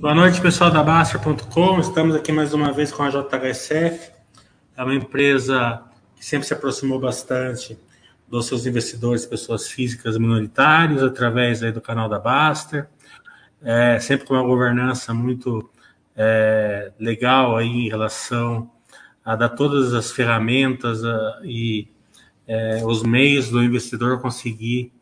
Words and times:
Boa 0.00 0.14
noite, 0.14 0.40
pessoal 0.40 0.70
da 0.70 0.80
Baster.com. 0.80 1.80
Estamos 1.80 2.14
aqui 2.14 2.30
mais 2.30 2.54
uma 2.54 2.70
vez 2.72 2.92
com 2.92 3.02
a 3.02 3.10
JHSF. 3.10 4.12
É 4.76 4.84
uma 4.84 4.94
empresa 4.94 5.82
que 6.14 6.24
sempre 6.24 6.46
se 6.46 6.54
aproximou 6.54 7.00
bastante 7.00 7.76
dos 8.28 8.46
seus 8.46 8.64
investidores, 8.64 9.26
pessoas 9.26 9.66
físicas 9.66 10.16
minoritárias, 10.16 11.02
através 11.02 11.64
aí 11.64 11.72
do 11.72 11.80
canal 11.80 12.08
da 12.08 12.20
Baster. 12.20 12.88
É, 13.60 13.98
sempre 13.98 14.24
com 14.24 14.34
uma 14.34 14.44
governança 14.44 15.12
muito 15.12 15.68
é, 16.14 16.92
legal 16.96 17.56
aí 17.56 17.66
em 17.66 17.88
relação 17.88 18.70
a 19.24 19.34
dar 19.34 19.48
todas 19.48 19.92
as 19.94 20.12
ferramentas 20.12 21.04
a, 21.04 21.40
e 21.42 21.88
é, 22.46 22.82
os 22.84 23.02
meios 23.02 23.50
do 23.50 23.60
investidor 23.60 24.20
conseguir 24.20 24.92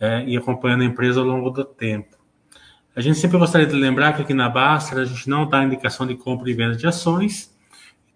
é, 0.00 0.24
ir 0.24 0.36
acompanhando 0.36 0.82
a 0.82 0.86
empresa 0.86 1.20
ao 1.20 1.26
longo 1.26 1.48
do 1.48 1.64
tempo. 1.64 2.21
A 2.94 3.00
gente 3.00 3.18
sempre 3.18 3.38
gostaria 3.38 3.66
de 3.66 3.74
lembrar 3.74 4.12
que 4.12 4.20
aqui 4.20 4.34
na 4.34 4.50
Baster 4.50 4.98
a 4.98 5.04
gente 5.04 5.28
não 5.28 5.48
dá 5.48 5.64
indicação 5.64 6.06
de 6.06 6.14
compra 6.14 6.50
e 6.50 6.52
venda 6.52 6.76
de 6.76 6.86
ações, 6.86 7.50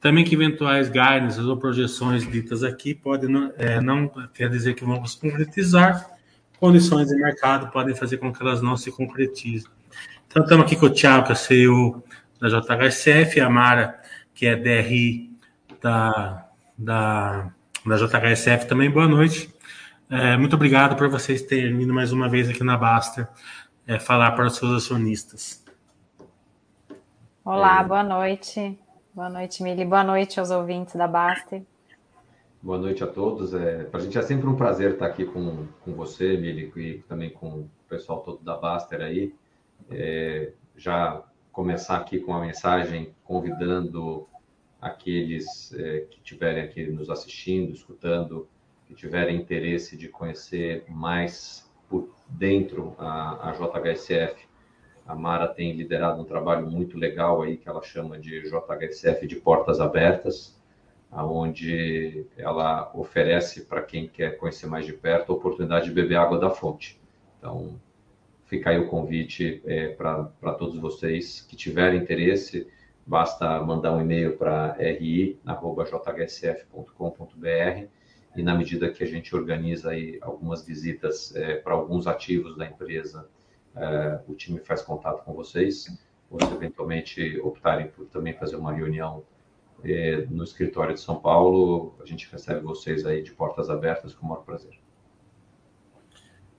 também 0.01 0.23
que 0.23 0.35
eventuais 0.35 0.89
guidance 0.89 1.41
ou 1.41 1.57
projeções 1.57 2.31
ditas 2.31 2.63
aqui 2.63 2.95
podem 2.95 3.31
não, 3.31 3.53
é, 3.57 3.81
não 3.81 4.07
quer 4.35 4.51
dizer 4.51 4.75
que 4.75 4.85
vão 4.85 5.05
se 5.07 5.19
concretizar, 5.19 6.07
condições 6.61 7.09
de 7.09 7.17
mercado 7.17 7.73
podem 7.73 7.95
fazer 7.95 8.19
com 8.19 8.31
que 8.31 8.43
elas 8.43 8.61
não 8.61 8.77
se 8.77 8.93
concretizem. 8.93 9.71
Então, 10.29 10.43
estamos 10.43 10.67
aqui 10.67 10.77
com 10.77 10.87
o 10.87 10.91
Thiago, 10.91 11.25
que 11.25 11.33
é 11.33 11.35
CEO 11.35 12.05
da 12.39 12.49
JHSF, 12.49 13.41
a 13.41 13.49
Mara, 13.49 13.99
que 14.35 14.45
é 14.45 14.57
DRI 14.57 15.31
da, 15.81 16.47
da, 16.77 17.49
da 17.85 17.97
JHSF 17.97 18.67
também. 18.67 18.91
Boa 18.91 19.09
noite. 19.09 19.49
É, 20.11 20.37
muito 20.37 20.55
obrigado 20.55 20.97
por 20.97 21.09
vocês 21.09 21.41
terem 21.41 21.75
vindo 21.77 21.95
mais 21.95 22.13
uma 22.13 22.29
vez 22.29 22.49
aqui 22.51 22.63
na 22.63 22.77
Baster 22.77 23.27
é, 23.87 23.99
falar 24.01 24.33
para 24.33 24.47
os 24.47 24.57
seus 24.57 24.85
acionistas. 24.85 25.65
Olá, 27.45 27.83
boa 27.85 28.03
noite. 28.03 28.77
Boa 29.15 29.31
noite, 29.31 29.63
Mili. 29.63 29.85
Boa 29.85 30.03
noite 30.03 30.41
aos 30.41 30.51
ouvintes 30.51 30.97
da 30.97 31.07
Baster. 31.07 31.63
Boa 32.61 32.79
noite 32.79 33.05
a 33.05 33.07
todos. 33.07 33.55
É, 33.55 33.85
para 33.85 34.01
a 34.01 34.03
gente 34.03 34.19
é 34.19 34.23
sempre 34.23 34.49
um 34.49 34.57
prazer 34.57 34.95
estar 34.95 35.07
aqui 35.07 35.25
com, 35.25 35.67
com 35.85 35.93
você, 35.93 36.37
Mili, 36.37 36.73
e 36.77 36.99
também 37.09 37.31
com 37.31 37.49
o 37.49 37.71
pessoal 37.89 38.21
todo 38.21 38.43
da 38.43 38.57
Baster 38.57 39.01
aí. 39.01 39.33
É, 39.91 40.51
já 40.77 41.23
começar 41.53 41.97
aqui 41.99 42.19
com 42.19 42.35
a 42.35 42.41
mensagem 42.41 43.15
convidando 43.25 44.27
aqueles 44.81 45.73
é, 45.75 46.01
que 46.11 46.19
estiverem 46.19 46.65
aqui 46.65 46.87
nos 46.89 47.09
assistindo, 47.09 47.73
escutando, 47.73 48.49
que 48.87 48.95
tiverem 48.95 49.37
interesse 49.37 49.97
de 49.97 50.09
conhecer 50.09 50.85
mais 50.89 51.66
por 51.89 52.09
dentro 52.29 52.95
a, 52.99 53.51
a 53.51 53.53
JHSF. 53.53 54.47
A 55.07 55.15
Mara 55.15 55.47
tem 55.47 55.73
liderado 55.73 56.21
um 56.21 56.25
trabalho 56.25 56.69
muito 56.69 56.99
legal 56.99 57.43
aí 57.43 57.57
que 57.57 57.69
ela 57.69 57.83
chama 57.83 58.19
de 58.19 58.43
JHSF 58.43 59.27
de 59.27 59.37
portas 59.37 59.81
abertas, 59.81 60.61
aonde 61.11 62.27
ela 62.37 62.91
oferece 62.93 63.65
para 63.67 63.83
quem 63.83 64.09
quer 64.09 64.37
conhecer 64.37 64.67
mais 64.67 64.85
de 64.85 64.93
perto 64.93 65.33
a 65.33 65.37
oportunidade 65.37 65.87
de 65.87 65.93
beber 65.93 66.17
água 66.17 66.39
da 66.39 66.51
fonte. 66.51 67.01
Então, 67.39 67.81
fica 68.47 68.71
aí 68.71 68.79
o 68.79 68.89
convite 68.89 69.63
é, 69.65 69.89
para 69.89 70.53
todos 70.59 70.79
vocês 70.79 71.41
que 71.43 71.55
tiverem 71.55 72.01
interesse, 72.01 72.67
basta 73.07 73.61
mandar 73.63 73.93
um 73.93 74.01
e-mail 74.01 74.37
para 74.37 74.73
ri@jhsf.com.br 74.73 75.47
e 78.37 78.43
na 78.43 78.55
medida 78.55 78.91
que 78.91 79.03
a 79.03 79.07
gente 79.07 79.35
organiza 79.35 79.91
aí 79.91 80.19
algumas 80.21 80.65
visitas 80.65 81.35
é, 81.35 81.57
para 81.57 81.73
alguns 81.73 82.07
ativos 82.07 82.57
da 82.57 82.67
empresa, 82.67 83.29
é, 83.75 84.21
o 84.29 84.35
time 84.35 84.61
faz 84.61 84.83
contato 84.83 85.25
com 85.25 85.33
vocês, 85.33 85.87
ou 86.31 86.39
se 86.41 86.53
eventualmente 86.53 87.41
optarem 87.41 87.89
por 87.89 88.07
também 88.07 88.35
fazer 88.35 88.57
uma 88.57 88.73
reunião 88.73 89.25
é, 89.85 90.27
no 90.31 90.45
escritório 90.45 90.95
de 90.95 91.01
São 91.01 91.17
Paulo, 91.17 91.95
a 92.03 92.07
gente 92.07 92.31
recebe 92.31 92.61
vocês 92.61 93.07
aí 93.07 93.23
de 93.23 93.33
portas 93.33 93.71
abertas 93.71 94.15
com 94.15 94.27
o 94.27 94.29
maior 94.29 94.43
prazer. 94.43 94.79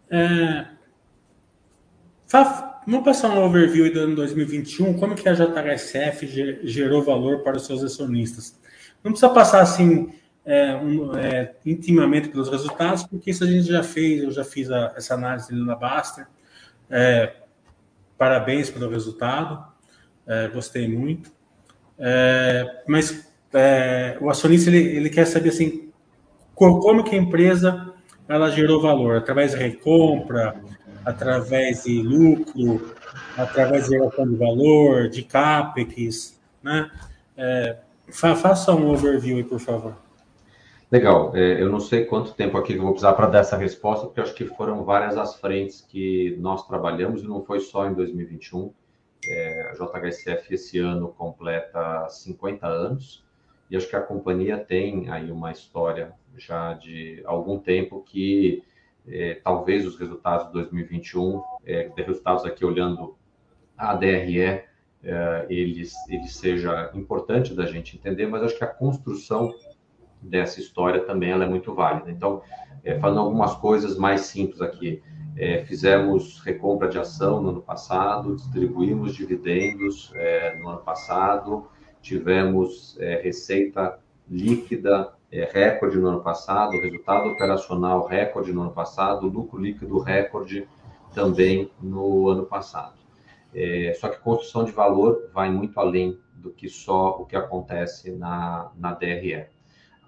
É... 0.09 0.67
Vamos 2.85 3.03
passar 3.03 3.29
um 3.29 3.43
overview 3.43 3.91
do 3.91 3.99
ano 3.99 4.15
2021, 4.15 4.97
como 4.97 5.15
que 5.15 5.27
a 5.27 5.33
JHSF 5.33 6.25
gerou 6.63 7.01
valor 7.01 7.43
para 7.43 7.57
os 7.57 7.65
seus 7.65 7.83
acionistas. 7.83 8.57
Não 9.03 9.11
precisa 9.11 9.33
passar 9.33 9.61
assim 9.61 10.13
é, 10.47 10.73
um, 10.77 11.13
é, 11.17 11.53
intimamente 11.65 12.29
pelos 12.29 12.47
resultados, 12.47 13.03
porque 13.03 13.31
isso 13.31 13.43
a 13.43 13.47
gente 13.47 13.67
já 13.67 13.83
fez, 13.83 14.23
eu 14.23 14.31
já 14.31 14.45
fiz 14.45 14.71
a, 14.71 14.93
essa 14.95 15.13
análise 15.13 15.53
na 15.53 15.75
Baster. 15.75 16.25
É, 16.89 17.33
parabéns 18.17 18.69
pelo 18.69 18.89
resultado, 18.89 19.61
é, 20.25 20.47
gostei 20.47 20.87
muito. 20.87 21.29
É, 21.99 22.83
mas 22.87 23.29
é, 23.53 24.17
o 24.21 24.29
acionista 24.29 24.69
ele, 24.69 24.95
ele 24.95 25.09
quer 25.09 25.25
saber 25.25 25.49
assim, 25.49 25.91
como 26.55 27.03
que 27.03 27.13
a 27.13 27.19
empresa 27.19 27.93
ela 28.25 28.49
gerou 28.49 28.81
valor 28.81 29.17
através 29.17 29.51
de 29.51 29.57
recompra, 29.57 30.55
através 31.05 31.83
de 31.83 32.01
lucro, 32.01 32.95
através 33.37 33.85
de 33.85 33.97
geração 33.97 34.25
de 34.25 34.35
valor, 34.37 35.09
de 35.09 35.23
capex, 35.23 36.39
né? 36.63 36.89
É, 37.35 37.77
faça 38.09 38.73
um 38.73 38.89
overview 38.89 39.37
aí, 39.37 39.43
por 39.43 39.59
favor. 39.59 40.06
Legal. 40.89 41.35
É, 41.35 41.61
eu 41.61 41.69
não 41.69 41.81
sei 41.81 42.05
quanto 42.05 42.33
tempo 42.33 42.57
aqui 42.57 42.73
que 42.73 42.79
eu 42.79 42.83
vou 42.83 42.91
precisar 42.91 43.13
para 43.13 43.27
dar 43.27 43.39
essa 43.39 43.57
resposta, 43.57 44.05
porque 44.05 44.21
acho 44.21 44.33
que 44.33 44.45
foram 44.45 44.85
várias 44.85 45.17
as 45.17 45.35
frentes 45.35 45.81
que 45.81 46.37
nós 46.39 46.65
trabalhamos 46.65 47.21
e 47.21 47.27
não 47.27 47.43
foi 47.43 47.59
só 47.59 47.87
em 47.87 47.93
2021. 47.93 48.73
É, 49.29 49.69
a 49.69 49.73
JHSF 49.73 50.53
esse 50.53 50.79
ano 50.79 51.09
completa 51.09 52.07
50 52.07 52.65
anos 52.65 53.25
e 53.69 53.75
acho 53.75 53.89
que 53.89 53.95
a 53.97 54.01
companhia 54.01 54.57
tem 54.57 55.09
aí 55.09 55.29
uma 55.29 55.51
história 55.51 56.13
já 56.37 56.73
de 56.73 57.21
algum 57.25 57.59
tempo 57.59 58.01
que 58.03 58.63
é, 59.05 59.41
talvez 59.43 59.85
os 59.85 59.97
resultados 59.97 60.47
de 60.47 60.53
2021, 60.53 61.41
é, 61.65 61.89
de 61.89 62.01
resultados 62.01 62.45
aqui 62.45 62.63
olhando 62.63 63.17
a 63.77 63.93
DRE, 63.93 64.39
é, 64.41 64.65
eles, 65.49 65.93
ele 66.07 66.27
seja 66.27 66.91
importante 66.93 67.53
da 67.53 67.65
gente 67.65 67.97
entender, 67.97 68.27
mas 68.27 68.43
acho 68.43 68.57
que 68.57 68.63
a 68.63 68.67
construção 68.67 69.53
dessa 70.21 70.59
história 70.59 71.05
também 71.05 71.31
ela 71.31 71.45
é 71.45 71.49
muito 71.49 71.73
válida. 71.73 72.11
Então, 72.11 72.41
é, 72.83 72.97
falando 72.99 73.19
algumas 73.19 73.55
coisas 73.55 73.97
mais 73.97 74.21
simples 74.21 74.61
aqui, 74.61 75.01
é, 75.35 75.63
fizemos 75.65 76.39
recompra 76.39 76.89
de 76.89 76.97
ação 76.97 77.41
no 77.41 77.49
ano 77.49 77.61
passado, 77.61 78.35
distribuímos 78.35 79.13
dividendos 79.13 80.11
é, 80.15 80.57
no 80.57 80.69
ano 80.69 80.79
passado, 80.79 81.67
tivemos 82.01 82.97
é, 82.99 83.21
receita 83.21 83.99
líquida 84.29 85.13
é, 85.31 85.43
recorde 85.51 85.97
no 85.97 86.07
ano 86.07 86.21
passado, 86.21 86.79
resultado 86.79 87.29
operacional 87.29 88.07
recorde 88.07 88.51
no 88.53 88.61
ano 88.61 88.71
passado, 88.71 89.27
lucro 89.27 89.59
líquido 89.59 89.99
recorde 89.99 90.67
também 91.13 91.69
no 91.81 92.29
ano 92.29 92.45
passado. 92.45 92.95
É, 93.53 93.93
só 93.99 94.09
que 94.09 94.19
construção 94.19 94.63
de 94.63 94.71
valor 94.71 95.29
vai 95.33 95.49
muito 95.49 95.79
além 95.79 96.19
do 96.33 96.51
que 96.51 96.69
só 96.69 97.09
o 97.19 97.25
que 97.25 97.35
acontece 97.35 98.11
na, 98.11 98.71
na 98.75 98.93
DRE 98.93 99.47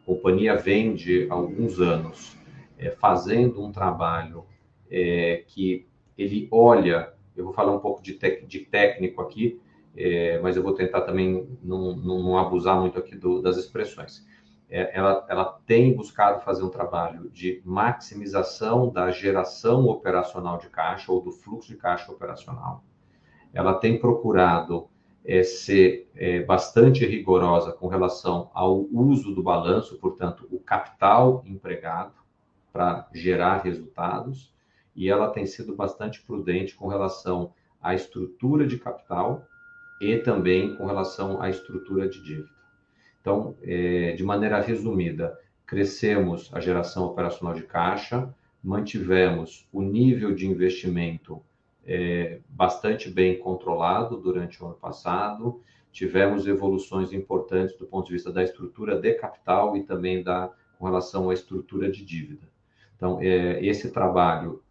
companhia 0.10 0.56
vem 0.56 0.96
de 0.96 1.28
alguns 1.30 1.80
anos 1.80 2.36
é, 2.80 2.90
fazendo 2.90 3.64
um 3.64 3.72
trabalho 3.72 4.44
é, 4.90 5.44
que 5.46 5.88
ele 6.18 6.48
olha, 6.52 7.14
eu 7.38 7.44
vou 7.44 7.54
falar 7.54 7.76
um 7.76 7.80
pouco 7.80 8.02
de, 8.02 8.14
tec, 8.14 8.44
de 8.48 8.62
técnico 8.62 9.22
aqui, 9.22 9.62
é, 9.96 10.40
mas 10.40 10.58
eu 10.58 10.64
vou 10.64 10.74
tentar 10.74 11.02
também 11.02 11.48
não, 11.62 11.96
não, 11.96 12.40
abusar 12.40 12.80
muito 12.80 12.98
aqui 12.98 13.16
do, 13.16 13.40
das 13.40 13.56
expressões. 13.58 14.26
É, 14.68 14.98
ela, 14.98 15.26
ela 15.30 15.46
tem 15.68 15.94
buscado 15.96 16.44
fazer 16.44 16.64
um 16.64 16.70
trabalho 16.70 17.30
de 17.30 17.62
maximização 17.64 18.90
da 18.90 19.12
geração 19.12 19.86
operacional 19.86 20.58
de 20.58 20.70
caixa 20.70 21.12
ou 21.12 21.22
do 21.22 21.32
fluxo 21.32 21.70
de 21.70 21.78
caixa 21.78 22.12
operacional. 22.12 22.84
Ela 23.54 23.76
tem 23.76 24.00
procurado 24.00 24.90
é, 25.26 25.44
ser 25.44 26.10
é, 26.16 26.42
bastante 26.44 27.06
rigorosa 27.06 27.72
com 27.72 27.88
relação 27.88 28.50
ao 28.54 28.82
uso 28.92 29.34
do 29.34 29.44
balanço, 29.44 29.98
portanto, 29.98 30.48
o 30.52 30.60
capital 30.60 31.44
empregado 31.46 32.14
para 32.72 33.08
gerar 33.14 33.58
resultados, 33.58 34.54
e 34.96 35.10
ela 35.10 35.30
tem 35.30 35.46
sido 35.46 35.76
bastante 35.76 36.22
prudente 36.22 36.76
com 36.76 36.88
relação 36.88 37.54
à 37.82 37.94
estrutura 37.94 38.68
de 38.68 38.78
capital 38.78 39.46
e 40.02 40.18
também 40.18 40.76
com 40.76 40.86
relação 40.86 41.42
à 41.42 41.50
estrutura 41.50 42.08
de 42.08 42.22
dívida. 42.22 42.50
Então, 43.22 43.56
é, 43.62 44.14
de 44.14 44.24
maneira 44.24 44.60
resumida, 44.60 45.38
crescemos 45.66 46.50
a 46.54 46.60
geração 46.60 47.06
operacional 47.06 47.54
de 47.54 47.64
caixa, 47.64 48.34
mantivemos 48.64 49.68
o 49.72 49.82
nível 49.82 50.34
de 50.34 50.48
investimento 50.48 51.42
é, 51.92 52.40
bastante 52.48 53.10
bem 53.10 53.40
controlado 53.40 54.16
durante 54.16 54.62
o 54.64 54.68
ano 54.68 54.76
passado. 54.76 55.60
Tivemos 55.92 56.46
evoluções 56.46 57.12
importantes 57.12 57.76
do 57.76 57.88
ponto 57.88 58.06
de 58.06 58.14
vista 58.14 58.32
da 58.32 58.44
estrutura 58.44 59.00
de 59.00 59.14
capital 59.16 59.76
e 59.76 59.84
também 59.84 60.24
da 60.24 60.54
com 60.78 60.86
relação 60.86 61.30
à 61.30 61.34
estrutura 61.34 61.92
de 61.92 62.06
dívida. 62.06 62.48
Então, 62.96 63.20
é, 63.22 63.66
esse 63.66 63.92
trabalho 63.92 64.64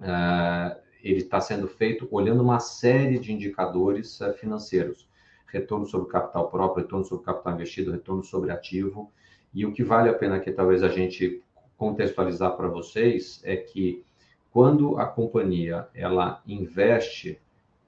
é, 0.00 0.78
ele 1.02 1.18
está 1.18 1.40
sendo 1.40 1.66
feito 1.66 2.06
olhando 2.10 2.42
uma 2.42 2.60
série 2.60 3.18
de 3.18 3.32
indicadores 3.32 4.20
uh, 4.20 4.32
financeiros. 4.34 5.08
Retorno 5.46 5.86
sobre 5.86 6.10
capital 6.10 6.50
próprio, 6.50 6.82
retorno 6.82 7.04
sobre 7.04 7.24
capital 7.24 7.54
investido, 7.54 7.92
retorno 7.92 8.22
sobre 8.22 8.50
ativo. 8.50 9.10
E 9.54 9.64
o 9.64 9.72
que 9.72 9.82
vale 9.82 10.08
a 10.08 10.14
pena 10.14 10.36
aqui, 10.36 10.52
talvez, 10.52 10.82
a 10.82 10.88
gente 10.88 11.42
contextualizar 11.76 12.56
para 12.56 12.68
vocês 12.68 13.40
é 13.44 13.56
que 13.56 14.04
quando 14.52 14.98
a 14.98 15.06
companhia 15.06 15.88
ela 15.94 16.42
investe 16.46 17.38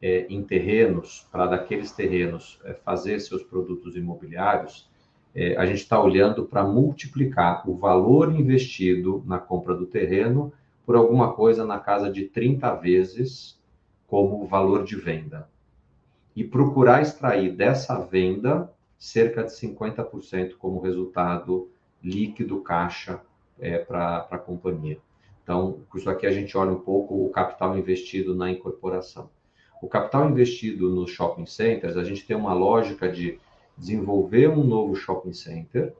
é, 0.02 0.26
em 0.28 0.42
terrenos, 0.42 1.26
para 1.30 1.46
daqueles 1.46 1.92
terrenos 1.92 2.58
é, 2.64 2.72
fazer 2.72 3.20
seus 3.20 3.42
produtos 3.42 3.96
imobiliários, 3.96 4.88
é, 5.34 5.56
a 5.56 5.64
gente 5.66 5.78
está 5.78 6.00
olhando 6.02 6.44
para 6.44 6.64
multiplicar 6.64 7.68
o 7.68 7.76
valor 7.76 8.32
investido 8.34 9.22
na 9.26 9.38
compra 9.38 9.74
do 9.74 9.86
terreno 9.86 10.52
por 10.84 10.96
alguma 10.96 11.32
coisa 11.34 11.64
na 11.64 11.78
casa 11.78 12.10
de 12.10 12.24
30 12.24 12.74
vezes 12.76 13.58
como 14.08 14.46
valor 14.46 14.84
de 14.84 14.96
venda. 14.96 15.48
E 16.34 16.42
procurar 16.42 17.02
extrair 17.02 17.54
dessa 17.54 17.98
venda 18.00 18.72
cerca 18.98 19.44
de 19.44 19.50
50% 19.50 20.56
como 20.58 20.80
resultado 20.80 21.70
líquido 22.02 22.60
caixa 22.60 23.20
é, 23.58 23.78
para 23.78 24.26
a 24.30 24.38
companhia. 24.38 24.98
Então, 25.42 25.80
com 25.88 25.98
isso 25.98 26.08
aqui 26.08 26.26
a 26.26 26.32
gente 26.32 26.56
olha 26.56 26.72
um 26.72 26.80
pouco 26.80 27.24
o 27.24 27.30
capital 27.30 27.76
investido 27.76 28.34
na 28.34 28.50
incorporação. 28.50 29.30
O 29.82 29.88
capital 29.88 30.28
investido 30.28 30.90
nos 30.90 31.10
shopping 31.10 31.46
centers, 31.46 31.96
a 31.96 32.04
gente 32.04 32.26
tem 32.26 32.36
uma 32.36 32.52
lógica 32.52 33.10
de 33.10 33.38
desenvolver 33.76 34.48
um 34.48 34.62
novo 34.62 34.94
shopping 34.94 35.32
center 35.32 35.94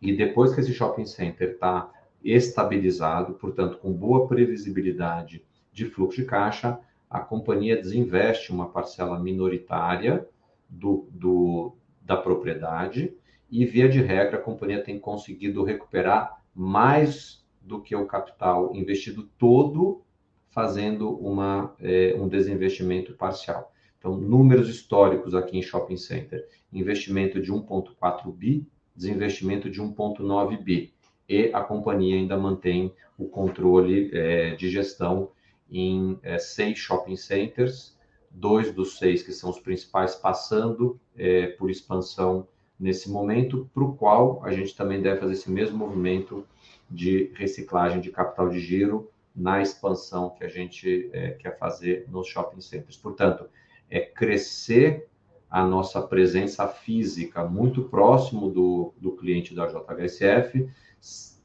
e 0.00 0.16
depois 0.16 0.54
que 0.54 0.60
esse 0.60 0.72
shopping 0.72 1.04
center 1.04 1.50
está 1.50 1.90
estabilizado, 2.22 3.34
portanto, 3.34 3.78
com 3.78 3.92
boa 3.92 4.28
previsibilidade 4.28 5.44
de 5.72 5.86
fluxo 5.86 6.20
de 6.20 6.26
caixa, 6.26 6.78
a 7.10 7.20
companhia 7.20 7.80
desinveste 7.80 8.52
uma 8.52 8.68
parcela 8.68 9.18
minoritária 9.18 10.28
do, 10.68 11.08
do, 11.10 11.74
da 12.02 12.16
propriedade 12.16 13.12
e, 13.50 13.64
via 13.64 13.88
de 13.88 14.00
regra, 14.00 14.38
a 14.38 14.42
companhia 14.42 14.82
tem 14.82 14.98
conseguido 14.98 15.64
recuperar 15.64 16.42
mais 16.54 17.44
do 17.68 17.80
que 17.80 17.94
o 17.94 18.06
capital 18.06 18.74
investido 18.74 19.28
todo 19.38 20.02
fazendo 20.48 21.10
uma, 21.10 21.74
é, 21.78 22.16
um 22.18 22.26
desinvestimento 22.26 23.12
parcial. 23.12 23.72
Então, 23.98 24.16
números 24.16 24.68
históricos 24.68 25.34
aqui 25.34 25.58
em 25.58 25.62
shopping 25.62 25.98
center: 25.98 26.48
investimento 26.72 27.40
de 27.40 27.52
1,4 27.52 28.32
bi, 28.32 28.66
desinvestimento 28.96 29.68
de 29.68 29.82
1,9 29.82 30.62
bi. 30.62 30.92
E 31.28 31.50
a 31.52 31.60
companhia 31.60 32.16
ainda 32.16 32.38
mantém 32.38 32.92
o 33.18 33.26
controle 33.28 34.10
é, 34.14 34.54
de 34.56 34.70
gestão 34.70 35.30
em 35.70 36.18
é, 36.22 36.38
seis 36.38 36.78
shopping 36.78 37.16
centers, 37.16 37.98
dois 38.30 38.72
dos 38.72 38.98
seis 38.98 39.22
que 39.22 39.32
são 39.32 39.50
os 39.50 39.60
principais 39.60 40.14
passando 40.14 40.98
é, 41.14 41.48
por 41.48 41.70
expansão 41.70 42.48
nesse 42.80 43.10
momento, 43.10 43.68
para 43.74 43.84
o 43.84 43.94
qual 43.94 44.42
a 44.44 44.52
gente 44.52 44.74
também 44.74 45.02
deve 45.02 45.20
fazer 45.20 45.32
esse 45.32 45.50
mesmo 45.50 45.76
movimento 45.76 46.46
de 46.90 47.30
reciclagem 47.34 48.00
de 48.00 48.10
capital 48.10 48.48
de 48.48 48.60
giro 48.60 49.10
na 49.34 49.62
expansão 49.62 50.30
que 50.30 50.44
a 50.44 50.48
gente 50.48 51.10
é, 51.12 51.30
quer 51.30 51.58
fazer 51.58 52.06
nos 52.08 52.26
shopping 52.26 52.60
centers. 52.60 52.96
Portanto, 52.96 53.48
é 53.90 54.00
crescer 54.00 55.08
a 55.50 55.64
nossa 55.64 56.02
presença 56.02 56.66
física 56.66 57.44
muito 57.44 57.84
próximo 57.84 58.50
do, 58.50 58.92
do 58.98 59.12
cliente 59.12 59.54
da 59.54 59.66
JHSF, 59.66 60.68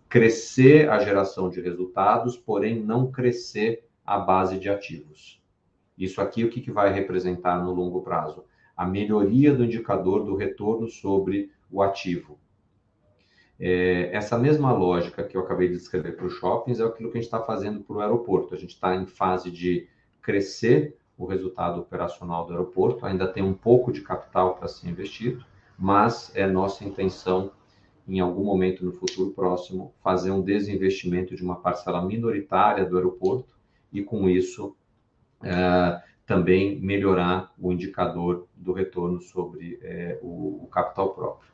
crescer 0.09 0.89
a 0.89 0.99
geração 0.99 1.49
de 1.49 1.61
resultados, 1.61 2.35
porém 2.35 2.79
não 2.79 3.11
crescer 3.11 3.87
a 4.05 4.17
base 4.17 4.59
de 4.59 4.69
ativos. 4.69 5.41
Isso 5.97 6.19
aqui 6.19 6.43
o 6.43 6.49
que, 6.49 6.61
que 6.61 6.71
vai 6.71 6.91
representar 6.91 7.63
no 7.63 7.73
longo 7.73 8.01
prazo? 8.01 8.43
A 8.75 8.85
melhoria 8.85 9.53
do 9.53 9.63
indicador 9.63 10.25
do 10.25 10.35
retorno 10.35 10.87
sobre 10.87 11.51
o 11.71 11.81
ativo. 11.81 12.37
É, 13.59 14.09
essa 14.15 14.37
mesma 14.37 14.71
lógica 14.71 15.23
que 15.23 15.37
eu 15.37 15.41
acabei 15.41 15.67
de 15.67 15.75
descrever 15.75 16.13
para 16.13 16.25
os 16.25 16.33
shoppings 16.33 16.79
é 16.79 16.83
aquilo 16.83 17.11
que 17.11 17.17
a 17.17 17.21
gente 17.21 17.27
está 17.27 17.41
fazendo 17.41 17.81
para 17.81 17.95
o 17.95 17.99
aeroporto. 17.99 18.53
A 18.53 18.57
gente 18.57 18.73
está 18.73 18.95
em 18.95 19.05
fase 19.05 19.51
de 19.51 19.87
crescer 20.21 20.97
o 21.17 21.25
resultado 21.25 21.79
operacional 21.79 22.45
do 22.45 22.53
aeroporto, 22.53 23.05
ainda 23.05 23.27
tem 23.27 23.43
um 23.43 23.53
pouco 23.53 23.91
de 23.91 24.01
capital 24.01 24.55
para 24.55 24.67
ser 24.67 24.89
investido, 24.89 25.45
mas 25.77 26.31
é 26.35 26.47
nossa 26.47 26.83
intenção, 26.83 27.51
em 28.07 28.19
algum 28.19 28.43
momento 28.43 28.83
no 28.83 28.91
futuro 28.91 29.31
próximo, 29.31 29.93
fazer 30.03 30.31
um 30.31 30.41
desinvestimento 30.41 31.35
de 31.35 31.43
uma 31.43 31.55
parcela 31.55 32.03
minoritária 32.03 32.85
do 32.85 32.97
aeroporto 32.97 33.55
e, 33.91 34.01
com 34.01 34.27
isso, 34.27 34.75
é, 35.41 36.01
também 36.25 36.79
melhorar 36.79 37.53
o 37.59 37.71
indicador 37.71 38.47
do 38.55 38.73
retorno 38.73 39.21
sobre 39.21 39.79
é, 39.81 40.19
o, 40.21 40.63
o 40.63 40.67
capital 40.67 41.13
próprio. 41.13 41.52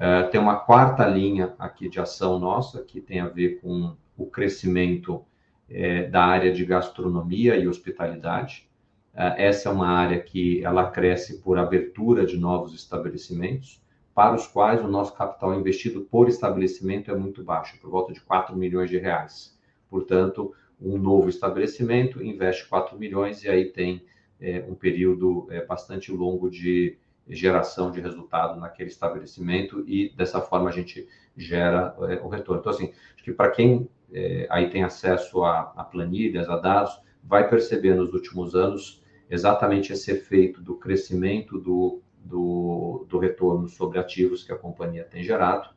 Uh, 0.00 0.30
tem 0.30 0.40
uma 0.40 0.56
quarta 0.56 1.06
linha 1.06 1.54
aqui 1.58 1.86
de 1.86 2.00
ação 2.00 2.38
nossa, 2.38 2.82
que 2.82 3.02
tem 3.02 3.20
a 3.20 3.28
ver 3.28 3.60
com 3.60 3.94
o 4.16 4.24
crescimento 4.24 5.22
é, 5.68 6.08
da 6.08 6.24
área 6.24 6.50
de 6.50 6.64
gastronomia 6.64 7.54
e 7.56 7.68
hospitalidade. 7.68 8.66
Uh, 9.12 9.36
essa 9.36 9.68
é 9.68 9.72
uma 9.72 9.88
área 9.88 10.18
que 10.18 10.64
ela 10.64 10.90
cresce 10.90 11.42
por 11.42 11.58
abertura 11.58 12.24
de 12.24 12.38
novos 12.38 12.74
estabelecimentos, 12.74 13.78
para 14.14 14.34
os 14.34 14.46
quais 14.46 14.82
o 14.82 14.88
nosso 14.88 15.14
capital 15.14 15.54
investido 15.54 16.00
por 16.00 16.28
estabelecimento 16.28 17.10
é 17.10 17.14
muito 17.14 17.44
baixo, 17.44 17.78
por 17.78 17.90
volta 17.90 18.14
de 18.14 18.22
4 18.22 18.56
milhões 18.56 18.88
de 18.88 18.96
reais. 18.96 19.54
Portanto, 19.90 20.54
um 20.80 20.96
novo 20.96 21.28
estabelecimento 21.28 22.24
investe 22.24 22.66
4 22.66 22.98
milhões 22.98 23.44
e 23.44 23.50
aí 23.50 23.66
tem 23.66 24.02
é, 24.40 24.64
um 24.66 24.74
período 24.74 25.46
é, 25.50 25.62
bastante 25.62 26.10
longo 26.10 26.48
de 26.48 26.96
geração 27.30 27.90
de 27.90 28.00
resultado 28.00 28.58
naquele 28.58 28.88
estabelecimento 28.88 29.84
e 29.86 30.12
dessa 30.16 30.40
forma 30.40 30.68
a 30.68 30.72
gente 30.72 31.08
gera 31.36 31.94
é, 32.08 32.20
o 32.22 32.28
retorno. 32.28 32.60
Então, 32.60 32.72
assim, 32.72 32.92
acho 33.14 33.24
que 33.24 33.32
para 33.32 33.50
quem 33.50 33.88
é, 34.12 34.46
aí 34.50 34.68
tem 34.68 34.82
acesso 34.82 35.44
a, 35.44 35.72
a, 35.76 35.84
planilhas, 35.84 36.48
a 36.48 36.56
dados, 36.56 37.00
vai 37.22 37.48
perceber 37.48 37.94
nos 37.94 38.12
últimos 38.12 38.54
anos 38.54 39.02
exatamente 39.28 39.92
esse 39.92 40.10
efeito 40.10 40.60
do 40.60 40.74
crescimento 40.74 41.58
do, 41.58 42.02
do, 42.18 43.06
do 43.08 43.18
retorno 43.18 43.68
sobre 43.68 43.98
ativos 43.98 44.42
que 44.42 44.52
a 44.52 44.58
companhia 44.58 45.04
tem 45.04 45.22
gerado. 45.22 45.68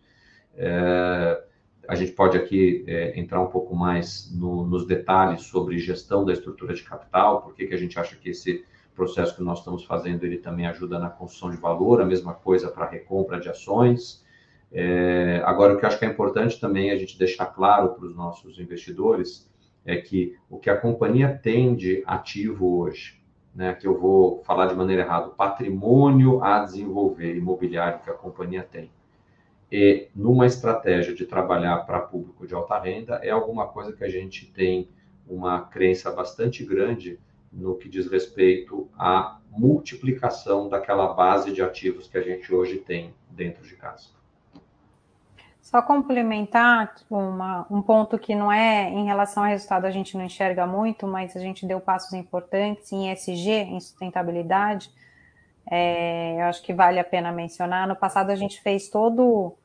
É, 0.56 1.44
a 1.88 1.96
gente 1.96 2.14
pode 2.14 2.38
aqui 2.38 2.84
é, 2.88 3.20
entrar 3.20 3.42
um 3.42 3.48
pouco 3.48 3.76
mais 3.76 4.32
no, 4.34 4.66
nos 4.66 4.88
detalhes 4.88 5.44
sobre 5.44 5.78
gestão 5.78 6.24
da 6.26 6.34
estrutura 6.34 6.74
de 6.74 6.84
capital, 6.84 7.42
por 7.42 7.54
que, 7.54 7.68
que 7.68 7.74
a 7.74 7.78
gente 7.78 8.00
acha 8.00 8.16
que 8.16 8.30
esse 8.30 8.66
processo 8.94 9.36
que 9.36 9.44
nós 9.44 9.60
estamos 9.60 9.84
fazendo, 9.84 10.24
ele 10.24 10.38
também 10.38 10.66
ajuda 10.68 11.00
na 11.00 11.10
construção 11.10 11.50
de 11.52 11.58
valor, 11.58 12.02
a 12.02 12.06
mesma 12.06 12.34
coisa 12.34 12.70
para 12.70 12.88
recompra 12.88 13.40
de 13.40 13.50
ações. 13.50 14.24
É, 14.72 15.42
agora, 15.46 15.74
o 15.74 15.78
que 15.78 15.86
eu 15.86 15.90
acho 15.90 16.00
que 16.00 16.06
é 16.06 16.08
importante 16.08 16.60
também 16.60 16.92
a 16.92 16.98
gente 16.98 17.18
deixar 17.18 17.48
claro 17.48 17.90
para 17.90 18.06
os 18.06 18.16
nossos 18.16 18.60
investidores 18.60 19.50
é 19.86 19.98
que 19.98 20.36
o 20.50 20.58
que 20.58 20.70
a 20.70 20.78
companhia 20.78 21.38
tem 21.42 21.76
de 21.76 22.04
ativo 22.06 22.80
hoje, 22.80 23.22
né, 23.54 23.74
que 23.74 23.86
eu 23.86 24.00
vou 24.00 24.42
falar 24.44 24.68
de 24.68 24.76
maneira 24.76 25.04
errada, 25.04 25.30
patrimônio 25.30 26.44
a 26.44 26.60
desenvolver 26.60 27.36
imobiliário 27.36 28.00
que 28.00 28.10
a 28.10 28.14
companhia 28.14 28.64
tem, 28.64 28.90
e 29.72 30.08
numa 30.16 30.46
estratégia 30.46 31.16
de 31.16 31.26
trabalhar 31.26 31.78
para 31.80 32.00
público 32.00 32.46
de 32.46 32.54
alta 32.54 32.80
renda, 32.80 33.16
é 33.24 33.32
alguma 33.32 33.68
coisa 33.68 33.92
que 33.92 34.04
a 34.04 34.10
gente 34.10 34.46
tem 34.52 34.88
uma 35.28 35.62
crença 35.62 36.12
bastante 36.12 36.64
grande 36.64 37.20
no 37.54 37.76
que 37.76 37.88
diz 37.88 38.10
respeito 38.10 38.90
à 38.98 39.40
multiplicação 39.52 40.68
daquela 40.68 41.14
base 41.14 41.54
de 41.54 41.62
ativos 41.62 42.08
que 42.08 42.18
a 42.18 42.22
gente 42.22 42.54
hoje 42.54 42.78
tem 42.78 43.14
dentro 43.30 43.64
de 43.64 43.76
casa. 43.76 44.10
Só 45.62 45.82
complementar 45.82 46.94
uma, 47.10 47.66
um 47.70 47.82
ponto 47.82 48.20
que 48.20 48.36
não 48.36 48.52
é 48.52 48.90
em 48.90 49.06
relação 49.06 49.44
ao 49.44 49.50
resultado 49.50 49.86
a 49.86 49.92
gente 49.92 50.18
não 50.18 50.26
enxerga 50.26 50.68
muito, 50.68 51.08
mas 51.08 51.36
a 51.36 51.40
gente 51.40 51.66
deu 51.66 51.80
passos 51.80 52.14
importantes 52.14 52.92
em 52.92 53.12
ESG, 53.12 53.50
em 53.50 53.80
sustentabilidade. 53.80 54.92
É, 55.70 56.36
eu 56.42 56.46
acho 56.46 56.62
que 56.62 56.74
vale 56.74 57.00
a 57.00 57.04
pena 57.04 57.32
mencionar. 57.32 57.88
No 57.88 57.96
passado 57.96 58.30
a 58.30 58.36
gente 58.36 58.62
fez 58.62 58.90
todo 58.90 59.56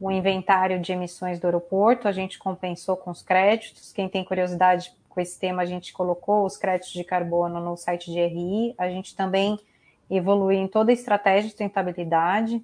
o 0.00 0.10
inventário 0.10 0.80
de 0.80 0.92
emissões 0.92 1.38
do 1.38 1.46
aeroporto, 1.46 2.08
a 2.08 2.12
gente 2.12 2.38
compensou 2.38 2.96
com 2.96 3.10
os 3.10 3.22
créditos. 3.22 3.92
Quem 3.92 4.08
tem 4.08 4.24
curiosidade 4.24 4.92
com 5.14 5.20
esse 5.20 5.38
tema, 5.38 5.62
a 5.62 5.66
gente 5.66 5.92
colocou 5.92 6.44
os 6.44 6.56
créditos 6.56 6.92
de 6.92 7.04
carbono 7.04 7.60
no 7.60 7.76
site 7.76 8.10
de 8.10 8.20
RI, 8.20 8.74
a 8.76 8.88
gente 8.88 9.14
também 9.14 9.58
evoluiu 10.10 10.58
em 10.58 10.66
toda 10.66 10.90
a 10.90 10.94
estratégia 10.94 11.44
de 11.44 11.50
sustentabilidade, 11.50 12.62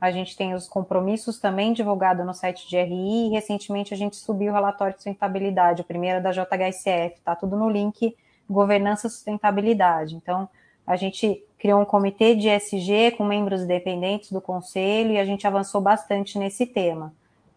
a 0.00 0.10
gente 0.10 0.36
tem 0.36 0.54
os 0.54 0.66
compromissos 0.66 1.38
também 1.38 1.72
divulgados 1.72 2.26
no 2.26 2.34
site 2.34 2.68
de 2.68 2.80
RI, 2.80 3.28
e 3.28 3.30
recentemente 3.30 3.92
a 3.92 3.96
gente 3.96 4.16
subiu 4.16 4.50
o 4.50 4.54
relatório 4.54 4.94
de 4.94 5.00
sustentabilidade, 5.00 5.82
o 5.82 5.84
primeiro 5.84 6.18
é 6.18 6.20
da 6.20 6.32
JHSF, 6.32 7.20
tá 7.22 7.36
tudo 7.36 7.56
no 7.56 7.68
link 7.68 8.16
Governança 8.48 9.08
Sustentabilidade. 9.08 10.16
Então, 10.16 10.48
a 10.86 10.96
gente 10.96 11.42
criou 11.58 11.80
um 11.80 11.84
comitê 11.84 12.34
de 12.34 12.48
SG 12.48 13.12
com 13.16 13.24
membros 13.24 13.62
independentes 13.62 14.30
do 14.30 14.40
conselho 14.40 15.12
e 15.12 15.18
a 15.18 15.24
gente 15.24 15.46
avançou 15.46 15.80
bastante 15.80 16.38
nesse 16.38 16.66
tema 16.66 17.14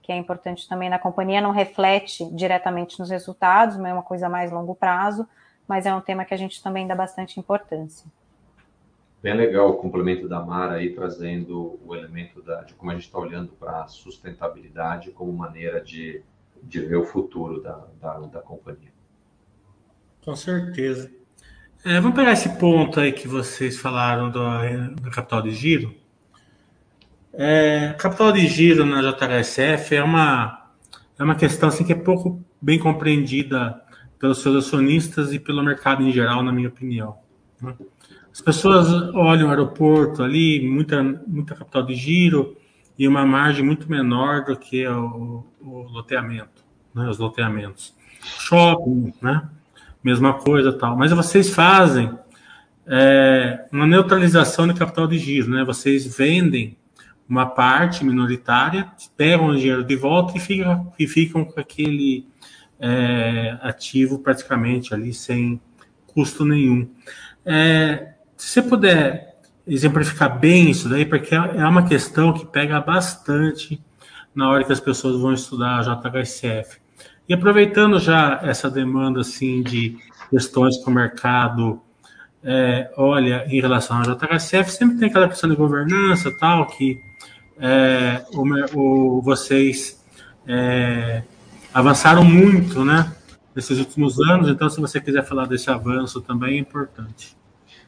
que 0.08 0.12
é 0.14 0.16
importante 0.16 0.70
também 0.70 0.90
na 0.90 0.98
companhia, 0.98 1.42
não 1.42 1.52
reflete 1.52 2.24
diretamente 2.34 2.98
nos 2.98 3.10
resultados, 3.10 3.76
mas 3.76 3.92
é 3.92 3.94
uma 3.94 4.02
coisa 4.02 4.30
mais 4.30 4.54
longo 4.54 4.74
prazo, 4.74 5.28
mas 5.68 5.86
é 5.86 5.94
um 5.94 6.00
tema 6.00 6.24
que 6.24 6.34
a 6.34 6.38
gente 6.38 6.64
também 6.64 6.88
dá 6.88 6.96
bastante 6.96 7.38
importância. 7.38 8.10
Bem 9.22 9.34
legal 9.34 9.70
o 9.70 9.74
complemento 9.74 10.30
da 10.30 10.40
Mara 10.40 10.76
aí, 10.76 10.96
trazendo 10.96 11.78
o 11.86 11.94
elemento 11.94 12.42
da, 12.42 12.62
de 12.62 12.74
como 12.74 12.90
a 12.90 12.94
gente 12.94 13.04
está 13.04 13.20
olhando 13.20 13.52
para 13.60 13.84
a 13.84 13.88
sustentabilidade 13.90 15.12
como 15.12 15.34
maneira 15.34 15.82
de, 15.82 16.24
de 16.64 16.80
ver 16.80 16.96
o 16.96 17.04
futuro 17.04 17.62
da, 17.62 17.86
da, 18.00 18.20
da 18.20 18.40
companhia. 18.40 18.94
Com 20.24 20.38
certeza. 20.38 21.12
É, 21.84 22.00
vamos 22.00 22.16
pegar 22.16 22.32
esse 22.32 22.58
ponto 22.58 22.98
aí 22.98 23.12
que 23.12 23.28
vocês 23.28 23.78
falaram 23.78 24.32
do, 24.32 24.40
do 25.02 25.12
capital 25.12 25.42
de 25.42 25.52
giro. 25.52 25.94
É, 27.40 27.94
capital 28.00 28.32
de 28.32 28.48
giro 28.48 28.84
na 28.84 29.00
JHSF 29.00 29.96
é 29.96 30.04
uma, 30.04 30.72
é 31.20 31.24
uma 31.24 31.36
questão 31.36 31.70
assim, 31.70 31.84
que 31.84 31.94
é 31.94 31.96
pouco 31.96 32.44
bem 32.60 32.80
compreendida 32.80 33.80
pelos 34.18 34.42
seus 34.42 34.66
acionistas 34.66 35.32
e 35.32 35.38
pelo 35.38 35.64
mercado 35.64 36.02
em 36.02 36.12
geral, 36.12 36.42
na 36.42 36.52
minha 36.52 36.68
opinião. 36.68 37.16
Né? 37.62 37.76
As 38.34 38.42
pessoas 38.42 38.92
olham 39.14 39.50
o 39.50 39.52
aeroporto 39.52 40.24
ali, 40.24 40.68
muita, 40.68 41.04
muita 41.04 41.54
capital 41.54 41.84
de 41.84 41.94
giro 41.94 42.58
e 42.98 43.08
uma 43.08 43.24
margem 43.24 43.64
muito 43.64 43.88
menor 43.88 44.44
do 44.44 44.58
que 44.58 44.88
o, 44.88 45.46
o 45.62 45.82
loteamento, 45.92 46.66
né? 46.96 47.08
os 47.08 47.20
loteamentos. 47.20 47.96
Shopping, 48.20 49.14
né? 49.22 49.48
mesma 50.04 50.34
coisa 50.34 50.74
tal. 50.74 50.98
Mas 50.98 51.12
vocês 51.12 51.54
fazem 51.54 52.18
é, 52.88 53.68
uma 53.72 53.86
neutralização 53.86 54.68
de 54.68 54.74
capital 54.74 55.06
de 55.06 55.20
giro, 55.20 55.52
né? 55.52 55.64
Vocês 55.64 56.18
vendem 56.18 56.76
uma 57.30 57.46
parte 57.46 58.06
minoritária, 58.06 58.90
pegam 59.16 59.48
o 59.48 59.56
dinheiro 59.56 59.84
de 59.84 59.96
volta 59.96 60.38
e, 60.38 60.40
fica, 60.40 60.82
e 60.98 61.08
ficam 61.08 61.44
com 61.44 61.60
aquele 61.60 62.28
é, 62.80 63.58
ativo 63.62 64.20
praticamente 64.20 64.94
ali 64.94 65.14
sem 65.14 65.60
custo 66.06 66.46
nenhum. 66.46 66.90
É, 67.46 68.14
se 68.36 68.50
você 68.50 68.62
puder 68.62 69.40
exemplificar 69.68 70.40
bem 70.40 70.70
isso 70.70 70.88
daí, 70.88 71.06
porque 71.06 71.36
é 71.36 71.68
uma 71.68 71.88
questão 71.88 72.32
que 72.32 72.46
pega 72.46 72.80
bastante 72.80 73.84
na 74.34 74.50
hora 74.50 74.64
que 74.64 74.72
as 74.72 74.80
pessoas 74.80 75.20
vão 75.20 75.34
estudar 75.34 75.80
a 75.80 75.82
JHSF. 75.82 76.80
E 77.28 77.34
aproveitando 77.34 78.00
já 78.00 78.40
essa 78.44 78.70
demanda 78.70 79.20
assim 79.20 79.62
de 79.62 79.98
questões 80.30 80.78
que 80.78 80.90
o 80.90 80.94
mercado 80.94 81.82
é, 82.44 82.90
olha 82.96 83.46
em 83.48 83.60
relação 83.60 83.98
à 83.98 84.04
JHSF, 84.04 84.72
sempre 84.72 84.98
tem 84.98 85.10
aquela 85.10 85.28
questão 85.28 85.50
de 85.50 85.56
governança 85.56 86.32
tal, 86.40 86.68
que 86.68 87.02
é, 87.60 88.26
o, 88.34 88.80
o, 88.80 89.22
vocês 89.22 90.04
é, 90.48 91.24
avançaram 91.74 92.24
muito, 92.24 92.84
né? 92.84 93.14
Nesses 93.56 93.80
últimos 93.80 94.20
anos, 94.20 94.50
então 94.50 94.70
se 94.70 94.80
você 94.80 95.02
quiser 95.02 95.24
falar 95.24 95.48
desse 95.48 95.70
avanço 95.70 96.22
também 96.22 96.58
é 96.58 96.60
importante. 96.60 97.36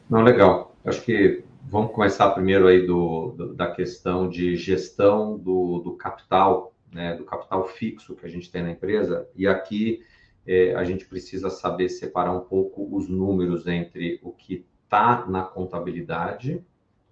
Não, 0.08 0.20
legal. 0.20 0.74
Acho 0.84 1.00
que 1.02 1.44
vamos 1.68 1.92
começar 1.92 2.30
primeiro 2.30 2.66
aí 2.66 2.84
do, 2.84 3.34
do 3.36 3.54
da 3.54 3.70
questão 3.70 4.28
de 4.28 4.56
gestão 4.56 5.38
do, 5.38 5.78
do 5.78 5.92
capital 5.92 6.70
né, 6.92 7.14
do 7.14 7.24
capital 7.24 7.66
fixo 7.66 8.16
que 8.16 8.26
a 8.26 8.28
gente 8.28 8.50
tem 8.50 8.62
na 8.62 8.70
empresa, 8.70 9.28
e 9.34 9.46
aqui 9.46 10.02
é, 10.46 10.74
a 10.74 10.84
gente 10.84 11.04
precisa 11.04 11.50
saber 11.50 11.88
separar 11.88 12.32
um 12.32 12.40
pouco 12.40 12.88
os 12.96 13.08
números 13.08 13.66
entre 13.66 14.18
o 14.22 14.32
que 14.32 14.66
está 14.84 15.26
na 15.26 15.42
contabilidade 15.42 16.64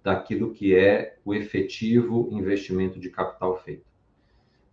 daquilo 0.09 0.51
que 0.51 0.75
é 0.75 1.17
o 1.23 1.35
efetivo 1.35 2.29
investimento 2.31 2.99
de 2.99 3.11
capital 3.11 3.55
feito. 3.57 3.85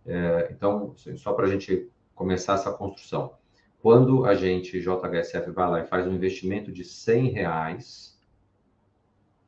É, 0.03 0.49
então, 0.51 0.93
assim, 0.95 1.15
só 1.15 1.31
para 1.31 1.45
a 1.45 1.49
gente 1.49 1.91
começar 2.15 2.55
essa 2.55 2.73
construção. 2.73 3.35
Quando 3.79 4.25
a 4.25 4.33
gente, 4.33 4.81
JHSF, 4.81 5.51
vai 5.51 5.69
lá 5.69 5.79
e 5.81 5.85
faz 5.85 6.07
um 6.07 6.13
investimento 6.13 6.71
de 6.71 6.83
100 6.83 7.29
reais, 7.29 8.19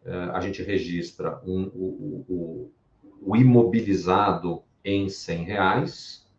é, 0.05 0.13
a 0.13 0.39
gente 0.41 0.62
registra 0.62 1.41
um, 1.43 1.63
o, 1.74 2.25
o, 2.29 2.72
o 3.19 3.36
imobilizado 3.36 4.62
em 4.86 5.10
100 5.10 5.43
reais 5.43 6.31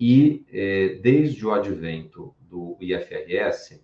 e 0.00 0.44
é, 0.52 0.96
desde 1.00 1.46
o 1.46 1.52
advento 1.52 2.34
do 2.40 2.76
IFRS, 2.80 3.80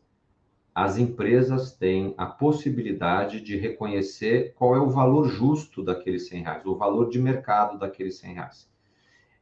as 0.78 0.96
empresas 0.96 1.72
têm 1.72 2.14
a 2.16 2.24
possibilidade 2.24 3.40
de 3.40 3.56
reconhecer 3.56 4.54
qual 4.56 4.76
é 4.76 4.78
o 4.78 4.88
valor 4.88 5.28
justo 5.28 5.82
daqueles 5.82 6.28
100 6.28 6.42
reais, 6.44 6.66
o 6.66 6.76
valor 6.76 7.10
de 7.10 7.18
mercado 7.18 7.76
daqueles 7.76 8.16
100 8.18 8.34
reais. 8.34 8.70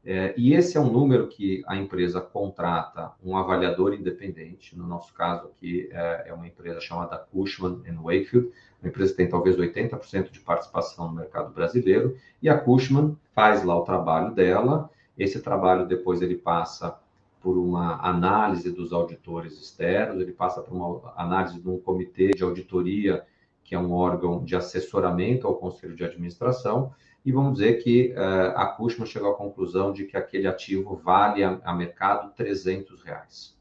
É, 0.02 0.32
e 0.34 0.54
esse 0.54 0.78
é 0.78 0.80
um 0.80 0.90
número 0.90 1.28
que 1.28 1.62
a 1.66 1.76
empresa 1.76 2.22
contrata 2.22 3.12
um 3.22 3.36
avaliador 3.36 3.92
independente, 3.92 4.78
no 4.78 4.86
nosso 4.86 5.12
caso 5.12 5.48
aqui 5.48 5.90
é, 5.92 6.28
é 6.28 6.32
uma 6.32 6.46
empresa 6.46 6.80
chamada 6.80 7.18
Cushman 7.18 7.82
Wakefield, 8.02 8.50
uma 8.80 8.88
empresa 8.88 9.10
que 9.10 9.18
tem 9.18 9.28
talvez 9.28 9.58
80% 9.58 10.30
de 10.30 10.40
participação 10.40 11.08
no 11.08 11.16
mercado 11.16 11.52
brasileiro, 11.52 12.16
e 12.40 12.48
a 12.48 12.56
Cushman 12.56 13.14
faz 13.34 13.62
lá 13.62 13.76
o 13.76 13.84
trabalho 13.84 14.34
dela, 14.34 14.88
esse 15.18 15.42
trabalho 15.42 15.86
depois 15.86 16.22
ele 16.22 16.36
passa 16.36 16.98
por 17.46 17.56
uma 17.56 18.04
análise 18.04 18.72
dos 18.72 18.92
auditores 18.92 19.52
externos, 19.52 20.20
ele 20.20 20.32
passa 20.32 20.60
por 20.60 20.74
uma 20.74 21.14
análise 21.16 21.60
de 21.60 21.68
um 21.68 21.78
comitê 21.78 22.30
de 22.30 22.42
auditoria, 22.42 23.24
que 23.62 23.72
é 23.72 23.78
um 23.78 23.92
órgão 23.92 24.44
de 24.44 24.56
assessoramento 24.56 25.46
ao 25.46 25.54
conselho 25.54 25.94
de 25.94 26.02
administração, 26.02 26.92
e 27.24 27.30
vamos 27.30 27.52
dizer 27.52 27.74
que 27.74 28.12
uh, 28.14 28.58
a 28.58 28.66
Cushman 28.66 29.06
chegou 29.06 29.30
à 29.30 29.36
conclusão 29.36 29.92
de 29.92 30.06
que 30.06 30.16
aquele 30.16 30.48
ativo 30.48 30.96
vale 30.96 31.44
a, 31.44 31.60
a 31.62 31.72
mercado 31.72 32.34
300 32.34 33.00
reais. 33.04 33.56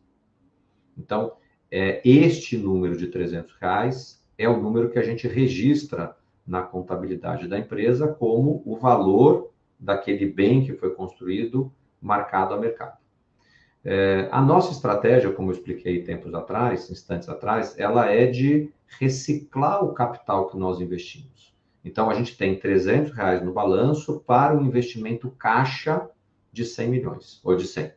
Então, 0.98 1.34
é, 1.70 2.02
este 2.04 2.58
número 2.58 2.98
de 2.98 3.06
300 3.06 3.54
reais 3.62 4.26
é 4.36 4.50
o 4.50 4.60
número 4.60 4.90
que 4.90 4.98
a 4.98 5.04
gente 5.04 5.28
registra 5.28 6.18
na 6.44 6.64
contabilidade 6.64 7.48
da 7.48 7.60
empresa 7.60 8.08
como 8.08 8.64
o 8.66 8.78
valor 8.78 9.52
daquele 9.80 10.26
bem 10.26 10.66
que 10.66 10.74
foi 10.74 10.96
construído 10.96 11.72
marcado 12.02 12.56
a 12.56 12.60
mercado. 12.60 13.05
É, 13.88 14.28
a 14.32 14.42
nossa 14.42 14.72
estratégia, 14.72 15.32
como 15.32 15.52
eu 15.52 15.54
expliquei 15.54 16.02
tempos 16.02 16.34
atrás, 16.34 16.90
instantes 16.90 17.30
atrás, 17.30 17.78
ela 17.78 18.10
é 18.10 18.26
de 18.26 18.72
reciclar 19.00 19.86
o 19.86 19.94
capital 19.94 20.48
que 20.48 20.58
nós 20.58 20.82
investimos. 20.82 21.54
Então, 21.84 22.10
a 22.10 22.16
gente 22.16 22.36
tem 22.36 22.58
300 22.58 23.12
reais 23.12 23.44
no 23.44 23.54
balanço 23.54 24.24
para 24.26 24.58
um 24.58 24.66
investimento 24.66 25.30
caixa 25.30 26.10
de 26.52 26.66
100 26.66 26.90
milhões, 26.90 27.40
ou 27.44 27.56
de 27.56 27.68
100. 27.68 27.92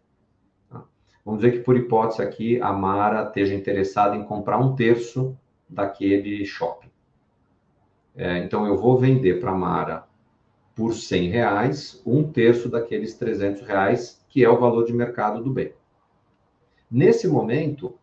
Tá? 0.68 0.85
Vamos 1.25 1.40
dizer 1.40 1.57
que, 1.57 1.64
por 1.64 1.75
hipótese 1.75 2.21
aqui, 2.21 2.61
a 2.61 2.71
Mara 2.71 3.23
esteja 3.23 3.54
interessada 3.54 4.14
em 4.14 4.25
comprar 4.25 4.59
um 4.59 4.76
terço 4.76 5.38
daquele 5.66 6.45
shopping. 6.45 6.90
É, 8.14 8.45
então, 8.45 8.66
eu 8.66 8.76
vou 8.76 8.99
vender 8.99 9.40
para 9.40 9.52
a 9.52 9.57
Mara 9.57 10.04
por 10.76 10.92
100 10.92 11.30
reais, 11.30 12.02
um 12.04 12.30
terço 12.30 12.68
daqueles 12.68 13.14
300 13.14 13.62
reais, 13.62 14.23
que 14.28 14.45
é 14.45 14.50
o 14.50 14.61
valor 14.61 14.85
de 14.85 14.92
mercado 14.92 15.42
do 15.42 15.50
bem. 15.50 15.78
Nesse 16.90 17.28
momento, 17.28 17.99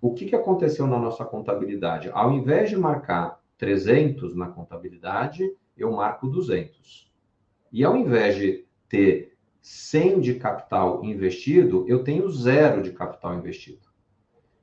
o 0.00 0.12
que, 0.12 0.26
que 0.26 0.36
aconteceu 0.36 0.86
na 0.86 0.98
nossa 0.98 1.24
contabilidade? 1.24 2.10
Ao 2.12 2.32
invés 2.32 2.70
de 2.70 2.76
marcar 2.76 3.40
300 3.58 4.34
na 4.34 4.48
contabilidade, 4.48 5.50
eu 5.76 5.92
marco 5.92 6.26
200. 6.26 7.10
E 7.72 7.84
ao 7.84 7.96
invés 7.96 8.36
de 8.36 8.66
ter 8.88 9.36
100 9.62 10.20
de 10.20 10.34
capital 10.34 11.04
investido, 11.04 11.84
eu 11.86 12.02
tenho 12.02 12.30
zero 12.30 12.82
de 12.82 12.92
capital 12.92 13.34
investido. 13.34 13.88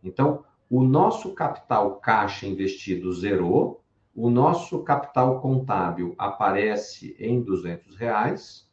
Então, 0.03 0.43
o 0.69 0.83
nosso 0.83 1.33
capital 1.33 1.95
caixa 1.97 2.45
investido 2.45 3.13
zerou, 3.13 3.81
o 4.15 4.29
nosso 4.29 4.83
capital 4.83 5.39
contábil 5.39 6.15
aparece 6.17 7.15
em 7.19 7.41
200 7.41 7.95
reais, 7.95 8.69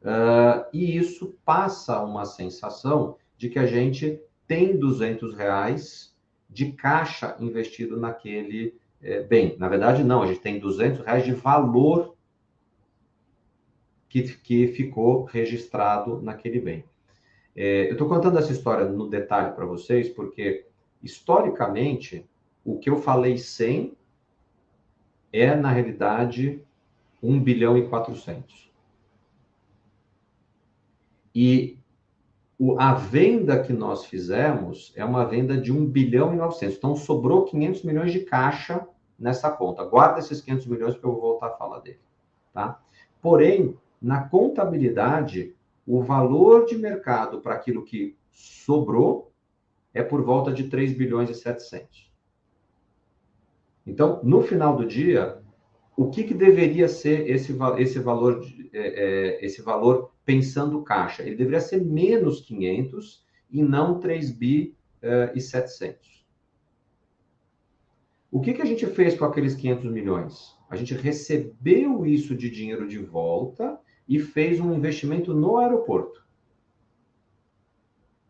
uh, 0.00 0.64
e 0.72 0.96
isso 0.96 1.38
passa 1.44 2.02
uma 2.02 2.24
sensação 2.24 3.16
de 3.42 3.48
que 3.48 3.58
a 3.58 3.66
gente 3.66 4.20
tem 4.46 4.78
200 4.78 5.34
reais 5.34 6.14
de 6.48 6.70
caixa 6.70 7.36
investido 7.40 7.98
naquele 7.98 8.78
é, 9.02 9.20
bem, 9.20 9.56
na 9.58 9.68
verdade, 9.68 10.04
não, 10.04 10.22
a 10.22 10.28
gente 10.28 10.38
tem 10.38 10.60
200 10.60 11.04
reais 11.04 11.24
de 11.24 11.32
valor 11.32 12.14
que, 14.08 14.22
que 14.22 14.68
ficou 14.68 15.24
registrado 15.24 16.22
naquele 16.22 16.60
bem. 16.60 16.84
É, 17.56 17.88
eu 17.88 17.94
estou 17.94 18.08
contando 18.08 18.38
essa 18.38 18.52
história 18.52 18.84
no 18.84 19.10
detalhe 19.10 19.52
para 19.56 19.66
vocês, 19.66 20.08
porque, 20.08 20.64
historicamente, 21.02 22.24
o 22.64 22.78
que 22.78 22.88
eu 22.88 22.96
falei 23.02 23.38
100 23.38 23.96
é, 25.32 25.56
na 25.56 25.72
realidade, 25.72 26.62
1 27.20 27.40
bilhão 27.40 27.76
e 27.76 27.88
400. 27.88 28.70
E 31.34 31.81
o, 32.64 32.78
a 32.78 32.94
venda 32.94 33.60
que 33.60 33.72
nós 33.72 34.04
fizemos 34.04 34.92
é 34.94 35.04
uma 35.04 35.24
venda 35.24 35.60
de 35.60 35.72
1 35.72 35.84
bilhão 35.86 36.32
e 36.32 36.36
900. 36.36 36.76
Então, 36.76 36.94
sobrou 36.94 37.44
500 37.44 37.82
milhões 37.82 38.12
de 38.12 38.20
caixa 38.20 38.86
nessa 39.18 39.50
conta. 39.50 39.82
Guarda 39.82 40.20
esses 40.20 40.40
500 40.40 40.66
milhões 40.66 40.96
que 40.96 41.02
eu 41.02 41.10
vou 41.10 41.20
voltar 41.20 41.48
a 41.48 41.56
falar 41.56 41.80
dele, 41.80 41.98
tá? 42.54 42.80
Porém, 43.20 43.76
na 44.00 44.28
contabilidade, 44.28 45.56
o 45.84 46.02
valor 46.02 46.64
de 46.64 46.78
mercado 46.78 47.40
para 47.40 47.54
aquilo 47.54 47.82
que 47.82 48.16
sobrou 48.30 49.32
é 49.92 50.04
por 50.04 50.22
volta 50.22 50.52
de 50.52 50.68
3 50.68 50.96
bilhões 50.96 51.30
e 51.30 51.34
700. 51.34 52.12
Então, 53.84 54.20
no 54.22 54.40
final 54.40 54.76
do 54.76 54.86
dia, 54.86 55.42
o 55.96 56.10
que, 56.10 56.22
que 56.22 56.32
deveria 56.32 56.86
ser 56.86 57.28
esse, 57.28 57.58
esse, 57.78 57.98
valor, 57.98 58.40
é, 58.72 59.40
é, 59.40 59.44
esse 59.44 59.60
valor 59.62 60.11
pensando 60.24 60.82
caixa? 60.82 61.22
Ele 61.22 61.36
deveria 61.36 61.60
ser 61.60 61.84
menos 61.84 62.40
500 62.40 63.24
e 63.50 63.62
não 63.62 63.98
3 63.98 64.30
bi 64.32 64.76
é, 65.00 65.32
e 65.34 65.40
700. 65.40 66.24
O 68.30 68.40
que, 68.40 68.54
que 68.54 68.62
a 68.62 68.66
gente 68.66 68.86
fez 68.86 69.14
com 69.16 69.24
aqueles 69.24 69.54
500 69.54 69.90
milhões? 69.90 70.56
A 70.70 70.76
gente 70.76 70.94
recebeu 70.94 72.06
isso 72.06 72.34
de 72.34 72.48
dinheiro 72.48 72.88
de 72.88 72.98
volta 72.98 73.78
e 74.08 74.18
fez 74.18 74.58
um 74.58 74.72
investimento 74.72 75.34
no 75.34 75.58
aeroporto. 75.58 76.26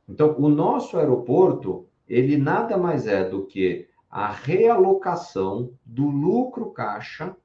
Então, 0.09 0.37
o 0.37 0.49
nosso 0.49 0.99
aeroporto, 0.99 1.87
ele 2.09 2.37
nada 2.37 2.77
mais 2.77 3.07
é 3.07 3.29
do 3.29 3.47
que 3.47 3.89
a 4.11 4.31
realocação 4.31 5.73
do 5.87 6.07
lucro 6.09 6.73
caixa 6.73 7.37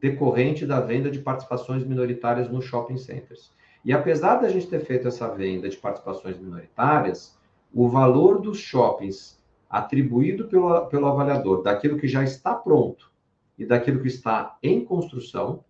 decorrente 0.00 0.66
da 0.66 0.80
venda 0.80 1.10
de 1.10 1.18
participações 1.18 1.84
minoritárias 1.84 2.48
nos 2.48 2.64
shopping 2.64 2.96
centers. 2.96 3.52
E 3.84 3.92
apesar 3.92 4.36
da 4.36 4.48
gente 4.48 4.66
ter 4.66 4.80
feito 4.80 5.08
essa 5.08 5.28
venda 5.28 5.68
de 5.68 5.76
participações 5.76 6.38
minoritárias, 6.38 7.38
o 7.72 7.88
valor 7.88 8.40
dos 8.40 8.58
shoppings 8.58 9.40
atribuído 9.68 10.48
pelo, 10.48 10.86
pelo 10.86 11.06
avaliador 11.06 11.62
daquilo 11.62 11.98
que 11.98 12.08
já 12.08 12.24
está 12.24 12.54
pronto 12.54 13.10
e 13.56 13.64
daquilo 13.64 14.00
que 14.00 14.08
está 14.08 14.58
em 14.62 14.84
construção, 14.84 15.64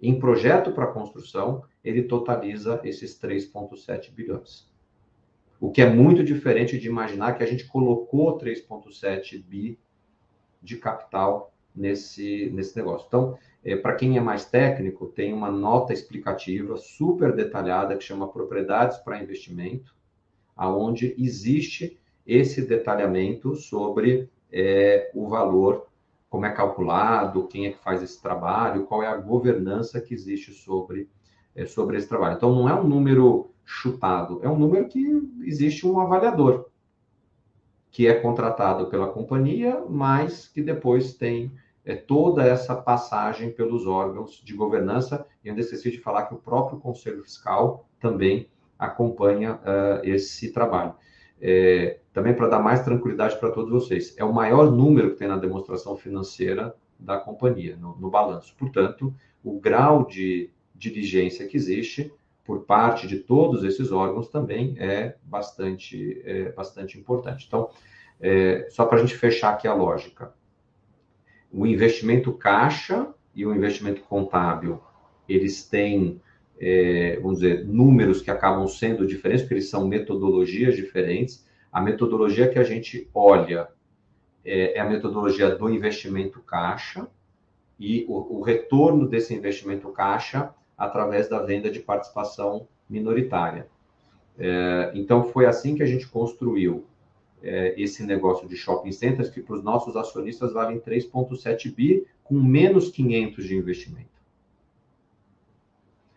em 0.00 0.18
projeto 0.18 0.72
para 0.72 0.88
construção, 0.88 1.62
ele 1.82 2.02
totaliza 2.02 2.80
esses 2.84 3.18
3,7 3.18 4.12
bilhões. 4.12 4.70
O 5.60 5.70
que 5.70 5.82
é 5.82 5.88
muito 5.88 6.24
diferente 6.24 6.78
de 6.78 6.88
imaginar 6.88 7.34
que 7.34 7.42
a 7.42 7.46
gente 7.46 7.66
colocou 7.66 8.38
3,7 8.38 9.42
bi 9.42 9.78
de 10.62 10.76
capital 10.76 11.49
nesse, 11.74 12.50
nesse 12.52 12.76
negócio. 12.76 13.06
Então, 13.06 13.38
é, 13.64 13.76
para 13.76 13.94
quem 13.94 14.16
é 14.16 14.20
mais 14.20 14.44
técnico, 14.44 15.06
tem 15.06 15.32
uma 15.32 15.50
nota 15.50 15.92
explicativa 15.92 16.76
super 16.76 17.34
detalhada 17.34 17.96
que 17.96 18.04
chama 18.04 18.28
Propriedades 18.28 18.98
para 18.98 19.22
Investimento, 19.22 19.94
aonde 20.56 21.14
existe 21.18 21.98
esse 22.26 22.62
detalhamento 22.62 23.54
sobre 23.54 24.28
é, 24.52 25.10
o 25.14 25.28
valor, 25.28 25.86
como 26.28 26.46
é 26.46 26.50
calculado, 26.50 27.48
quem 27.48 27.66
é 27.66 27.72
que 27.72 27.82
faz 27.82 28.02
esse 28.02 28.20
trabalho, 28.20 28.86
qual 28.86 29.02
é 29.02 29.06
a 29.06 29.16
governança 29.16 30.00
que 30.00 30.14
existe 30.14 30.52
sobre, 30.52 31.08
é, 31.54 31.66
sobre 31.66 31.96
esse 31.96 32.08
trabalho. 32.08 32.36
Então, 32.36 32.54
não 32.54 32.68
é 32.68 32.74
um 32.74 32.86
número 32.86 33.50
chutado. 33.64 34.40
É 34.42 34.48
um 34.48 34.58
número 34.58 34.88
que 34.88 35.04
existe 35.44 35.86
um 35.86 36.00
avaliador, 36.00 36.66
que 37.90 38.06
é 38.06 38.14
contratado 38.14 38.86
pela 38.86 39.08
companhia, 39.08 39.84
mas 39.88 40.48
que 40.48 40.62
depois 40.62 41.14
tem 41.14 41.52
é, 41.84 41.94
toda 41.94 42.44
essa 42.44 42.74
passagem 42.74 43.50
pelos 43.50 43.86
órgãos 43.86 44.42
de 44.44 44.54
governança. 44.54 45.26
E 45.44 45.48
ainda 45.48 45.60
esqueci 45.60 45.90
de 45.90 45.98
falar 45.98 46.26
que 46.26 46.34
o 46.34 46.38
próprio 46.38 46.78
Conselho 46.78 47.22
Fiscal 47.22 47.88
também 47.98 48.48
acompanha 48.78 49.54
uh, 49.56 50.00
esse 50.02 50.52
trabalho. 50.52 50.94
É, 51.40 52.00
também 52.12 52.34
para 52.34 52.48
dar 52.48 52.58
mais 52.58 52.84
tranquilidade 52.84 53.38
para 53.38 53.50
todos 53.50 53.70
vocês, 53.70 54.14
é 54.18 54.24
o 54.24 54.32
maior 54.32 54.70
número 54.70 55.10
que 55.10 55.16
tem 55.16 55.28
na 55.28 55.36
demonstração 55.36 55.96
financeira 55.96 56.74
da 56.98 57.18
companhia, 57.18 57.76
no, 57.76 57.96
no 57.96 58.10
balanço. 58.10 58.54
Portanto, 58.58 59.14
o 59.42 59.58
grau 59.58 60.06
de 60.06 60.50
diligência 60.74 61.46
que 61.46 61.56
existe 61.56 62.12
por 62.44 62.64
parte 62.64 63.06
de 63.06 63.18
todos 63.18 63.64
esses 63.64 63.92
órgãos 63.92 64.28
também 64.28 64.74
é 64.78 65.16
bastante, 65.22 66.20
é, 66.24 66.52
bastante 66.52 66.98
importante. 66.98 67.46
Então, 67.46 67.70
é, 68.20 68.66
só 68.70 68.84
para 68.84 68.98
a 68.98 69.00
gente 69.00 69.16
fechar 69.16 69.54
aqui 69.54 69.68
a 69.68 69.74
lógica, 69.74 70.34
o 71.52 71.66
investimento 71.66 72.32
caixa 72.32 73.08
e 73.34 73.44
o 73.44 73.54
investimento 73.54 74.02
contábil, 74.02 74.80
eles 75.28 75.64
têm, 75.64 76.20
é, 76.58 77.18
vamos 77.20 77.40
dizer, 77.40 77.64
números 77.66 78.20
que 78.20 78.30
acabam 78.30 78.66
sendo 78.68 79.06
diferentes, 79.06 79.42
porque 79.42 79.54
eles 79.54 79.68
são 79.68 79.86
metodologias 79.86 80.76
diferentes. 80.76 81.46
A 81.72 81.80
metodologia 81.80 82.48
que 82.48 82.58
a 82.58 82.64
gente 82.64 83.08
olha 83.14 83.68
é, 84.44 84.78
é 84.78 84.80
a 84.80 84.88
metodologia 84.88 85.54
do 85.54 85.68
investimento 85.68 86.40
caixa, 86.40 87.06
e 87.80 88.04
o, 88.06 88.38
o 88.38 88.42
retorno 88.42 89.08
desse 89.08 89.34
investimento 89.34 89.88
caixa 89.88 90.54
através 90.76 91.28
da 91.28 91.42
venda 91.42 91.70
de 91.70 91.80
participação 91.80 92.68
minoritária. 92.88 93.66
É, 94.38 94.90
então, 94.94 95.24
foi 95.24 95.46
assim 95.46 95.74
que 95.74 95.82
a 95.82 95.86
gente 95.86 96.06
construiu 96.06 96.84
é, 97.42 97.74
esse 97.80 98.04
negócio 98.04 98.48
de 98.48 98.56
shopping 98.56 98.92
centers, 98.92 99.30
que 99.30 99.42
para 99.42 99.56
os 99.56 99.62
nossos 99.62 99.96
acionistas 99.96 100.52
valem 100.52 100.80
3,7 100.80 101.74
bi, 101.74 102.06
com 102.22 102.34
menos 102.34 102.90
500 102.90 103.44
de 103.44 103.56
investimento. 103.56 104.20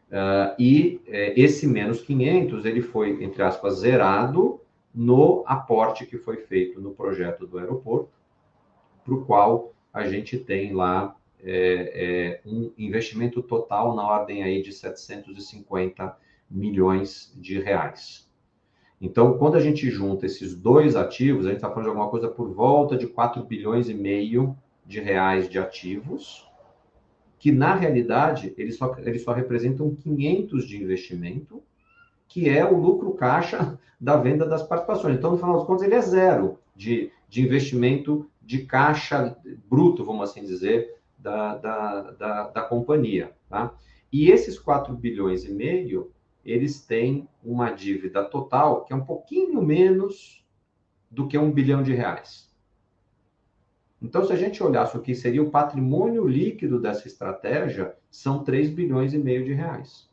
Uh, 0.10 0.54
e 0.60 1.02
é, 1.08 1.40
esse 1.40 1.66
menos 1.66 2.02
500, 2.02 2.66
ele 2.66 2.82
foi, 2.82 3.24
entre 3.24 3.42
aspas, 3.42 3.80
zerado 3.80 4.62
no 4.94 5.44
aporte 5.48 6.06
que 6.06 6.20
foi 6.20 6.38
feito 6.38 6.80
no 6.80 6.92
projeto 6.92 7.48
do 7.48 7.58
aeroporto, 7.58 8.12
para 9.04 9.14
o 9.14 9.26
qual 9.26 9.74
a 9.92 10.08
gente 10.08 10.38
tem 10.38 10.72
lá 10.72 11.16
é, 11.44 12.42
é, 12.46 12.48
um 12.48 12.72
investimento 12.78 13.42
total 13.42 13.96
na 13.96 14.08
ordem 14.08 14.44
aí 14.44 14.62
de 14.62 14.72
750 14.72 16.16
milhões 16.50 17.34
de 17.36 17.60
reais. 17.60 18.32
Então, 19.04 19.38
quando 19.38 19.56
a 19.56 19.60
gente 19.60 19.90
junta 19.90 20.26
esses 20.26 20.56
dois 20.56 20.96
ativos, 20.96 21.46
a 21.46 21.50
gente 21.50 21.58
está 21.58 21.68
falando 21.68 21.84
de 21.84 21.90
alguma 21.90 22.10
coisa 22.10 22.30
por 22.30 22.50
volta 22.54 22.98
de 22.98 23.06
4 23.06 23.44
bilhões 23.44 23.90
e 23.90 23.94
meio 23.94 24.56
de 24.86 25.02
reais 25.02 25.50
de 25.50 25.60
ativos, 25.60 26.50
que 27.38 27.52
na 27.52 27.76
realidade 27.76 28.54
eles 28.58 28.78
só, 28.78 28.96
eles 29.00 29.22
só 29.22 29.34
representam 29.34 29.94
500 29.94 30.66
de 30.66 30.82
investimento, 30.82 31.62
que 32.30 32.48
é 32.48 32.64
o 32.64 32.78
lucro 32.78 33.12
caixa 33.12 33.78
da 34.00 34.16
venda 34.16 34.46
das 34.46 34.64
participações. 34.64 35.18
Então, 35.18 35.32
no 35.32 35.38
final 35.38 35.58
das 35.58 35.68
contas, 35.68 35.84
ele 35.84 35.96
é 35.96 36.02
zero 36.02 36.58
de, 36.74 37.12
de 37.28 37.42
investimento 37.42 38.26
de 38.42 38.60
caixa 38.60 39.36
bruto, 39.70 40.06
vamos 40.06 40.30
assim 40.30 40.46
dizer, 40.46 40.96
da, 41.20 41.58
da, 41.58 42.12
da, 42.12 42.48
da 42.52 42.62
companhia. 42.62 43.34
Tá? 43.50 43.76
E 44.14 44.32
esses 44.32 44.58
4 44.58 44.96
bilhões 44.96 45.44
e 45.44 45.52
meio, 45.52 46.10
eles 46.44 46.86
têm 46.86 47.28
uma 47.44 47.72
dívida 47.72 48.24
total 48.24 48.84
que 48.84 48.94
é 48.94 48.96
um 48.96 49.06
pouquinho 49.06 49.62
menos 49.62 50.46
do 51.10 51.28
que 51.28 51.38
um 51.38 51.52
bilhão 51.52 51.84
de 51.84 51.94
reais. 51.94 52.52
Então, 54.02 54.26
se 54.26 54.34
a 54.34 54.36
gente 54.36 54.62
olhasse 54.62 54.98
o 54.98 55.02
que 55.02 55.16
seria 55.16 55.42
o 55.42 55.50
patrimônio 55.50 56.28
líquido 56.28 56.80
dessa 56.80 57.08
estratégia, 57.08 57.96
são 58.12 58.44
3 58.44 58.70
bilhões 58.70 59.14
e 59.14 59.18
meio 59.18 59.46
de 59.46 59.54
reais. 59.54 60.10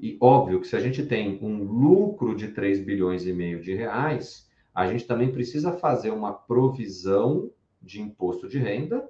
E 0.00 0.16
óbvio 0.20 0.60
que 0.60 0.66
se 0.66 0.76
a 0.76 0.80
gente 0.80 1.04
tem 1.04 1.38
um 1.42 1.62
lucro 1.62 2.34
de 2.34 2.48
3 2.48 2.80
bilhões 2.80 3.26
e 3.26 3.32
meio 3.32 3.60
de 3.60 3.74
reais, 3.74 4.50
a 4.74 4.86
gente 4.86 5.06
também 5.06 5.30
precisa 5.30 5.72
fazer 5.72 6.10
uma 6.10 6.32
provisão 6.32 7.50
de 7.82 8.00
imposto 8.00 8.48
de 8.48 8.58
renda, 8.58 9.06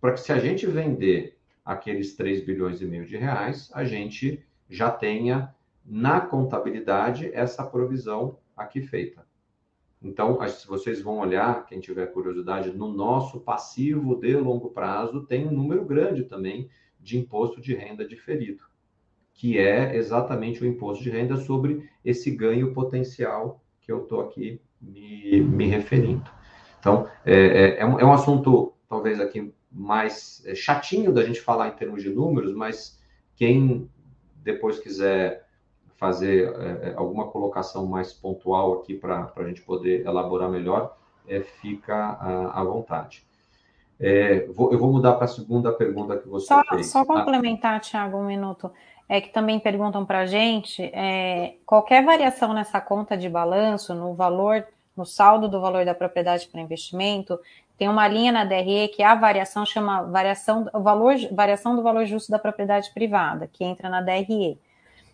para 0.00 0.12
que 0.12 0.20
se 0.20 0.32
a 0.32 0.38
gente 0.38 0.66
vender 0.66 1.38
aqueles 1.64 2.14
3 2.16 2.44
bilhões 2.44 2.80
e 2.80 2.86
meio 2.86 3.06
de 3.06 3.16
reais, 3.16 3.70
a 3.72 3.84
gente 3.84 4.44
já 4.68 4.90
tenha 4.90 5.54
na 5.84 6.20
contabilidade 6.20 7.30
essa 7.32 7.64
provisão 7.64 8.38
aqui 8.56 8.80
feita. 8.80 9.24
Então, 10.02 10.38
se 10.48 10.66
vocês 10.66 11.00
vão 11.00 11.18
olhar, 11.18 11.64
quem 11.66 11.78
tiver 11.78 12.06
curiosidade, 12.06 12.72
no 12.72 12.92
nosso 12.92 13.40
passivo 13.40 14.16
de 14.16 14.34
longo 14.36 14.70
prazo 14.70 15.24
tem 15.26 15.46
um 15.46 15.52
número 15.52 15.84
grande 15.84 16.24
também 16.24 16.68
de 16.98 17.18
imposto 17.18 17.60
de 17.60 17.74
renda 17.74 18.06
diferido, 18.06 18.64
que 19.32 19.58
é 19.58 19.96
exatamente 19.96 20.62
o 20.62 20.66
imposto 20.66 21.04
de 21.04 21.10
renda 21.10 21.36
sobre 21.36 21.88
esse 22.04 22.30
ganho 22.30 22.72
potencial 22.72 23.62
que 23.80 23.92
eu 23.92 24.02
estou 24.02 24.20
aqui 24.20 24.60
me, 24.80 25.40
me 25.40 25.66
referindo. 25.66 26.28
Então, 26.80 27.08
é, 27.24 27.34
é, 27.34 27.78
é, 27.78 27.86
um, 27.86 28.00
é 28.00 28.04
um 28.04 28.12
assunto, 28.12 28.72
talvez 28.88 29.20
aqui, 29.20 29.52
mais 29.72 30.42
é, 30.46 30.54
chatinho 30.54 31.12
da 31.12 31.24
gente 31.24 31.40
falar 31.40 31.68
em 31.68 31.72
termos 31.72 32.02
de 32.02 32.10
números, 32.10 32.54
mas 32.54 33.00
quem 33.36 33.88
depois 34.36 34.78
quiser 34.78 35.46
fazer 35.96 36.52
é, 36.58 36.90
é 36.90 36.94
alguma 36.96 37.28
colocação 37.28 37.86
mais 37.86 38.12
pontual 38.12 38.74
aqui 38.74 38.94
para 38.94 39.32
a 39.34 39.44
gente 39.44 39.62
poder 39.62 40.04
elaborar 40.04 40.50
melhor, 40.50 40.96
é, 41.26 41.40
fica 41.40 41.94
à, 41.94 42.60
à 42.60 42.64
vontade. 42.64 43.24
É, 43.98 44.46
vou, 44.46 44.72
eu 44.72 44.78
vou 44.78 44.92
mudar 44.92 45.14
para 45.14 45.26
a 45.26 45.28
segunda 45.28 45.72
pergunta 45.72 46.18
que 46.18 46.28
você 46.28 46.46
só, 46.46 46.62
fez. 46.64 46.88
Só 46.88 47.04
complementar, 47.04 47.76
ah. 47.76 47.80
Tiago, 47.80 48.18
um 48.18 48.26
minuto. 48.26 48.70
É 49.08 49.20
que 49.20 49.32
também 49.32 49.60
perguntam 49.60 50.04
para 50.04 50.20
a 50.20 50.26
gente 50.26 50.82
é, 50.82 51.56
qualquer 51.66 52.04
variação 52.04 52.52
nessa 52.52 52.80
conta 52.80 53.16
de 53.16 53.28
balanço, 53.28 53.94
no 53.94 54.14
valor 54.14 54.66
no 54.96 55.04
saldo 55.04 55.48
do 55.48 55.60
valor 55.60 55.84
da 55.84 55.94
propriedade 55.94 56.48
para 56.48 56.60
investimento, 56.60 57.38
tem 57.82 57.88
uma 57.88 58.06
linha 58.06 58.30
na 58.30 58.44
DRE 58.44 58.86
que 58.94 59.02
a 59.02 59.12
variação 59.16 59.66
chama 59.66 60.04
variação, 60.04 60.68
valor, 60.72 61.16
variação 61.32 61.74
do 61.74 61.82
valor 61.82 62.06
justo 62.06 62.30
da 62.30 62.38
propriedade 62.38 62.92
privada, 62.94 63.48
que 63.52 63.64
entra 63.64 63.88
na 63.88 64.00
DRE. 64.00 64.56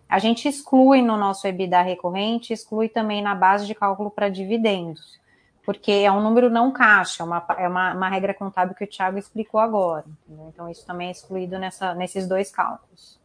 A 0.06 0.18
gente 0.18 0.46
exclui 0.46 1.00
no 1.00 1.16
nosso 1.16 1.46
EBITDA 1.46 1.80
recorrente, 1.80 2.52
exclui 2.52 2.90
também 2.90 3.22
na 3.22 3.34
base 3.34 3.66
de 3.66 3.74
cálculo 3.74 4.10
para 4.10 4.28
dividendos, 4.28 5.18
porque 5.64 5.90
é 5.90 6.12
um 6.12 6.20
número 6.20 6.50
não 6.50 6.70
caixa, 6.70 7.22
é 7.22 7.24
uma, 7.24 7.42
é 7.56 7.66
uma, 7.66 7.94
uma 7.94 8.08
regra 8.10 8.34
contábil 8.34 8.74
que 8.74 8.84
o 8.84 8.86
Thiago 8.86 9.16
explicou 9.16 9.58
agora. 9.58 10.04
Entendeu? 10.26 10.50
Então, 10.52 10.68
isso 10.68 10.84
também 10.84 11.08
é 11.08 11.12
excluído 11.12 11.58
nessa, 11.58 11.94
nesses 11.94 12.28
dois 12.28 12.50
cálculos. 12.50 13.17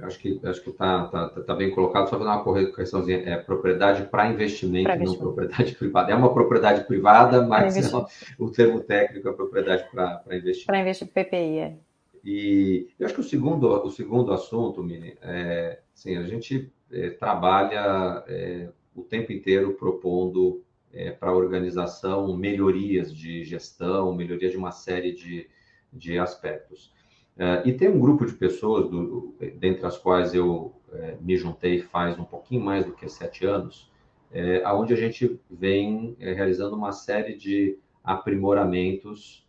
Eu 0.00 0.06
acho 0.06 0.18
que 0.18 0.40
acho 0.42 0.62
que 0.62 0.70
está 0.70 1.06
tá, 1.08 1.28
tá 1.28 1.54
bem 1.54 1.70
colocado, 1.70 2.08
só 2.08 2.18
fazer 2.18 2.30
uma 2.30 2.42
correçãozinha. 2.42 3.18
É 3.18 3.36
propriedade 3.36 4.04
para 4.04 4.30
investimento, 4.30 4.84
pra 4.84 4.96
investimento, 4.96 5.24
não 5.24 5.34
propriedade 5.34 5.74
privada. 5.78 6.12
É 6.12 6.14
uma 6.14 6.32
propriedade 6.32 6.84
privada, 6.84 7.46
mas 7.46 7.76
é, 7.76 8.06
o 8.38 8.50
termo 8.50 8.80
técnico 8.80 9.28
é 9.28 9.32
propriedade 9.32 9.84
para 9.90 10.22
investimento. 10.28 10.66
Para 10.66 10.80
investir 10.80 11.08
PPI, 11.08 11.58
é. 11.58 11.76
E 12.24 12.88
eu 12.98 13.06
acho 13.06 13.14
que 13.14 13.20
o 13.20 13.24
segundo, 13.24 13.68
o 13.68 13.90
segundo 13.90 14.32
assunto, 14.32 14.82
Mini, 14.82 15.16
é, 15.22 15.80
sim, 15.94 16.16
a 16.16 16.24
gente 16.24 16.70
é, 16.92 17.10
trabalha 17.10 18.24
é, 18.28 18.68
o 18.94 19.02
tempo 19.02 19.32
inteiro 19.32 19.74
propondo 19.74 20.62
é, 20.92 21.10
para 21.10 21.30
a 21.30 21.34
organização 21.34 22.36
melhorias 22.36 23.14
de 23.14 23.44
gestão, 23.44 24.14
melhoria 24.14 24.50
de 24.50 24.56
uma 24.56 24.72
série 24.72 25.12
de, 25.12 25.48
de 25.92 26.18
aspectos. 26.18 26.92
É, 27.40 27.66
e 27.66 27.72
tem 27.72 27.88
um 27.88 27.98
grupo 27.98 28.26
de 28.26 28.34
pessoas, 28.34 28.90
do, 28.90 29.34
dentre 29.56 29.86
as 29.86 29.96
quais 29.96 30.34
eu 30.34 30.74
é, 30.92 31.16
me 31.22 31.38
juntei 31.38 31.80
faz 31.80 32.18
um 32.18 32.24
pouquinho 32.24 32.62
mais 32.62 32.84
do 32.84 32.92
que 32.92 33.08
sete 33.08 33.46
anos, 33.46 33.90
é, 34.30 34.62
onde 34.74 34.92
a 34.92 34.96
gente 34.96 35.40
vem 35.50 36.14
realizando 36.20 36.76
uma 36.76 36.92
série 36.92 37.34
de 37.34 37.78
aprimoramentos 38.04 39.48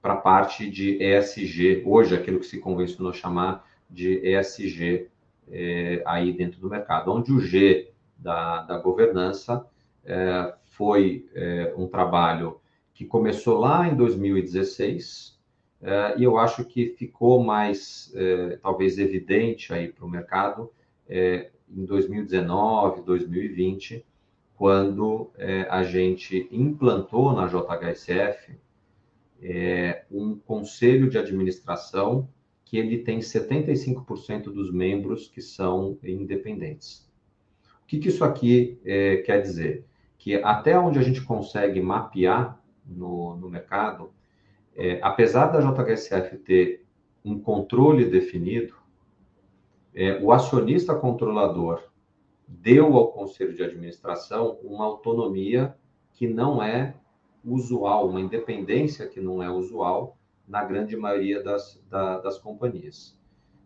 para 0.00 0.14
a 0.14 0.16
parte 0.16 0.70
de 0.70 1.02
ESG, 1.02 1.82
hoje 1.84 2.14
aquilo 2.14 2.38
que 2.38 2.46
se 2.46 2.60
convencionou 2.60 3.12
chamar 3.12 3.68
de 3.90 4.20
ESG 4.24 5.08
é, 5.50 6.00
aí 6.06 6.32
dentro 6.32 6.60
do 6.60 6.70
mercado, 6.70 7.12
onde 7.12 7.32
o 7.32 7.40
G 7.40 7.90
da, 8.16 8.62
da 8.62 8.78
governança 8.78 9.66
é, 10.04 10.54
foi 10.64 11.26
é, 11.34 11.74
um 11.76 11.88
trabalho 11.88 12.60
que 12.94 13.04
começou 13.04 13.58
lá 13.58 13.88
em 13.88 13.96
2016 13.96 15.31
é, 15.82 16.16
e 16.16 16.22
eu 16.22 16.38
acho 16.38 16.64
que 16.64 16.90
ficou 16.90 17.42
mais 17.42 18.12
é, 18.14 18.56
talvez 18.62 18.98
evidente 18.98 19.74
aí 19.74 19.88
para 19.88 20.04
o 20.04 20.08
mercado 20.08 20.70
é, 21.08 21.50
em 21.68 21.84
2019, 21.84 23.02
2020, 23.02 24.04
quando 24.54 25.30
a 25.70 25.82
gente 25.82 26.46
implantou 26.52 27.32
na 27.32 27.48
JHSF 27.48 28.52
um 30.08 30.36
conselho 30.36 31.10
de 31.10 31.18
administração 31.18 32.28
que 32.64 32.76
ele 32.76 32.98
tem 32.98 33.18
75% 33.18 34.44
dos 34.44 34.70
membros 34.70 35.26
que 35.26 35.40
são 35.40 35.98
independentes. 36.04 37.10
O 37.82 37.86
que, 37.86 37.98
que 37.98 38.08
isso 38.08 38.22
aqui 38.22 38.78
quer 39.24 39.40
dizer? 39.40 39.84
Que 40.18 40.36
até 40.36 40.78
onde 40.78 40.98
a 40.98 41.02
gente 41.02 41.22
consegue 41.22 41.80
mapear 41.80 42.62
no, 42.86 43.34
no 43.36 43.48
mercado, 43.48 44.12
é, 44.76 44.98
apesar 45.02 45.46
da 45.46 45.60
JHSF 45.60 46.38
ter 46.38 46.84
um 47.24 47.38
controle 47.38 48.04
definido, 48.06 48.74
é, 49.94 50.18
o 50.22 50.32
acionista 50.32 50.94
controlador 50.94 51.82
deu 52.48 52.96
ao 52.96 53.12
conselho 53.12 53.54
de 53.54 53.62
administração 53.62 54.58
uma 54.62 54.84
autonomia 54.84 55.74
que 56.12 56.26
não 56.26 56.62
é 56.62 56.94
usual, 57.44 58.08
uma 58.08 58.20
independência 58.20 59.06
que 59.06 59.20
não 59.20 59.42
é 59.42 59.50
usual 59.50 60.16
na 60.46 60.64
grande 60.64 60.96
maioria 60.96 61.42
das, 61.42 61.82
da, 61.88 62.18
das 62.18 62.38
companhias. 62.38 63.18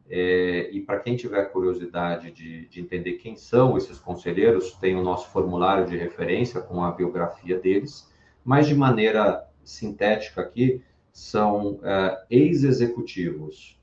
É, 0.09 0.71
e 0.71 0.81
para 0.81 1.01
quem 1.01 1.16
tiver 1.16 1.47
curiosidade 1.47 2.31
de, 2.31 2.69
de, 2.69 2.81
entender 2.81 3.14
quem 3.14 3.35
são 3.35 3.77
esses 3.77 3.99
conselheiros, 3.99 4.73
tem 4.75 4.95
o 4.95 5.03
nosso 5.03 5.29
formulário 5.31 5.87
de 5.87 5.97
referência 5.97 6.61
com 6.61 6.85
a 6.85 6.92
biografia 6.92 7.59
deles, 7.59 8.12
mas 8.45 8.69
de 8.69 8.75
maneira 8.75 9.45
sintética 9.64 10.42
aqui, 10.42 10.81
são 11.17 11.81
é, 11.83 12.27
ex-executivos 12.29 13.81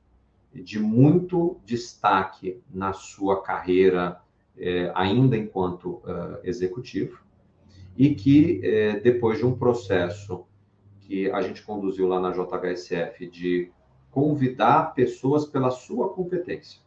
de 0.53 0.79
muito 0.79 1.57
destaque 1.65 2.61
na 2.71 2.93
sua 2.93 3.41
carreira, 3.41 4.21
é, 4.55 4.91
ainda 4.93 5.35
enquanto 5.35 5.99
é, 6.05 6.47
executivo, 6.47 7.23
e 7.97 8.13
que, 8.13 8.59
depois 9.03 9.39
de 9.39 9.45
um 9.45 9.55
processo 9.55 10.45
que 11.01 11.29
a 11.31 11.41
gente 11.41 11.61
conduziu 11.61 12.07
lá 12.07 12.19
na 12.19 12.31
JHSF 12.31 13.27
de 13.27 13.71
convidar 14.09 14.95
pessoas 14.95 15.45
pela 15.45 15.69
sua 15.69 16.09
competência. 16.09 16.81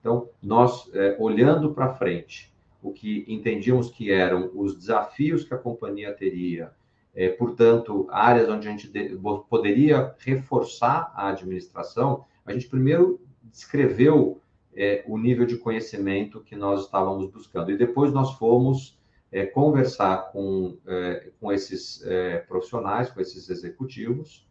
Então, 0.00 0.28
nós, 0.42 0.90
olhando 1.16 1.72
para 1.72 1.94
frente, 1.94 2.52
o 2.82 2.92
que 2.92 3.24
entendíamos 3.28 3.88
que 3.88 4.10
eram 4.10 4.50
os 4.52 4.74
desafios 4.74 5.44
que 5.44 5.54
a 5.54 5.58
companhia 5.58 6.12
teria, 6.12 6.72
é, 7.18 7.28
portanto, 7.30 8.06
áreas 8.12 8.48
onde 8.48 8.68
a 8.68 8.70
gente 8.70 8.88
de, 8.88 9.18
poderia 9.50 10.14
reforçar 10.20 11.12
a 11.16 11.30
administração, 11.30 12.24
a 12.46 12.52
gente 12.52 12.68
primeiro 12.68 13.20
descreveu 13.42 14.40
é, 14.72 15.02
o 15.04 15.18
nível 15.18 15.44
de 15.44 15.56
conhecimento 15.56 16.40
que 16.40 16.54
nós 16.54 16.84
estávamos 16.84 17.28
buscando. 17.28 17.72
E 17.72 17.76
depois 17.76 18.12
nós 18.12 18.34
fomos 18.34 18.96
é, 19.32 19.44
conversar 19.44 20.30
com, 20.30 20.78
é, 20.86 21.32
com 21.40 21.52
esses 21.52 22.06
é, 22.06 22.38
profissionais, 22.38 23.10
com 23.10 23.20
esses 23.20 23.50
executivos, 23.50 24.46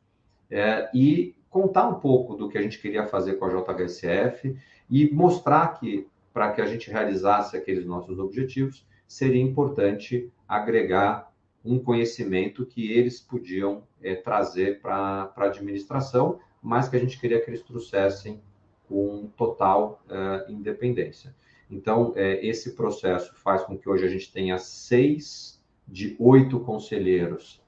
é, 0.51 0.89
e 0.93 1.37
contar 1.49 1.87
um 1.87 2.01
pouco 2.01 2.35
do 2.35 2.49
que 2.49 2.57
a 2.57 2.61
gente 2.61 2.81
queria 2.81 3.07
fazer 3.07 3.35
com 3.35 3.45
a 3.45 3.49
JHSF 3.49 4.57
e 4.89 5.09
mostrar 5.13 5.79
que, 5.79 6.05
para 6.33 6.51
que 6.51 6.61
a 6.61 6.65
gente 6.65 6.91
realizasse 6.91 7.55
aqueles 7.55 7.85
nossos 7.85 8.19
objetivos, 8.19 8.85
seria 9.07 9.41
importante 9.41 10.29
agregar 10.45 11.31
um 11.67 11.79
conhecimento 11.79 12.65
que 12.65 12.91
eles 12.91 13.19
podiam 13.19 13.83
é, 14.01 14.15
trazer 14.15 14.81
para 14.81 15.31
a 15.35 15.43
administração, 15.43 16.39
mas 16.61 16.87
que 16.87 16.95
a 16.95 16.99
gente 16.99 17.19
queria 17.19 17.39
que 17.39 17.49
eles 17.49 17.61
trouxessem 17.61 18.41
com 18.87 19.29
total 19.35 20.01
uh, 20.07 20.51
independência. 20.51 21.35
Então, 21.69 22.13
é, 22.15 22.45
esse 22.45 22.75
processo 22.75 23.35
faz 23.35 23.63
com 23.63 23.77
que 23.77 23.89
hoje 23.89 24.05
a 24.05 24.09
gente 24.09 24.31
tenha 24.31 24.57
seis 24.57 25.61
de 25.87 26.15
oito 26.19 26.59
conselheiros 26.61 27.61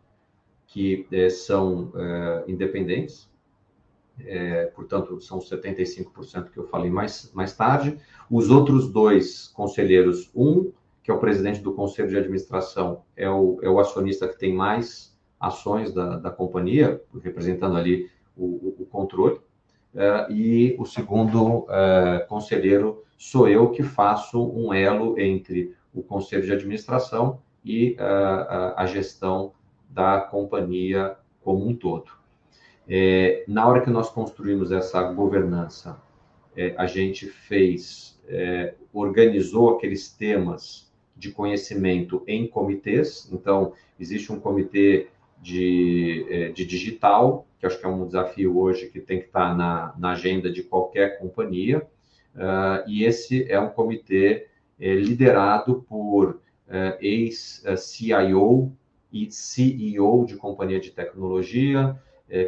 que 0.68 1.08
é, 1.12 1.30
são 1.30 1.92
é, 1.96 2.44
independentes, 2.48 3.30
é, 4.26 4.66
portanto, 4.68 5.20
são 5.20 5.40
75% 5.40 6.52
que 6.52 6.58
eu 6.58 6.68
falei 6.68 6.92
mais, 6.92 7.32
mais 7.34 7.56
tarde. 7.56 7.98
Os 8.30 8.50
outros 8.50 8.92
dois 8.92 9.48
conselheiros, 9.48 10.30
um, 10.36 10.72
que 11.10 11.12
é 11.12 11.16
o 11.16 11.20
presidente 11.20 11.60
do 11.60 11.74
conselho 11.74 12.08
de 12.08 12.18
administração, 12.20 13.02
é 13.18 13.28
o, 13.28 13.58
é 13.64 13.68
o 13.68 13.80
acionista 13.80 14.28
que 14.28 14.38
tem 14.38 14.54
mais 14.54 15.18
ações 15.40 15.92
da, 15.92 16.18
da 16.18 16.30
companhia, 16.30 17.02
representando 17.24 17.78
ali 17.78 18.12
o, 18.38 18.46
o, 18.46 18.76
o 18.82 18.86
controle, 18.86 19.42
é, 19.96 20.28
e 20.32 20.76
o 20.78 20.86
segundo 20.86 21.66
é, 21.68 22.28
conselheiro 22.30 23.04
sou 23.18 23.50
eu 23.50 23.72
que 23.72 23.82
faço 23.82 24.52
um 24.52 24.72
elo 24.72 25.20
entre 25.20 25.76
o 25.92 26.04
conselho 26.04 26.44
de 26.44 26.54
administração 26.54 27.42
e 27.66 27.94
uh, 27.94 28.74
a 28.78 28.86
gestão 28.86 29.54
da 29.90 30.22
companhia 30.22 31.18
como 31.44 31.68
um 31.68 31.76
todo. 31.76 32.12
É, 32.88 33.44
na 33.48 33.68
hora 33.68 33.82
que 33.82 33.90
nós 33.90 34.12
construímos 34.12 34.72
essa 34.72 35.02
governança, 35.12 36.00
é, 36.56 36.76
a 36.78 36.86
gente 36.86 37.26
fez, 37.26 38.22
é, 38.28 38.76
organizou 38.94 39.76
aqueles 39.76 40.10
temas 40.10 40.89
de 41.20 41.32
conhecimento 41.32 42.24
em 42.26 42.48
comitês. 42.48 43.30
Então, 43.32 43.74
existe 44.00 44.32
um 44.32 44.40
comitê 44.40 45.10
de, 45.42 46.26
é, 46.30 46.50
de 46.50 46.66
digital, 46.66 47.46
que 47.60 47.66
acho 47.66 47.78
que 47.78 47.86
é 47.86 47.90
um 47.90 48.06
desafio 48.06 48.58
hoje 48.58 48.88
que 48.88 49.02
tem 49.02 49.20
que 49.20 49.26
estar 49.26 49.56
na, 49.56 49.94
na 49.98 50.12
agenda 50.12 50.50
de 50.50 50.64
qualquer 50.64 51.20
companhia. 51.20 51.86
Uh, 52.34 52.88
e 52.88 53.04
esse 53.04 53.52
é 53.52 53.60
um 53.60 53.70
comitê 53.70 54.48
é, 54.80 54.94
liderado 54.94 55.86
por 55.90 56.30
uh, 56.30 56.98
ex-CIO 57.02 58.72
e 59.12 59.30
CEO 59.30 60.26
de 60.26 60.38
companhia 60.38 60.80
de 60.80 60.92
tecnologia, 60.92 62.00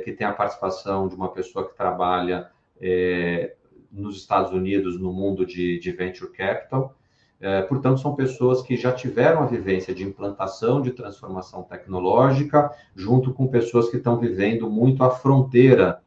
que 0.04 0.12
tem 0.12 0.28
a 0.28 0.32
participação 0.32 1.08
de 1.08 1.16
uma 1.16 1.30
pessoa 1.30 1.68
que 1.68 1.76
trabalha 1.76 2.52
nos 3.92 4.18
Estados 4.18 4.52
Unidos 4.52 5.00
no 5.00 5.12
mundo 5.12 5.44
de, 5.44 5.80
de 5.80 5.92
venture 5.92 6.32
capital. 6.32 6.96
Portanto, 7.68 8.00
são 8.00 8.16
pessoas 8.16 8.62
que 8.62 8.78
já 8.78 8.92
tiveram 8.92 9.42
a 9.42 9.48
vivência 9.48 9.96
de 9.96 10.04
implantação 10.04 10.82
de 10.82 10.92
transformação 10.92 11.64
tecnológica, 11.64 12.72
junto 12.96 13.34
com 13.34 13.48
pessoas 13.48 13.90
que 13.90 13.98
estão 13.98 14.20
vivendo 14.20 14.70
muito 14.70 15.04
a 15.04 15.10
fronteira 15.10 16.02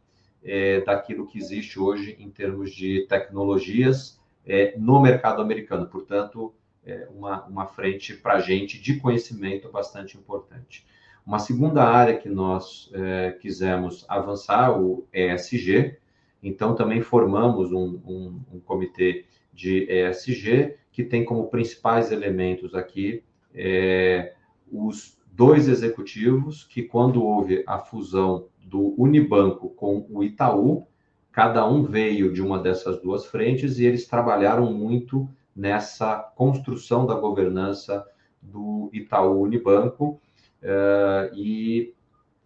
é, 0.44 0.81
daquilo 0.83 1.27
que 1.27 1.38
existe 1.38 1.81
hoje 1.81 2.16
em 2.20 2.31
termos 2.31 2.70
de 2.73 3.07
tecnologias 3.09 4.20
é, 4.47 4.75
no 4.79 5.01
mercado 5.01 5.40
americano. 5.40 5.87
Portanto, 5.87 6.53
é 6.85 7.09
uma, 7.11 7.44
uma 7.47 7.66
frente 7.66 8.14
para 8.14 8.35
a 8.35 8.40
gente 8.40 8.81
de 8.81 9.01
conhecimento 9.01 9.70
bastante 9.70 10.18
importante. 10.18 10.87
Uma 11.27 11.38
segunda 11.38 11.83
área 11.83 12.18
que 12.18 12.29
nós 12.29 12.90
é, 12.92 13.33
quisemos 13.40 14.05
avançar, 14.09 14.79
o 14.79 15.07
ESG, 15.12 15.97
Então, 16.42 16.75
também 16.75 17.01
formamos 17.01 17.73
um, 17.73 17.99
um, 18.05 18.40
um 18.53 18.61
comitê 18.61 19.25
de 19.51 19.88
ESG, 19.90 20.77
que 20.94 21.02
tem 21.02 21.24
como 21.24 21.48
principais 21.48 22.12
elementos 22.12 22.72
aqui 22.72 23.24
é, 23.52 24.33
os 24.70 25.18
dois 25.26 25.66
executivos, 25.66 26.62
que 26.62 26.85
quando 26.85 27.24
houve 27.24 27.64
a 27.66 27.80
fusão 27.80 28.46
do 28.64 28.94
Unibanco 28.96 29.70
com 29.70 30.07
o 30.09 30.22
Itaú, 30.22 30.87
cada 31.33 31.68
um 31.68 31.83
veio 31.83 32.33
de 32.33 32.40
uma 32.40 32.61
dessas 32.61 33.02
duas 33.02 33.26
frentes 33.26 33.80
e 33.80 33.85
eles 33.85 34.07
trabalharam 34.07 34.72
muito 34.72 35.28
nessa 35.54 36.16
construção 36.37 37.04
da 37.04 37.14
governança 37.14 38.07
do 38.40 38.88
Itaú 38.92 39.42
Unibanco. 39.42 40.20
Uh, 40.62 41.35
e 41.35 41.92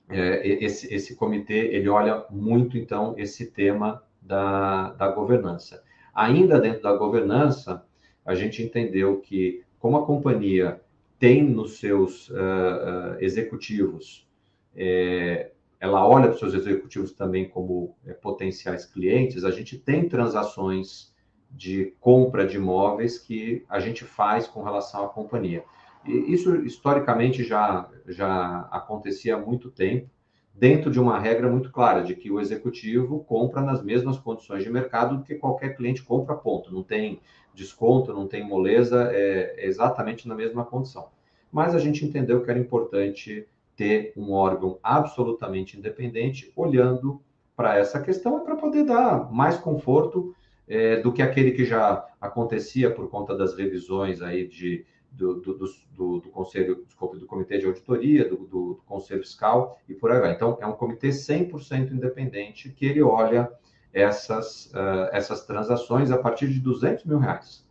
uh, 0.08 0.40
esse, 0.42 0.92
esse 0.92 1.14
comitê 1.16 1.68
ele 1.74 1.88
olha 1.90 2.24
muito 2.30 2.78
então 2.78 3.14
esse 3.18 3.50
tema 3.50 4.02
da, 4.22 4.92
da 4.92 5.08
governança. 5.08 5.84
Ainda 6.14 6.58
dentro 6.58 6.82
da 6.82 6.96
governança, 6.96 7.86
a 8.28 8.34
gente 8.34 8.62
entendeu 8.62 9.20
que, 9.20 9.64
como 9.78 9.96
a 9.96 10.04
companhia 10.04 10.82
tem 11.18 11.42
nos 11.42 11.78
seus 11.78 12.28
uh, 12.28 12.34
uh, 12.34 13.16
executivos, 13.20 14.28
é, 14.76 15.50
ela 15.80 16.06
olha 16.06 16.26
para 16.26 16.34
os 16.34 16.38
seus 16.38 16.52
executivos 16.52 17.12
também 17.14 17.48
como 17.48 17.96
é, 18.06 18.12
potenciais 18.12 18.84
clientes, 18.84 19.44
a 19.44 19.50
gente 19.50 19.78
tem 19.78 20.06
transações 20.06 21.10
de 21.50 21.94
compra 21.98 22.46
de 22.46 22.56
imóveis 22.56 23.18
que 23.18 23.64
a 23.66 23.80
gente 23.80 24.04
faz 24.04 24.46
com 24.46 24.62
relação 24.62 25.06
à 25.06 25.08
companhia. 25.08 25.64
E 26.04 26.30
isso, 26.30 26.54
historicamente, 26.56 27.42
já, 27.42 27.88
já 28.06 28.68
acontecia 28.70 29.36
há 29.36 29.38
muito 29.38 29.70
tempo, 29.70 30.10
dentro 30.58 30.90
de 30.90 30.98
uma 30.98 31.18
regra 31.18 31.48
muito 31.48 31.70
clara, 31.70 32.02
de 32.02 32.16
que 32.16 32.30
o 32.30 32.40
executivo 32.40 33.20
compra 33.20 33.60
nas 33.62 33.82
mesmas 33.82 34.18
condições 34.18 34.64
de 34.64 34.70
mercado 34.70 35.16
do 35.16 35.22
que 35.22 35.36
qualquer 35.36 35.76
cliente 35.76 36.02
compra, 36.02 36.34
ponto. 36.34 36.74
Não 36.74 36.82
tem 36.82 37.20
desconto, 37.54 38.12
não 38.12 38.26
tem 38.26 38.44
moleza, 38.44 39.10
é, 39.12 39.54
é 39.56 39.66
exatamente 39.66 40.26
na 40.26 40.34
mesma 40.34 40.64
condição. 40.64 41.08
Mas 41.50 41.74
a 41.74 41.78
gente 41.78 42.04
entendeu 42.04 42.42
que 42.42 42.50
era 42.50 42.58
importante 42.58 43.46
ter 43.76 44.12
um 44.16 44.32
órgão 44.32 44.78
absolutamente 44.82 45.78
independente 45.78 46.52
olhando 46.56 47.22
para 47.56 47.78
essa 47.78 48.00
questão 48.00 48.44
para 48.44 48.56
poder 48.56 48.84
dar 48.84 49.32
mais 49.32 49.56
conforto 49.56 50.34
é, 50.66 50.96
do 51.00 51.12
que 51.12 51.22
aquele 51.22 51.52
que 51.52 51.64
já 51.64 52.04
acontecia 52.20 52.90
por 52.90 53.08
conta 53.08 53.36
das 53.36 53.54
revisões 53.54 54.20
aí 54.20 54.46
de 54.46 54.84
do, 55.10 55.40
do, 55.40 55.54
do, 55.54 56.20
do 56.20 56.30
Conselho, 56.30 56.84
desculpa, 56.86 57.16
do 57.16 57.26
Comitê 57.26 57.58
de 57.58 57.66
Auditoria, 57.66 58.28
do, 58.28 58.36
do, 58.36 58.80
Conselho 58.86 59.22
Fiscal 59.22 59.78
e 59.88 59.94
por 59.94 60.10
aí 60.10 60.20
vai. 60.20 60.32
Então, 60.32 60.58
é 60.60 60.66
um 60.66 60.72
comitê 60.72 61.08
100% 61.08 61.92
independente 61.92 62.70
que 62.70 62.86
ele 62.86 63.02
olha 63.02 63.50
essas, 63.92 64.66
uh, 64.66 65.08
essas 65.12 65.44
transações 65.44 66.10
a 66.10 66.18
partir 66.18 66.48
de 66.48 66.60
200 66.60 67.04
mil 67.04 67.18
reais. 67.18 67.66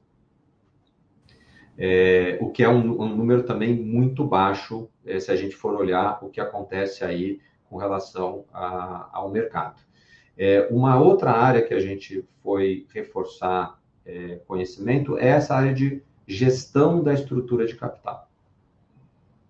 É, 1.77 2.39
o 2.41 2.49
que 2.49 2.63
é 2.63 2.69
um, 2.69 3.01
um, 3.01 3.15
número 3.15 3.43
também 3.43 3.75
muito 3.75 4.25
baixo, 4.25 4.89
é, 5.05 5.19
se 5.19 5.31
a 5.31 5.35
gente 5.35 5.55
for 5.55 5.75
olhar 5.75 6.17
o 6.23 6.29
que 6.29 6.41
acontece 6.41 7.03
aí 7.03 7.39
com 7.69 7.77
relação 7.77 8.45
a, 8.51 9.09
ao 9.13 9.29
mercado. 9.29 9.79
É, 10.35 10.67
uma 10.71 10.99
outra 10.99 11.31
área 11.31 11.61
que 11.61 11.73
a 11.73 11.79
gente 11.79 12.27
foi 12.41 12.87
reforçar 12.91 13.79
é, 14.05 14.39
conhecimento 14.47 15.17
é 15.17 15.27
essa 15.27 15.55
área 15.55 15.73
de 15.73 16.01
gestão 16.27 17.01
da 17.01 17.13
estrutura 17.13 17.65
de 17.65 17.75
capital. 17.75 18.29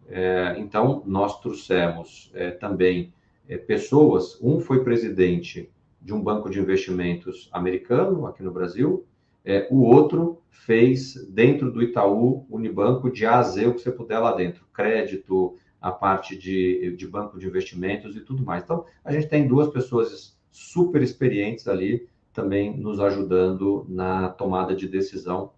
É, 0.07 0.55
então, 0.59 1.03
nós 1.05 1.39
trouxemos 1.41 2.31
é, 2.33 2.51
também 2.51 3.11
é, 3.49 3.57
pessoas, 3.57 4.37
um 4.41 4.59
foi 4.59 4.83
presidente 4.83 5.69
de 6.01 6.13
um 6.13 6.21
banco 6.21 6.49
de 6.49 6.59
investimentos 6.59 7.49
americano 7.51 8.25
aqui 8.27 8.43
no 8.43 8.51
Brasil, 8.51 9.05
é, 9.43 9.67
o 9.71 9.81
outro 9.81 10.41
fez 10.49 11.15
dentro 11.29 11.71
do 11.71 11.81
Itaú 11.81 12.45
Unibanco 12.49 13.09
de 13.09 13.25
A 13.25 13.39
a 13.39 13.43
Z 13.43 13.67
o 13.67 13.73
que 13.73 13.81
você 13.81 13.91
puder 13.91 14.19
lá 14.19 14.35
dentro, 14.35 14.65
crédito, 14.73 15.55
a 15.81 15.91
parte 15.91 16.37
de, 16.37 16.95
de 16.95 17.07
banco 17.07 17.39
de 17.39 17.47
investimentos 17.47 18.15
e 18.15 18.21
tudo 18.21 18.43
mais. 18.43 18.63
Então, 18.63 18.85
a 19.03 19.11
gente 19.11 19.27
tem 19.27 19.47
duas 19.47 19.69
pessoas 19.69 20.37
super 20.51 21.01
experientes 21.01 21.67
ali 21.67 22.07
também 22.33 22.77
nos 22.77 22.99
ajudando 22.99 23.85
na 23.89 24.29
tomada 24.29 24.75
de 24.75 24.87
decisão 24.87 25.51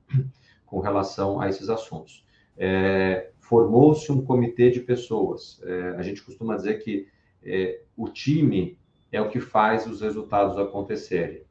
com 0.69 0.79
relação 0.79 1.41
a 1.41 1.49
esses 1.49 1.69
assuntos. 1.69 2.25
É, 2.57 3.29
Formou-se 3.39 4.11
um 4.11 4.21
comitê 4.21 4.69
de 4.69 4.79
pessoas. 4.79 5.59
É, 5.65 5.95
a 5.97 6.03
gente 6.03 6.21
costuma 6.21 6.55
dizer 6.55 6.83
que 6.83 7.07
é, 7.43 7.81
o 7.97 8.07
time 8.07 8.77
é 9.11 9.19
o 9.19 9.29
que 9.29 9.39
faz 9.39 9.87
os 9.87 10.01
resultados 10.01 10.55
acontecerem. 10.57 11.41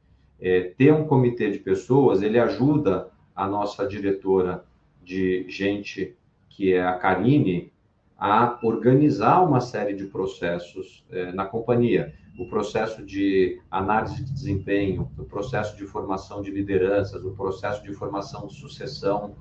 É, 0.41 0.73
ter 0.79 0.95
um 0.95 1.05
comitê 1.05 1.51
de 1.51 1.59
pessoas, 1.59 2.23
ele 2.23 2.39
ajuda 2.39 3.11
a 3.35 3.49
nossa 3.49 3.85
diretora 3.85 4.65
de 5.03 5.45
gente, 5.49 6.17
que 6.49 6.73
é 6.73 6.85
a 6.85 6.93
Karine, 6.93 7.73
a 8.17 8.59
organizar 8.63 9.41
uma 9.43 9.61
série 9.61 9.95
de 9.95 10.05
processos 10.05 11.05
é, 11.11 11.33
na 11.33 11.47
companhia. 11.47 12.15
O 12.39 12.47
processo 12.47 13.05
de 13.05 13.61
análise 13.71 14.25
de 14.25 14.33
desempenho, 14.33 15.11
o 15.19 15.25
processo 15.25 15.77
de 15.77 15.85
formação 15.85 16.41
de 16.41 16.51
lideranças, 16.51 17.25
o 17.25 17.33
processo 17.33 17.83
de 17.83 17.93
formação 17.93 18.47
de 18.47 18.55
sucessão. 18.55 19.35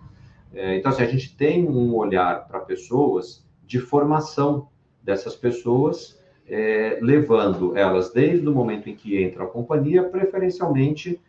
É, 0.51 0.75
então, 0.77 0.91
assim, 0.91 1.03
a 1.03 1.07
gente 1.07 1.38
tem 1.38 1.69
um 1.69 1.95
olhar 1.95 2.47
para 2.47 2.60
pessoas 2.60 3.45
de 3.65 3.79
formação 3.79 4.67
dessas 5.03 5.36
pessoas, 5.36 6.19
é, 6.47 6.97
levando 7.01 7.77
elas 7.77 8.12
desde 8.12 8.47
o 8.47 8.51
momento 8.51 8.89
em 8.89 8.95
que 8.95 9.21
entram 9.21 9.45
a 9.45 9.49
companhia, 9.49 10.03
preferencialmente 10.03 11.21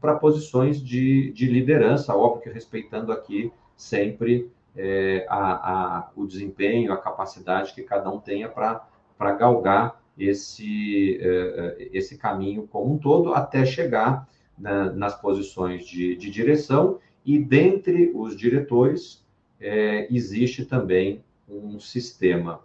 para 0.00 0.16
posições 0.16 0.82
de, 0.82 1.32
de 1.32 1.46
liderança, 1.46 2.16
óbvio 2.16 2.42
que 2.42 2.50
respeitando 2.50 3.12
aqui 3.12 3.52
sempre 3.76 4.50
é, 4.76 5.26
a, 5.28 5.98
a, 5.98 6.10
o 6.16 6.26
desempenho, 6.26 6.92
a 6.92 6.96
capacidade 6.96 7.72
que 7.72 7.82
cada 7.82 8.10
um 8.10 8.18
tenha 8.18 8.48
para 8.48 9.32
galgar 9.32 9.99
esse, 10.20 11.18
é, 11.20 11.26
é, 11.26 11.88
esse 11.92 12.18
caminho 12.18 12.66
como 12.66 12.94
um 12.94 12.98
todo, 12.98 13.32
até 13.32 13.64
chegar 13.64 14.28
na, 14.58 14.92
nas 14.92 15.18
posições 15.18 15.86
de, 15.86 16.14
de, 16.16 16.30
direção, 16.30 16.98
e 17.24 17.38
dentre 17.38 18.12
os 18.14 18.36
diretores 18.36 19.24
é, 19.58 20.06
existe 20.14 20.64
também 20.64 21.24
um 21.48 21.80
sistema 21.80 22.60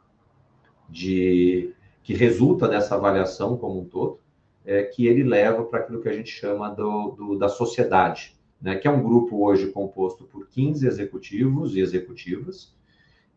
de 0.89 1.73
que 2.03 2.13
resulta 2.13 2.67
dessa 2.67 2.95
avaliação 2.95 3.57
como 3.57 3.81
um 3.81 3.85
todo, 3.85 4.19
é, 4.65 4.83
que 4.83 5.07
ele 5.07 5.23
leva 5.23 5.63
para 5.63 5.79
aquilo 5.79 6.01
que 6.01 6.09
a 6.09 6.13
gente 6.13 6.29
chama 6.29 6.69
do, 6.69 7.11
do 7.11 7.37
da 7.37 7.49
sociedade, 7.49 8.35
né, 8.61 8.75
que 8.75 8.87
é 8.87 8.91
um 8.91 9.01
grupo 9.01 9.43
hoje 9.43 9.71
composto 9.71 10.25
por 10.25 10.47
15 10.47 10.87
executivos 10.87 11.75
e 11.75 11.79
executivas, 11.79 12.75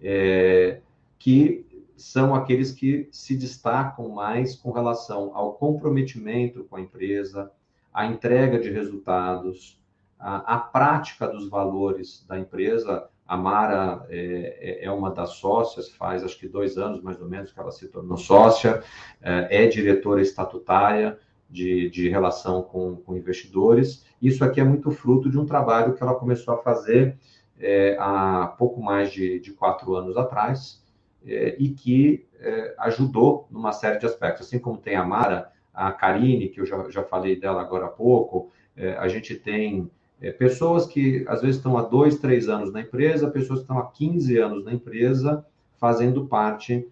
é, 0.00 0.80
que 1.18 1.66
são 1.98 2.32
aqueles 2.32 2.70
que 2.70 3.08
se 3.10 3.36
destacam 3.36 4.08
mais 4.08 4.54
com 4.54 4.70
relação 4.70 5.32
ao 5.34 5.54
comprometimento 5.54 6.62
com 6.64 6.76
a 6.76 6.80
empresa, 6.80 7.50
a 7.92 8.06
entrega 8.06 8.58
de 8.60 8.70
resultados, 8.70 9.82
a 10.18 10.56
prática 10.58 11.26
dos 11.26 11.48
valores 11.48 12.24
da 12.28 12.38
empresa. 12.38 13.08
A 13.26 13.36
Mara 13.36 14.06
é, 14.08 14.80
é, 14.80 14.84
é, 14.84 14.90
uma 14.90 15.10
das 15.10 15.30
sócias, 15.30 15.90
faz 15.90 16.22
acho 16.22 16.38
que 16.38 16.48
dois 16.48 16.78
anos 16.78 17.02
mais 17.02 17.20
ou 17.20 17.28
menos 17.28 17.52
que 17.52 17.58
ela 17.58 17.72
se 17.72 17.88
tornou 17.88 18.16
sócia, 18.16 18.82
é, 19.20 19.64
é 19.64 19.66
diretora 19.66 20.22
estatutária, 20.22 21.18
de, 21.50 21.88
de 21.88 22.10
relação 22.10 22.62
com, 22.62 22.96
com, 22.96 23.16
investidores. 23.16 24.04
Isso 24.20 24.44
aqui 24.44 24.60
é 24.60 24.64
muito 24.64 24.90
fruto 24.90 25.30
de 25.30 25.38
um 25.38 25.46
trabalho 25.46 25.94
que 25.94 26.02
ela 26.02 26.14
começou 26.14 26.52
a 26.52 26.58
fazer 26.58 27.16
é, 27.58 27.96
há 27.98 28.54
pouco 28.58 28.82
mais 28.82 29.10
de, 29.10 29.40
de 29.40 29.52
quatro 29.52 29.94
anos 29.96 30.16
atrás 30.16 30.86
e 31.24 31.70
que 31.70 32.26
é, 32.40 32.74
ajudou 32.78 33.46
numa 33.50 33.72
série 33.72 33.98
de 33.98 34.06
aspectos. 34.06 34.46
Assim 34.46 34.58
como 34.58 34.78
tem 34.78 34.96
a 34.96 35.04
Mara, 35.04 35.50
a 35.74 35.92
Karine, 35.92 36.48
que 36.48 36.60
eu 36.60 36.66
já, 36.66 36.88
já 36.90 37.02
falei 37.02 37.38
dela 37.38 37.60
agora 37.60 37.86
há 37.86 37.90
pouco, 37.90 38.50
é, 38.76 38.92
a 38.92 39.08
gente 39.08 39.34
tem 39.34 39.90
é, 40.20 40.30
pessoas 40.30 40.86
que 40.86 41.24
às 41.28 41.40
vezes 41.40 41.56
estão 41.56 41.76
há 41.76 41.82
dois, 41.82 42.18
três 42.18 42.48
anos 42.48 42.72
na 42.72 42.80
empresa, 42.80 43.30
pessoas 43.30 43.60
que 43.60 43.64
estão 43.64 43.78
há 43.78 43.90
15 43.90 44.38
anos 44.38 44.64
na 44.64 44.72
empresa, 44.72 45.44
fazendo 45.78 46.26
parte 46.26 46.86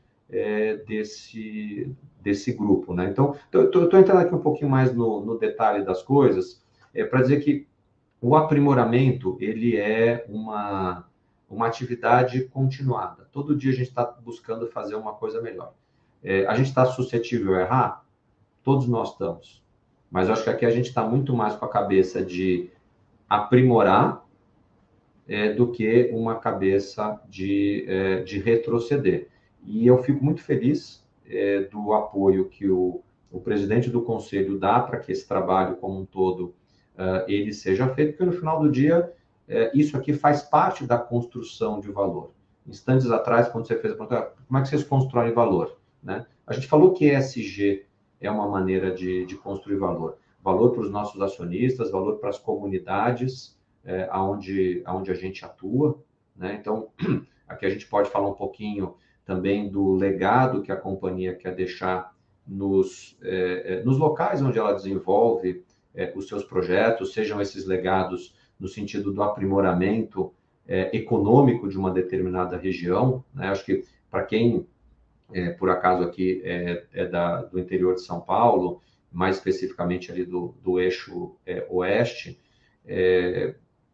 desse, 0.88 1.88
desse 2.20 2.52
grupo. 2.52 2.92
Né? 2.92 3.08
Então, 3.08 3.36
estou 3.52 3.84
entrando 3.84 4.18
aqui 4.18 4.34
um 4.34 4.40
pouquinho 4.40 4.68
mais 4.68 4.92
no, 4.92 5.24
no 5.24 5.38
detalhe 5.38 5.84
das 5.84 6.02
coisas, 6.02 6.60
é, 6.92 7.04
para 7.04 7.22
dizer 7.22 7.40
que 7.40 7.64
o 8.20 8.34
aprimoramento 8.34 9.36
ele 9.40 9.76
é 9.76 10.26
uma, 10.28 11.06
uma 11.48 11.66
atividade 11.66 12.44
continuada. 12.44 13.28
Todo 13.32 13.56
dia 13.56 13.70
a 13.72 13.74
gente 13.74 13.88
está 13.88 14.04
buscando 14.04 14.66
fazer 14.66 14.94
uma 14.96 15.14
coisa 15.14 15.40
melhor. 15.40 15.74
É, 16.22 16.46
a 16.46 16.54
gente 16.54 16.66
está 16.68 16.84
suscetível 16.86 17.54
a 17.54 17.60
errar? 17.60 18.04
Todos 18.62 18.88
nós 18.88 19.12
estamos. 19.12 19.62
Mas 20.10 20.28
acho 20.28 20.44
que 20.44 20.50
aqui 20.50 20.66
a 20.66 20.70
gente 20.70 20.88
está 20.88 21.06
muito 21.06 21.34
mais 21.34 21.54
com 21.54 21.64
a 21.64 21.68
cabeça 21.68 22.24
de 22.24 22.70
aprimorar 23.28 24.24
é, 25.28 25.52
do 25.52 25.70
que 25.70 26.10
uma 26.12 26.36
cabeça 26.36 27.20
de, 27.28 27.84
é, 27.88 28.22
de 28.22 28.38
retroceder. 28.38 29.28
E 29.64 29.86
eu 29.86 30.02
fico 30.02 30.24
muito 30.24 30.42
feliz 30.42 31.04
é, 31.28 31.60
do 31.62 31.92
apoio 31.92 32.48
que 32.48 32.68
o 32.68 33.02
o 33.30 33.40
presidente 33.40 33.90
do 33.90 34.02
conselho 34.02 34.58
dá 34.58 34.80
para 34.80 34.98
que 34.98 35.12
esse 35.12 35.26
trabalho 35.26 35.76
como 35.76 36.00
um 36.00 36.06
todo 36.06 36.54
uh, 36.94 37.28
ele 37.28 37.52
seja 37.52 37.86
feito, 37.88 38.12
porque 38.12 38.24
no 38.24 38.32
final 38.32 38.60
do 38.60 38.70
dia 38.70 39.12
uh, 39.48 39.70
isso 39.74 39.96
aqui 39.96 40.12
faz 40.12 40.42
parte 40.42 40.86
da 40.86 40.98
construção 40.98 41.80
de 41.80 41.90
valor. 41.90 42.32
Instantes 42.66 43.10
atrás, 43.10 43.48
quando 43.48 43.66
você 43.66 43.78
fez 43.78 43.92
a 43.92 43.96
pergunta, 43.96 44.32
como 44.46 44.58
é 44.58 44.62
que 44.62 44.68
vocês 44.68 44.82
constroem 44.82 45.32
valor? 45.32 45.78
Né? 46.02 46.26
A 46.46 46.52
gente 46.52 46.66
falou 46.66 46.92
que 46.92 47.06
ESG 47.06 47.86
é 48.20 48.30
uma 48.30 48.48
maneira 48.48 48.92
de, 48.92 49.24
de 49.26 49.36
construir 49.36 49.76
valor. 49.76 50.18
Valor 50.42 50.70
para 50.72 50.82
os 50.82 50.90
nossos 50.90 51.20
acionistas, 51.20 51.90
valor 51.90 52.18
para 52.18 52.30
as 52.30 52.38
comunidades 52.38 53.56
é, 53.84 54.08
aonde, 54.10 54.82
aonde 54.84 55.10
a 55.10 55.14
gente 55.14 55.44
atua. 55.44 55.98
Né? 56.36 56.56
Então, 56.60 56.88
aqui 57.46 57.66
a 57.66 57.70
gente 57.70 57.86
pode 57.86 58.10
falar 58.10 58.28
um 58.28 58.34
pouquinho 58.34 58.94
também 59.24 59.68
do 59.68 59.94
legado 59.94 60.62
que 60.62 60.70
a 60.70 60.76
companhia 60.76 61.34
quer 61.34 61.54
deixar 61.54 62.14
nos, 62.46 63.16
é, 63.22 63.74
é, 63.74 63.84
nos 63.84 63.98
locais 63.98 64.40
onde 64.40 64.58
ela 64.58 64.72
desenvolve 64.72 65.64
é, 65.94 66.12
os 66.14 66.28
seus 66.28 66.44
projetos, 66.44 67.12
sejam 67.12 67.40
esses 67.40 67.66
legados 67.66 68.36
no 68.58 68.68
sentido 68.68 69.12
do 69.12 69.22
aprimoramento 69.22 70.32
é, 70.66 70.96
econômico 70.96 71.68
de 71.68 71.78
uma 71.78 71.90
determinada 71.90 72.56
região. 72.56 73.24
Né? 73.32 73.48
Acho 73.48 73.64
que 73.64 73.84
para 74.10 74.24
quem, 74.24 74.66
é, 75.32 75.50
por 75.50 75.70
acaso, 75.70 76.02
aqui 76.02 76.40
é, 76.44 76.84
é, 76.92 77.06
da, 77.06 77.42
do 77.42 77.58
interior 77.58 77.94
de 77.94 78.02
São 78.02 78.20
Paulo, 78.20 78.80
mais 79.12 79.36
especificamente 79.36 80.10
ali 80.10 80.24
do, 80.24 80.54
do 80.62 80.80
eixo 80.80 81.36
oeste, 81.70 82.38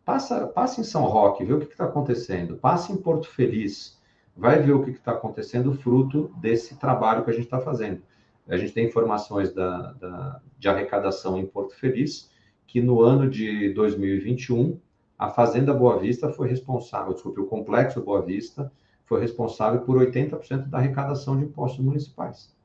passa, 0.04 0.48
passa 0.48 0.80
em 0.80 0.84
São 0.84 1.04
Roque, 1.04 1.44
vê 1.44 1.52
o 1.52 1.60
que 1.60 1.66
está 1.66 1.84
acontecendo, 1.84 2.56
passa 2.56 2.92
em 2.92 2.96
Porto 2.96 3.28
Feliz, 3.28 4.00
vai 4.36 4.60
ver 4.60 4.72
o 4.72 4.82
que 4.82 4.90
está 4.90 5.12
acontecendo 5.12 5.74
fruto 5.74 6.34
desse 6.40 6.76
trabalho 6.76 7.22
que 7.24 7.30
a 7.30 7.34
gente 7.34 7.44
está 7.44 7.60
fazendo. 7.60 8.02
A 8.48 8.56
gente 8.56 8.72
tem 8.72 8.86
informações 8.86 9.52
da, 9.52 9.92
da, 9.92 10.40
de 10.58 10.68
arrecadação 10.68 11.38
em 11.38 11.46
Porto 11.46 11.74
Feliz, 11.76 12.31
que 12.72 12.80
no 12.80 13.02
ano 13.02 13.28
de 13.28 13.68
2021, 13.74 14.80
a 15.18 15.28
Fazenda 15.28 15.74
Boa 15.74 15.98
Vista 15.98 16.30
foi 16.30 16.48
responsável, 16.48 17.12
desculpe, 17.12 17.38
o 17.38 17.44
Complexo 17.44 18.00
Boa 18.00 18.22
Vista 18.22 18.72
foi 19.04 19.20
responsável 19.20 19.82
por 19.82 19.98
80% 19.98 20.70
da 20.70 20.78
arrecadação 20.78 21.36
de 21.36 21.44
impostos 21.44 21.84
municipais. 21.84 22.56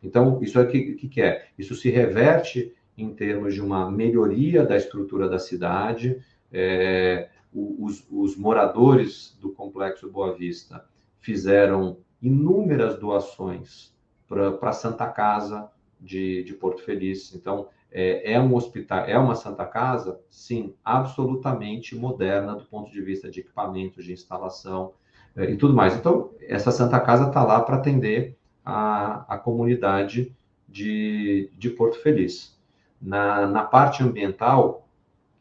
Então, 0.00 0.40
isso 0.40 0.60
é 0.60 0.62
o 0.62 0.68
que, 0.68 1.08
que 1.08 1.20
é? 1.20 1.48
Isso 1.58 1.74
se 1.74 1.90
reverte 1.90 2.72
em 2.96 3.12
termos 3.12 3.52
de 3.52 3.60
uma 3.60 3.90
melhoria 3.90 4.64
da 4.64 4.76
estrutura 4.76 5.28
da 5.28 5.40
cidade. 5.40 6.22
É, 6.52 7.30
os, 7.52 8.06
os 8.12 8.36
moradores 8.36 9.36
do 9.40 9.50
Complexo 9.50 10.08
Boa 10.08 10.36
Vista 10.36 10.84
fizeram 11.18 11.96
inúmeras 12.22 12.96
doações 12.96 13.92
para 14.28 14.56
a 14.62 14.72
Santa 14.72 15.08
Casa 15.08 15.68
de, 16.00 16.44
de 16.44 16.54
Porto 16.54 16.80
Feliz. 16.84 17.34
Então, 17.34 17.66
é, 17.92 18.34
é, 18.34 18.40
um 18.40 18.54
hospital, 18.54 19.04
é 19.04 19.18
uma 19.18 19.34
Santa 19.34 19.64
Casa, 19.64 20.20
sim, 20.30 20.74
absolutamente 20.84 21.96
moderna 21.96 22.54
do 22.54 22.64
ponto 22.64 22.90
de 22.90 23.00
vista 23.00 23.30
de 23.30 23.40
equipamentos, 23.40 24.04
de 24.04 24.12
instalação 24.12 24.92
é, 25.36 25.50
e 25.50 25.56
tudo 25.56 25.74
mais. 25.74 25.96
Então, 25.96 26.30
essa 26.40 26.70
Santa 26.70 27.00
Casa 27.00 27.28
está 27.28 27.42
lá 27.44 27.60
para 27.60 27.76
atender 27.76 28.36
a, 28.64 29.34
a 29.34 29.38
comunidade 29.38 30.34
de, 30.68 31.50
de 31.58 31.70
Porto 31.70 31.98
Feliz. 32.00 32.58
Na, 33.00 33.46
na 33.46 33.64
parte 33.64 34.02
ambiental, 34.02 34.86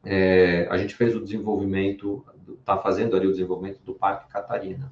é, 0.03 0.67
a 0.71 0.77
gente 0.77 0.95
fez 0.95 1.15
o 1.15 1.21
desenvolvimento, 1.21 2.25
está 2.59 2.77
fazendo 2.77 3.15
ali 3.15 3.27
o 3.27 3.31
desenvolvimento 3.31 3.79
do 3.83 3.93
Parque 3.93 4.31
Catarina. 4.31 4.91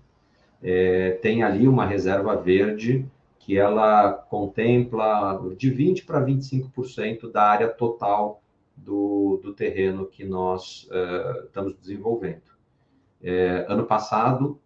É, 0.62 1.12
tem 1.22 1.44
ali 1.44 1.68
uma 1.68 1.86
reserva 1.86 2.36
verde 2.36 3.06
que 3.48 3.58
ela 3.58 4.12
contempla 4.12 5.42
de 5.58 5.72
20% 5.74 6.06
para 6.06 6.20
25% 6.20 7.32
da 7.32 7.44
área 7.44 7.70
total 7.70 8.44
do, 8.76 9.40
do 9.42 9.54
terreno 9.54 10.06
que 10.06 10.26
nós 10.26 10.86
uh, 10.92 11.46
estamos 11.46 11.74
desenvolvendo. 11.80 12.42
É, 13.24 13.66
ano 13.70 13.86
passado, 13.86 14.60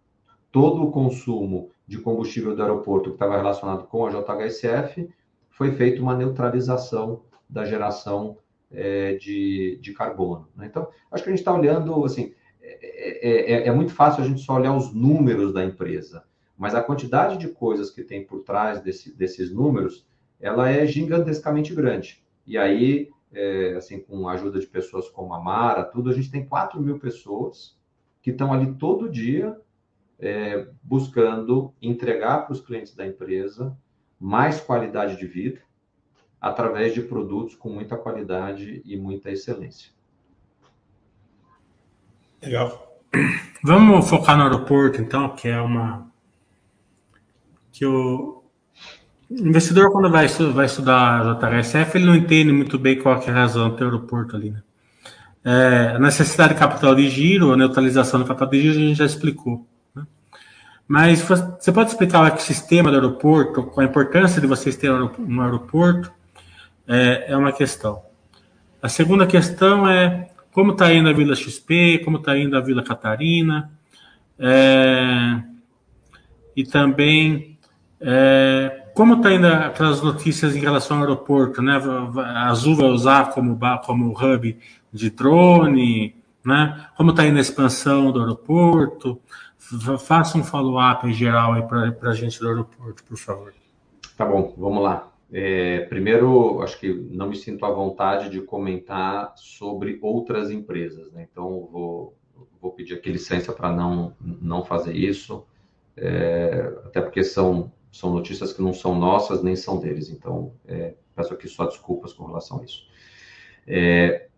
todo 0.52 0.82
o 0.82 0.91
consumo 0.91 1.70
de 1.86 2.00
combustível 2.00 2.56
do 2.56 2.62
aeroporto 2.63 3.12
que 3.12 3.17
estava 3.17 3.38
relacionado 3.38 3.84
com 3.84 4.08
a 4.08 4.10
JHSF 4.10 5.08
foi 5.52 5.74
feita 5.74 6.02
uma 6.02 6.17
neutralização 6.17 7.22
da 7.48 7.63
geração 7.63 8.36
é, 8.72 9.13
de, 9.13 9.78
de 9.80 9.94
carbono. 9.94 10.50
Né? 10.56 10.65
Então, 10.65 10.89
acho 11.12 11.24
que 11.24 11.30
a 11.30 11.34
gente 11.34 11.41
está 11.41 11.54
olhando, 11.54 12.04
assim, 12.04 12.34
é, 12.60 13.54
é, 13.54 13.67
é, 13.67 13.72
muito 13.72 13.94
fácil 13.94 14.24
a 14.24 14.28
gente 14.28 14.41
só 14.41 14.56
olhar 14.56 14.76
os 14.76 14.91
números 14.91 15.54
da 15.54 15.63
empresa, 15.63 16.24
mas 16.62 16.76
a 16.76 16.84
quantidade 16.84 17.39
de 17.39 17.47
coisas 17.47 17.89
que 17.89 18.04
tem 18.04 18.24
por 18.24 18.43
trás 18.43 18.80
desse, 18.82 19.12
desses 19.17 19.52
números, 19.52 20.06
ela 20.39 20.69
é 20.69 20.86
gigantescamente 20.86 21.74
grande. 21.74 22.24
E 22.45 22.56
aí, 22.56 23.10
é, 23.34 23.74
assim, 23.78 24.00
com 24.00 24.30
a 24.30 24.34
ajuda 24.34 24.60
de 24.60 24.67
pessoas 24.67 25.10
como 25.10 25.34
a 25.34 25.39
Mara, 25.39 25.84
tudo, 25.84 26.12
a 26.12 26.13
gente 26.13 26.30
tem 26.30 26.45
4 26.45 26.80
mil 26.80 27.00
pessoas 27.00 27.76
que 28.21 28.30
estão 28.30 28.54
ali 28.54 28.76
todo 28.76 29.10
dia 29.10 29.60
é, 30.19 30.67
buscando 30.84 31.74
entregar 31.82 32.45
para 32.45 32.54
os 32.54 32.62
clientes 32.62 32.93
da 32.93 33.08
empresa 33.08 33.76
mais 34.19 34.62
qualidade 34.62 35.17
de 35.17 35.26
vida 35.26 35.62
através 36.39 36.93
de 36.93 37.02
produtos 37.02 37.56
com 37.56 37.71
muita 37.71 37.97
qualidade 37.97 38.84
e 38.86 38.95
muita 38.95 39.32
excelência. 39.32 39.89
Legal. 42.39 43.02
Vamos 43.63 44.08
focar 44.08 44.38
no 44.38 44.43
aeroporto, 44.43 45.02
então, 45.02 45.36
que 45.36 45.47
é 45.47 45.60
uma 45.60 46.11
que 47.82 47.86
o 47.88 48.44
investidor, 49.32 49.91
quando 49.91 50.08
vai, 50.12 50.28
vai 50.28 50.67
estudar 50.67 51.20
a 51.20 51.34
JHSF, 51.34 51.98
ele 51.98 52.06
não 52.06 52.15
entende 52.15 52.52
muito 52.52 52.78
bem 52.78 53.02
qual 53.02 53.20
é 53.20 53.30
a 53.32 53.34
razão 53.34 53.76
do 53.76 53.84
aeroporto 53.84 54.36
ali, 54.36 54.52
né? 54.52 54.62
É, 55.44 55.96
a 55.96 56.00
necessidade 56.00 56.54
de 56.54 56.60
capital 56.60 56.94
de 56.94 57.10
giro, 57.10 57.52
a 57.52 57.58
neutralização 57.58 58.20
do 58.20 58.26
capital 58.28 58.50
de 58.50 58.62
giro, 58.62 58.76
a 58.76 58.88
gente 58.88 58.98
já 58.98 59.06
explicou. 59.06 59.65
Né? 59.96 60.06
Mas 60.88 61.22
você 61.22 61.72
pode 61.72 61.89
explicar 61.89 62.22
o 62.22 62.28
ecossistema 62.28 62.91
do 62.91 62.98
aeroporto, 62.98 63.72
a 63.76 63.84
importância 63.84 64.39
de 64.39 64.46
vocês 64.46 64.76
terem 64.76 65.10
um 65.17 65.41
aeroporto? 65.41 66.12
É, 66.88 67.32
é 67.32 67.36
uma 67.36 67.52
questão. 67.52 68.04
A 68.80 68.89
segunda 68.89 69.26
questão 69.26 69.89
é 69.89 70.30
como 70.52 70.74
está 70.74 70.94
indo 70.94 71.10
a 71.10 71.13
Vila 71.13 71.36
XP, 71.36 72.04
como 72.06 72.17
está 72.17 72.38
indo 72.38 72.56
a 72.56 72.62
Vila 72.62 72.84
Catarina, 72.84 73.72
é, 74.38 75.41
e 76.56 76.63
também 76.63 77.50
é, 78.01 78.87
como 78.95 79.15
está 79.15 79.31
indo 79.31 79.47
aquelas 79.47 80.01
notícias 80.01 80.55
em 80.55 80.59
relação 80.59 80.97
ao 80.97 81.03
aeroporto, 81.03 81.61
né? 81.61 81.79
A 82.17 82.49
Azul 82.49 82.75
vai 82.75 82.89
usar 82.89 83.31
como, 83.31 83.57
como 83.85 84.11
hub 84.11 84.57
de 84.91 85.09
drone, 85.11 86.15
né? 86.43 86.87
Como 86.97 87.11
está 87.11 87.25
indo 87.25 87.37
a 87.37 87.41
expansão 87.41 88.11
do 88.11 88.19
aeroporto? 88.19 89.21
Faça 89.99 90.37
um 90.37 90.43
follow-up 90.43 91.07
em 91.07 91.13
geral 91.13 91.53
aí 91.53 91.61
para 91.63 92.09
a 92.09 92.13
gente 92.13 92.39
do 92.39 92.47
aeroporto, 92.47 93.03
por 93.03 93.17
favor. 93.17 93.53
Tá 94.17 94.25
bom, 94.25 94.53
vamos 94.57 94.83
lá. 94.83 95.07
É, 95.31 95.81
primeiro, 95.81 96.61
acho 96.61 96.77
que 96.77 96.91
não 97.11 97.29
me 97.29 97.37
sinto 97.37 97.65
à 97.65 97.71
vontade 97.71 98.29
de 98.29 98.41
comentar 98.41 99.31
sobre 99.37 99.97
outras 100.01 100.51
empresas, 100.51 101.09
né? 101.13 101.25
Então, 101.31 101.69
vou, 101.71 102.17
vou 102.59 102.71
pedir 102.71 102.95
aqui 102.95 103.09
licença 103.11 103.53
para 103.53 103.71
não, 103.71 104.13
não 104.19 104.65
fazer 104.65 104.93
isso, 104.93 105.45
é, 105.95 106.73
até 106.85 106.99
porque 106.99 107.23
são 107.23 107.71
são 107.91 108.13
notícias 108.13 108.54
que 108.54 108.62
não 108.62 108.73
são 108.73 108.97
nossas 108.97 109.43
nem 109.43 109.56
são 109.56 109.80
deles. 109.80 110.10
Então, 110.10 110.54
é, 110.65 110.95
peço 111.15 111.34
aqui 111.34 111.47
só 111.47 111.65
desculpas 111.65 112.13
com 112.13 112.25
relação 112.25 112.60
a 112.60 112.63
isso. 112.63 112.88
É, 113.67 114.30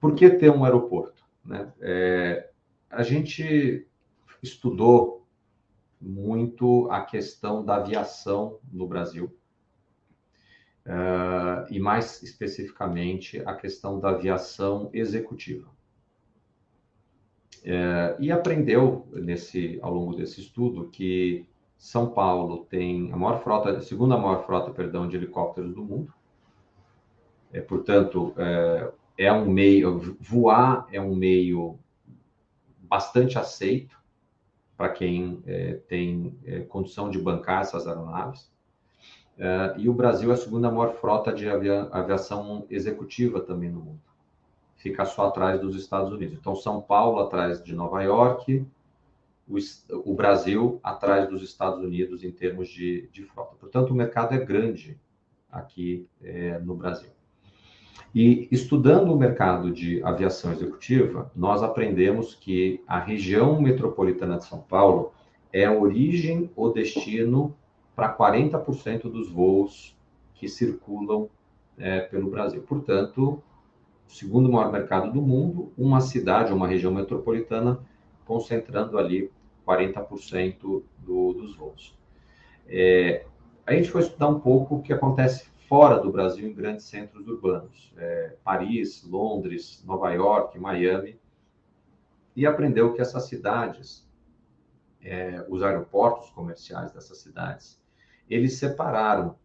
por 0.00 0.14
que 0.14 0.28
ter 0.30 0.50
um 0.50 0.64
aeroporto? 0.64 1.24
Né? 1.44 1.72
É, 1.80 2.50
a 2.90 3.02
gente 3.02 3.86
estudou 4.42 5.26
muito 6.00 6.88
a 6.90 7.00
questão 7.02 7.64
da 7.64 7.76
aviação 7.76 8.58
no 8.70 8.86
Brasil. 8.86 9.34
Uh, 10.86 11.64
e 11.70 11.80
mais 11.80 12.22
especificamente 12.22 13.40
a 13.46 13.54
questão 13.54 13.98
da 13.98 14.10
aviação 14.10 14.90
executiva. 14.92 15.66
Uh, 17.62 18.20
e 18.20 18.30
aprendeu 18.30 19.08
nesse 19.10 19.78
ao 19.80 19.94
longo 19.94 20.14
desse 20.14 20.42
estudo 20.42 20.90
que 20.90 21.48
são 21.76 22.10
Paulo 22.10 22.66
tem 22.66 23.12
a 23.12 23.16
maior 23.16 23.42
frota, 23.42 23.70
a 23.70 23.80
segunda 23.80 24.16
maior 24.16 24.44
frota, 24.44 24.70
perdão, 24.70 25.06
de 25.06 25.16
helicópteros 25.16 25.74
do 25.74 25.84
mundo. 25.84 26.12
É, 27.52 27.60
portanto, 27.60 28.34
é, 28.36 28.92
é 29.18 29.32
um 29.32 29.46
meio, 29.46 30.16
voar 30.18 30.86
é 30.90 31.00
um 31.00 31.14
meio 31.14 31.78
bastante 32.78 33.38
aceito 33.38 33.96
para 34.76 34.88
quem 34.88 35.42
é, 35.46 35.74
tem 35.88 36.36
é, 36.44 36.60
condição 36.60 37.08
de 37.10 37.18
bancar 37.18 37.60
essas 37.60 37.86
aeronaves. 37.86 38.50
É, 39.38 39.74
e 39.76 39.88
o 39.88 39.92
Brasil 39.92 40.30
é 40.30 40.34
a 40.34 40.36
segunda 40.36 40.70
maior 40.70 40.94
frota 40.94 41.32
de 41.32 41.48
avia, 41.48 41.88
aviação 41.92 42.66
executiva 42.70 43.40
também 43.40 43.70
no 43.70 43.80
mundo. 43.80 44.00
Fica 44.76 45.04
só 45.04 45.28
atrás 45.28 45.60
dos 45.60 45.76
Estados 45.76 46.12
Unidos. 46.12 46.36
Então, 46.38 46.54
São 46.54 46.80
Paulo 46.80 47.20
atrás 47.20 47.62
de 47.62 47.74
Nova 47.74 48.02
York, 48.02 48.66
o, 49.48 49.56
o 50.04 50.14
Brasil 50.14 50.80
atrás 50.82 51.28
dos 51.28 51.42
Estados 51.42 51.82
Unidos 51.82 52.24
em 52.24 52.30
termos 52.30 52.68
de, 52.68 53.08
de 53.12 53.24
frota. 53.24 53.56
Portanto, 53.56 53.90
o 53.90 53.94
mercado 53.94 54.34
é 54.34 54.44
grande 54.44 54.98
aqui 55.50 56.06
é, 56.22 56.58
no 56.58 56.74
Brasil. 56.74 57.10
E 58.14 58.48
estudando 58.50 59.12
o 59.12 59.18
mercado 59.18 59.72
de 59.72 60.02
aviação 60.04 60.52
executiva, 60.52 61.30
nós 61.34 61.62
aprendemos 61.62 62.34
que 62.34 62.80
a 62.86 62.98
região 62.98 63.60
metropolitana 63.60 64.38
de 64.38 64.44
São 64.44 64.60
Paulo 64.60 65.12
é 65.52 65.64
a 65.64 65.72
origem 65.72 66.50
ou 66.54 66.72
destino 66.72 67.56
para 67.94 68.16
40% 68.16 69.02
dos 69.02 69.30
voos 69.30 69.96
que 70.34 70.48
circulam 70.48 71.28
é, 71.76 72.00
pelo 72.00 72.30
Brasil. 72.30 72.62
Portanto, 72.62 73.42
o 74.08 74.12
segundo 74.12 74.50
maior 74.50 74.70
mercado 74.70 75.12
do 75.12 75.20
mundo, 75.20 75.72
uma 75.76 76.00
cidade, 76.00 76.52
uma 76.52 76.68
região 76.68 76.92
metropolitana, 76.92 77.80
concentrando 78.24 78.98
ali 78.98 79.30
40% 79.66 80.82
do, 80.98 81.32
dos 81.32 81.56
voos. 81.56 81.96
É, 82.66 83.26
a 83.66 83.72
gente 83.72 83.90
foi 83.90 84.02
estudar 84.02 84.28
um 84.28 84.40
pouco 84.40 84.76
o 84.76 84.82
que 84.82 84.92
acontece 84.92 85.48
fora 85.68 85.98
do 85.98 86.10
Brasil, 86.10 86.48
em 86.48 86.54
grandes 86.54 86.84
centros 86.84 87.26
urbanos, 87.26 87.92
é, 87.96 88.36
Paris, 88.44 89.02
Londres, 89.04 89.82
Nova 89.86 90.10
York, 90.12 90.58
Miami, 90.58 91.18
e 92.36 92.46
aprendeu 92.46 92.92
que 92.92 93.00
essas 93.00 93.24
cidades, 93.24 94.06
é, 95.02 95.44
os 95.48 95.62
aeroportos 95.62 96.30
comerciais 96.30 96.92
dessas 96.92 97.18
cidades, 97.18 97.80
eles 98.28 98.54
separaram 98.58 99.36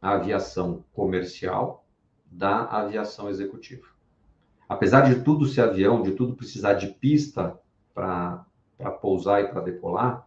a 0.00 0.12
aviação 0.12 0.84
comercial 0.92 1.84
da 2.30 2.64
aviação 2.64 3.28
executiva. 3.28 3.86
Apesar 4.68 5.02
de 5.02 5.22
tudo 5.22 5.46
ser 5.46 5.62
avião, 5.62 6.02
de 6.02 6.12
tudo 6.12 6.36
precisar 6.36 6.74
de 6.74 6.88
pista 6.88 7.58
para 8.00 8.90
pousar 8.92 9.44
e 9.44 9.48
para 9.48 9.60
decolar, 9.60 10.26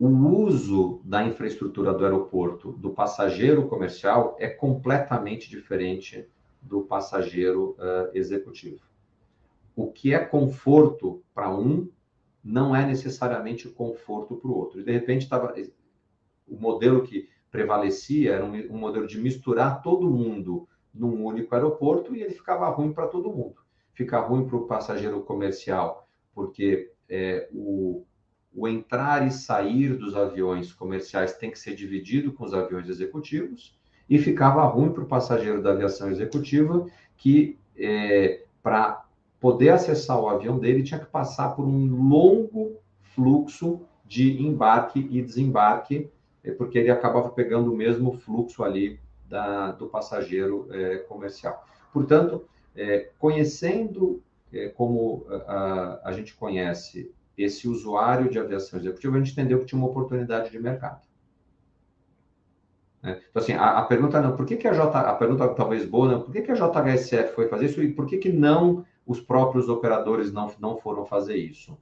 o 0.00 0.08
uso 0.08 1.02
da 1.04 1.22
infraestrutura 1.24 1.92
do 1.92 2.04
aeroporto 2.04 2.72
do 2.72 2.90
passageiro 2.90 3.68
comercial 3.68 4.34
é 4.38 4.48
completamente 4.48 5.50
diferente 5.50 6.26
do 6.62 6.82
passageiro 6.82 7.76
uh, 7.78 8.10
executivo. 8.14 8.80
O 9.76 9.92
que 9.92 10.14
é 10.14 10.18
conforto 10.18 11.22
para 11.34 11.50
um 11.50 11.88
não 12.42 12.74
é 12.74 12.86
necessariamente 12.86 13.68
conforto 13.68 14.36
para 14.36 14.50
o 14.50 14.56
outro. 14.56 14.80
E 14.80 14.84
de 14.84 14.92
repente 14.92 15.28
tava, 15.28 15.54
o 16.46 16.56
modelo 16.56 17.02
que 17.02 17.28
prevalecia 17.50 18.34
era 18.34 18.44
um, 18.44 18.54
um 18.70 18.78
modelo 18.78 19.06
de 19.06 19.20
misturar 19.20 19.82
todo 19.82 20.08
mundo 20.08 20.66
num 20.94 21.24
único 21.24 21.54
aeroporto 21.54 22.14
e 22.14 22.22
ele 22.22 22.32
ficava 22.32 22.68
ruim 22.70 22.92
para 22.92 23.06
todo 23.06 23.32
mundo. 23.32 23.56
Fica 23.92 24.20
ruim 24.20 24.46
para 24.46 24.56
o 24.56 24.66
passageiro 24.66 25.20
comercial, 25.22 26.07
porque 26.38 26.92
é, 27.10 27.48
o, 27.52 28.04
o 28.54 28.68
entrar 28.68 29.26
e 29.26 29.30
sair 29.32 29.96
dos 29.96 30.14
aviões 30.14 30.72
comerciais 30.72 31.32
tem 31.36 31.50
que 31.50 31.58
ser 31.58 31.74
dividido 31.74 32.32
com 32.32 32.44
os 32.44 32.54
aviões 32.54 32.88
executivos, 32.88 33.76
e 34.08 34.18
ficava 34.20 34.64
ruim 34.66 34.92
para 34.92 35.02
o 35.02 35.08
passageiro 35.08 35.60
da 35.60 35.72
aviação 35.72 36.08
executiva, 36.12 36.86
que 37.16 37.58
é, 37.76 38.44
para 38.62 39.04
poder 39.40 39.70
acessar 39.70 40.16
o 40.20 40.28
avião 40.28 40.60
dele 40.60 40.84
tinha 40.84 41.00
que 41.00 41.06
passar 41.10 41.56
por 41.56 41.64
um 41.64 42.08
longo 42.08 42.76
fluxo 43.00 43.80
de 44.06 44.40
embarque 44.40 45.08
e 45.10 45.20
desembarque, 45.20 46.08
é, 46.44 46.52
porque 46.52 46.78
ele 46.78 46.90
acabava 46.92 47.30
pegando 47.30 47.72
o 47.72 47.76
mesmo 47.76 48.12
fluxo 48.12 48.62
ali 48.62 49.00
da, 49.28 49.72
do 49.72 49.88
passageiro 49.88 50.68
é, 50.70 50.98
comercial. 50.98 51.66
Portanto, 51.92 52.44
é, 52.76 53.10
conhecendo 53.18 54.22
como 54.74 55.26
a, 55.46 56.00
a 56.04 56.12
gente 56.12 56.34
conhece 56.34 57.12
esse 57.36 57.68
usuário 57.68 58.30
de 58.30 58.38
aviação 58.38 58.78
executiva, 58.78 59.16
a 59.16 59.18
gente 59.18 59.32
entendeu 59.32 59.60
que 59.60 59.66
tinha 59.66 59.78
uma 59.78 59.88
oportunidade 59.88 60.50
de 60.50 60.58
mercado. 60.58 61.02
Né? 63.02 63.20
Então, 63.30 63.42
assim, 63.42 63.52
a, 63.52 63.78
a, 63.78 63.82
pergunta 63.82 64.20
não, 64.20 64.36
por 64.36 64.44
que, 64.44 64.56
que 64.56 64.66
a 64.66 64.72
J, 64.72 64.98
a 64.98 65.14
pergunta 65.14 65.48
talvez 65.54 65.84
boa, 65.84 66.08
não, 66.08 66.22
por 66.22 66.32
que, 66.32 66.42
que 66.42 66.50
a 66.50 66.54
JHSF 66.54 67.34
foi 67.34 67.48
fazer 67.48 67.66
isso 67.66 67.82
e 67.82 67.92
por 67.92 68.06
que, 68.06 68.18
que 68.18 68.32
não 68.32 68.84
os 69.06 69.20
próprios 69.20 69.68
operadores 69.68 70.32
não, 70.32 70.52
não 70.58 70.76
foram 70.78 71.06
fazer 71.06 71.36
isso? 71.36 71.78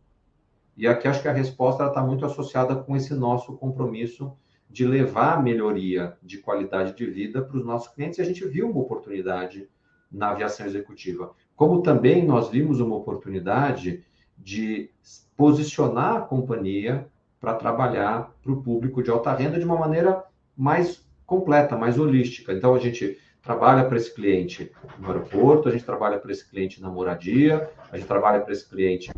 E 0.77 0.87
aqui 0.87 1.09
acho 1.09 1.23
que 1.23 1.29
a 1.29 1.33
resposta 1.33 1.87
está 1.87 2.03
muito 2.03 2.27
associada 2.27 2.77
com 2.77 2.95
esse 2.95 3.14
nosso 3.14 3.57
compromisso 3.57 4.37
de 4.69 4.87
levar 4.87 5.39
a 5.39 5.43
melhoria 5.43 6.19
de 6.23 6.39
qualidade 6.39 6.95
de 6.95 7.07
vida 7.07 7.41
para 7.43 7.57
os 7.57 7.64
nossos 7.64 7.89
clientes. 7.95 8.19
E 8.19 8.23
a 8.23 8.25
gente 8.25 8.47
viu 8.47 8.71
uma 8.71 8.81
oportunidade 8.81 9.71
na 10.12 10.31
aviação 10.31 10.67
executiva. 10.67 11.35
Como 11.57 11.82
também 11.82 12.24
nós 12.24 12.50
vimos 12.50 12.80
uma 12.80 12.96
oportunidade 12.96 14.04
de 14.36 14.90
posicionar 15.36 16.16
a 16.16 16.20
companhia 16.20 17.09
para 17.40 17.54
trabalhar 17.54 18.32
para 18.42 18.52
o 18.52 18.62
público 18.62 19.02
de 19.02 19.11
alta 19.11 19.32
renda 19.32 19.59
de 19.59 19.64
uma 19.64 19.76
maneira 19.76 20.22
mais 20.57 21.04
completa, 21.24 21.76
mais 21.76 21.98
holística. 21.98 22.52
Então, 22.52 22.74
a 22.74 22.78
gente 22.78 23.18
trabalha 23.42 23.84
para 23.84 23.96
esse 23.96 24.14
cliente 24.14 24.70
no 24.98 25.09
aeroporto, 25.09 25.68
a 25.68 25.72
gente 25.72 25.84
trabalha 25.84 26.18
para 26.18 26.32
esse 26.32 26.48
cliente 26.48 26.80
na 26.82 26.90
moradia, 26.90 27.70
a 27.90 27.96
gente 27.96 28.07
trabalha 28.07 28.40
para 28.40 28.52
esse 28.52 28.68
cliente 28.68 29.11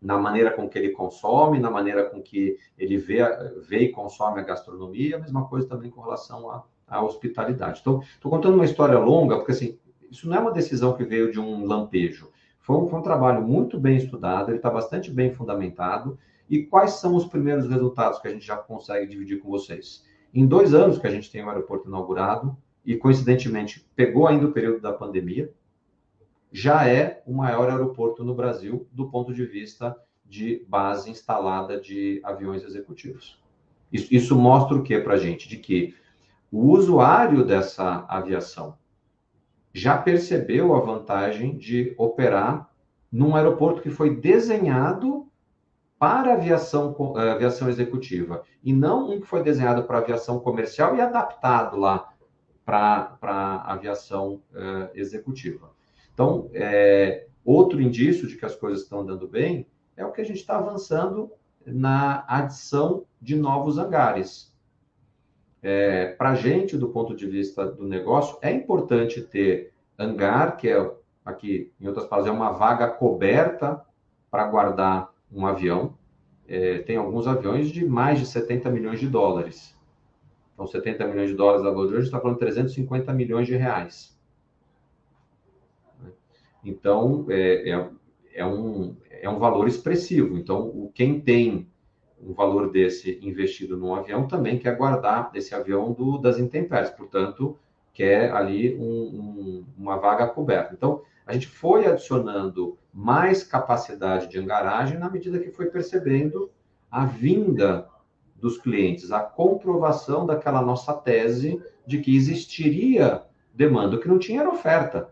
na 0.00 0.16
maneira 0.16 0.50
com 0.52 0.68
que 0.68 0.78
ele 0.78 0.90
consome, 0.90 1.58
na 1.58 1.70
maneira 1.70 2.04
com 2.04 2.22
que 2.22 2.56
ele 2.78 2.96
vê, 2.96 3.18
vê 3.66 3.78
e 3.80 3.88
consome 3.88 4.40
a 4.40 4.44
gastronomia, 4.44 5.16
a 5.16 5.20
mesma 5.20 5.48
coisa 5.48 5.66
também 5.66 5.90
com 5.90 6.00
relação 6.00 6.50
à, 6.50 6.64
à 6.86 7.02
hospitalidade. 7.02 7.80
Então, 7.80 8.00
estou 8.02 8.30
contando 8.30 8.54
uma 8.54 8.64
história 8.64 8.98
longa, 8.98 9.36
porque 9.36 9.52
assim, 9.52 9.78
isso 10.16 10.28
não 10.28 10.36
é 10.36 10.40
uma 10.40 10.52
decisão 10.52 10.96
que 10.96 11.04
veio 11.04 11.30
de 11.30 11.38
um 11.38 11.66
lampejo. 11.66 12.30
Foi 12.58 12.76
um, 12.76 12.88
foi 12.88 12.98
um 12.98 13.02
trabalho 13.02 13.42
muito 13.42 13.78
bem 13.78 13.96
estudado, 13.96 14.50
ele 14.50 14.56
está 14.56 14.70
bastante 14.70 15.10
bem 15.10 15.32
fundamentado. 15.32 16.18
E 16.48 16.62
quais 16.62 16.92
são 16.94 17.14
os 17.14 17.26
primeiros 17.26 17.68
resultados 17.68 18.18
que 18.18 18.26
a 18.26 18.30
gente 18.30 18.46
já 18.46 18.56
consegue 18.56 19.06
dividir 19.06 19.40
com 19.40 19.50
vocês? 19.50 20.04
Em 20.32 20.46
dois 20.46 20.74
anos 20.74 20.98
que 20.98 21.06
a 21.06 21.10
gente 21.10 21.30
tem 21.30 21.44
o 21.44 21.48
aeroporto 21.48 21.88
inaugurado, 21.88 22.56
e 22.84 22.96
coincidentemente 22.96 23.84
pegou 23.96 24.26
ainda 24.26 24.46
o 24.46 24.52
período 24.52 24.80
da 24.80 24.92
pandemia, 24.92 25.52
já 26.52 26.88
é 26.88 27.22
o 27.26 27.34
maior 27.34 27.68
aeroporto 27.68 28.24
no 28.24 28.34
Brasil 28.34 28.86
do 28.92 29.10
ponto 29.10 29.34
de 29.34 29.44
vista 29.44 29.94
de 30.24 30.64
base 30.68 31.10
instalada 31.10 31.80
de 31.80 32.20
aviões 32.24 32.62
executivos. 32.62 33.38
Isso, 33.92 34.14
isso 34.14 34.36
mostra 34.36 34.76
o 34.76 34.82
que 34.82 34.98
para 35.00 35.14
a 35.14 35.18
gente? 35.18 35.48
De 35.48 35.56
que 35.56 35.94
o 36.50 36.70
usuário 36.70 37.44
dessa 37.44 38.04
aviação 38.08 38.78
já 39.76 39.98
percebeu 39.98 40.74
a 40.74 40.80
vantagem 40.80 41.58
de 41.58 41.94
operar 41.98 42.70
num 43.12 43.36
aeroporto 43.36 43.82
que 43.82 43.90
foi 43.90 44.16
desenhado 44.16 45.26
para 45.98 46.32
aviação, 46.32 46.96
eh, 47.18 47.30
aviação 47.30 47.68
executiva 47.68 48.42
e 48.64 48.72
não 48.72 49.10
um 49.10 49.20
que 49.20 49.26
foi 49.26 49.42
desenhado 49.42 49.84
para 49.84 49.98
aviação 49.98 50.40
comercial 50.40 50.96
e 50.96 51.00
adaptado 51.02 51.76
lá 51.76 52.10
para 52.64 53.62
aviação 53.66 54.42
uh, 54.52 54.90
executiva. 54.92 55.70
Então, 56.12 56.50
é, 56.52 57.26
outro 57.44 57.80
indício 57.80 58.26
de 58.26 58.36
que 58.36 58.44
as 58.44 58.56
coisas 58.56 58.82
estão 58.82 59.00
andando 59.00 59.28
bem 59.28 59.68
é 59.96 60.04
o 60.04 60.10
que 60.10 60.20
a 60.20 60.24
gente 60.24 60.40
está 60.40 60.56
avançando 60.56 61.30
na 61.64 62.24
adição 62.26 63.04
de 63.22 63.36
novos 63.36 63.78
hangares. 63.78 64.52
É, 65.68 66.12
Para 66.12 66.30
a 66.30 66.34
gente, 66.36 66.76
do 66.76 66.90
ponto 66.90 67.16
de 67.16 67.26
vista 67.26 67.66
do 67.66 67.84
negócio, 67.84 68.38
é 68.40 68.52
importante 68.52 69.20
ter 69.20 69.72
hangar, 69.98 70.56
que 70.56 70.68
é 70.68 70.92
aqui, 71.24 71.72
em 71.80 71.88
outras 71.88 72.06
palavras, 72.06 72.32
é 72.32 72.36
uma 72.36 72.52
vaga 72.52 72.86
coberta 72.86 73.84
para 74.30 74.46
guardar 74.46 75.12
um 75.32 75.44
avião. 75.44 75.98
É, 76.46 76.78
tem 76.78 76.96
alguns 76.96 77.26
aviões 77.26 77.70
de 77.70 77.84
mais 77.84 78.20
de 78.20 78.26
70 78.26 78.70
milhões 78.70 79.00
de 79.00 79.08
dólares. 79.08 79.76
Então, 80.54 80.68
70 80.68 81.04
milhões 81.08 81.30
de 81.30 81.34
dólares 81.34 81.64
da 81.64 81.70
valor 81.70 81.88
de 81.88 81.94
hoje, 81.94 82.06
está 82.06 82.20
falando 82.20 82.36
de 82.36 82.44
350 82.44 83.12
milhões 83.12 83.48
de 83.48 83.56
reais. 83.56 84.16
Então, 86.64 87.26
é, 87.28 87.70
é, 87.70 87.90
é, 88.34 88.46
um, 88.46 88.94
é 89.10 89.28
um 89.28 89.40
valor 89.40 89.66
expressivo. 89.66 90.38
Então, 90.38 90.92
quem 90.94 91.20
tem 91.20 91.66
um 92.20 92.32
valor 92.32 92.70
desse 92.70 93.18
investido 93.22 93.76
num 93.76 93.94
avião 93.94 94.26
também 94.26 94.58
quer 94.58 94.76
guardar 94.76 95.30
esse 95.34 95.54
avião 95.54 95.92
do, 95.92 96.18
das 96.18 96.38
intempéries, 96.38 96.90
portanto, 96.90 97.58
quer 97.92 98.32
ali 98.32 98.74
um, 98.76 98.82
um, 98.82 99.66
uma 99.76 99.96
vaga 99.96 100.26
coberta. 100.26 100.74
Então, 100.74 101.02
a 101.26 101.32
gente 101.32 101.46
foi 101.46 101.86
adicionando 101.86 102.78
mais 102.92 103.42
capacidade 103.42 104.28
de 104.28 104.38
engaragem 104.38 104.98
na 104.98 105.10
medida 105.10 105.38
que 105.38 105.50
foi 105.50 105.66
percebendo 105.66 106.50
a 106.90 107.04
vinda 107.04 107.88
dos 108.36 108.58
clientes, 108.58 109.10
a 109.12 109.20
comprovação 109.20 110.26
daquela 110.26 110.62
nossa 110.62 110.94
tese 110.94 111.62
de 111.86 112.00
que 112.00 112.14
existiria 112.14 113.22
demanda, 113.52 113.96
o 113.96 114.00
que 114.00 114.08
não 114.08 114.18
tinha 114.18 114.40
era 114.40 114.50
oferta 114.50 115.10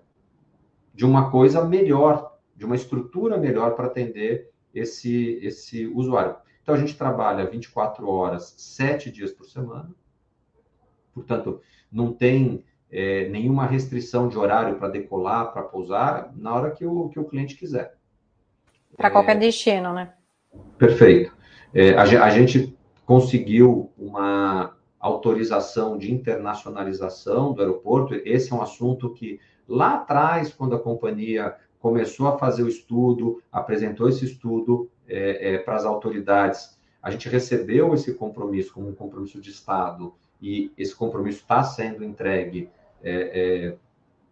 de 0.94 1.04
uma 1.04 1.30
coisa 1.30 1.64
melhor, 1.64 2.38
de 2.54 2.64
uma 2.64 2.76
estrutura 2.76 3.36
melhor 3.36 3.74
para 3.74 3.86
atender 3.86 4.50
esse, 4.74 5.38
esse 5.42 5.86
usuário. 5.86 6.36
Então, 6.64 6.74
a 6.74 6.78
gente 6.78 6.96
trabalha 6.96 7.46
24 7.46 8.08
horas, 8.08 8.54
7 8.56 9.10
dias 9.10 9.30
por 9.30 9.44
semana. 9.44 9.90
Portanto, 11.12 11.60
não 11.92 12.10
tem 12.12 12.64
é, 12.90 13.28
nenhuma 13.28 13.66
restrição 13.66 14.28
de 14.28 14.38
horário 14.38 14.76
para 14.76 14.88
decolar, 14.88 15.52
para 15.52 15.62
pousar, 15.62 16.32
na 16.34 16.54
hora 16.54 16.70
que 16.70 16.86
o, 16.86 17.10
que 17.10 17.20
o 17.20 17.24
cliente 17.24 17.54
quiser. 17.54 17.94
Para 18.96 19.10
qualquer 19.10 19.36
é, 19.36 19.40
destino, 19.40 19.92
né? 19.92 20.14
Perfeito. 20.78 21.36
É, 21.74 21.90
a, 21.90 22.02
a, 22.02 22.30
gente 22.30 22.74
conseguiu 23.04 23.92
uma, 23.98 24.74
autorização 25.04 25.98
de 25.98 26.10
internacionalização 26.10 27.52
do 27.52 27.60
aeroporto. 27.60 28.14
Esse 28.24 28.50
é 28.50 28.56
um 28.56 28.62
assunto 28.62 29.12
que 29.12 29.38
lá 29.68 29.96
atrás, 29.96 30.50
quando 30.54 30.74
a 30.74 30.80
companhia 30.80 31.54
começou 31.78 32.26
a 32.26 32.38
fazer 32.38 32.62
o 32.62 32.68
estudo, 32.68 33.42
apresentou 33.52 34.08
esse 34.08 34.24
estudo 34.24 34.90
é, 35.08 35.54
é, 35.54 35.58
para 35.58 35.76
as 35.76 35.84
autoridades, 35.84 36.78
a 37.02 37.10
gente 37.10 37.28
recebeu 37.28 37.92
esse 37.94 38.14
compromisso 38.14 38.72
como 38.72 38.88
um 38.88 38.94
compromisso 38.94 39.40
de 39.40 39.50
Estado 39.50 40.14
e 40.40 40.72
esse 40.76 40.94
compromisso 40.94 41.40
está 41.40 41.62
sendo 41.62 42.04
entregue 42.04 42.70
é, 43.02 43.72
é 43.72 43.76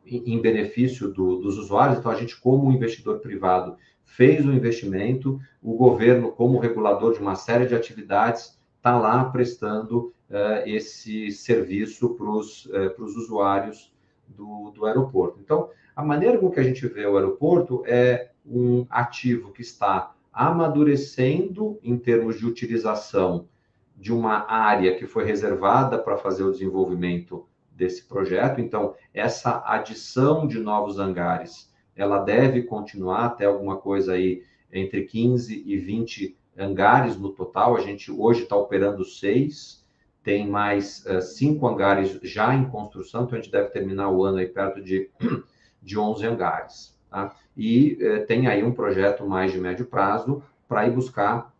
em 0.04 0.40
benefício 0.40 1.08
do, 1.08 1.36
dos 1.36 1.58
usuários. 1.58 1.98
Então, 1.98 2.10
a 2.10 2.16
gente, 2.16 2.40
como 2.40 2.72
investidor 2.72 3.20
privado, 3.20 3.76
fez 4.04 4.44
o 4.44 4.52
investimento, 4.52 5.40
o 5.62 5.74
governo, 5.74 6.32
como 6.32 6.58
regulador 6.58 7.12
de 7.12 7.20
uma 7.20 7.36
série 7.36 7.66
de 7.66 7.74
atividades, 7.74 8.58
está 8.76 8.98
lá 8.98 9.24
prestando 9.26 10.12
uh, 10.28 10.66
esse 10.66 11.30
serviço 11.30 12.10
para 12.14 12.28
os 12.28 12.66
uh, 12.66 12.94
usuários 12.98 13.92
do, 14.26 14.70
do 14.70 14.86
aeroporto. 14.86 15.38
Então, 15.40 15.70
a 15.94 16.04
maneira 16.04 16.38
com 16.38 16.50
que 16.50 16.58
a 16.58 16.64
gente 16.64 16.86
vê 16.88 17.06
o 17.06 17.16
aeroporto 17.16 17.84
é 17.86 18.30
um 18.44 18.86
ativo 18.90 19.52
que 19.52 19.62
está 19.62 20.14
amadurecendo 20.32 21.78
em 21.82 21.96
termos 21.98 22.38
de 22.38 22.46
utilização 22.46 23.48
de 23.96 24.12
uma 24.12 24.50
área 24.50 24.96
que 24.96 25.06
foi 25.06 25.24
reservada 25.24 25.98
para 25.98 26.16
fazer 26.16 26.42
o 26.42 26.50
desenvolvimento 26.50 27.46
desse 27.70 28.04
projeto. 28.04 28.60
Então, 28.60 28.94
essa 29.12 29.62
adição 29.66 30.46
de 30.46 30.58
novos 30.58 30.98
hangares, 30.98 31.72
ela 31.94 32.18
deve 32.18 32.62
continuar 32.62 33.26
até 33.26 33.44
alguma 33.44 33.76
coisa 33.76 34.14
aí 34.14 34.42
entre 34.72 35.02
15 35.02 35.62
e 35.66 35.76
20 35.76 36.36
hangares 36.56 37.16
no 37.16 37.30
total. 37.30 37.76
A 37.76 37.80
gente 37.80 38.10
hoje 38.10 38.44
está 38.44 38.56
operando 38.56 39.04
seis, 39.04 39.84
tem 40.22 40.48
mais 40.48 41.04
uh, 41.06 41.20
cinco 41.20 41.66
hangares 41.66 42.18
já 42.22 42.54
em 42.54 42.68
construção, 42.68 43.24
então 43.24 43.38
a 43.38 43.40
gente 43.40 43.52
deve 43.52 43.68
terminar 43.70 44.10
o 44.10 44.24
ano 44.24 44.38
aí 44.38 44.46
perto 44.46 44.82
de, 44.82 45.10
de 45.82 45.98
11 45.98 46.26
hangares. 46.26 46.98
Tá? 47.12 47.36
E 47.54 47.98
uh, 48.00 48.26
tem 48.26 48.46
aí 48.46 48.64
um 48.64 48.72
projeto 48.72 49.26
mais 49.26 49.52
de 49.52 49.60
médio 49.60 49.84
prazo 49.84 50.42
para 50.66 50.88
ir 50.88 50.92
buscar 50.92 51.52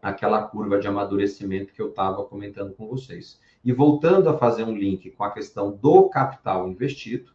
aquela 0.00 0.42
curva 0.44 0.78
de 0.78 0.86
amadurecimento 0.86 1.74
que 1.74 1.82
eu 1.82 1.88
estava 1.88 2.24
comentando 2.24 2.72
com 2.74 2.86
vocês. 2.86 3.40
E 3.64 3.72
voltando 3.72 4.28
a 4.28 4.38
fazer 4.38 4.62
um 4.62 4.74
link 4.74 5.10
com 5.10 5.24
a 5.24 5.32
questão 5.32 5.72
do 5.72 6.08
capital 6.08 6.68
investido, 6.68 7.32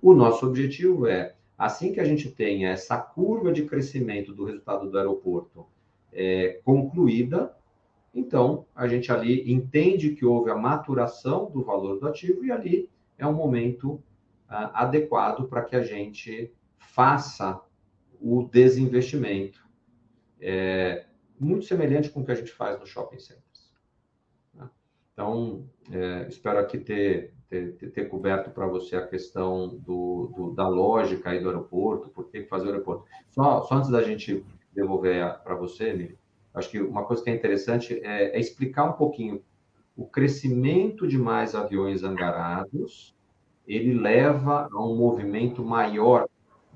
o 0.00 0.14
nosso 0.14 0.46
objetivo 0.46 1.06
é, 1.06 1.34
assim 1.56 1.92
que 1.92 2.00
a 2.00 2.04
gente 2.04 2.30
tenha 2.30 2.70
essa 2.70 2.96
curva 2.96 3.52
de 3.52 3.66
crescimento 3.66 4.32
do 4.32 4.46
resultado 4.46 4.90
do 4.90 4.96
aeroporto 4.96 5.66
é, 6.12 6.60
concluída, 6.64 7.54
então 8.14 8.64
a 8.74 8.88
gente 8.88 9.12
ali 9.12 9.52
entende 9.52 10.14
que 10.14 10.24
houve 10.24 10.50
a 10.50 10.56
maturação 10.56 11.50
do 11.50 11.62
valor 11.62 12.00
do 12.00 12.08
ativo 12.08 12.42
e 12.42 12.50
ali 12.50 12.88
é 13.18 13.26
um 13.26 13.34
momento 13.34 14.02
adequado 14.48 15.48
para 15.48 15.62
que 15.62 15.74
a 15.74 15.82
gente 15.82 16.52
faça 16.78 17.60
o 18.20 18.44
desinvestimento. 18.44 19.62
É, 20.40 21.06
muito 21.38 21.64
semelhante 21.64 22.10
com 22.10 22.20
o 22.20 22.24
que 22.24 22.32
a 22.32 22.34
gente 22.34 22.52
faz 22.52 22.78
no 22.78 22.86
shopping 22.86 23.18
centers. 23.18 23.72
Né? 24.54 24.68
Então, 25.12 25.68
é, 25.90 26.28
espero 26.28 26.58
aqui 26.58 26.78
ter, 26.78 27.34
ter, 27.48 27.72
ter 27.72 28.08
coberto 28.08 28.50
para 28.50 28.66
você 28.66 28.96
a 28.96 29.06
questão 29.06 29.68
do, 29.68 30.32
do, 30.34 30.50
da 30.54 30.68
lógica 30.68 31.30
aí 31.30 31.40
do 31.40 31.48
aeroporto, 31.48 32.08
por 32.08 32.28
que 32.28 32.44
fazer 32.44 32.66
o 32.66 32.70
aeroporto. 32.70 33.04
Só, 33.30 33.62
só 33.62 33.74
antes 33.76 33.90
da 33.90 34.02
gente 34.02 34.44
devolver 34.72 35.38
para 35.42 35.54
você, 35.54 35.90
Emílio, 35.90 36.18
acho 36.52 36.70
que 36.70 36.80
uma 36.80 37.04
coisa 37.04 37.22
que 37.22 37.30
é 37.30 37.34
interessante 37.34 38.00
é, 38.02 38.36
é 38.36 38.40
explicar 38.40 38.84
um 38.84 38.92
pouquinho 38.92 39.42
o 39.96 40.06
crescimento 40.06 41.06
de 41.06 41.16
mais 41.16 41.54
aviões 41.54 42.02
angarados, 42.02 43.14
ele 43.66 43.94
leva 43.94 44.68
a 44.72 44.84
um 44.84 44.96
movimento 44.96 45.64
maior 45.64 46.28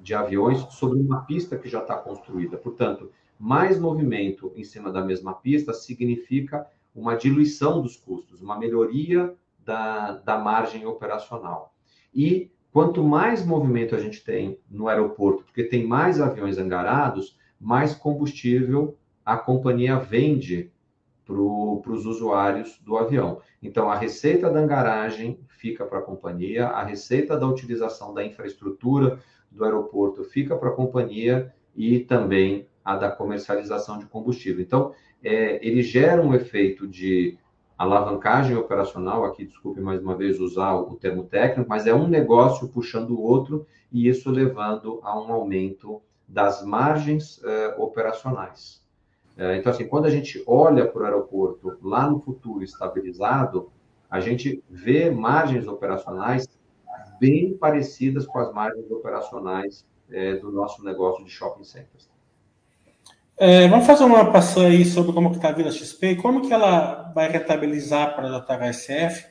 de 0.02 0.14
aviões 0.14 0.60
sobre 0.70 1.00
uma 1.00 1.22
pista 1.22 1.58
que 1.58 1.68
já 1.68 1.80
está 1.80 1.96
construída. 1.96 2.56
Portanto, 2.56 3.10
mais 3.38 3.78
movimento 3.78 4.52
em 4.56 4.64
cima 4.64 4.90
da 4.90 5.04
mesma 5.04 5.34
pista 5.34 5.72
significa 5.72 6.66
uma 6.94 7.14
diluição 7.14 7.82
dos 7.82 7.96
custos, 7.96 8.40
uma 8.40 8.58
melhoria 8.58 9.34
da, 9.64 10.12
da 10.12 10.38
margem 10.38 10.86
operacional. 10.86 11.74
E 12.14 12.50
quanto 12.72 13.02
mais 13.04 13.44
movimento 13.44 13.94
a 13.94 14.00
gente 14.00 14.24
tem 14.24 14.58
no 14.68 14.88
aeroporto, 14.88 15.44
porque 15.44 15.64
tem 15.64 15.86
mais 15.86 16.20
aviões 16.20 16.58
angarados, 16.58 17.38
mais 17.60 17.94
combustível 17.94 18.96
a 19.24 19.36
companhia 19.36 19.98
vende 19.98 20.72
para 21.28 21.92
os 21.92 22.06
usuários 22.06 22.80
do 22.82 22.96
avião. 22.96 23.42
Então, 23.62 23.90
a 23.90 23.94
receita 23.94 24.50
da 24.50 24.60
angaragem 24.60 25.38
fica 25.48 25.84
para 25.84 25.98
a 25.98 26.02
companhia, 26.02 26.68
a 26.68 26.82
receita 26.82 27.36
da 27.36 27.46
utilização 27.46 28.14
da 28.14 28.24
infraestrutura 28.24 29.18
do 29.50 29.62
aeroporto 29.62 30.24
fica 30.24 30.56
para 30.56 30.70
a 30.70 30.74
companhia 30.74 31.52
e 31.76 32.00
também 32.00 32.66
a 32.82 32.96
da 32.96 33.10
comercialização 33.10 33.98
de 33.98 34.06
combustível. 34.06 34.62
Então, 34.62 34.94
é, 35.22 35.64
ele 35.66 35.82
gera 35.82 36.22
um 36.22 36.32
efeito 36.32 36.86
de 36.88 37.36
alavancagem 37.76 38.56
operacional, 38.56 39.24
aqui 39.24 39.44
desculpe 39.44 39.80
mais 39.80 40.02
uma 40.02 40.16
vez 40.16 40.40
usar 40.40 40.74
o 40.74 40.96
termo 40.96 41.24
técnico, 41.24 41.68
mas 41.68 41.86
é 41.86 41.94
um 41.94 42.08
negócio 42.08 42.68
puxando 42.68 43.10
o 43.10 43.20
outro 43.20 43.66
e 43.92 44.08
isso 44.08 44.30
levando 44.30 44.98
a 45.02 45.18
um 45.20 45.32
aumento 45.32 46.00
das 46.26 46.64
margens 46.64 47.42
é, 47.44 47.74
operacionais. 47.78 48.82
É, 49.38 49.56
então, 49.56 49.70
assim, 49.70 49.86
quando 49.86 50.06
a 50.06 50.10
gente 50.10 50.42
olha 50.44 50.84
para 50.84 51.02
o 51.02 51.04
aeroporto 51.04 51.78
lá 51.80 52.10
no 52.10 52.18
futuro 52.18 52.64
estabilizado, 52.64 53.70
a 54.10 54.18
gente 54.18 54.62
vê 54.68 55.10
margens 55.10 55.68
operacionais 55.68 56.48
bem 57.20 57.56
parecidas 57.56 58.26
com 58.26 58.38
as 58.40 58.52
margens 58.52 58.90
operacionais 58.90 59.86
é, 60.10 60.34
do 60.34 60.50
nosso 60.50 60.82
negócio 60.82 61.24
de 61.24 61.30
shopping 61.30 61.62
centers. 61.62 62.10
É, 63.36 63.68
vamos 63.68 63.86
fazer 63.86 64.02
uma 64.02 64.32
passada 64.32 64.66
aí 64.66 64.84
sobre 64.84 65.12
como 65.12 65.30
está 65.30 65.50
a 65.50 65.52
Vila 65.52 65.70
XP 65.70 66.06
e 66.08 66.16
como 66.16 66.42
que 66.42 66.52
ela 66.52 67.12
vai 67.14 67.30
rentabilizar 67.30 68.16
para 68.16 68.36
a 68.36 68.40
JHSF 68.40 69.26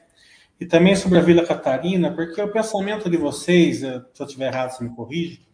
e 0.62 0.66
também 0.66 0.96
sobre 0.96 1.20
a 1.20 1.22
Vila 1.22 1.46
Catarina, 1.46 2.14
porque 2.14 2.42
o 2.42 2.52
pensamento 2.52 3.10
de 3.10 3.18
vocês, 3.18 3.84
eh, 3.84 4.02
se 4.14 4.22
eu 4.22 4.26
estiver 4.26 4.48
errado, 4.48 4.72
você 4.72 4.84
me 4.84 4.96
corrige, 4.96 5.46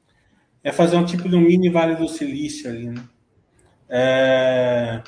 é 0.64 0.72
fazer 0.72 0.96
um 0.96 1.06
tipo 1.06 1.28
de 1.28 1.36
um 1.36 1.42
mini 1.42 1.70
Vale 1.70 1.96
do 1.96 2.08
Silício 2.08 2.70
ali, 2.70 2.90
né? 2.90 3.04
É, 3.90 5.02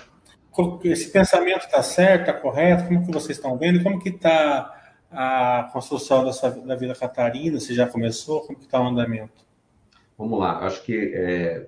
esse 0.83 1.11
pensamento 1.11 1.65
está 1.65 1.81
certo, 1.83 2.29
está 2.29 2.33
correto? 2.33 2.87
Como 2.87 3.05
que 3.05 3.11
vocês 3.11 3.37
estão 3.37 3.57
vendo? 3.57 3.83
Como 3.83 3.99
que 3.99 4.09
está 4.09 4.73
a 5.11 5.69
construção 5.71 6.23
dessa, 6.23 6.51
da 6.51 6.75
Vila 6.75 6.95
Catarina? 6.95 7.59
Se 7.59 7.73
já 7.73 7.87
começou? 7.87 8.41
Como 8.41 8.57
que 8.57 8.65
está 8.65 8.81
o 8.81 8.87
andamento? 8.87 9.45
Vamos 10.17 10.39
lá, 10.39 10.59
acho 10.59 10.81
que 10.83 11.11
é, 11.13 11.67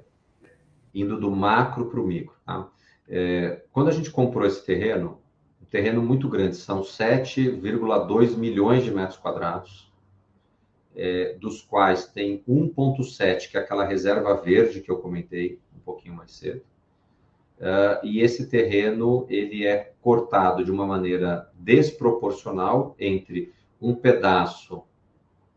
indo 0.94 1.20
do 1.20 1.30
macro 1.30 1.90
para 1.90 2.00
o 2.00 2.08
micro. 2.08 2.34
Tá? 2.46 2.70
É, 3.08 3.64
quando 3.72 3.90
a 3.90 3.92
gente 3.92 4.10
comprou 4.10 4.46
esse 4.46 4.66
terreno, 4.66 5.22
um 5.62 5.66
terreno 5.66 6.02
muito 6.02 6.30
grande, 6.30 6.56
são 6.56 6.82
7,2 6.82 8.38
milhões 8.38 8.84
de 8.84 8.92
metros 8.92 9.18
quadrados, 9.18 9.92
é, 10.96 11.36
dos 11.40 11.62
quais 11.62 12.08
tem 12.08 12.44
1,7, 12.48 13.52
que 13.52 13.58
é 13.58 13.60
aquela 13.60 13.86
reserva 13.86 14.34
verde 14.36 14.82
que 14.82 14.90
eu 14.90 14.98
comentei 14.98 15.60
um 15.76 15.80
pouquinho 15.80 16.16
mais 16.16 16.32
cedo. 16.32 16.62
Uh, 17.60 18.06
e 18.06 18.22
esse 18.22 18.48
terreno 18.48 19.26
ele 19.30 19.66
é 19.66 19.94
cortado 20.00 20.64
de 20.64 20.72
uma 20.72 20.86
maneira 20.86 21.50
desproporcional 21.56 22.96
entre 23.00 23.52
um 23.82 23.96
pedaço 23.96 24.84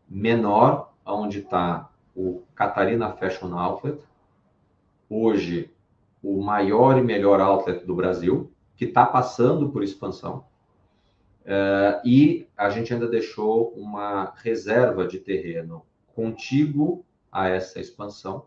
menor, 0.09 0.93
onde 1.05 1.39
está 1.39 1.89
o 2.15 2.41
Catarina 2.55 3.11
Fashion 3.13 3.55
Outlet, 3.55 4.01
hoje 5.07 5.71
o 6.23 6.41
maior 6.41 6.97
e 6.97 7.01
melhor 7.01 7.39
outlet 7.39 7.85
do 7.85 7.95
Brasil, 7.95 8.51
que 8.75 8.85
está 8.85 9.05
passando 9.05 9.69
por 9.69 9.83
expansão. 9.83 10.45
Uh, 11.41 12.01
e 12.05 12.47
a 12.57 12.69
gente 12.69 12.93
ainda 12.93 13.07
deixou 13.07 13.73
uma 13.75 14.33
reserva 14.37 15.07
de 15.07 15.19
terreno 15.19 15.83
contíguo 16.15 17.03
a 17.31 17.47
essa 17.47 17.79
expansão 17.79 18.45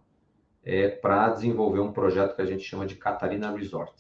é, 0.65 0.89
para 0.89 1.31
desenvolver 1.31 1.81
um 1.81 1.93
projeto 1.93 2.35
que 2.35 2.43
a 2.43 2.47
gente 2.47 2.65
chama 2.65 2.87
de 2.87 2.97
Catarina 2.97 3.51
Resort. 3.51 3.93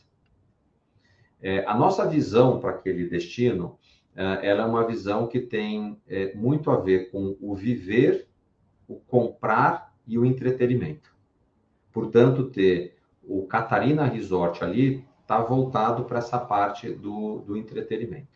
É, 1.41 1.65
a 1.67 1.77
nossa 1.77 2.09
visão 2.09 2.59
para 2.59 2.71
aquele 2.71 3.07
destino, 3.09 3.79
é, 4.17 4.49
ela 4.49 4.62
é 4.62 4.67
uma 4.67 4.87
visão 4.87 5.27
que 5.27 5.41
tem 5.41 6.01
é, 6.09 6.35
muito 6.35 6.71
a 6.71 6.77
ver 6.77 7.11
com 7.11 7.37
o 7.41 7.55
viver, 7.55 8.27
o 8.89 8.97
comprar 8.97 9.95
e 10.07 10.19
o 10.19 10.25
entretenimento. 10.25 11.15
Portanto, 11.93 12.45
ter 12.45 12.97
o 13.23 13.47
Catarina 13.47 14.05
Resort 14.05 14.62
ali 14.62 15.05
está 15.23 15.41
voltado 15.41 16.05
para 16.05 16.19
essa 16.19 16.39
parte 16.39 16.91
do, 16.91 17.39
do 17.41 17.57
entretenimento. 17.57 18.35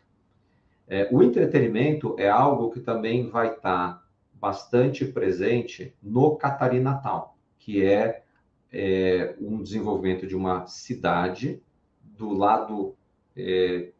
É, 0.87 1.07
o 1.11 1.21
entretenimento 1.21 2.15
é 2.17 2.27
algo 2.27 2.71
que 2.71 2.79
também 2.79 3.29
vai 3.29 3.53
estar 3.53 3.93
tá 3.93 4.03
bastante 4.33 5.05
presente 5.05 5.95
no 6.01 6.35
Catarina 6.35 6.95
Town, 6.95 7.29
que 7.69 7.85
é, 7.85 8.23
é, 8.73 9.35
um 9.39 9.61
desenvolvimento 9.61 10.25
de 10.25 10.35
uma 10.35 10.65
cidade 10.65 11.61
do 12.01 12.33
lado 12.33 12.95
é, 13.37 13.91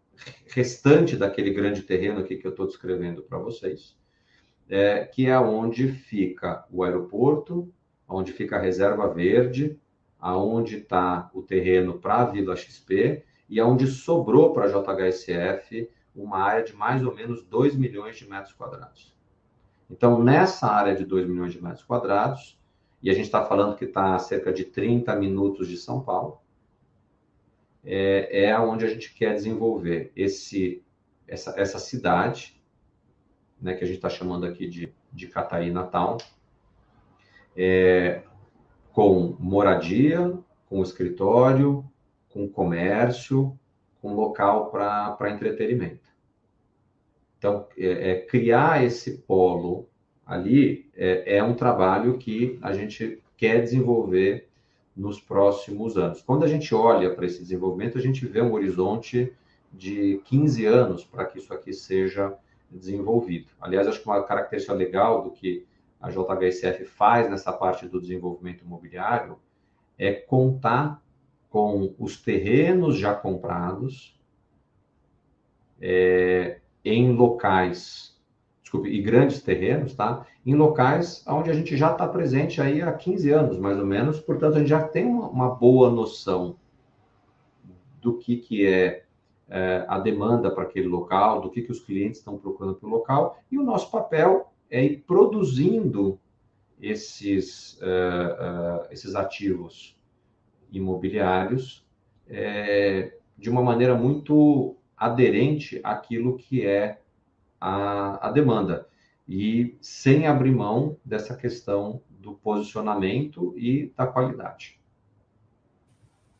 restante 0.47 1.15
daquele 1.15 1.51
grande 1.51 1.83
terreno 1.83 2.19
aqui 2.19 2.37
que 2.37 2.47
eu 2.47 2.49
estou 2.49 2.65
descrevendo 2.65 3.21
para 3.21 3.37
vocês, 3.37 3.95
é, 4.67 5.05
que 5.05 5.27
é 5.27 5.39
onde 5.39 5.87
fica 5.87 6.65
o 6.71 6.83
aeroporto, 6.83 7.71
onde 8.07 8.33
fica 8.33 8.55
a 8.55 8.59
reserva 8.59 9.07
verde, 9.13 9.79
aonde 10.19 10.77
está 10.77 11.29
o 11.31 11.43
terreno 11.43 11.99
para 11.99 12.21
a 12.21 12.25
Vila 12.25 12.55
XP 12.55 13.23
e 13.47 13.59
aonde 13.59 13.85
sobrou 13.85 14.51
para 14.51 14.65
a 14.65 14.67
JHSF 14.67 15.87
uma 16.15 16.39
área 16.39 16.63
de 16.63 16.75
mais 16.75 17.05
ou 17.05 17.13
menos 17.13 17.43
2 17.43 17.75
milhões 17.75 18.17
de 18.17 18.27
metros 18.27 18.51
quadrados. 18.51 19.15
Então, 19.91 20.23
nessa 20.23 20.65
área 20.65 20.95
de 20.95 21.05
2 21.05 21.27
milhões 21.27 21.53
de 21.53 21.61
metros 21.61 21.83
quadrados, 21.83 22.58
e 23.01 23.09
a 23.09 23.13
gente 23.13 23.25
está 23.25 23.45
falando 23.45 23.75
que 23.75 23.85
está 23.85 24.15
a 24.15 24.19
cerca 24.19 24.51
de 24.51 24.65
30 24.65 25.15
minutos 25.15 25.67
de 25.67 25.77
São 25.77 26.01
Paulo, 26.01 26.39
é, 27.83 28.45
é 28.45 28.59
onde 28.59 28.85
a 28.85 28.89
gente 28.89 29.13
quer 29.13 29.33
desenvolver 29.33 30.11
esse, 30.15 30.83
essa, 31.27 31.53
essa 31.57 31.79
cidade, 31.79 32.61
né, 33.61 33.73
que 33.73 33.83
a 33.83 33.87
gente 33.87 33.97
está 33.97 34.09
chamando 34.09 34.45
aqui 34.45 34.67
de, 34.67 34.93
de 35.11 35.27
Catarina 35.27 35.83
Town, 35.85 36.17
é, 37.55 38.23
com 38.91 39.35
moradia, 39.39 40.37
com 40.67 40.83
escritório, 40.83 41.89
com 42.29 42.47
comércio, 42.47 43.57
com 44.01 44.13
local 44.13 44.69
para 44.69 45.31
entretenimento. 45.31 46.07
Então, 47.37 47.67
é, 47.77 48.11
é, 48.11 48.21
criar 48.21 48.83
esse 48.83 49.19
polo 49.19 49.88
ali 50.29 50.87
é, 50.95 51.37
é 51.37 51.43
um 51.43 51.55
trabalho 51.55 52.19
que 52.19 52.59
a 52.61 52.71
gente 52.71 53.19
quer 53.35 53.63
desenvolver 53.63 54.47
nos 54.95 55.19
próximos 55.19 55.97
anos. 55.97 56.21
Quando 56.21 56.43
a 56.43 56.47
gente 56.47 56.73
olha 56.75 57.15
para 57.15 57.25
esse 57.25 57.39
desenvolvimento, 57.39 57.97
a 57.97 58.01
gente 58.01 58.27
vê 58.27 58.39
um 58.39 58.53
horizonte 58.53 59.33
de 59.73 60.21
15 60.25 60.65
anos 60.67 61.03
para 61.03 61.25
que 61.25 61.39
isso 61.39 61.51
aqui 61.51 61.73
seja 61.73 62.37
desenvolvido. 62.69 63.47
Aliás, 63.59 63.87
acho 63.87 64.01
que 64.01 64.07
uma 64.07 64.21
característica 64.21 64.73
legal 64.73 65.23
do 65.23 65.31
que 65.31 65.65
a 65.99 66.11
JHSF 66.11 66.85
faz 66.85 67.27
nessa 67.27 67.51
parte 67.51 67.87
do 67.87 67.99
desenvolvimento 67.99 68.63
imobiliário 68.63 69.39
é 69.97 70.13
contar 70.13 71.01
com 71.49 71.95
os 71.97 72.21
terrenos 72.21 72.97
já 72.97 73.15
comprados 73.15 74.15
é, 75.81 76.59
em 76.85 77.11
locais, 77.13 78.18
desculpe, 78.69 78.87
e 78.87 79.01
grandes 79.01 79.41
terrenos, 79.41 79.95
tá? 79.95 80.27
Em 80.45 80.53
locais 80.53 81.23
onde 81.27 81.49
a 81.49 81.53
gente 81.53 81.75
já 81.75 81.91
está 81.91 82.07
presente 82.07 82.61
aí 82.61 82.83
há 82.83 82.91
15 82.93 83.31
anos, 83.31 83.57
mais 83.57 83.79
ou 83.79 83.85
menos, 83.85 84.19
portanto, 84.19 84.55
a 84.55 84.59
gente 84.59 84.69
já 84.69 84.83
tem 84.83 85.05
uma, 85.05 85.27
uma 85.27 85.49
boa 85.49 85.89
noção 85.89 86.55
do 87.99 88.17
que, 88.17 88.37
que 88.37 88.67
é, 88.67 89.03
é 89.49 89.85
a 89.87 89.97
demanda 89.97 90.51
para 90.51 90.63
aquele 90.63 90.87
local, 90.87 91.41
do 91.41 91.49
que, 91.49 91.63
que 91.63 91.71
os 91.71 91.79
clientes 91.79 92.19
estão 92.19 92.37
procurando 92.37 92.75
para 92.75 92.87
o 92.87 92.91
local, 92.91 93.39
e 93.51 93.57
o 93.57 93.63
nosso 93.63 93.89
papel 93.89 94.51
é 94.69 94.85
ir 94.85 95.03
produzindo 95.07 96.19
esses, 96.79 97.73
uh, 97.81 98.85
uh, 98.85 98.87
esses 98.91 99.15
ativos 99.15 99.97
imobiliários 100.71 101.83
é, 102.29 103.17
de 103.35 103.49
uma 103.49 103.63
maneira 103.63 103.95
muito 103.95 104.75
aderente 104.95 105.81
àquilo 105.83 106.37
que 106.37 106.63
é 106.63 107.01
a, 107.59 108.27
a 108.27 108.31
demanda 108.31 108.87
e 109.27 109.77
sem 109.79 110.25
abrir 110.25 110.51
mão 110.51 110.97
dessa 111.05 111.35
questão 111.35 112.01
do 112.09 112.33
posicionamento 112.33 113.53
e 113.55 113.93
da 113.95 114.07
qualidade. 114.07 114.79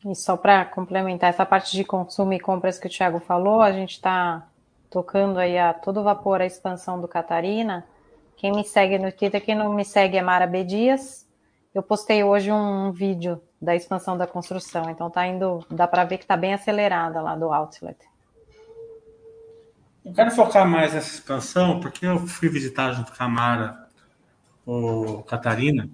E 0.06 0.16
só 0.16 0.38
para 0.38 0.66
complementar 0.66 1.30
essa 1.30 1.46
parte 1.46 1.76
de 1.76 1.84
consumo 1.84 2.34
e 2.34 2.40
compras 2.40 2.80
que 2.80 2.88
o 2.88 2.90
Thiago 2.90 3.20
falou, 3.20 3.62
a 3.62 3.72
gente 3.72 3.92
está 3.92 4.48
tocando 4.90 5.38
aí 5.38 5.58
a 5.58 5.74
todo 5.74 6.04
vapor 6.04 6.42
a 6.42 6.46
expansão 6.46 7.00
do 7.00 7.08
Catarina. 7.08 7.86
Quem 8.38 8.52
me 8.52 8.64
segue 8.64 8.98
no 8.98 9.12
Twitter, 9.12 9.44
quem 9.44 9.56
não 9.56 9.74
me 9.74 9.86
segue 9.86 10.18
é 10.18 10.22
Mara 10.22 10.48
B. 10.48 10.64
Dias. 10.64 11.28
Eu 11.76 11.84
postei 11.84 12.24
hoje 12.24 12.52
um 12.52 12.92
vídeo 12.92 13.42
da 13.62 13.76
expansão 13.76 14.18
da 14.18 14.26
construção, 14.26 14.90
então 14.90 15.10
tá 15.10 15.28
indo, 15.28 15.64
dá 15.70 15.88
para 15.88 16.06
ver 16.06 16.18
que 16.18 16.24
está 16.24 16.38
bem 16.38 16.54
acelerada 16.54 17.22
lá 17.22 17.36
do 17.36 17.52
outlet. 17.54 17.98
Eu 20.04 20.14
quero 20.14 20.32
focar 20.32 20.68
mais 20.68 20.94
nessa 20.94 21.14
expansão, 21.14 21.80
porque 21.80 22.06
eu 22.06 22.20
fui 22.26 22.50
visitar 22.50 22.94
junto 22.94 23.12
com 23.12 23.24
a 23.24 23.28
Mara 23.28 23.88
o 24.66 25.24
Catarina. 25.24 25.90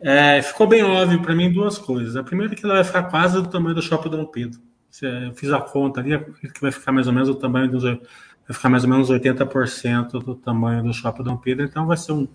É, 0.00 0.40
ficou 0.42 0.66
bem 0.66 0.82
óbvio 0.82 1.20
para 1.20 1.34
mim 1.34 1.52
duas 1.52 1.76
coisas. 1.76 2.16
A 2.16 2.22
primeira 2.22 2.52
é 2.52 2.56
que 2.56 2.64
ela 2.64 2.74
vai 2.74 2.84
ficar 2.84 3.04
quase 3.04 3.34
do 3.34 3.48
tamanho 3.48 3.74
do 3.74 3.82
Shopping 3.82 4.10
Dom 4.10 4.24
Pedro. 4.26 4.60
Eu 5.02 5.34
fiz 5.34 5.52
a 5.52 5.60
conta 5.60 6.00
ali, 6.00 6.18
que 6.18 6.60
vai 6.60 6.72
ficar 6.72 6.92
mais 6.92 7.06
ou 7.06 7.12
menos 7.12 7.28
o 7.28 7.34
tamanho 7.34 7.70
dos 7.70 7.84
vai 7.84 8.56
ficar 8.56 8.70
mais 8.70 8.82
ou 8.82 8.90
menos 8.90 9.10
80% 9.10 10.10
do 10.24 10.34
tamanho 10.34 10.82
do 10.82 10.92
Shopping 10.92 11.22
Dom 11.22 11.36
Pedro, 11.36 11.66
então 11.66 11.86
vai 11.86 11.98
ser 11.98 12.12
um 12.12 12.26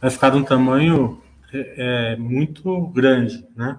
vai 0.00 0.10
ficar 0.10 0.30
de 0.30 0.38
um 0.38 0.42
tamanho 0.42 1.20
é, 1.52 2.14
é, 2.14 2.16
muito 2.16 2.86
grande, 2.88 3.46
né? 3.54 3.78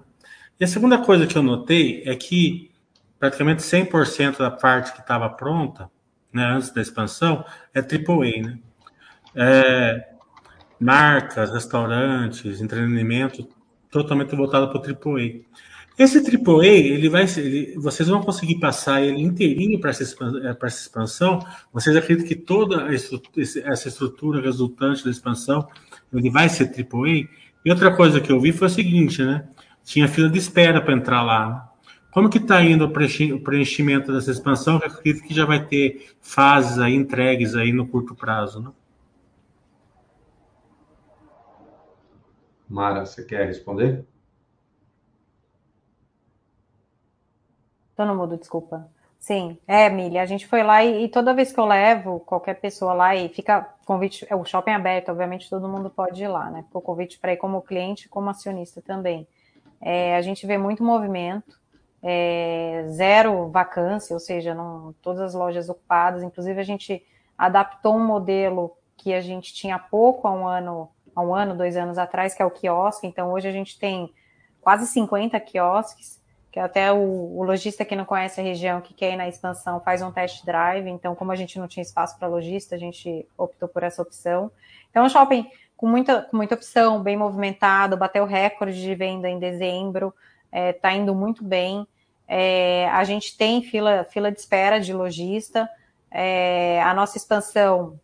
E 0.58 0.64
a 0.64 0.68
segunda 0.68 0.98
coisa 0.98 1.26
que 1.26 1.36
eu 1.36 1.42
notei 1.42 2.04
é 2.06 2.14
que 2.14 2.70
praticamente 3.18 3.62
100% 3.62 4.38
da 4.38 4.50
parte 4.50 4.92
que 4.92 5.00
estava 5.00 5.28
pronta, 5.28 5.90
né, 6.34 6.44
antes 6.44 6.70
da 6.70 6.82
expansão, 6.82 7.44
é 7.72 7.80
AAA, 7.80 8.42
né? 8.42 8.58
É, 9.36 10.08
marcas, 10.78 11.52
restaurantes, 11.52 12.60
entretenimento, 12.60 13.48
totalmente 13.90 14.34
voltado 14.34 14.68
para 14.68 14.78
o 14.78 15.14
AAA. 15.14 15.44
Esse 15.96 16.18
AAA, 16.18 16.66
ele 16.66 17.08
vai, 17.08 17.22
ele, 17.36 17.74
vocês 17.78 18.08
vão 18.08 18.20
conseguir 18.20 18.58
passar 18.58 19.00
ele 19.00 19.22
inteirinho 19.22 19.80
para 19.80 19.90
essa, 19.90 20.02
eh, 20.02 20.56
essa 20.66 20.80
expansão. 20.80 21.38
Vocês 21.72 21.96
acreditam 21.96 22.26
que 22.26 22.34
toda 22.34 22.92
essa 22.92 23.88
estrutura 23.88 24.40
resultante 24.40 25.04
da 25.04 25.10
expansão 25.10 25.68
ele 26.12 26.30
vai 26.30 26.48
ser 26.48 26.64
AAA? 26.64 27.28
E 27.64 27.70
outra 27.70 27.94
coisa 27.94 28.20
que 28.20 28.32
eu 28.32 28.40
vi 28.40 28.50
foi 28.52 28.66
o 28.66 28.70
seguinte, 28.70 29.22
né? 29.22 29.46
Tinha 29.84 30.08
fila 30.08 30.28
de 30.28 30.38
espera 30.38 30.80
para 30.80 30.94
entrar 30.94 31.22
lá. 31.22 31.72
Como 32.14 32.30
que 32.30 32.38
está 32.38 32.62
indo 32.62 32.84
o 32.84 32.92
preenchimento 32.92 34.12
dessa 34.12 34.30
expansão? 34.30 34.78
Eu 34.78 34.86
acredito 34.86 35.26
que 35.26 35.34
já 35.34 35.44
vai 35.44 35.66
ter 35.66 36.14
fases 36.20 36.78
aí 36.78 36.94
entregues 36.94 37.56
aí 37.56 37.72
no 37.72 37.88
curto 37.88 38.14
prazo, 38.14 38.62
né? 38.62 38.70
Mara, 42.68 43.04
você 43.04 43.24
quer 43.24 43.48
responder? 43.48 44.04
Tô 47.96 48.04
no 48.04 48.14
mudo, 48.14 48.36
desculpa. 48.36 48.88
Sim, 49.18 49.58
é, 49.66 49.90
Milha, 49.90 50.22
a 50.22 50.26
gente 50.26 50.46
foi 50.46 50.62
lá 50.62 50.84
e, 50.84 51.06
e, 51.06 51.08
toda 51.08 51.34
vez 51.34 51.50
que 51.50 51.58
eu 51.58 51.64
levo 51.64 52.20
qualquer 52.20 52.60
pessoa 52.60 52.92
lá 52.92 53.16
e 53.16 53.28
fica 53.28 53.74
convite, 53.84 54.24
é 54.30 54.36
o 54.36 54.44
shopping 54.44 54.70
aberto, 54.70 55.08
obviamente 55.08 55.50
todo 55.50 55.68
mundo 55.68 55.90
pode 55.90 56.22
ir 56.22 56.28
lá, 56.28 56.48
né? 56.48 56.62
Ficou 56.62 56.80
convite 56.80 57.18
para 57.18 57.32
ir 57.32 57.38
como 57.38 57.60
cliente 57.60 58.08
como 58.08 58.30
acionista 58.30 58.80
também. 58.80 59.26
É, 59.80 60.14
a 60.14 60.22
gente 60.22 60.46
vê 60.46 60.56
muito 60.56 60.84
movimento, 60.84 61.63
é, 62.06 62.84
zero 62.88 63.48
vacância, 63.48 64.12
ou 64.12 64.20
seja, 64.20 64.54
não, 64.54 64.94
todas 65.00 65.22
as 65.22 65.34
lojas 65.34 65.70
ocupadas, 65.70 66.22
inclusive 66.22 66.60
a 66.60 66.64
gente 66.64 67.02
adaptou 67.36 67.96
um 67.96 68.04
modelo 68.04 68.76
que 68.94 69.14
a 69.14 69.22
gente 69.22 69.54
tinha 69.54 69.78
pouco 69.78 70.28
há 70.28 70.32
um 70.32 70.46
ano, 70.46 70.90
há 71.16 71.22
um 71.22 71.34
ano, 71.34 71.56
dois 71.56 71.78
anos 71.78 71.96
atrás, 71.96 72.34
que 72.34 72.42
é 72.42 72.44
o 72.44 72.50
quiosque, 72.50 73.06
então 73.06 73.32
hoje 73.32 73.48
a 73.48 73.52
gente 73.52 73.78
tem 73.78 74.12
quase 74.60 74.86
50 74.86 75.40
quiosques, 75.40 76.22
que 76.52 76.60
até 76.60 76.92
o, 76.92 76.98
o 76.98 77.42
lojista 77.42 77.84
que 77.84 77.96
não 77.96 78.04
conhece 78.04 78.40
a 78.40 78.44
região, 78.44 78.80
que 78.80 78.94
quer 78.94 79.14
ir 79.14 79.16
na 79.16 79.26
expansão, 79.26 79.80
faz 79.80 80.02
um 80.02 80.12
test 80.12 80.44
drive. 80.44 80.88
Então, 80.88 81.12
como 81.12 81.32
a 81.32 81.34
gente 81.34 81.58
não 81.58 81.66
tinha 81.66 81.82
espaço 81.82 82.16
para 82.16 82.28
lojista, 82.28 82.76
a 82.76 82.78
gente 82.78 83.26
optou 83.36 83.68
por 83.68 83.82
essa 83.82 84.00
opção. 84.00 84.52
Então, 84.88 85.04
é 85.04 85.08
shopping 85.08 85.50
com 85.76 85.88
muita, 85.88 86.22
com 86.22 86.36
muita 86.36 86.54
opção, 86.54 87.02
bem 87.02 87.16
movimentado, 87.16 87.96
bateu 87.96 88.24
recorde 88.24 88.80
de 88.80 88.94
venda 88.94 89.28
em 89.28 89.40
dezembro, 89.40 90.14
está 90.44 90.58
é, 90.58 90.72
tá 90.72 90.92
indo 90.92 91.12
muito 91.12 91.42
bem. 91.42 91.84
É, 92.26 92.88
a 92.90 93.04
gente 93.04 93.36
tem 93.36 93.62
fila, 93.62 94.04
fila 94.04 94.32
de 94.32 94.40
espera 94.40 94.80
de 94.80 94.92
lojista. 94.92 95.68
É, 96.10 96.82
a 96.82 96.94
nossa 96.94 97.18
expansão 97.18 97.98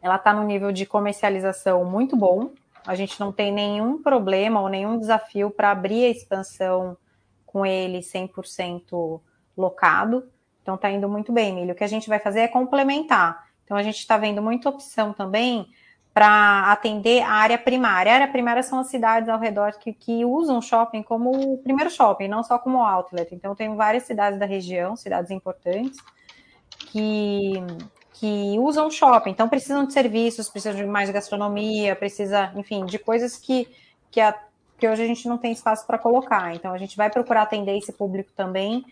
ela 0.00 0.16
está 0.16 0.32
no 0.32 0.42
nível 0.42 0.72
de 0.72 0.84
comercialização 0.84 1.84
muito 1.84 2.16
bom. 2.16 2.50
A 2.84 2.94
gente 2.96 3.20
não 3.20 3.30
tem 3.30 3.52
nenhum 3.52 4.02
problema 4.02 4.60
ou 4.60 4.68
nenhum 4.68 4.98
desafio 4.98 5.50
para 5.50 5.70
abrir 5.70 6.04
a 6.04 6.08
expansão 6.08 6.96
com 7.46 7.64
ele 7.64 8.00
100% 8.00 9.20
locado. 9.56 10.28
Então 10.62 10.74
está 10.74 10.90
indo 10.90 11.08
muito 11.08 11.32
bem, 11.32 11.50
Emílio. 11.50 11.74
O 11.74 11.76
que 11.76 11.84
a 11.84 11.88
gente 11.88 12.08
vai 12.08 12.18
fazer 12.18 12.40
é 12.40 12.48
complementar. 12.48 13.46
Então 13.64 13.76
a 13.76 13.82
gente 13.82 13.98
está 13.98 14.18
vendo 14.18 14.42
muita 14.42 14.68
opção 14.68 15.12
também 15.12 15.68
para 16.12 16.70
atender 16.70 17.22
a 17.22 17.32
área 17.32 17.58
primária. 17.58 18.12
A 18.12 18.14
área 18.16 18.28
primária 18.28 18.62
são 18.62 18.80
as 18.80 18.88
cidades 18.88 19.28
ao 19.28 19.38
redor 19.38 19.72
que, 19.78 19.92
que 19.92 20.24
usam 20.24 20.58
o 20.58 20.62
shopping 20.62 21.02
como 21.02 21.30
o 21.30 21.58
primeiro 21.58 21.90
shopping, 21.90 22.28
não 22.28 22.42
só 22.42 22.58
como 22.58 22.82
outlet. 22.82 23.34
Então 23.34 23.54
tem 23.54 23.74
várias 23.74 24.04
cidades 24.04 24.38
da 24.38 24.46
região, 24.46 24.94
cidades 24.94 25.30
importantes, 25.30 25.98
que, 26.76 27.54
que 28.12 28.58
usam 28.58 28.88
o 28.88 28.90
shopping. 28.90 29.30
Então 29.30 29.48
precisam 29.48 29.86
de 29.86 29.92
serviços, 29.92 30.48
precisam 30.48 30.76
de 30.76 30.86
mais 30.86 31.08
gastronomia, 31.08 31.96
precisa, 31.96 32.52
enfim, 32.56 32.84
de 32.84 32.98
coisas 32.98 33.36
que, 33.36 33.66
que 34.10 34.20
a 34.20 34.34
que 34.82 34.88
hoje 34.88 35.04
a 35.04 35.06
gente 35.06 35.28
não 35.28 35.38
tem 35.38 35.52
espaço 35.52 35.86
para 35.86 35.96
colocar. 35.96 36.52
Então, 36.56 36.74
a 36.74 36.78
gente 36.78 36.96
vai 36.96 37.08
procurar 37.08 37.42
atender 37.42 37.78
esse 37.78 37.92
público 37.92 38.32
também 38.34 38.84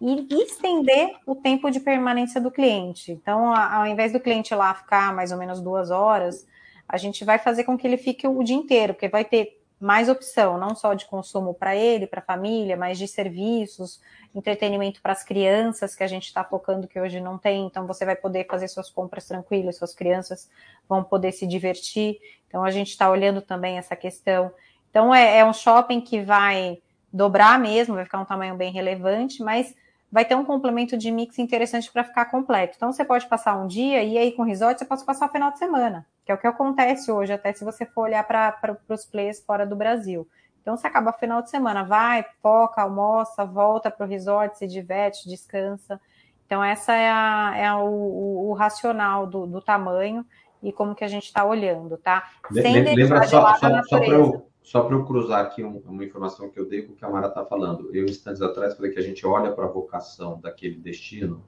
e 0.00 0.26
estender 0.42 1.12
o 1.24 1.36
tempo 1.36 1.70
de 1.70 1.78
permanência 1.78 2.40
do 2.40 2.50
cliente. 2.50 3.12
Então, 3.12 3.54
ao 3.54 3.86
invés 3.86 4.12
do 4.12 4.18
cliente 4.18 4.52
lá 4.52 4.74
ficar 4.74 5.14
mais 5.14 5.30
ou 5.30 5.38
menos 5.38 5.60
duas 5.60 5.92
horas, 5.92 6.44
a 6.88 6.96
gente 6.96 7.24
vai 7.24 7.38
fazer 7.38 7.64
com 7.64 7.76
que 7.76 7.86
ele 7.86 7.98
fique 7.98 8.26
o 8.26 8.42
dia 8.42 8.56
inteiro, 8.56 8.94
porque 8.94 9.08
vai 9.08 9.24
ter 9.24 9.58
mais 9.80 10.08
opção, 10.08 10.58
não 10.58 10.74
só 10.74 10.94
de 10.94 11.06
consumo 11.06 11.54
para 11.54 11.76
ele, 11.76 12.06
para 12.06 12.20
a 12.20 12.24
família, 12.24 12.76
mas 12.76 12.98
de 12.98 13.06
serviços, 13.06 14.00
entretenimento 14.34 15.00
para 15.00 15.12
as 15.12 15.22
crianças, 15.22 15.94
que 15.94 16.02
a 16.02 16.06
gente 16.06 16.24
está 16.24 16.42
focando 16.42 16.88
que 16.88 16.98
hoje 16.98 17.20
não 17.20 17.38
tem. 17.38 17.66
Então, 17.66 17.86
você 17.86 18.04
vai 18.04 18.16
poder 18.16 18.46
fazer 18.46 18.66
suas 18.68 18.90
compras 18.90 19.26
tranquilas, 19.26 19.76
suas 19.76 19.94
crianças 19.94 20.50
vão 20.88 21.04
poder 21.04 21.32
se 21.32 21.46
divertir. 21.46 22.18
Então, 22.48 22.64
a 22.64 22.70
gente 22.70 22.88
está 22.88 23.08
olhando 23.08 23.40
também 23.40 23.78
essa 23.78 23.94
questão. 23.94 24.50
Então, 24.90 25.14
é, 25.14 25.38
é 25.38 25.44
um 25.44 25.52
shopping 25.52 26.00
que 26.00 26.22
vai 26.22 26.78
dobrar 27.12 27.58
mesmo, 27.58 27.94
vai 27.94 28.04
ficar 28.04 28.20
um 28.20 28.24
tamanho 28.24 28.56
bem 28.56 28.72
relevante, 28.72 29.42
mas 29.42 29.74
vai 30.10 30.24
ter 30.24 30.34
um 30.34 30.44
complemento 30.44 30.96
de 30.96 31.10
mix 31.10 31.38
interessante 31.38 31.90
para 31.92 32.02
ficar 32.02 32.24
completo. 32.26 32.74
Então, 32.76 32.92
você 32.92 33.04
pode 33.04 33.26
passar 33.26 33.56
um 33.56 33.66
dia 33.66 34.02
e 34.02 34.18
aí 34.18 34.32
com 34.32 34.42
resort 34.42 34.78
você 34.78 34.84
pode 34.84 35.04
passar 35.04 35.26
o 35.28 35.32
final 35.32 35.52
de 35.52 35.58
semana, 35.58 36.06
que 36.28 36.32
é 36.32 36.34
o 36.34 36.38
que 36.38 36.46
acontece 36.46 37.10
hoje, 37.10 37.32
até 37.32 37.54
se 37.54 37.64
você 37.64 37.86
for 37.86 38.02
olhar 38.02 38.22
para 38.22 38.78
os 38.90 39.06
players 39.06 39.40
fora 39.40 39.64
do 39.64 39.74
Brasil. 39.74 40.28
Então, 40.60 40.76
você 40.76 40.86
acaba 40.86 41.10
final 41.10 41.40
de 41.40 41.48
semana, 41.48 41.82
vai, 41.82 42.22
foca, 42.42 42.82
almoça, 42.82 43.46
volta 43.46 43.90
para 43.90 44.04
o 44.04 44.08
resort, 44.08 44.58
se 44.58 44.66
diverte, 44.66 45.26
descansa. 45.26 45.98
Então, 46.44 46.62
essa 46.62 46.92
é, 46.92 47.08
a, 47.08 47.52
é 47.56 47.66
a, 47.66 47.78
o, 47.78 48.50
o, 48.50 48.52
racional 48.52 49.26
do, 49.26 49.46
do, 49.46 49.62
tamanho 49.62 50.22
e 50.62 50.70
como 50.70 50.94
que 50.94 51.02
a 51.02 51.08
gente 51.08 51.24
está 51.24 51.46
olhando, 51.46 51.96
tá? 51.96 52.28
Sem 52.52 52.82
Lembra 52.94 53.22
só, 53.22 53.54
só, 53.54 53.82
só 53.84 53.98
para 53.98 54.08
eu 54.08 54.46
só 54.60 54.82
para 54.82 54.96
eu 54.96 55.06
cruzar 55.06 55.42
aqui 55.46 55.64
um, 55.64 55.78
uma 55.86 56.04
informação 56.04 56.50
que 56.50 56.60
eu 56.60 56.68
dei 56.68 56.82
com 56.82 56.92
o 56.92 56.94
que 56.94 57.02
a 57.06 57.08
Mara 57.08 57.28
está 57.28 57.42
falando. 57.42 57.88
Eu, 57.94 58.04
instantes 58.04 58.42
atrás, 58.42 58.76
falei 58.76 58.92
que 58.92 58.98
a 58.98 59.02
gente 59.02 59.26
olha 59.26 59.50
para 59.50 59.64
a 59.64 59.68
vocação 59.68 60.38
daquele 60.38 60.76
destino 60.76 61.42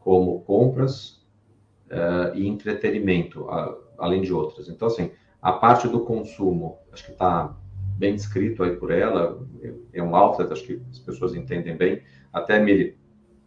como 0.00 0.42
compras 0.42 1.15
uh, 1.90 2.36
e 2.36 2.46
entretenimento, 2.46 3.42
uh, 3.42 3.76
além 3.98 4.22
de 4.22 4.32
outras. 4.32 4.68
Então, 4.68 4.88
assim, 4.88 5.10
a 5.40 5.52
parte 5.52 5.88
do 5.88 6.00
consumo, 6.00 6.78
acho 6.92 7.04
que 7.04 7.12
está 7.12 7.56
bem 7.98 8.14
descrito 8.14 8.62
aí 8.62 8.76
por 8.76 8.90
ela, 8.90 9.40
é 9.92 10.02
um 10.02 10.14
outlet, 10.14 10.52
acho 10.52 10.64
que 10.64 10.80
as 10.90 10.98
pessoas 10.98 11.34
entendem 11.34 11.76
bem. 11.76 12.02
Até, 12.32 12.58
Mili, 12.60 12.98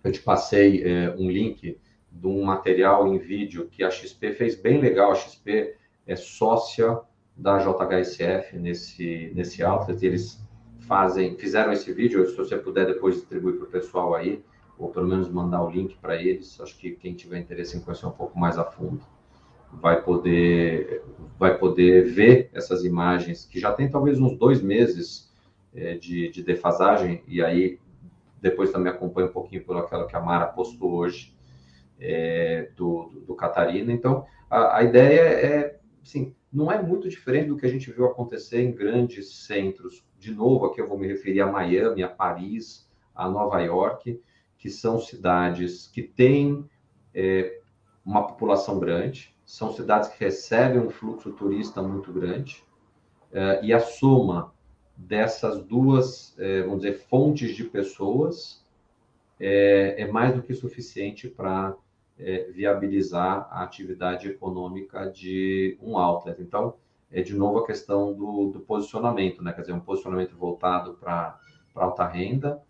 eu 0.03 0.11
te 0.11 0.21
passei 0.21 0.83
uh, 0.83 1.21
um 1.21 1.29
link 1.29 1.79
de 2.11 2.27
um 2.27 2.43
material 2.43 3.07
em 3.07 3.17
vídeo 3.17 3.67
que 3.69 3.83
a 3.83 3.91
XP 3.91 4.33
fez 4.33 4.55
bem 4.55 4.79
legal. 4.79 5.11
A 5.11 5.15
XP 5.15 5.75
é 6.07 6.15
sócia 6.15 6.99
da 7.35 7.59
JHSF 7.59 8.57
nesse, 8.57 9.31
nesse 9.35 9.63
outlet. 9.63 10.03
Eles 10.05 10.43
fazem, 10.79 11.37
fizeram 11.37 11.71
esse 11.71 11.93
vídeo, 11.93 12.25
se 12.25 12.35
você 12.35 12.57
puder 12.57 12.87
depois 12.87 13.15
distribuir 13.15 13.57
para 13.57 13.67
o 13.67 13.69
pessoal 13.69 14.15
aí, 14.15 14.43
ou 14.79 14.89
pelo 14.89 15.07
menos 15.07 15.29
mandar 15.29 15.61
o 15.61 15.69
link 15.69 15.97
para 15.97 16.15
eles, 16.15 16.59
acho 16.61 16.77
que 16.77 16.91
quem 16.91 17.13
tiver 17.13 17.37
interesse 17.37 17.77
em 17.77 17.81
conhecer 17.81 18.05
um 18.05 18.11
pouco 18.11 18.39
mais 18.39 18.57
a 18.57 18.63
fundo 18.63 19.01
vai 19.73 20.01
poder, 20.01 21.03
vai 21.37 21.57
poder 21.57 22.05
ver 22.05 22.49
essas 22.53 22.83
imagens, 22.83 23.45
que 23.45 23.59
já 23.59 23.73
tem 23.73 23.89
talvez 23.89 24.19
uns 24.19 24.37
dois 24.37 24.61
meses 24.61 25.31
é, 25.75 25.95
de, 25.95 26.29
de 26.29 26.41
defasagem, 26.41 27.21
e 27.27 27.43
aí 27.43 27.77
depois 28.41 28.71
também 28.71 28.91
acompanha 28.91 29.27
um 29.27 29.33
pouquinho 29.33 29.63
por 29.63 29.77
aquela 29.77 30.07
que 30.07 30.15
a 30.15 30.21
Mara 30.21 30.47
postou 30.47 30.93
hoje, 30.93 31.37
é, 31.99 32.71
do, 32.77 33.09
do, 33.13 33.19
do, 33.21 33.35
Catarina. 33.35 33.91
Então, 33.91 34.25
a, 34.49 34.77
a 34.77 34.83
ideia 34.83 35.21
é, 35.21 35.79
sim, 36.01 36.33
não 36.51 36.71
é 36.71 36.81
muito 36.81 37.09
diferente 37.09 37.49
do 37.49 37.57
que 37.57 37.65
a 37.65 37.69
gente 37.69 37.91
viu 37.91 38.05
acontecer 38.05 38.61
em 38.61 38.71
grandes 38.71 39.45
centros. 39.45 40.03
De 40.17 40.31
novo, 40.33 40.65
aqui 40.65 40.79
eu 40.79 40.87
vou 40.87 40.97
me 40.97 41.07
referir 41.07 41.41
a 41.41 41.51
Miami, 41.51 42.01
a 42.01 42.07
Paris, 42.07 42.89
a 43.13 43.29
Nova 43.29 43.59
York, 43.59 44.19
que 44.59 44.69
são 44.69 44.99
cidades 44.99 45.87
que 45.87 46.03
têm 46.03 46.69
é, 47.15 47.59
uma 48.05 48.27
população 48.27 48.77
grande, 48.79 49.33
são 49.45 49.73
cidades 49.73 50.09
que 50.09 50.23
recebem 50.23 50.79
um 50.79 50.89
fluxo 50.89 51.31
turista 51.31 51.81
muito 51.81 52.13
grande, 52.13 52.63
é, 53.31 53.65
e 53.65 53.73
a 53.73 53.79
soma 53.79 54.53
dessas 54.95 55.63
duas, 55.63 56.37
é, 56.37 56.61
vamos 56.63 56.81
dizer, 56.81 56.99
fontes 57.07 57.55
de 57.55 57.63
pessoas 57.63 58.63
é, 59.39 60.01
é 60.01 60.11
mais 60.11 60.35
do 60.35 60.43
que 60.43 60.53
suficiente 60.53 61.27
para 61.29 61.75
é, 62.19 62.51
viabilizar 62.51 63.47
a 63.49 63.63
atividade 63.63 64.27
econômica 64.27 65.09
de 65.09 65.77
um 65.81 65.97
outlet. 65.97 66.41
Então, 66.41 66.75
é 67.11 67.21
de 67.21 67.33
novo 67.33 67.59
a 67.59 67.65
questão 67.65 68.13
do, 68.13 68.51
do 68.51 68.59
posicionamento, 68.59 69.41
né? 69.41 69.53
Quer 69.53 69.61
dizer, 69.61 69.73
um 69.73 69.79
posicionamento 69.79 70.35
voltado 70.35 70.93
para 70.95 71.39
alta 71.73 72.05
renda, 72.05 72.61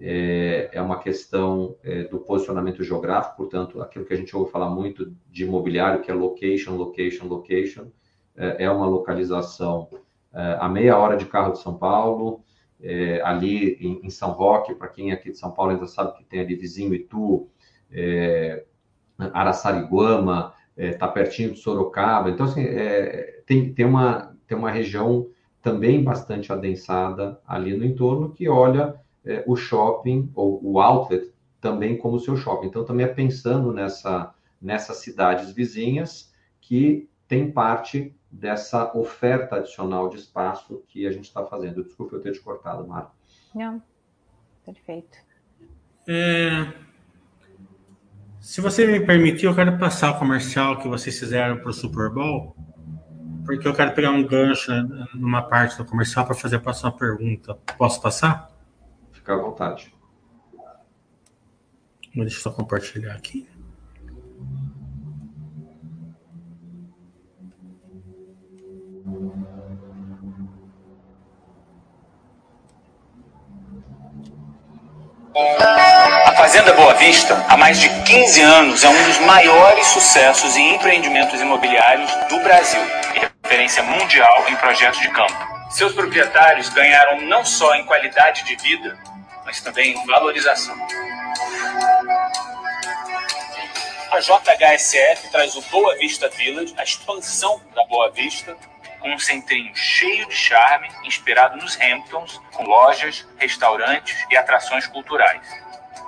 é, 0.00 0.70
é 0.72 0.82
uma 0.82 0.98
questão 0.98 1.76
é, 1.82 2.04
do 2.04 2.18
posicionamento 2.18 2.82
geográfico, 2.82 3.36
portanto, 3.36 3.80
aquilo 3.80 4.04
que 4.04 4.12
a 4.12 4.16
gente 4.16 4.34
ouve 4.36 4.50
falar 4.50 4.70
muito 4.70 5.14
de 5.30 5.44
imobiliário, 5.44 6.00
que 6.00 6.10
é 6.10 6.14
location, 6.14 6.76
location, 6.76 7.26
location, 7.26 7.86
é, 8.36 8.64
é 8.64 8.70
uma 8.70 8.86
localização 8.86 9.88
é, 10.32 10.56
a 10.60 10.68
meia 10.68 10.98
hora 10.98 11.16
de 11.16 11.26
carro 11.26 11.52
de 11.52 11.60
São 11.60 11.76
Paulo, 11.76 12.42
é, 12.82 13.22
ali 13.22 13.74
em, 13.74 14.04
em, 14.04 14.10
São 14.10 14.32
Roque, 14.32 14.74
para 14.74 14.88
quem 14.88 15.10
é 15.10 15.14
aqui 15.14 15.30
de 15.30 15.38
São 15.38 15.52
Paulo 15.52 15.70
ainda 15.70 15.86
sabe 15.86 16.16
que 16.18 16.24
tem 16.24 16.40
ali 16.40 16.56
vizinho 16.56 16.92
Itu, 16.92 17.48
é, 17.90 18.64
Araçariguama, 19.16 20.52
está 20.76 21.06
pertinho 21.06 21.52
de 21.52 21.60
Sorocaba. 21.60 22.30
Então, 22.30 22.46
assim, 22.46 22.66
tem, 23.46 23.72
tem, 23.72 23.86
uma, 23.86 24.36
tem 24.44 24.58
uma 24.58 24.72
região 24.72 25.28
também 25.62 26.02
bastante 26.02 26.52
adensada 26.52 27.40
ali 27.46 27.76
no 27.76 27.84
entorno 27.84 28.32
que 28.32 28.48
olha 28.48 29.00
é, 29.24 29.44
o 29.46 29.56
shopping 29.56 30.30
ou 30.34 30.60
o 30.62 30.80
outlet 30.80 31.32
também 31.60 31.96
como 31.96 32.20
seu 32.20 32.36
shopping. 32.36 32.66
Então, 32.66 32.84
também 32.84 33.06
é 33.06 33.08
pensando 33.08 33.72
nessa, 33.72 34.34
nessas 34.60 34.98
cidades 34.98 35.50
vizinhas 35.50 36.32
que 36.60 37.08
tem 37.26 37.50
parte 37.50 38.14
dessa 38.30 38.96
oferta 38.96 39.56
adicional 39.56 40.08
de 40.08 40.16
espaço 40.16 40.82
que 40.88 41.06
a 41.06 41.10
gente 41.10 41.24
está 41.24 41.44
fazendo. 41.44 41.82
Desculpa 41.82 42.16
eu 42.16 42.20
ter 42.20 42.32
te 42.32 42.40
cortado, 42.40 42.86
Mara. 42.86 43.10
Não, 43.54 43.82
perfeito. 44.64 45.16
É, 46.06 46.70
se 48.44 48.60
você 48.60 48.86
me 48.86 49.00
permitir, 49.00 49.46
eu 49.46 49.54
quero 49.54 49.78
passar 49.78 50.10
o 50.10 50.18
comercial 50.18 50.78
que 50.78 50.86
vocês 50.86 51.18
fizeram 51.18 51.56
para 51.56 51.70
o 51.70 51.72
Super 51.72 52.10
Bowl, 52.10 52.54
porque 53.46 53.66
eu 53.66 53.72
quero 53.72 53.94
pegar 53.94 54.10
um 54.10 54.22
gancho 54.22 54.70
né, 54.70 55.06
numa 55.14 55.40
parte 55.42 55.78
do 55.78 55.84
comercial 55.86 56.26
para 56.26 56.34
fazer 56.34 56.56
a 56.56 56.60
próxima 56.60 56.92
pergunta. 56.92 57.56
Posso 57.78 58.02
passar? 58.02 58.53
Fica 59.24 59.32
à 59.32 59.36
vontade. 59.36 59.90
Deixa 62.14 62.36
eu 62.36 62.42
só 62.42 62.50
compartilhar 62.50 63.14
aqui. 63.14 63.48
A 75.34 76.32
Fazenda 76.36 76.74
Boa 76.74 76.92
Vista, 76.92 77.34
há 77.48 77.56
mais 77.56 77.80
de 77.80 77.88
15 78.04 78.42
anos, 78.42 78.84
é 78.84 78.88
um 78.90 79.04
dos 79.04 79.18
maiores 79.20 79.86
sucessos 79.86 80.54
em 80.54 80.74
empreendimentos 80.74 81.40
imobiliários 81.40 82.10
do 82.28 82.38
Brasil 82.40 82.82
e 83.14 83.20
referência 83.42 83.82
mundial 83.84 84.44
em 84.50 84.56
projetos 84.56 85.00
de 85.00 85.08
campo. 85.08 85.54
Seus 85.70 85.94
proprietários 85.94 86.68
ganharam 86.68 87.22
não 87.22 87.42
só 87.42 87.74
em 87.74 87.86
qualidade 87.86 88.44
de 88.44 88.54
vida, 88.56 89.13
mas 89.54 89.60
também 89.60 89.94
valorização. 90.06 90.76
A 94.10 94.18
JHSF 94.18 95.30
traz 95.30 95.54
o 95.54 95.62
Boa 95.62 95.96
Vista 95.96 96.28
Village, 96.28 96.74
a 96.76 96.82
expansão 96.82 97.60
da 97.72 97.84
Boa 97.84 98.10
Vista, 98.10 98.56
com 98.98 99.14
um 99.14 99.18
centrinho 99.18 99.74
cheio 99.76 100.26
de 100.26 100.34
charme, 100.34 100.88
inspirado 101.04 101.56
nos 101.58 101.78
Hamptons, 101.80 102.40
com 102.52 102.64
lojas, 102.64 103.26
restaurantes 103.38 104.24
e 104.28 104.36
atrações 104.36 104.88
culturais. 104.88 105.46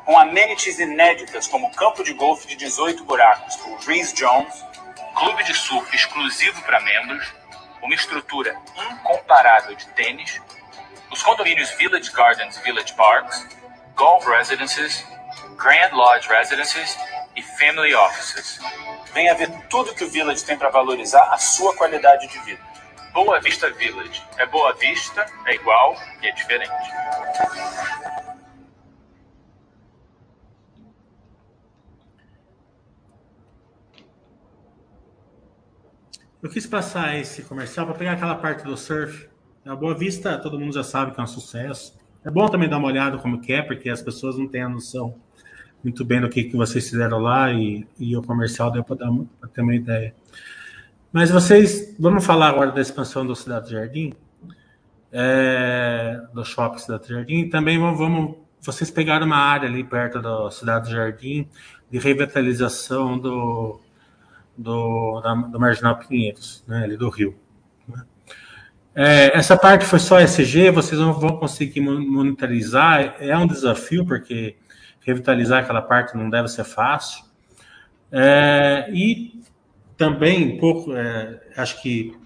Com 0.05 0.19
amenities 0.19 0.81
inéditas 0.81 1.47
como 1.47 1.71
campo 1.71 2.03
de 2.03 2.15
golfe 2.15 2.49
de 2.49 2.57
18 2.57 3.05
buracos 3.05 3.55
com 3.57 3.77
Reese 3.77 4.15
Jones, 4.15 4.65
clube 5.15 5.45
de 5.45 5.55
surf 5.55 5.95
exclusivo 5.95 6.61
para 6.63 6.81
membros, 6.81 7.33
uma 7.81 7.95
estrutura 7.95 8.57
incomparável 8.91 9.77
de 9.77 9.87
tênis, 9.89 10.41
os 11.17 11.23
condomínios 11.23 11.71
Village 11.71 12.13
Gardens 12.13 12.59
Village 12.59 12.93
Parks, 12.93 13.49
Golf 13.95 14.27
Residences, 14.27 15.03
Grand 15.57 15.95
Lodge 15.95 16.29
Residences 16.29 16.99
e 17.35 17.43
Family 17.43 17.95
Offices. 17.95 18.61
Venha 19.15 19.35
ver 19.35 19.51
tudo 19.71 19.95
que 19.95 20.05
o 20.05 20.11
Village 20.11 20.45
tem 20.45 20.59
para 20.59 20.69
valorizar 20.69 21.33
a 21.33 21.39
sua 21.39 21.75
qualidade 21.75 22.29
de 22.29 22.39
vida. 22.41 22.61
Boa 23.15 23.41
Vista 23.41 23.71
Village. 23.71 24.23
É 24.37 24.45
Boa 24.45 24.75
Vista, 24.75 25.25
é 25.47 25.55
igual 25.55 25.97
e 26.21 26.27
é 26.27 26.33
diferente. 26.33 26.71
Eu 36.43 36.51
quis 36.51 36.67
passar 36.67 37.17
esse 37.17 37.43
comercial 37.43 37.87
para 37.87 37.95
pegar 37.95 38.13
aquela 38.13 38.37
parte 38.37 38.65
do 38.65 38.77
surf. 38.77 39.35
A 39.67 39.75
Boa 39.75 39.95
Vista, 39.95 40.39
todo 40.39 40.61
mundo 40.61 40.73
já 40.73 40.85
sabe 40.85 41.11
que 41.11 41.21
é 41.21 41.25
um 41.25 41.27
sucesso. 41.27 41.99
É 42.25 42.31
bom 42.31 42.47
também 42.47 42.69
dar 42.69 42.79
uma 42.79 42.87
olhada 42.87 43.19
como 43.19 43.41
que 43.41 43.53
é, 43.53 43.61
porque 43.61 43.91
as 43.91 44.01
pessoas 44.01 44.39
não 44.39 44.47
têm 44.47 44.63
a 44.63 44.69
noção 44.69 45.17
muito 45.83 46.05
bem 46.05 46.21
do 46.21 46.29
que, 46.29 46.45
que 46.45 46.57
vocês 46.57 46.89
fizeram 46.89 47.19
lá 47.19 47.53
e, 47.53 47.85
e 47.99 48.17
o 48.17 48.23
comercial 48.23 48.71
deu 48.71 48.85
para 48.85 48.97
ter 49.53 49.63
uma 49.63 49.75
ideia. 49.75 50.15
Mas 51.13 51.31
vocês, 51.31 51.97
vamos 51.99 52.25
falar 52.25 52.51
agora 52.51 52.71
da 52.71 52.81
expansão 52.81 53.27
do 53.27 53.35
Cidade 53.35 53.73
Jardim, 53.73 54.13
é, 55.11 56.23
do 56.33 56.45
Shopping 56.45 56.79
Cidade 56.79 57.09
Jardim. 57.09 57.49
Também 57.49 57.77
vamos, 57.77 57.99
vamos, 57.99 58.37
vocês 58.61 58.89
pegaram 58.89 59.27
uma 59.27 59.37
área 59.37 59.69
ali 59.69 59.83
perto 59.83 60.23
da 60.23 60.49
Cidade 60.53 60.93
Jardim 60.93 61.49
de 61.91 61.99
revitalização 61.99 63.19
do, 63.19 63.81
do, 64.57 65.21
da, 65.23 65.35
do 65.35 65.59
Marginal 65.59 65.99
Pinheiros, 65.99 66.63
né, 66.69 66.85
ali 66.85 66.97
do 66.97 67.09
Rio. 67.09 67.37
É, 68.99 69.37
essa 69.37 69.59
parte 69.59 69.85
foi 69.85 69.99
só 69.99 70.19
SG, 70.19 70.71
vocês 70.71 70.99
não 70.99 71.13
vão 71.13 71.37
conseguir 71.37 71.83
monitorizar, 71.83 73.17
é 73.21 73.37
um 73.37 73.47
desafio, 73.47 74.07
porque 74.07 74.57
revitalizar 75.01 75.63
aquela 75.63 75.83
parte 75.83 76.17
não 76.17 76.31
deve 76.31 76.49
ser 76.49 76.65
fácil. 76.65 77.23
É, 78.11 78.89
e 78.91 79.43
também, 79.99 80.55
um 80.55 80.59
pouco, 80.59 80.97
é, 80.97 81.43
acho 81.59 81.83
que 81.83 82.17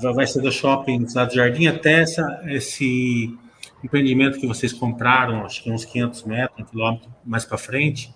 vai 0.00 0.28
ser 0.28 0.40
do 0.42 0.52
shopping 0.52 1.08
Cidade 1.08 1.34
Jardim 1.34 1.66
até 1.66 2.02
essa, 2.02 2.40
esse 2.46 3.36
empreendimento 3.82 4.38
que 4.38 4.46
vocês 4.46 4.72
compraram, 4.72 5.44
acho 5.44 5.64
que 5.64 5.72
uns 5.72 5.84
500 5.84 6.22
metros, 6.22 6.60
um 6.60 6.64
quilômetro 6.64 7.10
mais 7.24 7.44
para 7.44 7.58
frente, 7.58 8.14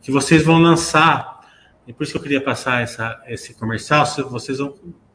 que 0.00 0.12
vocês 0.12 0.44
vão 0.44 0.60
lançar, 0.60 1.40
e 1.84 1.92
por 1.92 2.04
isso 2.04 2.12
que 2.12 2.18
eu 2.18 2.22
queria 2.22 2.40
passar 2.40 2.80
essa, 2.80 3.20
esse 3.26 3.54
comercial, 3.54 4.06
vocês 4.30 4.58
vão 4.58 4.72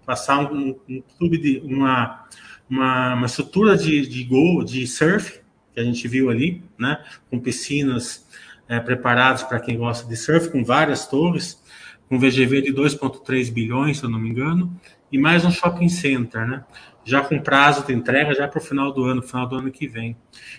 passar 0.09 0.39
um, 0.51 0.75
um 0.89 1.03
clube 1.19 1.37
de 1.37 1.61
uma, 1.63 2.25
uma, 2.67 3.13
uma 3.13 3.25
estrutura 3.27 3.77
de, 3.77 4.07
de 4.07 4.23
gol, 4.23 4.63
de 4.63 4.87
surf, 4.87 5.39
que 5.71 5.79
a 5.79 5.83
gente 5.83 6.07
viu 6.07 6.31
ali, 6.31 6.63
né? 6.79 6.97
Com 7.29 7.39
piscinas 7.39 8.27
é, 8.67 8.79
preparadas 8.79 9.43
para 9.43 9.59
quem 9.59 9.77
gosta 9.77 10.09
de 10.09 10.17
surf, 10.17 10.49
com 10.49 10.63
várias 10.63 11.05
torres, 11.05 11.61
com 12.07 12.17
VGV 12.17 12.63
de 12.63 12.73
2,3 12.73 13.53
bilhões, 13.53 13.99
se 13.99 14.03
eu 14.03 14.09
não 14.09 14.17
me 14.17 14.29
engano, 14.29 14.75
e 15.11 15.19
mais 15.19 15.45
um 15.45 15.51
shopping 15.51 15.89
center, 15.89 16.43
né? 16.47 16.65
Já 17.05 17.21
com 17.21 17.39
prazo 17.39 17.85
de 17.85 17.93
entrega 17.93 18.33
já 18.33 18.47
para 18.47 18.57
o 18.57 18.63
final 18.63 18.91
do 18.91 19.05
ano, 19.05 19.21
final 19.21 19.45
do 19.45 19.57
ano 19.57 19.69
que 19.69 19.87
vem. 19.87 20.17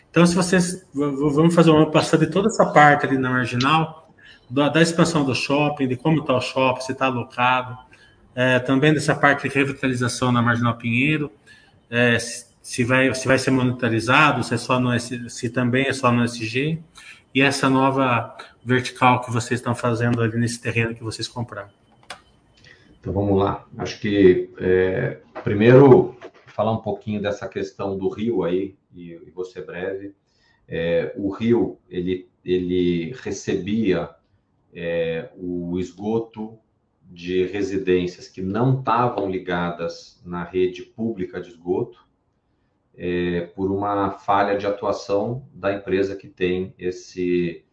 Então, 0.08 0.24
se 0.24 0.36
vocês 0.36 0.86
vamos 0.94 1.56
fazer 1.56 1.70
uma 1.72 1.90
passada 1.90 2.24
de 2.24 2.30
toda 2.30 2.46
essa 2.46 2.66
parte 2.66 3.04
ali 3.04 3.18
na 3.18 3.30
marginal, 3.30 4.14
da, 4.48 4.68
da 4.68 4.80
expansão 4.80 5.24
do 5.24 5.34
shopping, 5.34 5.88
de 5.88 5.96
como 5.96 6.20
está 6.20 6.36
o 6.36 6.40
shopping, 6.40 6.82
se 6.82 6.92
está 6.92 7.06
alocado, 7.06 7.76
é, 8.34 8.58
também 8.58 8.92
dessa 8.92 9.14
parte 9.14 9.48
de 9.48 9.54
revitalização 9.54 10.30
na 10.30 10.40
Marginal 10.40 10.76
Pinheiro, 10.76 11.30
é, 11.90 12.18
se, 12.18 12.84
vai, 12.84 13.12
se 13.14 13.26
vai 13.26 13.38
ser 13.38 13.50
monitorizado, 13.50 14.42
se, 14.44 14.54
é 14.54 14.56
só 14.56 14.78
no, 14.78 14.98
se 14.98 15.50
também 15.50 15.86
é 15.86 15.92
só 15.92 16.12
no 16.12 16.24
SG, 16.24 16.78
e 17.34 17.40
essa 17.42 17.68
nova 17.68 18.36
vertical 18.64 19.20
que 19.20 19.30
vocês 19.30 19.60
estão 19.60 19.74
fazendo 19.74 20.22
ali 20.22 20.36
nesse 20.36 20.60
terreno 20.60 20.94
que 20.94 21.02
vocês 21.02 21.26
compraram. 21.26 21.70
Então 23.00 23.12
vamos 23.12 23.38
lá. 23.38 23.66
Acho 23.78 23.98
que 24.00 24.50
é, 24.58 25.18
primeiro 25.42 26.16
falar 26.46 26.72
um 26.72 26.82
pouquinho 26.82 27.22
dessa 27.22 27.48
questão 27.48 27.96
do 27.96 28.08
rio 28.08 28.44
aí, 28.44 28.76
e, 28.94 29.12
e 29.12 29.30
vou 29.34 29.44
ser 29.44 29.64
breve. 29.64 30.14
É, 30.68 31.12
o 31.16 31.30
rio 31.30 31.78
ele, 31.88 32.28
ele 32.44 33.14
recebia 33.22 34.10
é, 34.74 35.30
o 35.36 35.78
esgoto 35.78 36.58
de 37.10 37.44
residências 37.46 38.28
que 38.28 38.40
não 38.40 38.78
estavam 38.78 39.28
ligadas 39.28 40.22
na 40.24 40.44
rede 40.44 40.82
pública 40.82 41.40
de 41.40 41.50
esgoto 41.50 42.06
é, 42.96 43.40
por 43.54 43.72
uma 43.72 44.12
falha 44.12 44.56
de 44.56 44.64
atuação 44.64 45.44
da 45.52 45.72
empresa 45.72 46.14
que 46.14 46.28
tem 46.28 46.72
esse 46.78 47.64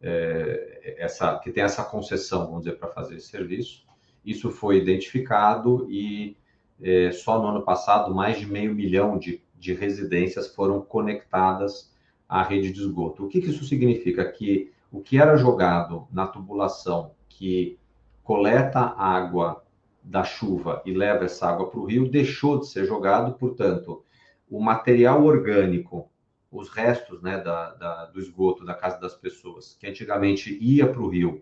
é, 0.00 0.96
essa 0.98 1.38
que 1.40 1.50
tem 1.50 1.62
essa 1.62 1.84
concessão, 1.84 2.46
vamos 2.46 2.64
dizer, 2.64 2.78
para 2.78 2.88
fazer 2.88 3.16
esse 3.16 3.28
serviço. 3.28 3.84
Isso 4.24 4.50
foi 4.50 4.78
identificado 4.78 5.86
e 5.90 6.36
é, 6.80 7.10
só 7.12 7.40
no 7.40 7.48
ano 7.48 7.62
passado 7.62 8.14
mais 8.14 8.38
de 8.38 8.46
meio 8.46 8.74
milhão 8.74 9.18
de, 9.18 9.42
de 9.58 9.74
residências 9.74 10.54
foram 10.54 10.80
conectadas 10.80 11.92
à 12.26 12.42
rede 12.42 12.72
de 12.72 12.80
esgoto. 12.80 13.26
O 13.26 13.28
que, 13.28 13.42
que 13.42 13.50
isso 13.50 13.64
significa? 13.64 14.24
Que 14.30 14.72
o 14.90 15.00
que 15.00 15.18
era 15.18 15.36
jogado 15.36 16.08
na 16.10 16.26
tubulação 16.26 17.14
que 17.28 17.78
coleta 18.26 18.80
água 18.80 19.62
da 20.02 20.24
chuva 20.24 20.82
e 20.84 20.92
leva 20.92 21.24
essa 21.24 21.48
água 21.48 21.70
para 21.70 21.78
o 21.78 21.84
rio, 21.84 22.10
deixou 22.10 22.58
de 22.58 22.66
ser 22.66 22.84
jogado, 22.84 23.34
portanto, 23.38 24.02
o 24.50 24.60
material 24.60 25.24
orgânico, 25.24 26.10
os 26.50 26.68
restos 26.68 27.22
né, 27.22 27.38
da, 27.38 27.74
da, 27.74 28.06
do 28.06 28.18
esgoto 28.18 28.64
da 28.64 28.74
casa 28.74 28.98
das 28.98 29.14
pessoas, 29.14 29.76
que 29.78 29.86
antigamente 29.86 30.58
ia 30.60 30.88
para 30.88 31.02
o 31.02 31.08
rio 31.08 31.40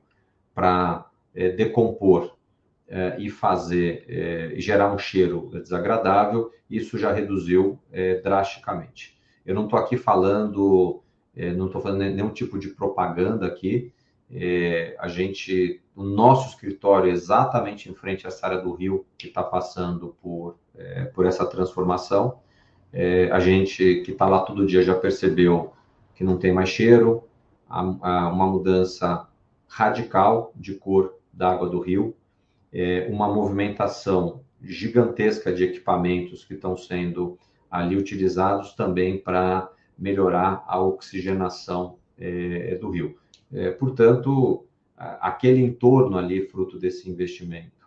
para 0.55 1.09
é, 1.35 1.53
decompor 1.53 2.37
é, 2.87 3.17
e 3.19 3.31
fazer, 3.31 4.05
é, 4.07 4.61
gerar 4.61 4.93
um 4.93 4.99
cheiro 4.99 5.49
desagradável, 5.55 6.51
isso 6.69 6.99
já 6.99 7.13
reduziu 7.13 7.79
drasticamente. 8.23 9.19
Eu 9.45 9.55
não 9.55 9.65
estou 9.65 9.79
aqui 9.79 9.97
falando, 9.97 11.03
não 11.57 11.67
estou 11.67 11.81
fazendo 11.81 12.01
nenhum 12.01 12.31
tipo 12.31 12.59
de 12.59 12.69
propaganda 12.69 13.47
aqui, 13.47 13.93
é, 14.31 14.97
a 14.99 15.09
gente, 15.09 15.81
o 15.95 16.03
nosso 16.03 16.49
escritório 16.49 17.11
é 17.11 17.13
exatamente 17.13 17.91
em 17.91 17.95
frente 17.95 18.27
a 18.27 18.29
essa 18.29 18.47
área 18.47 18.61
do 18.61 18.73
rio 18.73 19.07
que 19.17 19.29
está 19.29 19.43
passando 19.43 20.17
por, 20.23 20.59
é, 20.77 21.05
por 21.07 21.27
essa 21.27 21.47
transformação. 21.47 22.41
É, 22.93 23.31
a 23.31 23.41
gente 23.41 24.03
que 24.03 24.13
está 24.13 24.27
lá 24.27 24.41
todo 24.41 24.67
dia 24.67 24.83
já 24.83 24.95
percebeu 24.95 25.73
que 26.15 26.25
não 26.25 26.39
tem 26.39 26.53
mais 26.53 26.69
cheiro, 26.69 27.25
há, 27.69 27.83
uma 27.83 28.47
mudança 28.47 29.29
radical 29.67 30.53
de 30.55 30.75
cor 30.75 31.15
da 31.33 31.51
água 31.51 31.69
do 31.69 31.81
rio, 31.81 32.17
é, 32.73 33.09
uma 33.11 33.33
movimentação 33.33 34.43
gigantesca 34.63 35.53
de 35.53 35.65
equipamentos 35.65 36.45
que 36.45 36.55
estão 36.55 36.77
sendo 36.77 37.39
ali 37.71 37.97
utilizados 37.97 38.73
também 38.75 39.19
para 39.19 39.71
melhorar 39.99 40.65
a 40.67 40.81
oxigenação 40.81 41.99
é, 42.17 42.77
do 42.77 42.91
rio. 42.91 43.19
É, 43.53 43.71
portanto, 43.71 44.67
aquele 44.97 45.61
entorno 45.61 46.17
ali, 46.17 46.47
fruto 46.47 46.79
desse 46.79 47.11
investimento 47.11 47.87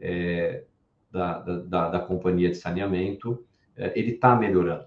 é, 0.00 0.64
da, 1.10 1.38
da, 1.40 1.88
da, 1.90 2.00
companhia 2.00 2.50
de 2.50 2.56
saneamento, 2.56 3.44
é, 3.76 3.98
ele 3.98 4.12
está 4.12 4.34
melhorando. 4.36 4.86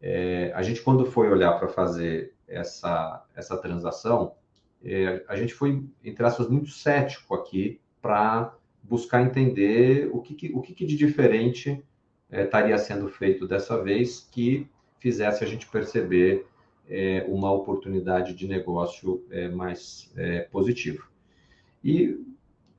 É, 0.00 0.52
a 0.54 0.62
gente, 0.62 0.80
quando 0.82 1.04
foi 1.04 1.28
olhar 1.28 1.58
para 1.58 1.68
fazer 1.68 2.34
essa, 2.46 3.24
essa 3.34 3.56
transação, 3.56 4.34
é, 4.84 5.24
a 5.28 5.36
gente 5.36 5.52
foi, 5.52 5.84
entre 6.04 6.24
aspas, 6.24 6.48
muito 6.48 6.70
cético 6.70 7.34
aqui 7.34 7.80
para 8.00 8.54
buscar 8.82 9.22
entender 9.22 10.08
o 10.12 10.20
que, 10.20 10.34
que 10.34 10.52
o 10.54 10.62
que, 10.62 10.72
que, 10.72 10.86
de 10.86 10.96
diferente 10.96 11.82
é, 12.30 12.44
estaria 12.44 12.78
sendo 12.78 13.08
feito 13.08 13.46
dessa 13.46 13.82
vez 13.82 14.20
que 14.30 14.68
fizesse 14.98 15.42
a 15.44 15.46
gente 15.46 15.66
perceber 15.66 16.46
é, 16.88 17.24
uma 17.28 17.52
oportunidade 17.52 18.34
de 18.34 18.46
negócio 18.46 19.24
é, 19.30 19.48
mais 19.48 20.10
é, 20.16 20.40
positiva. 20.40 21.04
E 21.84 22.18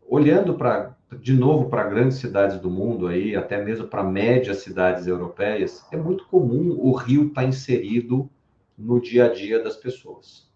olhando 0.08 0.56
para 0.56 0.98
de 1.18 1.34
novo 1.34 1.70
para 1.70 1.90
grandes 1.90 2.18
cidades 2.18 2.60
do 2.60 2.70
mundo 2.70 3.08
aí, 3.08 3.36
até 3.36 3.64
mesmo 3.64 3.88
para 3.88 4.04
médias 4.04 4.58
cidades 4.58 5.08
europeias, 5.08 5.84
é 5.92 5.98
muito 5.98 6.26
comum 6.26 6.78
o 6.80 6.92
rio 6.92 7.28
estar 7.28 7.42
tá 7.42 7.48
inserido 7.48 8.30
no 8.78 9.02
dia 9.02 9.26
a 9.26 9.34
dia 9.34 9.62
das 9.62 9.76
pessoas. 9.76 10.48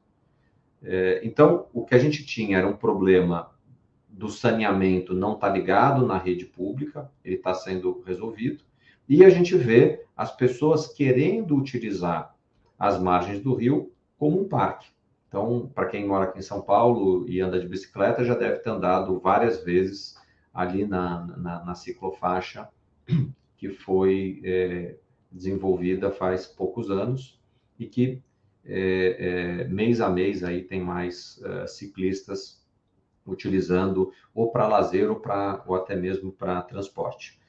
É, 0.83 1.21
então, 1.23 1.67
o 1.73 1.83
que 1.83 1.95
a 1.95 1.99
gente 1.99 2.25
tinha 2.25 2.57
era 2.57 2.67
um 2.67 2.75
problema 2.75 3.49
do 4.07 4.29
saneamento 4.29 5.13
não 5.13 5.33
estar 5.33 5.47
tá 5.47 5.53
ligado 5.53 6.05
na 6.05 6.17
rede 6.17 6.45
pública, 6.45 7.09
ele 7.25 7.35
está 7.35 7.53
sendo 7.53 8.03
resolvido, 8.05 8.63
e 9.09 9.25
a 9.25 9.29
gente 9.29 9.55
vê 9.57 10.05
as 10.15 10.35
pessoas 10.35 10.87
querendo 10.87 11.55
utilizar 11.55 12.32
as 12.77 12.99
margens 12.99 13.41
do 13.41 13.53
rio 13.55 13.91
como 14.17 14.41
um 14.41 14.47
parque. 14.47 14.87
Então, 15.27 15.71
para 15.73 15.87
quem 15.87 16.07
mora 16.07 16.25
aqui 16.25 16.39
em 16.39 16.43
São 16.43 16.61
Paulo 16.61 17.27
e 17.27 17.41
anda 17.41 17.59
de 17.59 17.67
bicicleta, 17.67 18.23
já 18.23 18.35
deve 18.35 18.59
ter 18.59 18.69
andado 18.69 19.19
várias 19.19 19.63
vezes 19.63 20.15
ali 20.53 20.85
na, 20.85 21.25
na, 21.37 21.65
na 21.65 21.75
ciclofaixa 21.75 22.69
que 23.57 23.69
foi 23.69 24.41
é, 24.43 24.95
desenvolvida 25.31 26.11
faz 26.11 26.45
poucos 26.45 26.91
anos 26.91 27.41
e 27.79 27.87
que 27.87 28.21
é, 28.65 29.63
é, 29.63 29.67
mês 29.67 29.99
a 29.99 30.09
mês 30.09 30.43
aí 30.43 30.63
tem 30.63 30.81
mais 30.81 31.41
é, 31.43 31.67
ciclistas 31.67 32.63
utilizando 33.25 34.11
ou 34.33 34.51
para 34.51 34.67
lazer 34.67 35.09
ou, 35.09 35.19
para 35.19 35.63
ou 35.65 35.75
até 35.75 35.95
mesmo 35.95 36.31
para 36.31 36.61
transporte. 36.61 37.39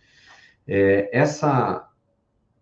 É, 0.66 1.10
essa, 1.16 1.90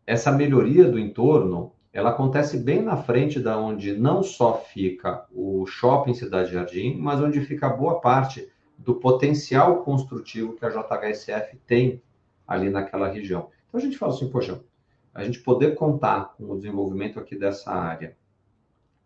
essa 0.06 0.32
melhoria 0.32 0.84
do 0.90 0.98
entorno 0.98 1.72
ela 1.92 2.10
acontece 2.10 2.56
bem 2.56 2.82
na 2.82 2.96
frente 2.96 3.38
da 3.38 3.58
onde 3.58 3.94
não 3.94 4.22
só 4.22 4.58
fica 4.58 5.26
o 5.30 5.66
shopping 5.66 6.14
Cidade 6.14 6.52
Jardim, 6.52 6.96
mas 6.96 7.20
onde 7.20 7.40
fica 7.42 7.68
boa 7.68 8.00
parte 8.00 8.48
do 8.78 8.94
potencial 8.94 9.82
construtivo 9.82 10.54
que 10.54 10.64
a 10.64 10.70
JHSF 10.70 11.56
tem 11.66 12.02
ali 12.46 12.70
naquela 12.70 13.08
região. 13.08 13.50
Então 13.68 13.78
a 13.78 13.82
gente 13.82 13.98
fala 13.98 14.14
assim, 14.14 14.28
poxa, 14.28 14.60
a 15.14 15.22
gente 15.22 15.40
poder 15.40 15.74
contar 15.74 16.34
com 16.36 16.50
o 16.50 16.56
desenvolvimento 16.56 17.20
aqui 17.20 17.36
dessa 17.36 17.70
área 17.70 18.16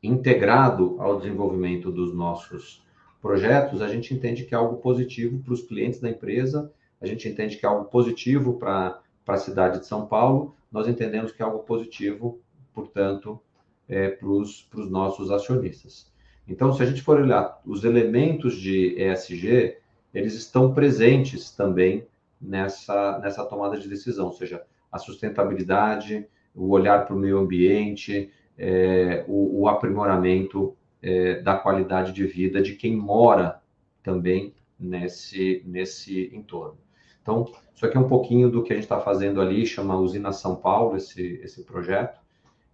integrado 0.03 0.97
ao 1.01 1.19
desenvolvimento 1.19 1.91
dos 1.91 2.15
nossos 2.15 2.85
projetos, 3.21 3.83
a 3.83 3.89
gente 3.89 4.15
entende 4.15 4.45
que 4.45 4.55
é 4.55 4.59
algo 4.59 4.77
positivo 4.77 5.41
para 5.43 5.53
os 5.53 5.63
clientes 5.63 6.01
da 6.01 6.09
empresa, 6.09 6.73
a 7.01 7.07
gente 7.07 7.29
entende 7.29 7.57
que 7.57 7.67
é 7.67 7.69
algo 7.69 7.87
positivo 7.87 8.55
para 8.55 9.01
a 9.27 9.37
cidade 9.37 9.81
de 9.81 9.87
São 9.87 10.07
Paulo, 10.07 10.55
nós 10.71 10.87
entendemos 10.87 11.33
que 11.33 11.43
é 11.43 11.45
algo 11.45 11.61
positivo, 11.61 12.41
portanto, 12.77 13.41
é, 13.89 14.11
para 14.11 14.29
os 14.29 14.69
nossos 14.91 15.31
acionistas. 15.31 16.13
Então, 16.47 16.75
se 16.75 16.83
a 16.83 16.87
gente 16.87 17.01
for 17.01 17.19
olhar 17.19 17.59
os 17.65 17.85
elementos 17.85 18.55
de 18.57 18.95
ESG, 19.03 19.79
eles 20.13 20.35
estão 20.35 20.75
presentes 20.75 21.51
também 21.51 22.07
nessa, 22.39 23.19
nessa 23.19 23.47
tomada 23.47 23.79
de 23.79 23.89
decisão, 23.89 24.27
ou 24.27 24.33
seja, 24.33 24.63
a 24.93 24.99
sustentabilidade, 24.99 26.27
o 26.55 26.69
olhar 26.69 27.07
para 27.07 27.17
o 27.17 27.19
meio 27.19 27.39
ambiente, 27.39 28.31
é, 28.59 29.25
o, 29.27 29.63
o, 29.63 29.69
aprimoramento 29.69 30.77
é, 31.03 31.41
da 31.41 31.57
qualidade 31.57 32.13
de 32.13 32.27
vida 32.27 32.63
de 32.63 32.75
quem 32.75 32.95
mora 32.95 33.61
também 34.03 34.55
nesse, 34.79 35.63
nesse 35.67 36.31
entorno. 36.35 36.79
Então, 37.21 37.51
isso 37.75 37.85
aqui 37.85 37.97
é 37.97 38.01
um 38.01 38.09
pouquinho 38.09 38.51
do 38.51 38.63
que 38.63 38.73
a 38.73 38.77
gente 38.77 38.85
está 38.85 39.01
fazendo 39.01 39.41
ali, 39.41 39.67
chama 39.67 39.99
Usina 39.99 40.33
São 40.33 40.55
Paulo, 40.55 40.97
esse, 40.97 41.41
esse 41.43 41.65
projeto, 41.65 42.21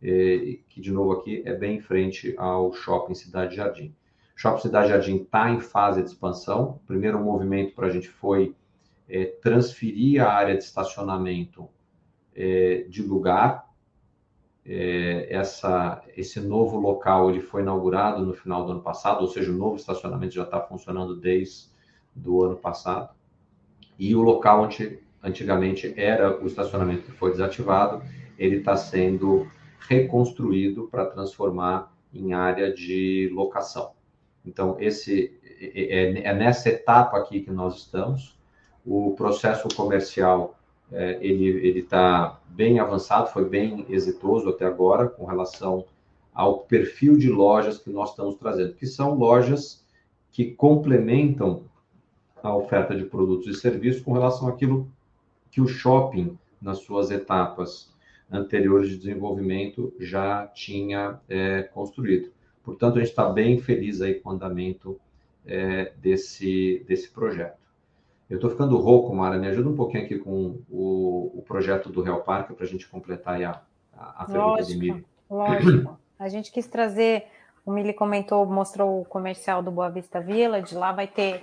é, 0.03 0.59
que 0.69 0.81
de 0.81 0.91
novo 0.91 1.13
aqui 1.13 1.43
é 1.45 1.55
bem 1.55 1.77
em 1.77 1.81
frente 1.81 2.35
ao 2.37 2.73
Shopping 2.73 3.15
Cidade 3.15 3.55
Jardim. 3.55 3.95
Shopping 4.35 4.63
Cidade 4.63 4.89
Jardim 4.89 5.17
está 5.17 5.51
em 5.51 5.61
fase 5.61 6.03
de 6.03 6.09
expansão. 6.09 6.81
O 6.83 6.87
primeiro 6.87 7.21
movimento 7.21 7.75
para 7.75 7.87
a 7.87 7.91
gente 7.91 8.09
foi 8.09 8.55
é, 9.09 9.27
transferir 9.27 10.21
a 10.23 10.33
área 10.33 10.57
de 10.57 10.65
estacionamento 10.65 11.69
é, 12.35 12.85
de 12.89 13.03
lugar. 13.03 13.71
Essa, 14.65 16.05
esse 16.17 16.39
novo 16.39 16.79
local 16.79 17.29
ele 17.31 17.41
foi 17.41 17.63
inaugurado 17.63 18.25
no 18.25 18.33
final 18.33 18.65
do 18.65 18.71
ano 18.71 18.81
passado, 18.81 19.21
ou 19.21 19.27
seja, 19.27 19.51
o 19.51 19.55
novo 19.57 19.75
estacionamento 19.75 20.35
já 20.35 20.45
está 20.45 20.61
funcionando 20.61 21.17
desde 21.17 21.67
do 22.15 22.45
ano 22.45 22.55
passado. 22.55 23.11
E 23.99 24.15
o 24.15 24.23
local 24.23 24.63
onde 24.63 25.01
antigamente 25.21 25.93
era 25.97 26.41
o 26.41 26.47
estacionamento 26.47 27.03
que 27.03 27.11
foi 27.11 27.33
desativado, 27.33 28.05
ele 28.39 28.59
está 28.59 28.77
sendo 28.77 29.49
reconstruído 29.89 30.89
para 30.89 31.07
transformar 31.07 31.93
em 32.13 32.33
área 32.33 32.73
de 32.73 33.31
locação. 33.33 33.93
Então, 34.45 34.77
esse 34.79 35.39
é, 35.63 36.01
é, 36.01 36.23
é, 36.25 36.35
nessa 36.35 36.69
etapa 36.69 37.17
aqui 37.17 37.41
que 37.41 37.51
nós 37.51 37.77
estamos. 37.77 38.37
O 38.85 39.15
processo 39.17 39.69
comercial 39.77 40.59
é, 40.91 41.19
ele 41.21 41.79
está 41.79 42.41
bem 42.49 42.81
avançado, 42.81 43.29
foi 43.31 43.49
bem 43.49 43.87
exitoso 43.89 44.49
até 44.49 44.67
agora 44.67 45.09
com 45.09 45.25
relação 45.25 45.85
ao 46.35 46.61
perfil 46.61 47.17
de 47.17 47.31
lojas 47.31 47.79
que 47.79 47.91
nós 47.91 48.11
estamos 48.11 48.35
trazendo, 48.37 48.75
que 48.75 48.87
são 48.87 49.15
lojas 49.15 49.85
que 50.33 50.51
complementam 50.51 51.65
a 52.43 52.57
oferta 52.57 52.97
de 52.97 53.05
produtos 53.05 53.47
e 53.47 53.61
serviços 53.61 54.03
com 54.03 54.13
relação 54.13 54.49
àquilo 54.49 54.91
que 55.51 55.61
o 55.61 55.69
shopping, 55.69 56.37
nas 56.61 56.79
suas 56.79 57.11
etapas 57.11 57.92
anteriores 58.33 58.89
de 58.89 58.97
desenvolvimento, 58.97 59.93
já 60.01 60.47
tinha 60.49 61.21
é, 61.29 61.63
construído. 61.63 62.31
Portanto, 62.65 62.97
a 62.97 63.01
gente 63.01 63.11
está 63.11 63.29
bem 63.29 63.59
feliz 63.59 64.01
aí 64.01 64.15
com 64.15 64.31
o 64.31 64.33
andamento 64.33 64.99
é, 65.47 65.93
desse, 65.97 66.85
desse 66.87 67.11
projeto. 67.11 67.61
Eu 68.31 68.37
estou 68.37 68.51
ficando 68.51 68.79
rouco, 68.79 69.15
Mara, 69.15 69.39
me 69.39 69.47
ajuda 69.49 69.69
um 69.69 69.77
pouquinho 69.77 70.05
aqui 70.05 70.19
com 70.19 70.59
o, 70.71 71.33
o 71.35 71.45
projeto 71.47 71.91
do 71.91 72.03
Real 72.03 72.23
Parque 72.23 72.55
para 72.55 72.65
a 72.65 72.69
gente 72.69 72.89
completar 72.89 73.43
a, 73.43 73.63
a, 73.95 74.23
a 74.23 74.25
pergunta 74.25 74.63
de 74.63 74.77
Mili. 74.77 75.05
Lógico. 75.29 75.99
A 76.19 76.29
gente 76.29 76.53
quis 76.53 76.67
trazer, 76.67 77.25
o 77.67 77.73
Mili 77.73 77.93
comentou, 77.93 78.47
mostrou 78.47 79.01
o 79.01 79.05
comercial 79.05 79.63
do 79.63 79.71
Boa 79.71 79.91
Vista 79.91 80.21
Village, 80.21 80.75
lá 80.75 80.93
vai 80.93 81.07
ter 81.07 81.43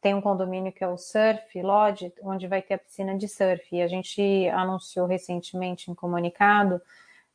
tem 0.00 0.14
um 0.14 0.20
condomínio 0.20 0.72
que 0.72 0.82
é 0.82 0.88
o 0.88 0.96
Surf 0.96 1.60
Lodge, 1.60 2.12
onde 2.22 2.46
vai 2.46 2.62
ter 2.62 2.74
a 2.74 2.78
piscina 2.78 3.16
de 3.16 3.28
surf. 3.28 3.74
E 3.74 3.82
a 3.82 3.88
gente 3.88 4.48
anunciou 4.48 5.06
recentemente 5.06 5.90
em 5.90 5.94
comunicado 5.94 6.80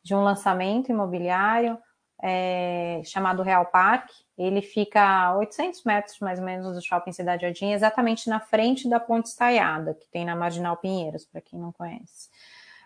de 0.03 0.15
um 0.15 0.23
lançamento 0.23 0.89
imobiliário 0.89 1.77
é, 2.21 3.01
chamado 3.03 3.43
Real 3.43 3.65
Park. 3.65 4.09
Ele 4.37 4.61
fica 4.61 5.01
a 5.01 5.37
800 5.37 5.83
metros 5.83 6.19
mais 6.19 6.39
ou 6.39 6.45
menos 6.45 6.75
do 6.75 6.81
Shopping 6.81 7.11
Cidade 7.11 7.43
Jardim, 7.43 7.71
exatamente 7.71 8.29
na 8.29 8.39
frente 8.39 8.89
da 8.89 8.99
Ponte 8.99 9.27
Estaiada, 9.27 9.93
que 9.93 10.07
tem 10.09 10.25
na 10.25 10.35
Marginal 10.35 10.77
Pinheiros, 10.77 11.25
para 11.25 11.41
quem 11.41 11.59
não 11.59 11.71
conhece. 11.71 12.29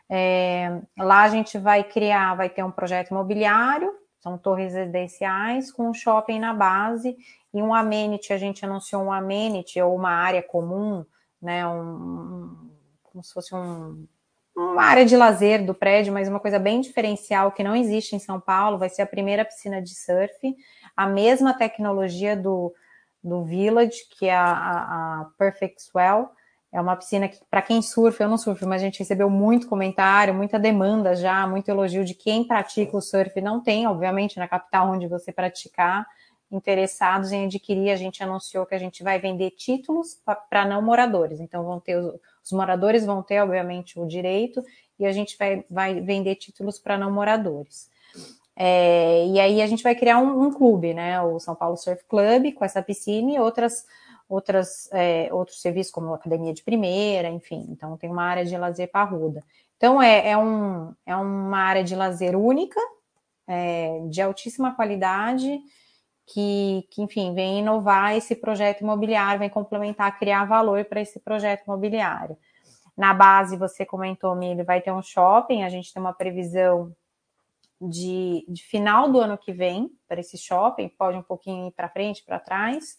É, 0.10 0.82
lá 0.98 1.24
a 1.24 1.30
gente 1.30 1.58
vai 1.58 1.84
criar, 1.84 2.36
vai 2.36 2.50
ter 2.50 2.64
um 2.64 2.72
projeto 2.72 3.12
imobiliário, 3.12 3.92
são 4.26 4.40
torres 4.40 4.74
residenciais 4.74 5.72
com 5.72 5.94
shopping 5.94 6.40
na 6.40 6.52
base 6.52 7.16
e 7.54 7.62
um 7.62 7.76
amenity, 7.76 8.34
a 8.34 8.40
gente 8.40 8.66
anunciou 8.66 9.04
um 9.04 9.12
amenity 9.12 9.80
ou 9.80 9.96
uma 9.96 10.10
área 10.10 10.42
comum, 10.42 11.06
né, 11.40 11.66
um, 11.68 12.72
como 13.04 13.24
se 13.24 13.32
fosse 13.32 13.54
um, 13.54 14.08
uma 14.56 14.82
área 14.82 15.06
de 15.06 15.16
lazer 15.16 15.64
do 15.64 15.76
prédio, 15.76 16.12
mas 16.12 16.28
uma 16.28 16.40
coisa 16.40 16.58
bem 16.58 16.82
diferencial 16.82 17.52
que 17.52 17.64
não 17.64 17.76
existe 17.76 18.16
em 18.16 18.20
São 18.20 18.40
Paulo, 18.40 18.80
vai 18.80 18.90
ser 18.90 19.04
a 19.04 19.08
primeira 19.08 19.46
piscina 19.46 19.80
de 19.80 19.94
surf, 19.94 20.56
a 20.98 21.06
mesma 21.06 21.54
tecnologia 21.54 22.36
do, 22.36 22.74
do 23.24 23.44
Village, 23.44 24.08
que 24.18 24.26
é 24.26 24.36
a, 24.36 24.52
a, 24.52 25.22
a 25.22 25.26
Perfect 25.38 25.84
Swell, 25.84 26.32
é 26.76 26.82
uma 26.82 26.98
piscina 26.98 27.30
que, 27.30 27.40
para 27.50 27.62
quem 27.62 27.82
surfa, 27.82 28.26
eu 28.26 28.28
não 28.28 28.38
surfo, 28.38 28.68
mas 28.68 28.82
a 28.82 28.86
gente 28.86 29.00
recebeu 29.00 29.30
muito 29.30 29.66
comentário, 29.66 30.34
muita 30.34 30.60
demanda 30.60 31.16
já, 31.16 31.48
muito 31.48 31.70
elogio 31.70 32.04
de 32.04 32.14
quem 32.14 32.46
pratica 32.46 32.98
o 32.98 33.02
surf. 33.02 33.40
Não 33.40 33.62
tem, 33.62 33.88
obviamente, 33.88 34.38
na 34.38 34.46
capital 34.46 34.92
onde 34.92 35.08
você 35.08 35.32
praticar, 35.32 36.06
interessados 36.52 37.32
em 37.32 37.46
adquirir, 37.46 37.92
a 37.92 37.96
gente 37.96 38.22
anunciou 38.22 38.66
que 38.66 38.76
a 38.76 38.78
gente 38.78 39.04
vai 39.04 39.18
vender 39.18 39.52
títulos 39.52 40.20
para 40.50 40.66
não 40.66 40.82
moradores. 40.82 41.40
Então, 41.40 41.64
vão 41.64 41.80
ter 41.80 41.96
os, 41.96 42.14
os, 42.44 42.52
moradores 42.52 43.06
vão 43.06 43.24
ter, 43.24 43.40
obviamente, 43.40 43.98
o 43.98 44.06
direito, 44.06 44.62
e 45.00 45.06
a 45.06 45.14
gente 45.14 45.38
vai, 45.38 45.64
vai 45.70 46.02
vender 46.02 46.36
títulos 46.36 46.78
para 46.78 46.98
não 46.98 47.10
moradores. 47.10 47.90
É, 48.54 49.26
e 49.28 49.40
aí 49.40 49.62
a 49.62 49.68
gente 49.68 49.82
vai 49.82 49.96
criar 49.96 50.18
um, 50.18 50.44
um, 50.44 50.52
clube, 50.52 50.94
né? 50.94 51.22
O 51.22 51.40
São 51.40 51.56
Paulo 51.56 51.78
Surf 51.78 52.04
Club, 52.04 52.54
com 52.54 52.66
essa 52.66 52.82
piscina 52.82 53.32
e 53.32 53.40
outras, 53.40 53.86
outras, 54.28 54.90
é, 54.92 55.30
outros 55.32 55.62
serviços, 55.62 55.92
como 55.92 56.14
academia 56.14 56.54
de 56.54 56.64
primeira, 56.64 57.30
enfim. 57.30 57.66
Então, 57.70 57.98
tem 57.98 58.10
uma 58.10 58.24
área 58.24 58.46
de 58.46 58.58
lazer 58.58 58.90
parruda. 58.92 59.44
Então, 59.78 60.02
é, 60.02 60.30
é, 60.30 60.38
um, 60.38 60.94
é 61.06 61.16
uma 61.16 61.60
área 61.60 61.84
de 61.84 61.96
lazer 61.96 62.36
única, 62.36 62.80
é, 63.48 64.00
de 64.10 64.22
altíssima 64.22 64.76
qualidade 64.76 65.60
que, 66.26 66.88
que, 66.90 67.02
enfim, 67.02 67.34
vem 67.34 67.60
inovar 67.60 68.16
esse 68.16 68.36
projeto 68.36 68.82
imobiliário, 68.82 69.40
vem 69.40 69.50
complementar, 69.50 70.18
criar 70.18 70.46
valor 70.46 70.84
para 70.86 71.02
esse 71.02 71.20
projeto 71.20 71.64
imobiliário. 71.66 72.38
Na 72.98 73.14
base, 73.14 73.58
você 73.58 73.86
comentou, 73.86 74.36
Milho, 74.36 74.66
vai 74.66 74.82
ter 74.82 74.92
um 74.92 75.02
shopping, 75.02 75.64
a 75.64 75.70
gente 75.70 75.94
tem 75.94 76.02
uma 76.02 76.14
previsão 76.14 76.96
de, 77.80 78.46
de 78.48 78.64
final 78.64 79.12
do 79.12 79.20
ano 79.20 79.38
que 79.38 79.52
vem 79.52 79.92
para 80.08 80.22
esse 80.22 80.38
shopping, 80.38 80.88
pode 80.90 81.18
um 81.18 81.22
pouquinho 81.22 81.68
ir 81.68 81.72
para 81.72 81.90
frente, 81.90 82.24
para 82.24 82.40
trás, 82.40 82.98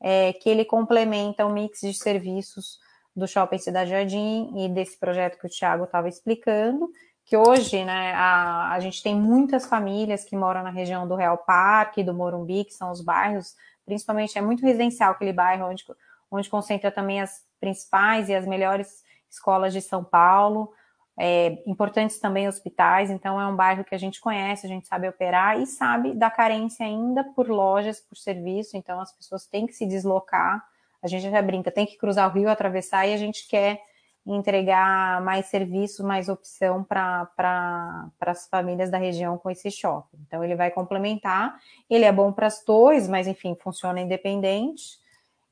é, 0.00 0.32
que 0.32 0.48
ele 0.48 0.64
complementa 0.64 1.44
o 1.44 1.52
mix 1.52 1.80
de 1.80 1.94
serviços 1.94 2.78
do 3.14 3.26
Shopping 3.26 3.58
Cidade 3.58 3.90
Jardim 3.90 4.52
e 4.56 4.68
desse 4.68 4.98
projeto 4.98 5.38
que 5.38 5.46
o 5.46 5.50
Thiago 5.50 5.84
estava 5.84 6.08
explicando, 6.08 6.90
que 7.24 7.36
hoje, 7.36 7.84
né, 7.84 8.12
a, 8.14 8.72
a 8.72 8.80
gente 8.80 9.02
tem 9.02 9.14
muitas 9.14 9.66
famílias 9.66 10.24
que 10.24 10.36
moram 10.36 10.62
na 10.62 10.70
região 10.70 11.08
do 11.08 11.16
Real 11.16 11.38
Parque, 11.38 12.04
do 12.04 12.14
Morumbi, 12.14 12.64
que 12.64 12.74
são 12.74 12.90
os 12.90 13.00
bairros, 13.00 13.56
principalmente 13.84 14.38
é 14.38 14.40
muito 14.40 14.64
residencial 14.64 15.12
aquele 15.12 15.32
bairro 15.32 15.66
onde, 15.66 15.84
onde 16.30 16.48
concentra 16.48 16.90
também 16.90 17.20
as 17.20 17.44
principais 17.58 18.28
e 18.28 18.34
as 18.34 18.46
melhores 18.46 19.02
escolas 19.28 19.72
de 19.72 19.80
São 19.80 20.04
Paulo, 20.04 20.72
é, 21.18 21.62
importantes 21.66 22.18
também 22.20 22.46
hospitais, 22.46 23.10
então 23.10 23.40
é 23.40 23.46
um 23.46 23.56
bairro 23.56 23.84
que 23.84 23.94
a 23.94 23.98
gente 23.98 24.20
conhece, 24.20 24.66
a 24.66 24.68
gente 24.68 24.86
sabe 24.86 25.08
operar 25.08 25.58
e 25.60 25.66
sabe 25.66 26.12
da 26.14 26.30
carência 26.30 26.84
ainda 26.84 27.24
por 27.24 27.48
lojas, 27.48 28.00
por 28.00 28.16
serviço, 28.16 28.76
então 28.76 29.00
as 29.00 29.12
pessoas 29.12 29.46
têm 29.46 29.66
que 29.66 29.72
se 29.72 29.86
deslocar, 29.86 30.62
a 31.02 31.08
gente 31.08 31.30
já 31.30 31.40
brinca, 31.40 31.70
tem 31.70 31.86
que 31.86 31.96
cruzar 31.96 32.28
o 32.28 32.32
rio, 32.32 32.50
atravessar 32.50 33.06
e 33.06 33.14
a 33.14 33.16
gente 33.16 33.48
quer 33.48 33.80
entregar 34.26 35.22
mais 35.22 35.46
serviços, 35.46 36.04
mais 36.04 36.28
opção 36.28 36.82
para 36.82 37.26
pra, 37.36 38.10
as 38.26 38.48
famílias 38.48 38.90
da 38.90 38.98
região 38.98 39.38
com 39.38 39.48
esse 39.48 39.70
shopping. 39.70 40.18
Então, 40.26 40.42
ele 40.42 40.56
vai 40.56 40.70
complementar, 40.70 41.56
ele 41.88 42.04
é 42.04 42.10
bom 42.10 42.32
para 42.32 42.48
as 42.48 42.62
torres, 42.62 43.08
mas 43.08 43.28
enfim, 43.28 43.54
funciona 43.54 44.00
independente. 44.00 44.98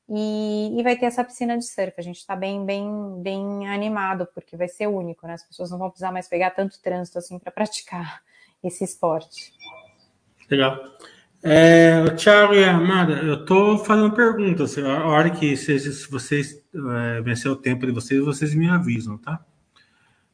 E, 0.07 0.79
e, 0.79 0.83
vai 0.83 0.95
ter 0.95 1.07
essa 1.07 1.23
piscina 1.23 1.57
de 1.57 1.65
surf. 1.65 1.93
A 1.97 2.01
gente 2.01 2.17
está 2.17 2.35
bem, 2.35 2.63
bem, 2.63 2.87
bem 3.23 3.67
animado, 3.67 4.27
porque 4.35 4.55
vai 4.55 4.67
ser 4.67 4.87
único, 4.87 5.25
né? 5.25 5.33
As 5.33 5.43
pessoas 5.43 5.71
não 5.71 5.79
vão 5.79 5.89
precisar 5.89 6.11
mais 6.11 6.27
pegar 6.27 6.51
tanto 6.51 6.79
trânsito 6.81 7.17
assim 7.17 7.39
para 7.39 7.51
praticar 7.51 8.21
esse 8.63 8.83
esporte. 8.83 9.53
Legal. 10.49 10.79
É, 11.43 12.09
Tiago 12.15 12.55
e 12.55 12.63
Amada, 12.63 13.13
eu 13.13 13.41
estou 13.41 13.77
fazendo 13.77 14.11
perguntas. 14.15 14.77
A 14.77 15.05
hora 15.05 15.29
que 15.29 15.55
se 15.55 16.09
vocês 16.09 16.63
é, 16.73 17.21
vencer 17.21 17.51
o 17.51 17.55
tempo 17.55 17.85
de 17.85 17.91
vocês, 17.91 18.19
vocês 18.23 18.53
me 18.55 18.67
avisam, 18.67 19.17
tá? 19.17 19.43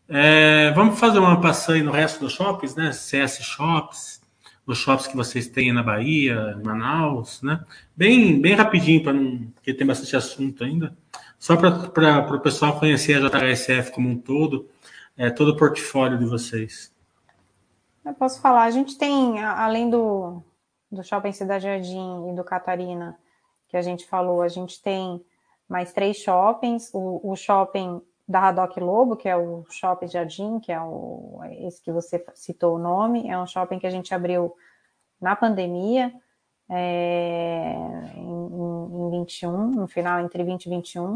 É, 0.08 0.72
vamos 0.72 1.00
fazer 1.00 1.20
uma 1.20 1.40
passeio 1.40 1.84
no 1.84 1.92
resto 1.92 2.20
dos 2.20 2.34
shoppings, 2.34 2.76
né? 2.76 2.92
CS 2.92 3.40
Shops, 3.42 4.21
os 4.72 4.78
shops 4.78 5.08
que 5.08 5.16
vocês 5.16 5.48
têm 5.48 5.74
na 5.74 5.84
Bahia, 5.84 6.56
em 6.58 6.64
Manaus, 6.64 7.42
né? 7.42 7.64
Bem, 7.96 8.40
bem 8.42 8.54
rapidinho, 8.54 9.04
para 9.04 9.14
não, 9.14 9.48
porque 9.56 9.74
tem 9.74 9.86
bastante 9.86 10.16
assunto 10.16 10.64
ainda. 10.64 10.96
Só 11.38 11.58
para 11.58 12.36
o 12.36 12.40
pessoal 12.40 12.80
conhecer 12.80 13.16
a 13.16 13.30
JHSF 13.30 13.92
como 13.92 14.10
um 14.10 14.18
todo, 14.18 14.70
é, 15.18 15.30
todo 15.30 15.50
o 15.50 15.58
portfólio 15.58 16.18
de 16.18 16.26
vocês. 16.26 16.92
Eu 18.06 18.14
posso 18.14 18.42
falar, 18.42 18.64
a 18.64 18.72
gente 18.72 18.98
tem, 18.98 19.44
além 19.44 19.90
do, 19.90 20.42
do 20.92 21.04
Shopping 21.04 21.32
Cidade 21.32 21.66
Jardim 21.66 22.30
e 22.30 22.36
do 22.36 22.44
Catarina, 22.44 23.18
que 23.68 23.78
a 23.78 23.82
gente 23.82 24.06
falou, 24.06 24.42
a 24.42 24.48
gente 24.48 24.82
tem 24.82 25.24
mais 25.68 25.94
três 25.94 26.18
shoppings, 26.18 26.90
o, 26.94 27.22
o 27.24 27.36
shopping 27.36 28.02
da 28.28 28.40
Radoc 28.40 28.78
Lobo, 28.78 29.16
que 29.16 29.28
é 29.28 29.36
o 29.36 29.66
Shopping 29.70 30.08
Jardim, 30.08 30.60
que 30.60 30.72
é 30.72 30.82
o, 30.82 31.40
esse 31.60 31.82
que 31.82 31.92
você 31.92 32.24
citou 32.36 32.76
o 32.76 32.80
nome, 32.80 33.28
é 33.28 33.38
um 33.38 33.48
shopping 33.48 33.80
que 33.80 33.88
a 33.88 33.92
gente 33.92 34.14
abriu 34.14 34.56
na 35.20 35.36
pandemia, 35.36 36.14
é, 36.70 37.76
em, 38.16 39.08
em 39.08 39.10
21, 39.12 39.72
no 39.72 39.88
final, 39.88 40.20
entre 40.22 40.44
20 40.44 40.66
e 40.66 40.70
21, 40.70 41.08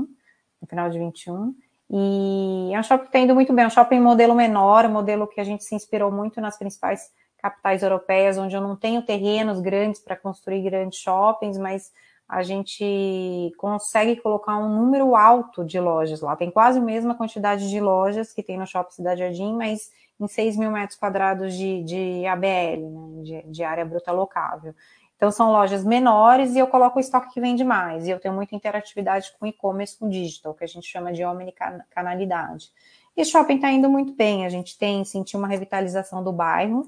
no 0.62 0.68
final 0.68 0.90
de 0.90 1.00
21, 1.00 1.56
e 1.90 2.72
é 2.74 2.80
um 2.80 2.84
shopping 2.84 3.04
que 3.04 3.10
está 3.10 3.20
indo 3.20 3.36
muito 3.36 3.54
bem, 3.54 3.64
é 3.64 3.68
um 3.68 3.72
shopping 3.72 4.00
modelo 4.00 4.36
menor, 4.36 4.90
modelo 4.90 5.28
que 5.28 5.40
a 5.40 5.44
gente 5.44 5.64
se 5.64 5.76
inspirou 5.76 6.12
muito 6.12 6.42
nas 6.42 6.58
principais 6.58 7.12
capitais 7.38 7.84
europeias, 7.84 8.38
onde 8.38 8.56
eu 8.56 8.62
não 8.62 8.76
tenho 8.76 9.04
terrenos 9.04 9.60
grandes 9.60 10.02
para 10.02 10.16
construir 10.16 10.64
grandes 10.64 11.00
shoppings, 11.00 11.58
mas 11.58 11.92
a 12.28 12.42
gente 12.42 13.54
consegue 13.58 14.16
colocar 14.16 14.58
um 14.58 14.68
número 14.68 15.16
alto 15.16 15.64
de 15.64 15.80
lojas 15.80 16.22
lá. 16.22 16.36
Tem 16.36 16.50
quase 16.50 16.80
a 16.80 16.82
mesma 16.82 17.16
quantidade 17.16 17.70
de 17.70 17.80
lojas 17.80 18.34
que 18.34 18.42
tem 18.42 18.58
no 18.58 18.66
Shopping 18.66 18.94
Cidade 18.94 19.20
Jardim, 19.20 19.56
mas 19.56 19.92
em 20.20 20.28
6 20.28 20.58
mil 20.58 20.72
metros 20.72 20.98
quadrados 20.98 21.54
de, 21.54 21.84
de 21.84 22.26
ABL, 22.26 22.90
né, 22.90 23.24
de, 23.24 23.52
de 23.52 23.64
área 23.64 23.86
bruta 23.86 24.12
locável. 24.12 24.74
Então, 25.16 25.32
são 25.32 25.52
lojas 25.52 25.86
menores 25.86 26.56
e 26.56 26.60
eu 26.60 26.68
coloco 26.68 26.98
o 26.98 27.00
estoque 27.00 27.34
que 27.34 27.40
vende 27.40 27.64
mais. 27.64 28.06
E 28.06 28.10
eu 28.10 28.20
tenho 28.20 28.34
muita 28.34 28.56
interatividade 28.56 29.32
com 29.40 29.46
e-commerce, 29.46 29.98
com 29.98 30.10
digital, 30.10 30.54
que 30.54 30.64
a 30.64 30.68
gente 30.68 30.88
chama 30.88 31.14
de 31.14 31.24
omnicanalidade. 31.24 32.72
E 33.16 33.24
shopping 33.24 33.56
está 33.56 33.72
indo 33.72 33.90
muito 33.90 34.14
bem. 34.14 34.46
A 34.46 34.50
gente 34.50 34.78
tem 34.78 35.06
sentido 35.06 35.40
uma 35.40 35.48
revitalização 35.48 36.22
do 36.22 36.34
bairro, 36.34 36.86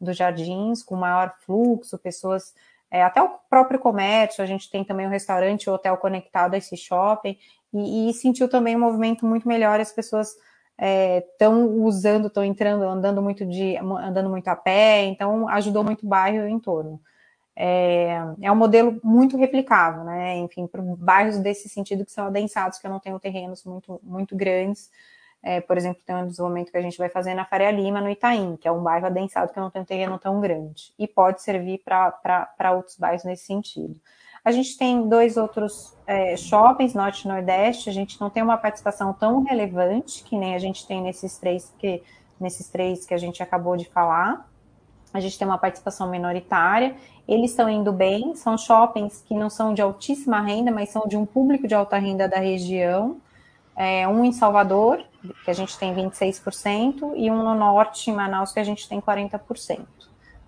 dos 0.00 0.16
jardins, 0.16 0.82
com 0.82 0.96
maior 0.96 1.34
fluxo, 1.40 1.96
pessoas 1.98 2.54
é, 2.90 3.02
até 3.02 3.22
o 3.22 3.30
próprio 3.48 3.78
comércio, 3.78 4.42
a 4.42 4.46
gente 4.46 4.70
tem 4.70 4.84
também 4.84 5.06
o 5.06 5.10
restaurante 5.10 5.64
e 5.64 5.70
o 5.70 5.74
hotel 5.74 5.96
conectado 5.96 6.54
a 6.54 6.58
esse 6.58 6.76
shopping, 6.76 7.36
e, 7.72 8.10
e 8.10 8.14
sentiu 8.14 8.48
também 8.48 8.76
um 8.76 8.80
movimento 8.80 9.24
muito 9.24 9.46
melhor, 9.46 9.78
as 9.78 9.92
pessoas 9.92 10.34
estão 10.78 11.62
é, 11.62 11.64
usando, 11.84 12.28
estão 12.28 12.42
entrando, 12.42 12.84
andando 12.84 13.20
muito 13.20 13.44
de, 13.44 13.76
andando 13.76 14.30
muito 14.30 14.48
a 14.48 14.56
pé, 14.56 15.04
então 15.04 15.48
ajudou 15.48 15.84
muito 15.84 16.06
o 16.06 16.08
bairro 16.08 16.46
em 16.46 16.58
torno. 16.58 17.00
É, 17.54 18.18
é 18.40 18.50
um 18.50 18.56
modelo 18.56 18.98
muito 19.04 19.36
replicável, 19.36 20.02
né? 20.04 20.38
Enfim, 20.38 20.66
para 20.66 20.80
bairros 20.80 21.36
desse 21.38 21.68
sentido 21.68 22.06
que 22.06 22.12
são 22.12 22.26
adensados, 22.26 22.78
que 22.78 22.88
não 22.88 22.98
tenho 22.98 23.20
terrenos 23.20 23.64
muito, 23.64 24.00
muito 24.02 24.34
grandes, 24.34 24.90
é, 25.42 25.60
por 25.60 25.76
exemplo, 25.76 26.02
tem 26.04 26.14
um 26.14 26.26
desenvolvimento 26.26 26.70
que 26.70 26.76
a 26.76 26.82
gente 26.82 26.98
vai 26.98 27.08
fazer 27.08 27.34
na 27.34 27.44
Faria 27.44 27.70
Lima, 27.70 28.00
no 28.00 28.10
Itaim, 28.10 28.56
que 28.56 28.68
é 28.68 28.72
um 28.72 28.82
bairro 28.82 29.06
adensado 29.06 29.52
que 29.52 29.60
não 29.60 29.70
tem 29.70 29.82
um 29.82 29.84
terreno 29.86 30.18
tão 30.18 30.40
grande, 30.40 30.92
e 30.98 31.08
pode 31.08 31.42
servir 31.42 31.82
para 31.84 32.72
outros 32.72 32.96
bairros 32.96 33.24
nesse 33.24 33.46
sentido. 33.46 33.98
A 34.44 34.52
gente 34.52 34.76
tem 34.76 35.08
dois 35.08 35.36
outros 35.36 35.94
é, 36.06 36.36
shoppings, 36.36 36.94
Norte 36.94 37.24
e 37.24 37.28
Nordeste, 37.28 37.90
a 37.90 37.92
gente 37.92 38.20
não 38.20 38.30
tem 38.30 38.42
uma 38.42 38.56
participação 38.56 39.12
tão 39.12 39.42
relevante 39.42 40.24
que 40.24 40.36
nem 40.36 40.54
a 40.54 40.58
gente 40.58 40.86
tem 40.86 41.02
nesses 41.02 41.36
três 41.36 41.74
que, 41.78 42.02
nesses 42.38 42.68
três 42.68 43.04
que 43.04 43.12
a 43.12 43.18
gente 43.18 43.42
acabou 43.42 43.76
de 43.76 43.86
falar. 43.86 44.48
A 45.12 45.20
gente 45.20 45.38
tem 45.38 45.46
uma 45.46 45.58
participação 45.58 46.08
minoritária, 46.08 46.94
eles 47.26 47.50
estão 47.50 47.68
indo 47.68 47.92
bem, 47.92 48.34
são 48.34 48.56
shoppings 48.56 49.22
que 49.26 49.34
não 49.34 49.50
são 49.50 49.74
de 49.74 49.82
altíssima 49.82 50.40
renda, 50.40 50.70
mas 50.70 50.90
são 50.90 51.06
de 51.06 51.16
um 51.16 51.26
público 51.26 51.66
de 51.66 51.74
alta 51.74 51.98
renda 51.98 52.28
da 52.28 52.38
região. 52.38 53.20
É, 53.82 54.06
um 54.06 54.22
em 54.26 54.30
Salvador, 54.30 55.02
que 55.42 55.50
a 55.50 55.54
gente 55.54 55.78
tem 55.78 55.94
26%, 55.94 57.14
e 57.16 57.30
um 57.30 57.42
no 57.42 57.54
norte, 57.54 58.10
em 58.10 58.14
Manaus, 58.14 58.52
que 58.52 58.60
a 58.60 58.62
gente 58.62 58.86
tem 58.86 59.00
40%. 59.00 59.86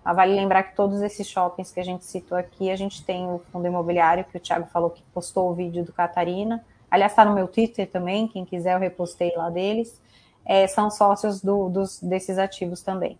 Ah, 0.05 0.13
vale 0.13 0.35
lembrar 0.35 0.61
que 0.61 0.75
todos 0.75 1.01
esses 1.01 1.27
shoppings 1.27 1.71
que 1.71 1.79
a 1.79 1.83
gente 1.83 2.05
citou 2.05 2.37
aqui, 2.37 2.69
a 2.69 2.75
gente 2.75 3.03
tem 3.03 3.25
o 3.25 3.41
fundo 3.51 3.65
imobiliário, 3.65 4.23
que 4.23 4.37
o 4.37 4.39
Thiago 4.39 4.67
falou 4.71 4.91
que 4.91 5.01
postou 5.11 5.49
o 5.49 5.55
vídeo 5.55 5.83
do 5.83 5.91
Catarina. 5.91 6.63
Aliás, 6.91 7.11
está 7.11 7.25
no 7.25 7.33
meu 7.33 7.47
Twitter 7.47 7.89
também, 7.89 8.27
quem 8.27 8.45
quiser 8.45 8.75
eu 8.75 8.79
repostei 8.79 9.33
lá 9.35 9.49
deles. 9.49 9.99
É, 10.45 10.67
são 10.67 10.91
sócios 10.91 11.41
do, 11.41 11.69
dos, 11.69 11.99
desses 12.03 12.37
ativos 12.37 12.83
também. 12.83 13.17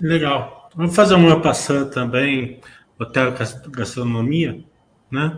Legal. 0.00 0.70
Vamos 0.72 0.94
fazer 0.94 1.16
uma 1.16 1.40
passando 1.42 1.90
também, 1.90 2.60
hotel 2.96 3.32
gastronomia, 3.72 4.62
né? 5.10 5.36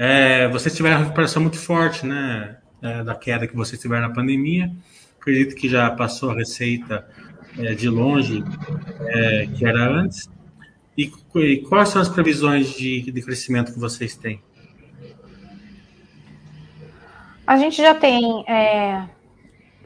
É, 0.00 0.46
vocês 0.46 0.72
tiveram 0.76 0.98
uma 0.98 1.02
recuperação 1.02 1.42
muito 1.42 1.58
forte, 1.58 2.06
né? 2.06 2.56
É, 2.80 3.02
da 3.02 3.16
queda 3.16 3.48
que 3.48 3.56
vocês 3.56 3.80
tiveram 3.80 4.06
na 4.06 4.14
pandemia. 4.14 4.70
Acredito 5.20 5.56
que 5.56 5.68
já 5.68 5.90
passou 5.90 6.30
a 6.30 6.34
receita 6.34 7.04
é, 7.58 7.74
de 7.74 7.88
longe 7.88 8.44
é, 9.00 9.48
que 9.52 9.66
era 9.66 9.84
antes. 9.84 10.30
E, 10.96 11.10
e, 11.34 11.56
quais 11.62 11.88
são 11.88 12.00
as 12.00 12.08
previsões 12.08 12.68
de, 12.68 13.10
de 13.10 13.22
crescimento 13.22 13.72
que 13.72 13.80
vocês 13.80 14.14
têm? 14.14 14.40
A 17.44 17.56
gente 17.56 17.78
já 17.82 17.94
tem 17.94 18.44
é, 18.48 19.08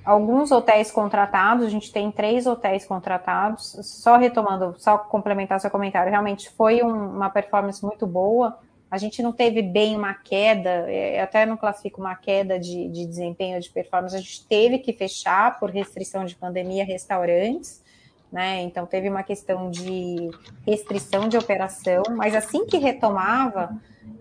alguns 0.05 0.53
hotéis 0.53 0.91
contratados, 0.91 1.65
a 1.65 1.71
gente 1.71 1.91
tem 1.91 2.13
três 2.13 2.47
hotéis 2.47 2.85
contratados. 2.85 3.79
Só 3.83 4.19
retomando, 4.19 4.75
só 4.77 4.99
complementar 4.99 5.59
seu 5.59 5.71
comentário, 5.71 6.11
realmente 6.11 6.51
foi 6.51 6.83
um, 6.83 7.17
uma 7.17 7.31
performance 7.31 7.83
muito 7.83 8.07
boa 8.07 8.59
a 8.93 8.99
gente 8.99 9.23
não 9.23 9.33
teve 9.33 9.63
bem 9.63 9.97
uma 9.97 10.13
queda, 10.13 10.69
é, 10.69 11.19
até 11.23 11.47
não 11.47 11.57
classifico 11.57 11.99
uma 11.99 12.15
queda 12.15 12.61
de, 12.61 12.89
de 12.89 13.07
desempenho 13.07 13.59
de 13.59 13.71
performance, 13.71 14.15
a 14.15 14.19
gente 14.19 14.47
teve 14.47 14.79
que 14.81 14.93
fechar 14.93 15.59
por 15.59 15.71
restrição 15.71 16.27
de 16.27 16.37
pandemia 16.37 16.85
restaurantes, 16.85 17.83
né? 18.31 18.61
Então 18.61 18.85
teve 18.85 19.09
uma 19.09 19.23
questão 19.23 19.71
de 19.71 20.31
restrição 20.67 21.27
de 21.27 21.39
operação, 21.39 22.03
mas 22.11 22.35
assim 22.35 22.67
que 22.67 22.77
retomava, 22.77 23.75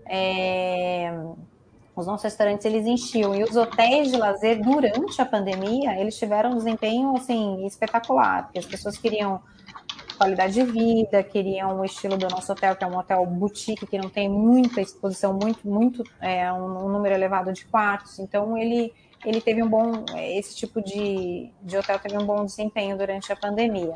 é, 0.06 1.12
os 1.94 2.06
nossos 2.06 2.24
restaurantes 2.24 2.64
eles 2.64 2.86
enchiam 2.86 3.34
e 3.34 3.44
os 3.44 3.54
hotéis 3.54 4.10
de 4.10 4.16
lazer 4.16 4.58
durante 4.62 5.20
a 5.20 5.26
pandemia 5.26 6.00
eles 6.00 6.18
tiveram 6.18 6.52
um 6.52 6.56
desempenho 6.56 7.14
assim 7.14 7.66
espetacular, 7.66 8.44
porque 8.44 8.58
as 8.58 8.66
pessoas 8.66 8.96
queriam 8.96 9.38
qualidade 10.22 10.54
de 10.54 10.62
vida, 10.62 11.20
queriam 11.24 11.80
o 11.80 11.84
estilo 11.84 12.16
do 12.16 12.28
nosso 12.28 12.52
hotel, 12.52 12.76
que 12.76 12.84
é 12.84 12.86
um 12.86 12.96
hotel 12.96 13.26
boutique, 13.26 13.84
que 13.84 13.98
não 13.98 14.08
tem 14.08 14.28
muita 14.28 14.80
exposição, 14.80 15.32
muito, 15.32 15.66
muito, 15.66 16.04
é, 16.20 16.50
um, 16.52 16.86
um 16.86 16.88
número 16.88 17.12
elevado 17.12 17.52
de 17.52 17.64
quartos. 17.66 18.20
Então, 18.20 18.56
ele, 18.56 18.94
ele 19.24 19.40
teve 19.40 19.60
um 19.62 19.68
bom, 19.68 20.04
esse 20.16 20.54
tipo 20.54 20.80
de, 20.80 21.50
de 21.60 21.76
hotel 21.76 21.98
teve 21.98 22.16
um 22.16 22.24
bom 22.24 22.44
desempenho 22.44 22.96
durante 22.96 23.32
a 23.32 23.36
pandemia. 23.36 23.94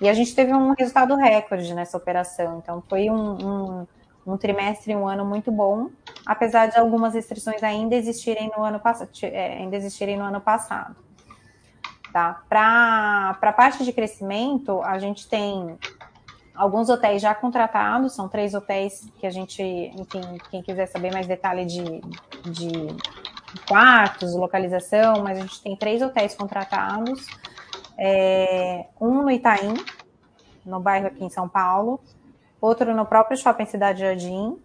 E 0.00 0.08
a 0.08 0.14
gente 0.14 0.34
teve 0.34 0.52
um 0.54 0.72
resultado 0.72 1.14
recorde 1.14 1.74
nessa 1.74 1.98
operação. 1.98 2.58
Então, 2.58 2.82
foi 2.88 3.10
um, 3.10 3.36
um, 3.36 3.86
um 4.26 4.36
trimestre, 4.38 4.96
um 4.96 5.06
ano 5.06 5.26
muito 5.26 5.52
bom, 5.52 5.90
apesar 6.24 6.68
de 6.68 6.78
algumas 6.78 7.12
restrições 7.12 7.62
ainda 7.62 7.94
existirem 7.94 8.50
no 8.56 8.64
ano, 8.64 8.80
é, 9.24 9.58
ainda 9.58 9.76
existirem 9.76 10.16
no 10.16 10.24
ano 10.24 10.40
passado. 10.40 11.05
Tá? 12.16 12.40
Para 12.48 13.38
a 13.42 13.52
parte 13.52 13.84
de 13.84 13.92
crescimento, 13.92 14.80
a 14.80 14.98
gente 14.98 15.28
tem 15.28 15.78
alguns 16.54 16.88
hotéis 16.88 17.20
já 17.20 17.34
contratados, 17.34 18.14
são 18.14 18.26
três 18.26 18.54
hotéis 18.54 19.06
que 19.18 19.26
a 19.26 19.30
gente, 19.30 19.62
enfim, 19.62 20.22
quem 20.50 20.62
quiser 20.62 20.86
saber 20.86 21.12
mais 21.12 21.26
detalhe 21.26 21.66
de, 21.66 22.00
de 22.50 22.70
quartos, 23.68 24.34
localização, 24.34 25.22
mas 25.22 25.36
a 25.36 25.40
gente 25.42 25.62
tem 25.62 25.76
três 25.76 26.00
hotéis 26.00 26.34
contratados, 26.34 27.26
é, 27.98 28.86
um 28.98 29.20
no 29.24 29.30
Itaim, 29.30 29.74
no 30.64 30.80
bairro 30.80 31.08
aqui 31.08 31.22
em 31.22 31.28
São 31.28 31.46
Paulo, 31.46 32.00
outro 32.58 32.94
no 32.94 33.04
próprio 33.04 33.36
Shopping 33.36 33.66
Cidade 33.66 34.00
Jardim, 34.00 34.56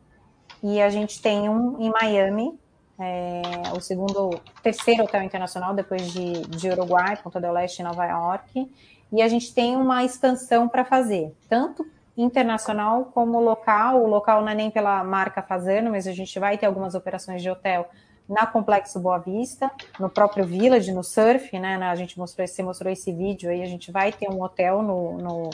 e 0.63 0.81
a 0.81 0.89
gente 0.89 1.21
tem 1.21 1.49
um 1.49 1.81
em 1.81 1.89
Miami, 1.89 2.57
é, 3.01 3.41
o 3.75 3.81
segundo, 3.81 4.39
terceiro 4.61 5.03
hotel 5.03 5.23
internacional 5.23 5.73
depois 5.73 6.11
de, 6.11 6.41
de 6.43 6.69
Uruguai, 6.69 7.17
Ponta 7.17 7.41
del 7.41 7.51
Leste 7.51 7.79
e 7.79 7.83
Nova 7.83 8.05
York. 8.05 8.71
E 9.11 9.21
a 9.21 9.27
gente 9.27 9.53
tem 9.53 9.75
uma 9.75 10.03
expansão 10.03 10.69
para 10.69 10.85
fazer, 10.85 11.35
tanto 11.49 11.85
internacional 12.15 13.05
como 13.05 13.39
local. 13.41 14.03
O 14.03 14.07
local 14.07 14.41
não 14.41 14.49
é 14.49 14.55
nem 14.55 14.69
pela 14.69 15.03
marca 15.03 15.41
fazendo, 15.41 15.89
mas 15.89 16.07
a 16.07 16.13
gente 16.13 16.37
vai 16.39 16.57
ter 16.57 16.67
algumas 16.67 16.93
operações 16.93 17.41
de 17.41 17.49
hotel 17.49 17.89
na 18.29 18.45
Complexo 18.45 18.99
Boa 18.99 19.17
Vista, 19.17 19.69
no 19.99 20.09
próprio 20.09 20.45
Village, 20.45 20.93
no 20.93 21.03
surf, 21.03 21.57
né? 21.59 21.75
A 21.77 21.95
gente 21.95 22.17
mostrou, 22.17 22.47
você 22.47 22.61
mostrou 22.61 22.93
esse 22.93 23.11
vídeo 23.11 23.49
aí, 23.49 23.63
a 23.63 23.67
gente 23.67 23.91
vai 23.91 24.13
ter 24.13 24.29
um 24.29 24.41
hotel 24.41 24.81
no, 24.81 25.17
no, 25.17 25.49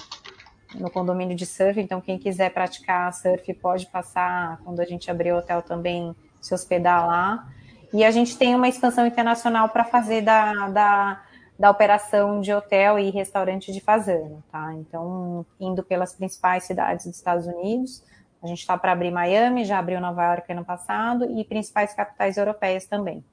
no 0.75 0.91
condomínio 0.91 1.35
de 1.35 1.45
surf, 1.45 1.79
então 1.79 2.01
quem 2.01 2.19
quiser 2.19 2.51
praticar 2.53 3.11
surf 3.13 3.51
pode 3.55 3.87
passar 3.87 4.59
quando 4.63 4.81
a 4.81 4.85
gente 4.85 5.09
abrir 5.09 5.31
o 5.31 5.37
hotel 5.37 5.61
também 5.61 6.15
se 6.41 6.53
hospedar 6.53 7.05
lá. 7.05 7.47
E 7.93 8.03
a 8.03 8.11
gente 8.11 8.37
tem 8.37 8.55
uma 8.55 8.67
expansão 8.67 9.05
internacional 9.05 9.69
para 9.69 9.83
fazer 9.83 10.21
da, 10.21 10.67
da, 10.69 11.23
da 11.57 11.71
operação 11.71 12.41
de 12.41 12.53
hotel 12.53 12.99
e 12.99 13.09
restaurante 13.09 13.71
de 13.71 13.79
fazenda, 13.79 14.43
tá? 14.51 14.73
Então, 14.73 15.45
indo 15.59 15.83
pelas 15.83 16.13
principais 16.13 16.63
cidades 16.63 17.05
dos 17.05 17.15
Estados 17.15 17.47
Unidos, 17.47 18.03
a 18.41 18.47
gente 18.47 18.59
está 18.59 18.77
para 18.77 18.91
abrir 18.91 19.11
Miami, 19.11 19.65
já 19.65 19.79
abriu 19.79 19.99
Nova 19.99 20.23
York 20.25 20.51
ano 20.51 20.65
passado, 20.65 21.25
e 21.25 21.43
principais 21.43 21.93
capitais 21.93 22.37
europeias 22.37 22.85
também. 22.85 23.23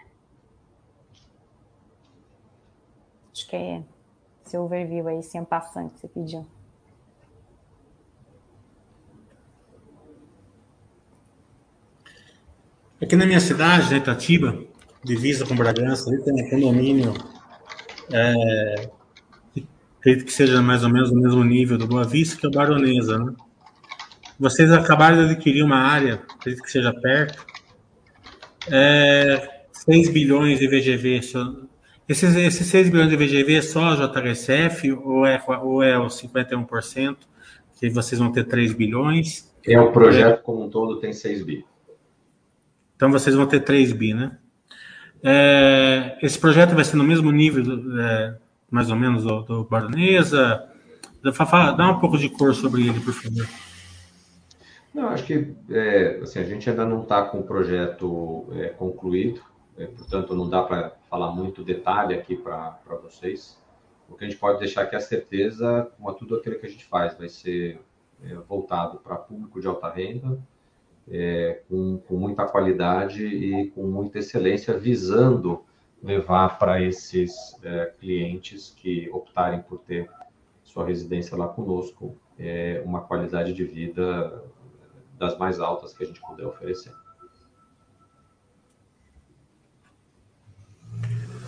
Acho 3.32 3.48
que 3.48 3.56
é 3.56 3.82
esse 4.46 4.56
overview 4.56 5.08
aí, 5.08 5.22
sem 5.22 5.44
passante, 5.44 5.94
que 5.94 6.00
você 6.00 6.08
pediu. 6.08 6.46
Aqui 13.04 13.16
na 13.16 13.26
minha 13.26 13.38
cidade, 13.38 13.90
né, 13.90 13.98
Itatiba, 13.98 14.64
divisa 15.04 15.44
com 15.44 15.54
Bragança, 15.54 16.08
ali 16.08 16.22
tem 16.22 16.32
um 16.32 16.48
condomínio, 16.48 17.12
é, 18.10 18.88
acredito 19.98 20.24
que 20.24 20.32
seja 20.32 20.62
mais 20.62 20.82
ou 20.82 20.88
menos 20.88 21.10
o 21.10 21.14
mesmo 21.14 21.44
nível 21.44 21.76
do 21.76 21.86
Boa 21.86 22.04
Vista, 22.04 22.38
que 22.38 22.46
é 22.46 22.48
o 22.48 22.52
Baronesa, 22.52 23.18
né? 23.18 23.34
Vocês 24.40 24.72
acabaram 24.72 25.18
de 25.18 25.34
adquirir 25.34 25.62
uma 25.62 25.76
área, 25.76 26.22
acredito 26.34 26.62
que 26.62 26.70
seja 26.70 26.94
perto, 26.94 27.44
é, 28.72 29.50
6 29.70 30.08
bilhões 30.08 30.58
de 30.58 30.66
VGV. 30.66 31.20
Esses, 32.08 32.34
esses 32.34 32.66
6 32.66 32.88
bilhões 32.88 33.10
de 33.10 33.16
VGV 33.16 33.56
é 33.56 33.62
só 33.62 33.84
a 33.90 33.96
JHSF 33.96 34.92
ou 34.92 35.26
é, 35.26 35.38
ou 35.62 35.82
é 35.82 35.98
os 35.98 36.18
51%, 36.22 37.16
que 37.78 37.90
vocês 37.90 38.18
vão 38.18 38.32
ter 38.32 38.44
3 38.44 38.72
bilhões? 38.72 39.52
É 39.62 39.78
o 39.78 39.92
projeto 39.92 40.40
como 40.42 40.64
um 40.64 40.70
todo 40.70 41.00
tem 41.00 41.12
6 41.12 41.44
bilhões. 41.44 41.73
Então 42.96 43.10
vocês 43.10 43.34
vão 43.34 43.46
ter 43.46 43.60
3 43.60 43.92
bi, 43.92 44.14
né? 44.14 44.38
É, 45.22 46.18
esse 46.22 46.38
projeto 46.38 46.74
vai 46.74 46.84
ser 46.84 46.96
no 46.96 47.04
mesmo 47.04 47.32
nível, 47.32 47.64
é, 47.98 48.36
mais 48.70 48.90
ou 48.90 48.96
menos, 48.96 49.24
do, 49.24 49.42
do 49.42 49.64
Baronesa. 49.64 50.68
Dá 51.22 51.90
um 51.90 51.98
pouco 51.98 52.18
de 52.18 52.28
cor 52.28 52.54
sobre 52.54 52.86
ele, 52.86 53.00
por 53.00 53.14
favor. 53.14 53.48
Não, 54.94 55.08
acho 55.08 55.24
que 55.24 55.54
é, 55.70 56.20
assim, 56.22 56.38
a 56.38 56.44
gente 56.44 56.70
ainda 56.70 56.84
não 56.84 57.02
está 57.02 57.22
com 57.22 57.40
o 57.40 57.42
projeto 57.42 58.46
é, 58.52 58.68
concluído, 58.68 59.40
é, 59.76 59.86
portanto 59.86 60.36
não 60.36 60.48
dá 60.48 60.62
para 60.62 60.92
falar 61.10 61.32
muito 61.32 61.64
detalhe 61.64 62.14
aqui 62.14 62.36
para 62.36 62.78
vocês. 63.02 63.58
O 64.08 64.14
que 64.14 64.24
a 64.24 64.28
gente 64.28 64.38
pode 64.38 64.60
deixar 64.60 64.82
aqui 64.82 64.94
é 64.94 64.98
a 64.98 65.00
certeza, 65.00 65.90
como 65.96 66.12
tudo 66.14 66.36
aquilo 66.36 66.60
que 66.60 66.66
a 66.66 66.68
gente 66.68 66.84
faz, 66.84 67.16
vai 67.18 67.28
ser 67.28 67.80
é, 68.22 68.34
voltado 68.48 68.98
para 68.98 69.16
público 69.16 69.60
de 69.60 69.66
alta 69.66 69.90
renda, 69.90 70.38
é, 71.10 71.60
com, 71.68 71.98
com, 71.98 72.16
muita 72.16 72.46
qualidade 72.46 73.24
e 73.24 73.70
com 73.70 73.82
muita 73.82 74.18
excelência, 74.18 74.76
visando 74.78 75.62
levar 76.02 76.58
para 76.58 76.82
esses 76.82 77.32
é, 77.62 77.92
clientes 77.98 78.74
que 78.76 79.08
optarem 79.10 79.62
por 79.62 79.78
ter 79.80 80.08
sua 80.62 80.86
residência 80.86 81.36
lá 81.36 81.48
conosco 81.48 82.16
é, 82.38 82.82
uma 82.84 83.02
qualidade 83.02 83.52
de 83.52 83.64
vida 83.64 84.42
das 85.18 85.38
mais 85.38 85.60
altas 85.60 85.92
que 85.92 86.02
a 86.02 86.06
gente 86.06 86.20
puder 86.20 86.46
oferecer. 86.46 86.92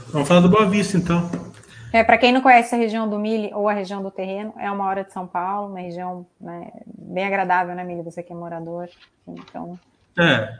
Vamos 0.08 0.28
falar 0.28 0.40
do 0.40 0.48
Boa 0.48 0.66
Vista, 0.66 0.96
então. 0.96 1.45
É, 1.92 2.02
para 2.02 2.18
quem 2.18 2.32
não 2.32 2.40
conhece 2.40 2.74
a 2.74 2.78
região 2.78 3.08
do 3.08 3.18
Mille 3.18 3.50
ou 3.54 3.68
a 3.68 3.72
região 3.72 4.02
do 4.02 4.10
Terreno, 4.10 4.52
é 4.58 4.70
uma 4.70 4.84
hora 4.86 5.04
de 5.04 5.12
São 5.12 5.26
Paulo, 5.26 5.70
uma 5.70 5.80
região 5.80 6.26
né, 6.40 6.70
bem 6.86 7.24
agradável, 7.24 7.74
né, 7.74 7.84
Mille? 7.84 8.02
Você 8.02 8.22
que 8.22 8.32
é 8.32 8.36
morador. 8.36 8.88
Então... 9.26 9.78
É. 10.18 10.58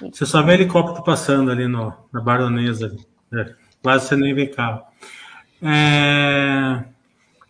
Você 0.00 0.26
só 0.26 0.42
vê 0.42 0.54
helicóptero 0.54 1.04
passando 1.04 1.50
ali 1.50 1.66
no, 1.66 1.92
na 2.12 2.20
Baronesa. 2.20 2.96
É, 3.32 3.54
quase 3.82 4.06
você 4.06 4.16
nem 4.16 4.34
vê 4.34 4.46
carro. 4.46 4.82
É, 5.62 6.84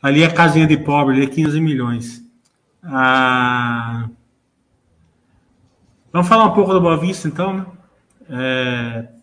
ali 0.02 0.22
é 0.22 0.26
a 0.26 0.32
casinha 0.32 0.66
de 0.66 0.76
pobre, 0.76 1.16
ali 1.16 1.24
é 1.24 1.28
15 1.28 1.60
milhões. 1.60 2.22
Ah, 2.82 4.08
vamos 6.12 6.28
falar 6.28 6.44
um 6.44 6.54
pouco 6.54 6.72
do 6.72 6.80
Boa 6.80 6.96
Vista, 6.96 7.26
então, 7.26 7.54
né? 7.54 7.66
É, 8.28 9.14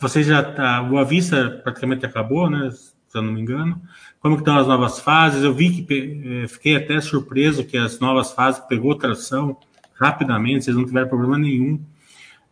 vocês 0.00 0.26
já 0.26 0.40
a 0.40 0.82
Boa 0.82 1.04
Vista 1.04 1.60
praticamente 1.62 2.04
acabou, 2.04 2.50
né? 2.50 2.70
Se 2.70 3.18
eu 3.18 3.22
não 3.22 3.32
me 3.32 3.40
engano. 3.40 3.80
Como 4.20 4.36
que 4.36 4.42
estão 4.42 4.56
as 4.56 4.66
novas 4.66 5.00
fases? 5.00 5.42
Eu 5.42 5.52
vi 5.52 5.82
que 5.82 6.44
eh, 6.44 6.48
fiquei 6.48 6.76
até 6.76 7.00
surpreso 7.00 7.64
que 7.64 7.76
as 7.76 8.00
novas 8.00 8.32
fases 8.32 8.62
pegou 8.66 8.94
tração 8.94 9.56
rapidamente, 9.94 10.64
vocês 10.64 10.76
não 10.76 10.84
tiveram 10.84 11.08
problema 11.08 11.38
nenhum 11.38 11.80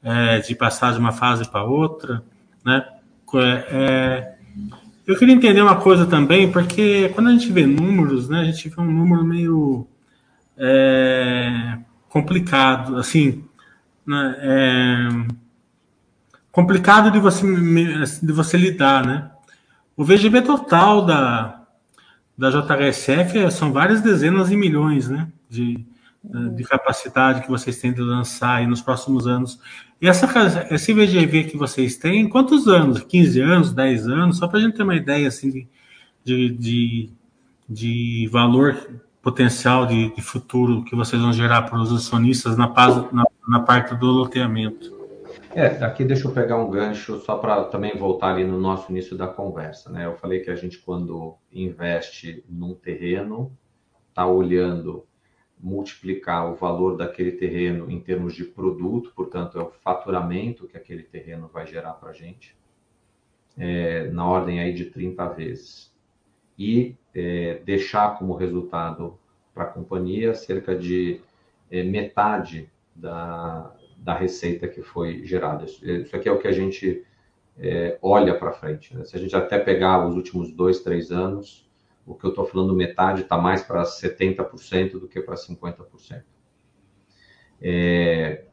é, 0.03 0.39
de 0.39 0.55
passar 0.55 0.93
de 0.93 0.99
uma 0.99 1.13
fase 1.13 1.49
para 1.49 1.65
outra, 1.65 2.23
né? 2.65 2.85
É, 3.69 4.35
eu 5.07 5.17
queria 5.17 5.35
entender 5.35 5.61
uma 5.61 5.77
coisa 5.77 6.07
também, 6.07 6.51
porque 6.51 7.09
quando 7.11 7.29
a 7.29 7.33
gente 7.33 7.51
vê 7.53 7.67
números, 7.67 8.29
né, 8.29 8.41
a 8.41 8.45
gente 8.45 8.69
vê 8.69 8.81
um 8.81 8.91
número 8.91 9.25
meio 9.25 9.87
é, 10.57 11.79
complicado, 12.09 12.97
assim, 12.97 13.45
né, 14.07 15.27
complicado 16.53 17.11
de 17.11 17.19
você, 17.19 17.47
de 18.23 18.33
você 18.33 18.57
lidar, 18.57 19.07
né? 19.07 19.31
O 19.97 20.05
VGB 20.05 20.43
total 20.43 21.05
da, 21.05 21.63
da 22.37 22.51
JHSF 22.51 23.51
são 23.51 23.73
várias 23.73 24.01
dezenas 24.01 24.49
de 24.49 24.57
milhões, 24.57 25.09
né? 25.09 25.29
De, 25.49 25.85
de 26.55 26.65
capacidade 26.65 27.43
que 27.43 27.51
vocês 27.51 27.79
têm 27.79 27.93
de 27.93 28.01
lançar 28.01 28.57
aí 28.57 28.67
nos 28.67 28.81
próximos 28.81 29.27
anos. 29.27 29.59
E 30.01 30.09
essa, 30.09 30.27
esse 30.71 30.93
VGV 30.93 31.45
que 31.45 31.57
vocês 31.57 31.97
têm, 31.97 32.29
quantos 32.29 32.67
anos? 32.67 33.01
15 33.01 33.41
anos, 33.41 33.73
10 33.73 34.09
anos? 34.09 34.39
Só 34.39 34.49
para 34.49 34.59
a 34.59 34.63
gente 34.63 34.77
ter 34.77 34.83
uma 34.83 34.97
ideia 34.97 35.29
assim, 35.29 35.51
de, 35.51 35.69
de, 36.25 36.49
de, 36.51 37.11
de 37.69 38.29
valor 38.33 38.77
potencial 39.23 39.85
de, 39.85 40.15
de, 40.15 40.23
futuro 40.23 40.83
que 40.85 40.97
vocês 40.97 41.21
vão 41.21 41.33
gerar 41.33 41.63
para 41.63 41.79
os 41.79 41.93
acionistas 41.93 42.57
na, 42.57 42.67
na, 43.13 43.25
na 43.47 43.61
parte 43.61 43.95
do 43.95 44.07
loteamento. 44.07 45.00
É, 45.53 45.67
aqui 45.85 46.05
deixa 46.05 46.29
eu 46.29 46.33
pegar 46.33 46.59
um 46.59 46.71
gancho 46.71 47.19
só 47.21 47.37
para 47.37 47.65
também 47.65 47.97
voltar 47.97 48.35
ali 48.35 48.45
no 48.45 48.59
nosso 48.59 48.91
início 48.93 49.17
da 49.17 49.27
conversa, 49.27 49.91
né? 49.91 50.07
Eu 50.07 50.17
falei 50.17 50.41
que 50.41 50.51
a 50.51 50.55
gente 50.55 50.79
quando 50.79 51.37
investe 51.51 52.45
num 52.49 52.73
terreno, 52.73 53.57
está 54.09 54.27
olhando 54.27 55.05
multiplicar 55.59 56.51
o 56.51 56.55
valor 56.55 56.97
daquele 56.97 57.33
terreno 57.33 57.91
em 57.91 58.01
termos 58.01 58.35
de 58.35 58.45
produto, 58.45 59.13
portanto 59.15 59.59
é 59.59 59.63
o 59.63 59.71
faturamento 59.71 60.69
que 60.69 60.77
aquele 60.77 61.03
terreno 61.03 61.51
vai 61.53 61.67
gerar 61.67 61.95
para 61.95 62.11
a 62.11 62.15
gente, 62.15 62.57
é, 63.59 64.09
na 64.09 64.25
ordem 64.27 64.61
aí 64.61 64.73
de 64.73 64.87
30 64.87 65.29
vezes. 65.31 65.93
E 66.57 66.97
é, 67.13 67.61
deixar 67.65 68.17
como 68.19 68.37
resultado 68.37 69.19
para 69.53 69.65
a 69.65 69.69
companhia 69.69 70.33
cerca 70.33 70.77
de 70.77 71.21
é, 71.71 71.83
metade 71.83 72.71
da, 72.95 73.75
da 74.01 74.15
receita 74.15 74.67
que 74.67 74.83
foi 74.83 75.25
gerada. 75.25 75.65
Isso 75.65 76.17
aqui 76.17 76.29
é 76.29 76.33
o 76.33 76.39
que 76.39 76.49
a 76.49 76.53
gente 76.53 77.05
é, 77.59 77.99
olha 78.01 78.37
para 78.37 78.53
frente. 78.53 78.97
Né? 78.97 79.05
Se 79.05 79.15
a 79.15 79.21
gente 79.21 79.37
até 79.37 79.59
pegar 79.59 80.07
os 80.07 80.17
últimos 80.17 80.51
dois, 80.51 80.81
três 80.81 81.13
anos, 81.13 81.69
o 82.07 82.15
que 82.15 82.25
eu 82.25 82.31
estou 82.31 82.47
falando 82.47 82.75
metade 82.75 83.23
está 83.23 83.37
mais 83.37 83.63
para 83.63 83.83
70% 83.83 84.93
do 84.93 85.07
que 85.07 85.21
para 85.21 85.35
50%. 85.35 86.23
É, 87.61 88.47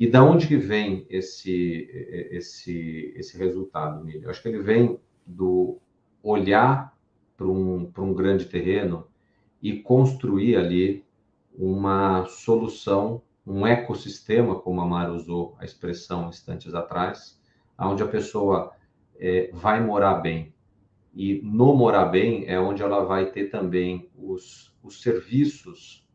e 0.00 0.06
da 0.06 0.24
onde 0.24 0.46
que 0.46 0.56
vem 0.56 1.06
esse, 1.10 1.88
esse, 2.30 3.12
esse 3.14 3.36
resultado, 3.36 4.08
Eu 4.10 4.30
acho 4.30 4.42
que 4.42 4.48
ele 4.48 4.62
vem 4.62 4.98
do 5.26 5.78
olhar 6.22 6.96
para 7.36 7.46
um, 7.46 7.90
um 7.98 8.14
grande 8.14 8.46
terreno 8.46 9.06
e 9.62 9.80
construir 9.80 10.56
ali 10.56 11.04
uma 11.54 12.26
solução 12.26 13.22
um 13.46 13.66
ecossistema, 13.66 14.58
como 14.58 14.80
a 14.80 14.86
Mara 14.86 15.12
usou 15.12 15.56
a 15.58 15.64
expressão 15.64 16.28
instantes 16.28 16.74
atrás, 16.74 17.40
onde 17.78 18.02
a 18.02 18.08
pessoa 18.08 18.72
é, 19.18 19.50
vai 19.52 19.80
morar 19.80 20.14
bem. 20.14 20.52
E 21.14 21.40
no 21.42 21.74
morar 21.74 22.06
bem 22.06 22.44
é 22.46 22.58
onde 22.58 22.82
ela 22.82 23.04
vai 23.04 23.30
ter 23.30 23.48
também 23.48 24.10
os, 24.16 24.76
os 24.82 25.00
serviços, 25.00 26.06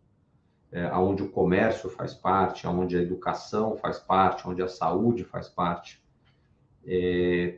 é, 0.72 0.92
onde 0.94 1.24
o 1.24 1.30
comércio 1.30 1.90
faz 1.90 2.14
parte, 2.14 2.68
onde 2.68 2.98
a 2.98 3.02
educação 3.02 3.78
faz 3.78 3.98
parte, 3.98 4.48
onde 4.48 4.62
a 4.62 4.68
saúde 4.68 5.24
faz 5.24 5.48
parte. 5.48 6.04
É, 6.86 7.58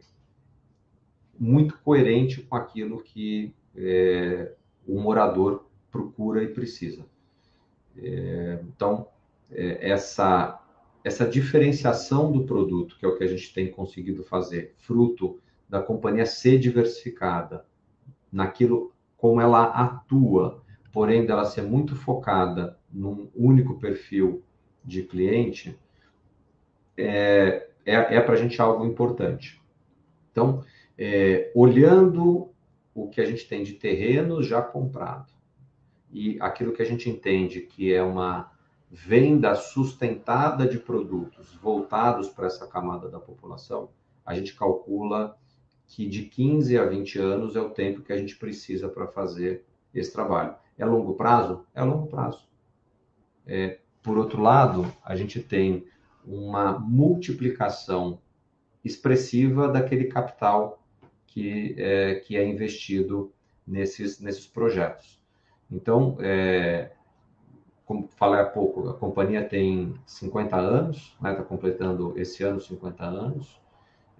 muito 1.37 1.77
coerente 1.79 2.41
com 2.41 2.55
aquilo 2.55 3.01
que 3.01 3.53
é, 3.75 4.53
o 4.87 4.99
morador 4.99 5.65
procura 5.91 6.43
e 6.43 6.47
precisa. 6.47 7.05
É, 7.97 8.59
então, 8.63 9.07
essa, 9.55 10.59
essa 11.03 11.27
diferenciação 11.27 12.31
do 12.31 12.43
produto, 12.45 12.97
que 12.97 13.05
é 13.05 13.07
o 13.07 13.17
que 13.17 13.23
a 13.23 13.27
gente 13.27 13.53
tem 13.53 13.69
conseguido 13.69 14.23
fazer, 14.23 14.73
fruto 14.77 15.39
da 15.67 15.81
companhia 15.81 16.25
ser 16.25 16.59
diversificada 16.59 17.65
naquilo 18.31 18.93
como 19.17 19.39
ela 19.39 19.65
atua, 19.65 20.61
porém 20.91 21.25
dela 21.25 21.45
ser 21.45 21.61
muito 21.61 21.95
focada 21.95 22.77
num 22.91 23.29
único 23.33 23.79
perfil 23.79 24.43
de 24.83 25.03
cliente, 25.03 25.79
é, 26.97 27.69
é, 27.85 27.95
é 27.95 28.21
para 28.21 28.33
a 28.33 28.37
gente 28.37 28.61
algo 28.61 28.85
importante. 28.85 29.61
Então, 30.31 30.63
é, 30.97 31.51
olhando 31.55 32.49
o 32.93 33.07
que 33.07 33.21
a 33.21 33.25
gente 33.25 33.47
tem 33.47 33.63
de 33.63 33.73
terreno 33.73 34.43
já 34.43 34.61
comprado 34.61 35.31
e 36.11 36.37
aquilo 36.39 36.73
que 36.73 36.81
a 36.81 36.85
gente 36.85 37.09
entende 37.09 37.61
que 37.61 37.91
é 37.91 38.03
uma 38.03 38.51
venda 38.95 39.55
sustentada 39.55 40.67
de 40.67 40.77
produtos 40.77 41.51
voltados 41.55 42.29
para 42.29 42.45
essa 42.45 42.67
camada 42.67 43.09
da 43.09 43.19
população, 43.19 43.89
a 44.23 44.35
gente 44.35 44.53
calcula 44.53 45.35
que 45.87 46.07
de 46.07 46.25
15 46.25 46.77
a 46.77 46.85
20 46.85 47.17
anos 47.17 47.55
é 47.55 47.59
o 47.59 47.71
tempo 47.71 48.03
que 48.03 48.13
a 48.13 48.17
gente 48.17 48.35
precisa 48.35 48.87
para 48.87 49.07
fazer 49.07 49.65
esse 49.95 50.13
trabalho. 50.13 50.53
É 50.77 50.85
longo 50.85 51.15
prazo? 51.15 51.65
É 51.73 51.83
longo 51.83 52.05
prazo. 52.05 52.47
É, 53.47 53.79
por 54.03 54.15
outro 54.15 54.39
lado, 54.39 54.85
a 55.03 55.15
gente 55.15 55.41
tem 55.41 55.87
uma 56.23 56.77
multiplicação 56.77 58.21
expressiva 58.85 59.67
daquele 59.69 60.05
capital 60.05 60.83
que 61.25 61.73
é, 61.79 62.15
que 62.15 62.37
é 62.37 62.47
investido 62.47 63.33
nesses, 63.65 64.19
nesses 64.19 64.45
projetos. 64.45 65.19
Então, 65.71 66.15
é, 66.19 66.91
como 67.85 68.07
falei 68.15 68.39
há 68.39 68.45
pouco, 68.45 68.89
a 68.89 68.93
companhia 68.93 69.43
tem 69.43 69.93
50 70.05 70.55
anos, 70.55 70.97
está 71.15 71.29
né, 71.29 71.35
tá 71.35 71.43
completando 71.43 72.13
esse 72.17 72.43
ano 72.43 72.59
50 72.59 73.03
anos, 73.03 73.61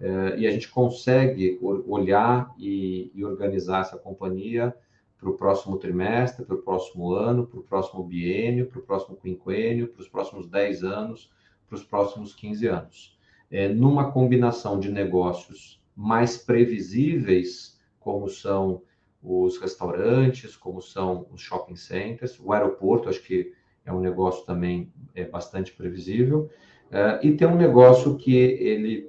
é, 0.00 0.38
e 0.38 0.46
a 0.46 0.50
gente 0.50 0.68
consegue 0.68 1.58
olhar 1.62 2.52
e, 2.58 3.10
e 3.14 3.24
organizar 3.24 3.82
essa 3.82 3.96
companhia 3.96 4.74
para 5.18 5.30
o 5.30 5.34
próximo 5.34 5.78
trimestre, 5.78 6.44
para 6.44 6.56
o 6.56 6.62
próximo 6.62 7.14
ano, 7.14 7.46
para 7.46 7.60
o 7.60 7.62
próximo 7.62 8.04
biênio, 8.04 8.66
para 8.66 8.80
o 8.80 8.82
próximo 8.82 9.16
quinquênio, 9.16 9.88
para 9.88 10.02
os 10.02 10.08
próximos 10.08 10.46
10 10.46 10.84
anos, 10.84 11.30
para 11.66 11.76
os 11.76 11.84
próximos 11.84 12.34
15 12.34 12.66
anos. 12.66 13.18
É, 13.50 13.68
numa 13.68 14.10
combinação 14.10 14.78
de 14.78 14.90
negócios 14.90 15.80
mais 15.96 16.36
previsíveis, 16.36 17.80
como 18.00 18.28
são 18.28 18.82
os 19.24 19.58
restaurantes, 19.58 20.54
como 20.54 20.82
são 20.82 21.26
os 21.32 21.40
shopping 21.40 21.76
centers, 21.76 22.38
o 22.38 22.52
aeroporto, 22.52 23.08
acho 23.08 23.22
que 23.22 23.52
é 23.84 23.92
um 23.92 24.00
negócio 24.00 24.44
também 24.44 24.92
é, 25.14 25.24
bastante 25.24 25.72
previsível, 25.72 26.50
uh, 26.90 27.24
e 27.24 27.34
tem 27.36 27.48
um 27.48 27.56
negócio 27.56 28.16
que 28.16 28.36
ele 28.36 29.08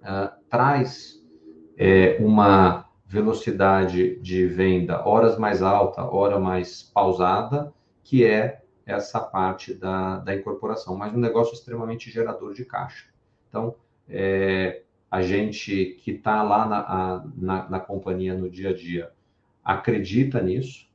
uh, 0.00 0.32
traz 0.48 1.22
é, 1.76 2.16
uma 2.18 2.88
velocidade 3.06 4.18
de 4.20 4.46
venda 4.46 5.06
horas 5.06 5.38
mais 5.38 5.62
alta, 5.62 6.02
hora 6.02 6.38
mais 6.38 6.82
pausada, 6.82 7.72
que 8.02 8.24
é 8.24 8.62
essa 8.86 9.20
parte 9.20 9.74
da, 9.74 10.18
da 10.18 10.34
incorporação, 10.34 10.96
mas 10.96 11.12
um 11.12 11.18
negócio 11.18 11.52
extremamente 11.54 12.10
gerador 12.10 12.54
de 12.54 12.64
caixa. 12.64 13.06
Então, 13.48 13.74
é, 14.08 14.82
a 15.10 15.20
gente 15.20 15.98
que 16.02 16.12
está 16.12 16.42
lá 16.42 16.66
na, 16.66 17.24
na, 17.36 17.70
na, 17.70 17.80
companhia 17.80 18.34
no 18.34 18.48
dia 18.48 18.70
a 18.70 18.74
dia 18.74 19.10
acredita 19.64 20.40
nisso. 20.40 20.88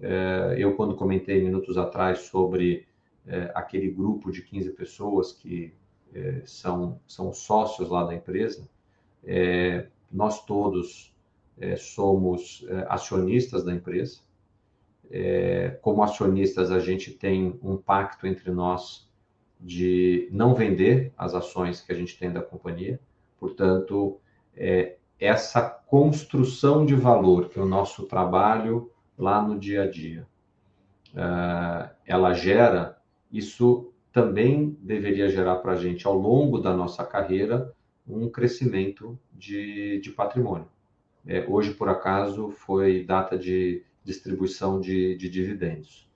É, 0.00 0.56
eu, 0.58 0.74
quando 0.74 0.96
comentei 0.96 1.42
minutos 1.42 1.78
atrás 1.78 2.20
sobre 2.20 2.86
é, 3.26 3.50
aquele 3.54 3.90
grupo 3.90 4.30
de 4.30 4.42
15 4.42 4.70
pessoas 4.70 5.32
que 5.32 5.72
é, 6.14 6.42
são, 6.44 7.00
são 7.06 7.32
sócios 7.32 7.88
lá 7.88 8.04
da 8.04 8.14
empresa, 8.14 8.68
nós 10.10 10.44
todos 10.44 11.14
somos 11.78 12.66
acionistas 12.88 13.62
da 13.64 13.72
empresa. 13.72 14.18
como 15.80 16.02
acionistas, 16.02 16.72
a 16.72 16.80
gente 16.80 17.12
tem 17.12 17.56
um 17.62 17.76
pacto 17.76 18.26
entre 18.26 18.50
nós 18.50 19.08
de 19.60 20.28
não 20.32 20.56
vender 20.56 21.12
as 21.16 21.34
ações 21.34 21.80
que 21.80 21.92
a 21.92 21.94
gente 21.94 22.18
tem 22.18 22.32
da 22.32 22.42
companhia 22.42 22.98
Portanto, 23.42 24.20
é, 24.54 24.94
essa 25.22 25.62
construção 25.62 26.84
de 26.84 26.96
valor 26.96 27.48
que 27.48 27.60
o 27.60 27.64
nosso 27.64 28.06
trabalho 28.06 28.90
lá 29.16 29.40
no 29.40 29.58
dia 29.58 29.84
a 29.84 29.90
dia 29.90 30.26
uh, 31.14 31.88
ela 32.04 32.34
gera, 32.34 32.98
isso 33.30 33.92
também 34.12 34.76
deveria 34.80 35.28
gerar 35.28 35.56
para 35.56 35.72
a 35.72 35.76
gente 35.76 36.06
ao 36.06 36.14
longo 36.14 36.58
da 36.58 36.74
nossa 36.74 37.04
carreira 37.04 37.72
um 38.06 38.28
crescimento 38.28 39.16
de, 39.32 40.00
de 40.00 40.10
patrimônio. 40.10 40.68
É, 41.24 41.46
hoje, 41.48 41.72
por 41.72 41.88
acaso, 41.88 42.50
foi 42.50 43.04
data 43.04 43.38
de 43.38 43.84
distribuição 44.02 44.80
de, 44.80 45.16
de 45.16 45.30
dividendos. 45.30 46.10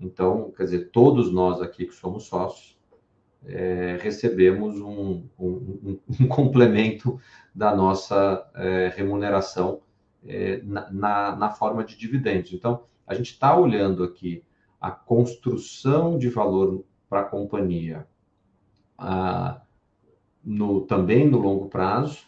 Então, 0.00 0.50
quer 0.56 0.64
dizer, 0.64 0.90
todos 0.90 1.30
nós 1.30 1.60
aqui 1.60 1.84
que 1.84 1.94
somos 1.94 2.24
sócios 2.24 2.75
é, 3.44 3.98
recebemos 4.00 4.80
um, 4.80 5.24
um, 5.38 5.98
um, 6.20 6.28
complemento 6.28 7.20
da 7.54 7.74
nossa 7.74 8.48
é, 8.54 8.92
remuneração 8.94 9.80
é, 10.26 10.60
na, 10.62 11.36
na, 11.36 11.50
forma 11.50 11.84
de 11.84 11.96
dividendos. 11.96 12.52
Então, 12.52 12.84
a 13.06 13.14
gente 13.14 13.32
está 13.32 13.56
olhando 13.56 14.02
aqui 14.02 14.42
a 14.80 14.90
construção 14.90 16.18
de 16.18 16.28
valor 16.28 16.84
para 17.08 17.20
a 17.20 17.24
companhia 17.24 18.06
no, 20.44 20.82
também 20.82 21.28
no 21.28 21.38
longo 21.38 21.68
prazo 21.68 22.24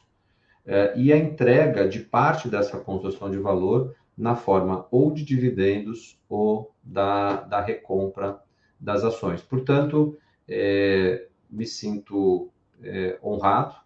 é, 0.66 0.92
e 0.96 1.12
a 1.12 1.16
entrega 1.16 1.88
de 1.88 2.00
parte 2.00 2.48
dessa 2.48 2.78
construção 2.78 3.30
de 3.30 3.38
valor 3.38 3.94
na 4.16 4.34
forma 4.34 4.86
ou 4.90 5.12
de 5.12 5.24
dividendos 5.24 6.20
ou 6.28 6.74
da, 6.82 7.42
da 7.42 7.60
recompra 7.60 8.38
das 8.78 9.02
ações. 9.02 9.40
Portanto, 9.40 10.18
é, 10.48 11.26
me 11.50 11.66
sinto 11.66 12.50
é, 12.82 13.18
honrado 13.22 13.76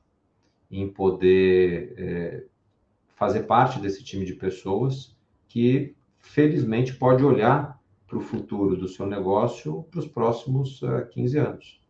em 0.71 0.89
poder 0.89 1.95
é, 1.97 2.45
fazer 3.17 3.43
parte 3.43 3.79
desse 3.79 4.03
time 4.03 4.25
de 4.25 4.35
pessoas 4.35 5.15
que, 5.49 5.95
felizmente, 6.19 6.95
pode 6.95 7.25
olhar 7.25 7.81
para 8.07 8.19
o 8.19 8.21
futuro 8.21 8.77
do 8.77 8.89
seu 8.89 9.07
negócio 9.07 9.85
para 9.91 10.01
os 10.01 10.07
próximos 10.07 10.83
uh, 10.83 10.97
é, 10.97 11.03
15 11.03 11.39
anos, 11.39 11.81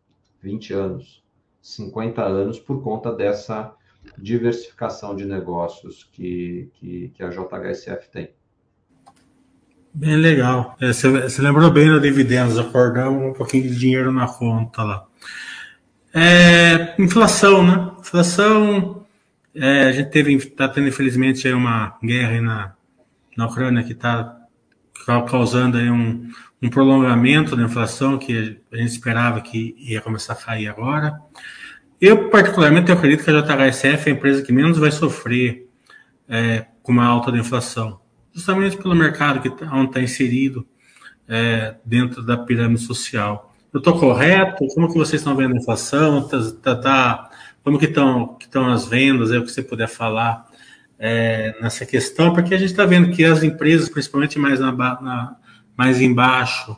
20 0.40 0.72
anos, 0.72 1.24
50 1.60 2.22
anos, 2.22 2.60
por 2.60 2.82
conta 2.82 3.12
dessa 3.12 3.74
diversificação 4.18 5.14
de 5.14 5.24
negócios 5.24 6.04
que, 6.12 6.70
que, 6.74 7.08
que 7.10 7.22
a 7.22 7.28
JHSF 7.28 8.10
tem. 8.10 8.34
Bem 9.94 10.16
legal. 10.16 10.74
É, 10.80 10.90
você, 10.90 11.06
você, 11.06 11.42
lembrou 11.42 11.70
bem 11.70 11.86
do 11.86 12.00
dividendos, 12.00 12.58
acordamos 12.58 13.22
um 13.22 13.34
pouquinho 13.34 13.64
de 13.64 13.78
dinheiro 13.78 14.10
na 14.10 14.26
conta 14.26 14.82
lá. 14.82 15.04
É, 16.14 16.94
inflação, 16.98 17.66
né? 17.66 17.90
Inflação, 18.00 19.04
é, 19.54 19.82
a 19.82 19.92
gente 19.92 20.08
teve, 20.08 20.34
está 20.34 20.66
tendo 20.66 20.88
infelizmente 20.88 21.46
aí 21.46 21.52
uma 21.52 21.98
guerra 22.02 22.40
na, 22.40 22.72
na 23.36 23.46
Ucrânia 23.46 23.82
que 23.82 23.92
está 23.92 24.34
causando 25.28 25.76
aí 25.76 25.90
um, 25.90 26.30
um 26.62 26.70
prolongamento 26.70 27.54
da 27.54 27.62
inflação 27.62 28.16
que 28.16 28.58
a 28.72 28.76
gente 28.76 28.92
esperava 28.92 29.42
que 29.42 29.74
ia 29.78 30.00
começar 30.00 30.32
a 30.32 30.36
cair 30.36 30.68
agora. 30.68 31.20
Eu, 32.00 32.30
particularmente, 32.30 32.90
eu 32.90 32.96
acredito 32.96 33.24
que 33.24 33.30
a 33.30 33.42
JHSF 33.42 34.08
é 34.08 34.12
a 34.12 34.16
empresa 34.16 34.42
que 34.42 34.52
menos 34.52 34.78
vai 34.78 34.90
sofrer 34.90 35.68
é, 36.26 36.64
com 36.82 36.92
uma 36.92 37.04
alta 37.04 37.30
da 37.30 37.38
inflação 37.38 38.01
justamente 38.34 38.76
pelo 38.76 38.94
mercado 38.94 39.40
que 39.40 39.50
tá, 39.50 39.70
onde 39.72 39.88
está 39.88 40.00
inserido 40.00 40.66
é, 41.28 41.76
dentro 41.84 42.22
da 42.22 42.36
pirâmide 42.36 42.82
social. 42.82 43.54
Eu 43.72 43.78
estou 43.78 43.98
correto? 43.98 44.66
Como 44.74 44.88
que 44.88 44.98
vocês 44.98 45.20
estão 45.20 45.34
vendo 45.34 45.54
a 45.54 45.58
inflação? 45.58 46.28
Tá, 46.28 46.38
tá, 46.62 46.76
tá 46.76 47.30
como 47.64 47.78
que 47.78 47.86
estão 47.86 48.36
que 48.38 48.58
as 48.58 48.86
vendas? 48.86 49.30
É 49.30 49.38
o 49.38 49.44
que 49.44 49.50
você 49.50 49.62
puder 49.62 49.88
falar 49.88 50.46
é, 50.98 51.56
nessa 51.60 51.86
questão, 51.86 52.32
porque 52.32 52.54
a 52.54 52.58
gente 52.58 52.70
está 52.70 52.84
vendo 52.84 53.10
que 53.10 53.24
as 53.24 53.42
empresas, 53.42 53.88
principalmente 53.88 54.38
mais 54.38 54.60
na, 54.60 54.72
na 54.72 55.36
mais 55.76 56.00
embaixo 56.00 56.76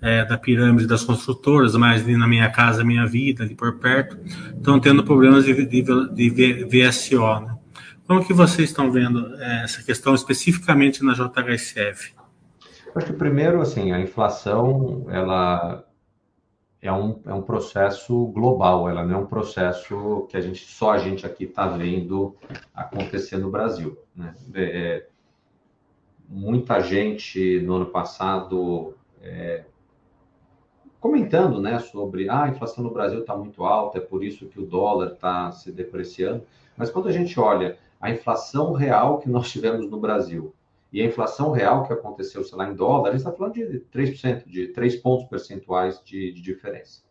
é, 0.00 0.24
da 0.24 0.38
pirâmide 0.38 0.86
das 0.86 1.04
construtoras, 1.04 1.74
mais 1.74 2.06
na 2.06 2.26
minha 2.26 2.48
casa, 2.48 2.84
minha 2.84 3.06
vida, 3.06 3.44
ali 3.44 3.54
por 3.54 3.78
perto, 3.78 4.16
estão 4.56 4.80
tendo 4.80 5.04
problemas 5.04 5.44
de, 5.44 5.66
de, 5.66 5.82
de 5.82 6.64
VSO, 6.64 7.40
né? 7.40 7.54
Como 8.10 8.26
que 8.26 8.32
vocês 8.32 8.70
estão 8.70 8.90
vendo 8.90 9.40
é, 9.40 9.62
essa 9.62 9.84
questão 9.84 10.16
especificamente 10.16 11.04
na 11.04 11.12
JHSF? 11.12 12.12
Acho 12.92 13.06
que 13.06 13.12
primeiro, 13.12 13.60
assim, 13.60 13.92
a 13.92 14.00
inflação, 14.00 15.06
ela 15.08 15.84
é 16.82 16.90
um, 16.90 17.20
é 17.24 17.32
um 17.32 17.42
processo 17.42 18.26
global, 18.26 18.88
ela 18.88 19.06
não 19.06 19.14
é 19.14 19.16
um 19.18 19.26
processo 19.26 20.26
que 20.28 20.36
a 20.36 20.40
gente 20.40 20.66
só 20.66 20.90
a 20.90 20.98
gente 20.98 21.24
aqui 21.24 21.44
está 21.44 21.68
vendo 21.68 22.34
acontecer 22.74 23.38
no 23.38 23.48
Brasil. 23.48 23.96
Né? 24.12 24.34
É, 24.54 24.64
é, 24.64 25.06
muita 26.28 26.80
gente 26.80 27.60
no 27.60 27.76
ano 27.76 27.86
passado 27.86 28.92
é, 29.22 29.62
comentando 30.98 31.60
né, 31.60 31.78
sobre 31.78 32.28
ah, 32.28 32.42
a 32.42 32.48
inflação 32.48 32.82
no 32.82 32.90
Brasil 32.90 33.20
está 33.20 33.36
muito 33.36 33.62
alta, 33.62 33.98
é 33.98 34.00
por 34.00 34.24
isso 34.24 34.48
que 34.48 34.58
o 34.58 34.66
dólar 34.66 35.12
está 35.12 35.52
se 35.52 35.70
depreciando. 35.70 36.42
Mas 36.76 36.90
quando 36.90 37.06
a 37.06 37.12
gente 37.12 37.38
olha 37.38 37.78
a 38.00 38.10
inflação 38.10 38.72
real 38.72 39.18
que 39.18 39.28
nós 39.28 39.50
tivemos 39.50 39.88
no 39.90 40.00
Brasil 40.00 40.54
e 40.92 41.00
a 41.00 41.04
inflação 41.04 41.52
real 41.52 41.86
que 41.86 41.92
aconteceu, 41.92 42.42
sei 42.42 42.58
lá, 42.58 42.68
em 42.68 42.74
dólar, 42.74 43.10
a 43.10 43.12
gente 43.12 43.20
está 43.20 43.32
falando 43.32 43.54
de 43.54 43.84
3%, 43.92 44.46
de 44.46 44.68
3 44.68 44.96
pontos 44.96 45.28
percentuais 45.28 46.02
de, 46.04 46.32
de 46.32 46.40
diferença. 46.40 47.02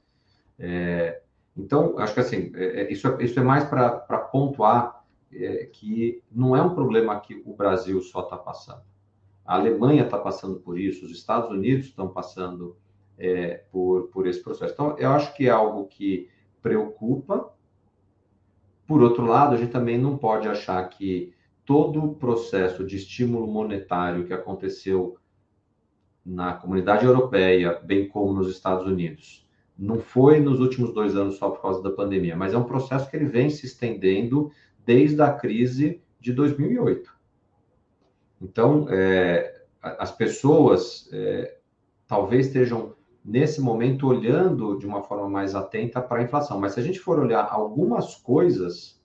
É, 0.57 1.21
Então, 1.55 1.97
acho 1.99 2.13
que 2.13 2.19
assim, 2.19 2.51
é, 2.55 2.81
é, 2.81 2.91
isso, 2.91 3.07
é, 3.07 3.23
isso 3.23 3.39
é 3.39 3.43
mais 3.43 3.63
para 3.65 4.17
pontuar 4.31 5.05
é, 5.31 5.65
que 5.65 6.21
não 6.31 6.55
é 6.55 6.61
um 6.61 6.73
problema 6.73 7.19
que 7.19 7.41
o 7.45 7.53
Brasil 7.53 8.01
só 8.01 8.21
está 8.21 8.37
passando. 8.37 8.81
A 9.45 9.55
Alemanha 9.55 10.03
está 10.03 10.17
passando 10.17 10.59
por 10.59 10.79
isso, 10.79 11.05
os 11.05 11.11
Estados 11.11 11.49
Unidos 11.49 11.87
estão 11.87 12.09
passando 12.09 12.75
é, 13.17 13.63
por, 13.71 14.07
por 14.07 14.27
esse 14.27 14.41
processo. 14.41 14.73
Então, 14.73 14.97
eu 14.97 15.11
acho 15.11 15.33
que 15.35 15.47
é 15.47 15.51
algo 15.51 15.87
que 15.87 16.29
preocupa. 16.61 17.51
Por 18.89 19.03
outro 19.03 19.23
lado, 19.23 19.53
a 19.53 19.57
gente 19.59 19.71
também 19.71 19.99
não 19.99 20.17
pode 20.17 20.47
achar 20.47 20.83
que 20.89 21.31
todo 21.63 22.03
o 22.03 22.15
processo 22.15 22.83
de 22.83 22.95
estímulo 22.95 23.45
monetário 23.45 24.25
que 24.25 24.33
aconteceu 24.33 25.15
na 26.25 26.53
comunidade 26.53 27.05
europeia, 27.05 27.79
bem 27.83 28.07
como 28.07 28.33
nos 28.33 28.49
Estados 28.49 28.87
Unidos, 28.87 29.47
não 29.77 29.99
foi 29.99 30.39
nos 30.39 30.59
últimos 30.59 30.91
dois 30.91 31.15
anos 31.15 31.37
só 31.37 31.51
por 31.51 31.61
causa 31.61 31.83
da 31.83 31.91
pandemia, 31.91 32.35
mas 32.35 32.51
é 32.51 32.57
um 32.57 32.63
processo 32.63 33.07
que 33.07 33.15
ele 33.15 33.27
vem 33.27 33.47
se 33.51 33.67
estendendo 33.67 34.51
desde 34.83 35.21
a 35.21 35.33
crise 35.33 36.01
de 36.19 36.33
2008. 36.33 37.13
Então, 38.41 38.87
é, 38.89 39.65
as 39.83 40.11
pessoas 40.11 41.07
é, 41.13 41.59
talvez 42.07 42.47
estejam 42.47 42.95
nesse 43.29 43.61
momento 43.61 44.07
olhando 44.07 44.79
de 44.79 44.87
uma 44.87 45.03
forma 45.03 45.29
mais 45.29 45.53
atenta 45.53 46.01
para 46.01 46.19
a 46.19 46.23
inflação, 46.23 46.59
mas 46.59 46.73
se 46.73 46.79
a 46.79 46.83
gente 46.83 46.99
for 46.99 47.19
olhar 47.19 47.47
algumas 47.47 48.15
coisas, 48.15 48.99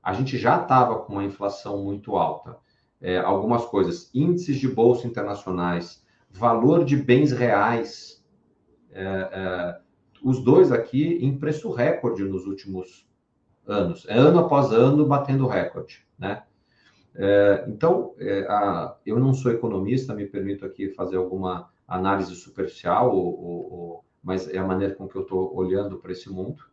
a 0.00 0.12
gente 0.12 0.38
já 0.38 0.62
estava 0.62 1.00
com 1.00 1.14
uma 1.14 1.24
inflação 1.24 1.82
muito 1.82 2.14
alta. 2.14 2.56
É, 3.00 3.18
algumas 3.18 3.64
coisas, 3.64 4.08
índices 4.14 4.58
de 4.58 4.68
bolsa 4.68 5.06
internacionais, 5.06 6.04
valor 6.30 6.84
de 6.84 6.96
bens 6.96 7.32
reais, 7.32 8.24
é, 8.92 9.02
é, 9.04 9.80
os 10.22 10.42
dois 10.42 10.70
aqui 10.70 11.18
em 11.20 11.36
preço 11.36 11.72
recorde 11.72 12.22
nos 12.22 12.46
últimos 12.46 13.06
anos, 13.66 14.06
é 14.08 14.14
ano 14.16 14.38
após 14.38 14.70
ano 14.72 15.04
batendo 15.04 15.46
recorde, 15.48 16.06
né? 16.16 16.44
É, 17.16 17.64
então, 17.66 18.14
é, 18.18 18.46
a, 18.48 18.96
eu 19.04 19.18
não 19.18 19.34
sou 19.34 19.50
economista, 19.50 20.14
me 20.14 20.26
permito 20.26 20.64
aqui 20.64 20.90
fazer 20.90 21.16
alguma 21.16 21.68
análise 21.86 22.34
superficial, 22.34 23.14
ou, 23.14 23.26
ou, 23.26 23.72
ou, 23.72 24.04
mas 24.22 24.48
é 24.48 24.58
a 24.58 24.66
maneira 24.66 24.94
com 24.94 25.08
que 25.08 25.16
eu 25.16 25.22
estou 25.22 25.54
olhando 25.54 25.98
para 25.98 26.12
esse 26.12 26.30
mundo. 26.30 26.64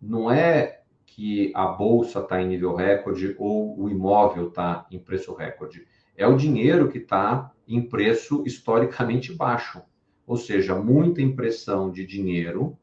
Não 0.00 0.30
é 0.30 0.80
que 1.04 1.52
a 1.54 1.66
bolsa 1.66 2.20
está 2.20 2.40
em 2.40 2.48
nível 2.48 2.74
recorde 2.74 3.34
ou 3.38 3.78
o 3.78 3.90
imóvel 3.90 4.48
está 4.48 4.86
em 4.90 4.98
preço 4.98 5.34
recorde. 5.34 5.86
É 6.16 6.26
o 6.26 6.36
dinheiro 6.36 6.88
que 6.88 6.98
está 6.98 7.50
em 7.66 7.82
preço 7.82 8.44
historicamente 8.46 9.34
baixo. 9.34 9.82
Ou 10.26 10.36
seja, 10.36 10.74
muita 10.74 11.20
impressão 11.20 11.90
de 11.90 12.06
dinheiro 12.06 12.78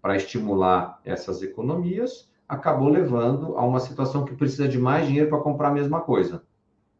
para 0.00 0.16
estimular 0.16 1.00
essas 1.04 1.42
economias 1.42 2.30
acabou 2.48 2.88
levando 2.88 3.56
a 3.56 3.64
uma 3.64 3.80
situação 3.80 4.24
que 4.24 4.34
precisa 4.34 4.68
de 4.68 4.78
mais 4.78 5.06
dinheiro 5.06 5.28
para 5.28 5.40
comprar 5.40 5.68
a 5.68 5.74
mesma 5.74 6.00
coisa. 6.00 6.42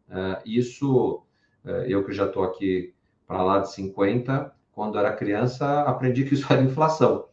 Uh, 0.08 0.40
isso, 0.44 1.22
uh, 1.64 1.70
eu 1.86 2.04
que 2.04 2.12
já 2.12 2.26
estou 2.26 2.44
aqui 2.44 2.93
para 3.26 3.42
lá 3.42 3.58
de 3.60 3.72
50, 3.72 4.54
quando 4.72 4.98
era 4.98 5.14
criança, 5.14 5.82
aprendi 5.82 6.24
que 6.24 6.34
isso 6.34 6.46
era 6.52 6.62
inflação, 6.62 7.26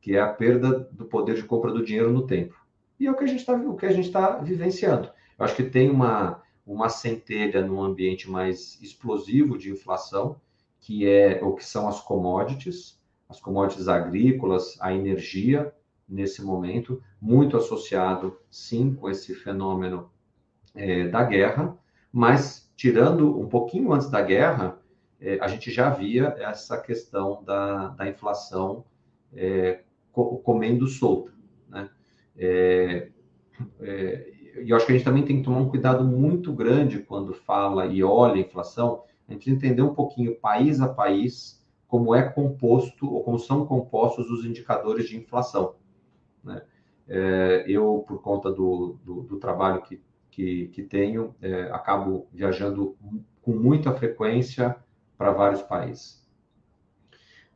que 0.00 0.16
é 0.16 0.20
a 0.20 0.28
perda 0.28 0.88
do 0.92 1.04
poder 1.04 1.36
de 1.36 1.44
compra 1.44 1.72
do 1.72 1.84
dinheiro 1.84 2.12
no 2.12 2.26
tempo. 2.26 2.54
E 2.98 3.06
é 3.06 3.10
o 3.10 3.16
que 3.16 3.24
a 3.24 3.26
gente 3.26 3.40
está 3.40 3.56
está 4.00 4.38
vivenciando. 4.38 5.10
Eu 5.38 5.44
acho 5.44 5.56
que 5.56 5.64
tem 5.64 5.90
uma 5.90 6.42
uma 6.66 6.88
centelha 6.88 7.66
num 7.66 7.82
ambiente 7.82 8.30
mais 8.30 8.80
explosivo 8.80 9.58
de 9.58 9.72
inflação, 9.72 10.40
que 10.78 11.06
é 11.06 11.40
o 11.42 11.54
que 11.54 11.64
são 11.64 11.88
as 11.88 12.00
commodities, 12.00 13.00
as 13.28 13.40
commodities 13.40 13.88
agrícolas, 13.88 14.78
a 14.80 14.94
energia, 14.94 15.74
nesse 16.08 16.42
momento, 16.42 17.02
muito 17.20 17.56
associado, 17.56 18.36
sim, 18.50 18.94
com 18.94 19.10
esse 19.10 19.34
fenômeno 19.34 20.10
é, 20.74 21.08
da 21.08 21.24
guerra, 21.24 21.76
mas 22.12 22.70
tirando 22.76 23.38
um 23.38 23.48
pouquinho 23.48 23.92
antes 23.92 24.10
da 24.10 24.22
guerra, 24.22 24.79
a 25.40 25.48
gente 25.48 25.70
já 25.70 25.90
via 25.90 26.34
essa 26.38 26.80
questão 26.80 27.42
da, 27.44 27.88
da 27.88 28.08
inflação 28.08 28.84
é, 29.34 29.82
comendo 30.12 30.86
solta. 30.86 31.32
Né? 31.68 31.90
É, 32.36 33.08
é, 33.80 34.32
e 34.62 34.70
eu 34.70 34.76
acho 34.76 34.86
que 34.86 34.92
a 34.92 34.94
gente 34.94 35.04
também 35.04 35.24
tem 35.24 35.38
que 35.38 35.44
tomar 35.44 35.60
um 35.60 35.68
cuidado 35.68 36.04
muito 36.04 36.52
grande 36.52 37.00
quando 37.00 37.32
fala 37.32 37.86
e 37.86 38.02
olha 38.02 38.34
a 38.34 38.38
inflação, 38.38 39.02
a 39.28 39.32
gente 39.32 39.50
entender 39.50 39.82
um 39.82 39.94
pouquinho, 39.94 40.36
país 40.36 40.80
a 40.80 40.88
país, 40.88 41.64
como 41.86 42.14
é 42.14 42.22
composto 42.22 43.12
ou 43.12 43.22
como 43.22 43.38
são 43.38 43.66
compostos 43.66 44.30
os 44.30 44.44
indicadores 44.44 45.08
de 45.08 45.16
inflação. 45.16 45.74
Né? 46.42 46.62
É, 47.08 47.64
eu, 47.66 48.04
por 48.06 48.22
conta 48.22 48.50
do, 48.50 48.98
do, 49.04 49.22
do 49.22 49.36
trabalho 49.38 49.82
que, 49.82 50.00
que, 50.30 50.68
que 50.68 50.82
tenho, 50.82 51.34
é, 51.40 51.62
acabo 51.72 52.26
viajando 52.32 52.96
com 53.42 53.52
muita 53.52 53.92
frequência 53.92 54.76
para 55.20 55.32
vários 55.32 55.60
países. 55.60 56.26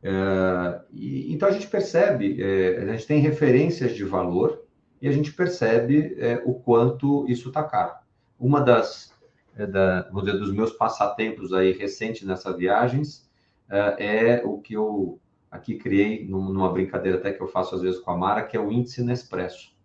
É, 0.03 0.81
e, 0.93 1.33
então 1.33 1.49
a 1.49 1.51
gente 1.51 1.65
percebe, 1.65 2.39
é, 2.39 2.83
a 2.83 2.91
gente 2.91 3.07
tem 3.07 3.19
referências 3.19 3.95
de 3.95 4.03
valor 4.03 4.63
e 5.01 5.07
a 5.07 5.11
gente 5.11 5.33
percebe 5.33 6.15
é, 6.19 6.43
o 6.45 6.53
quanto 6.53 7.27
isso 7.27 7.47
está 7.47 7.63
caro. 7.63 7.95
Uma 8.39 8.61
das, 8.61 9.11
é, 9.57 9.65
da, 9.65 10.01
dizer, 10.01 10.37
dos 10.37 10.53
meus 10.53 10.73
passatempos 10.73 11.53
aí 11.53 11.71
recentes 11.71 12.21
nessas 12.21 12.55
viagens 12.55 13.25
é 13.67 14.43
o 14.45 14.59
que 14.59 14.75
eu 14.75 15.19
aqui 15.49 15.73
criei 15.73 16.23
numa 16.27 16.71
brincadeira 16.71 17.17
até 17.17 17.33
que 17.33 17.41
eu 17.41 17.47
faço 17.47 17.73
às 17.73 17.81
vezes 17.81 17.99
com 17.99 18.11
a 18.11 18.17
Mara, 18.17 18.43
que 18.43 18.55
é 18.55 18.59
o 18.59 18.71
índice 18.71 19.03
Nespresso, 19.03 19.75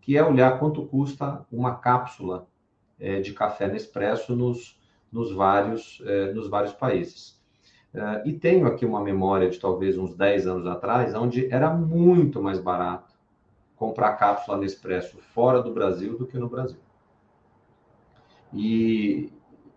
que 0.00 0.16
é 0.18 0.26
olhar 0.26 0.58
quanto 0.58 0.84
custa 0.86 1.46
uma 1.52 1.76
cápsula 1.76 2.48
é, 2.98 3.20
de 3.20 3.32
café 3.32 3.68
Nespresso 3.68 4.34
nos, 4.34 4.81
nos, 5.12 5.32
vários, 5.32 6.02
é, 6.06 6.32
nos 6.32 6.48
vários 6.48 6.72
países. 6.72 7.40
É, 7.94 8.26
e 8.26 8.32
tenho 8.32 8.66
aqui 8.66 8.86
uma 8.86 9.02
memória 9.02 9.50
de 9.50 9.60
talvez 9.60 9.98
uns 9.98 10.14
10 10.14 10.46
anos 10.46 10.66
atrás, 10.66 11.14
onde 11.14 11.52
era 11.52 11.70
muito 11.72 12.42
mais 12.42 12.58
barato 12.58 13.12
comprar 13.76 14.16
cápsula 14.16 14.56
Nespresso 14.56 15.18
fora 15.18 15.60
do 15.60 15.72
Brasil 15.72 16.16
do 16.16 16.26
que 16.26 16.38
no 16.38 16.48
Brasil. 16.48 16.80
E, 18.52 19.30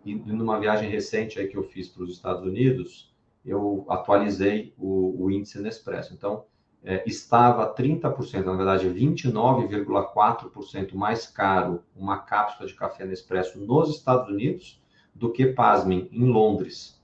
e 0.05 0.15
numa 0.15 0.59
viagem 0.59 0.89
recente 0.89 1.39
aí 1.39 1.47
que 1.47 1.57
eu 1.57 1.63
fiz 1.63 1.89
para 1.89 2.03
os 2.03 2.11
Estados 2.11 2.43
Unidos, 2.43 3.11
eu 3.45 3.85
atualizei 3.89 4.73
o, 4.77 5.23
o 5.23 5.31
índice 5.31 5.61
Nespresso. 5.61 6.13
Então, 6.13 6.45
é, 6.83 7.03
estava 7.07 7.73
30%, 7.73 8.43
na 8.43 8.55
verdade 8.55 8.87
29,4% 8.87 10.93
mais 10.93 11.25
caro 11.25 11.83
uma 11.95 12.19
cápsula 12.19 12.67
de 12.67 12.75
café 12.75 13.05
Nespresso 13.05 13.59
nos 13.59 13.89
Estados 13.89 14.29
Unidos 14.29 14.79
do 15.15 15.31
que, 15.31 15.45
pasmem, 15.47 16.09
em 16.11 16.25
Londres, 16.25 17.01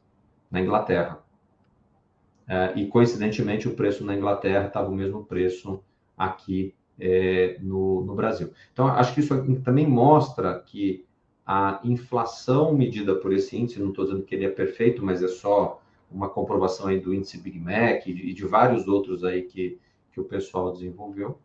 na 0.51 0.59
Inglaterra. 0.59 1.23
É, 2.47 2.73
e, 2.75 2.87
coincidentemente, 2.87 3.69
o 3.69 3.73
preço 3.73 4.03
na 4.03 4.13
Inglaterra 4.13 4.67
estava 4.67 4.89
o 4.89 4.95
mesmo 4.95 5.23
preço 5.23 5.81
aqui 6.17 6.75
é, 6.99 7.57
no, 7.61 8.03
no 8.03 8.13
Brasil. 8.13 8.51
Então, 8.73 8.87
acho 8.87 9.13
que 9.13 9.21
isso 9.21 9.33
também 9.63 9.87
mostra 9.87 10.59
que 10.59 11.05
a 11.45 11.79
inflação 11.83 12.73
medida 12.73 13.15
por 13.15 13.33
esse 13.33 13.57
índice, 13.57 13.79
não 13.79 13.89
estou 13.89 14.05
dizendo 14.05 14.23
que 14.23 14.35
ele 14.35 14.45
é 14.45 14.49
perfeito, 14.49 15.03
mas 15.03 15.23
é 15.23 15.27
só 15.27 15.81
uma 16.11 16.29
comprovação 16.29 16.87
aí 16.87 16.99
do 16.99 17.13
índice 17.13 17.39
Big 17.39 17.57
Mac 17.57 18.05
e 18.05 18.13
de, 18.13 18.33
de 18.33 18.45
vários 18.45 18.87
outros 18.87 19.23
aí 19.23 19.43
que, 19.43 19.79
que 20.11 20.19
o 20.19 20.25
pessoal 20.25 20.71
desenvolveu, 20.73 21.39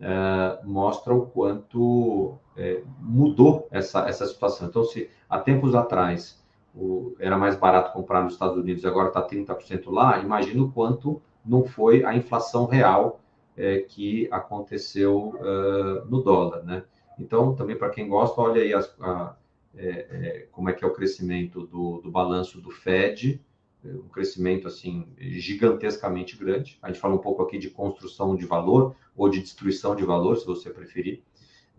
é, 0.00 0.60
mostra 0.64 1.14
o 1.14 1.26
quanto 1.26 2.36
é, 2.56 2.82
mudou 3.00 3.68
essa, 3.70 4.08
essa 4.08 4.26
situação. 4.26 4.68
Então, 4.68 4.84
se 4.84 5.10
há 5.28 5.38
tempos 5.38 5.74
atrás 5.74 6.42
o, 6.74 7.14
era 7.18 7.38
mais 7.38 7.56
barato 7.56 7.92
comprar 7.92 8.22
nos 8.22 8.32
Estados 8.32 8.56
Unidos 8.56 8.84
agora 8.84 9.08
está 9.08 9.26
30% 9.26 9.90
lá, 9.90 10.18
imagina 10.18 10.62
o 10.62 10.72
quanto 10.72 11.22
não 11.44 11.64
foi 11.64 12.04
a 12.04 12.14
inflação 12.14 12.66
real 12.66 13.20
é, 13.56 13.78
que 13.80 14.28
aconteceu 14.30 15.34
uh, 15.36 16.04
no 16.08 16.22
dólar, 16.22 16.64
né? 16.64 16.84
Então, 17.18 17.54
também 17.54 17.76
para 17.76 17.90
quem 17.90 18.08
gosta, 18.08 18.40
olha 18.40 18.60
aí 18.60 18.74
as, 18.74 18.92
a, 19.00 19.36
é, 19.76 19.88
é, 19.88 20.48
como 20.50 20.68
é 20.68 20.72
que 20.72 20.84
é 20.84 20.88
o 20.88 20.92
crescimento 20.92 21.66
do, 21.66 22.00
do 22.00 22.10
balanço 22.10 22.60
do 22.60 22.70
Fed, 22.70 23.40
um 23.84 24.08
crescimento 24.08 24.66
assim 24.66 25.06
gigantescamente 25.18 26.36
grande. 26.36 26.78
A 26.82 26.88
gente 26.88 27.00
fala 27.00 27.14
um 27.14 27.18
pouco 27.18 27.42
aqui 27.42 27.58
de 27.58 27.70
construção 27.70 28.34
de 28.34 28.46
valor 28.46 28.96
ou 29.16 29.28
de 29.28 29.40
destruição 29.40 29.94
de 29.94 30.04
valor, 30.04 30.36
se 30.36 30.46
você 30.46 30.70
preferir, 30.70 31.22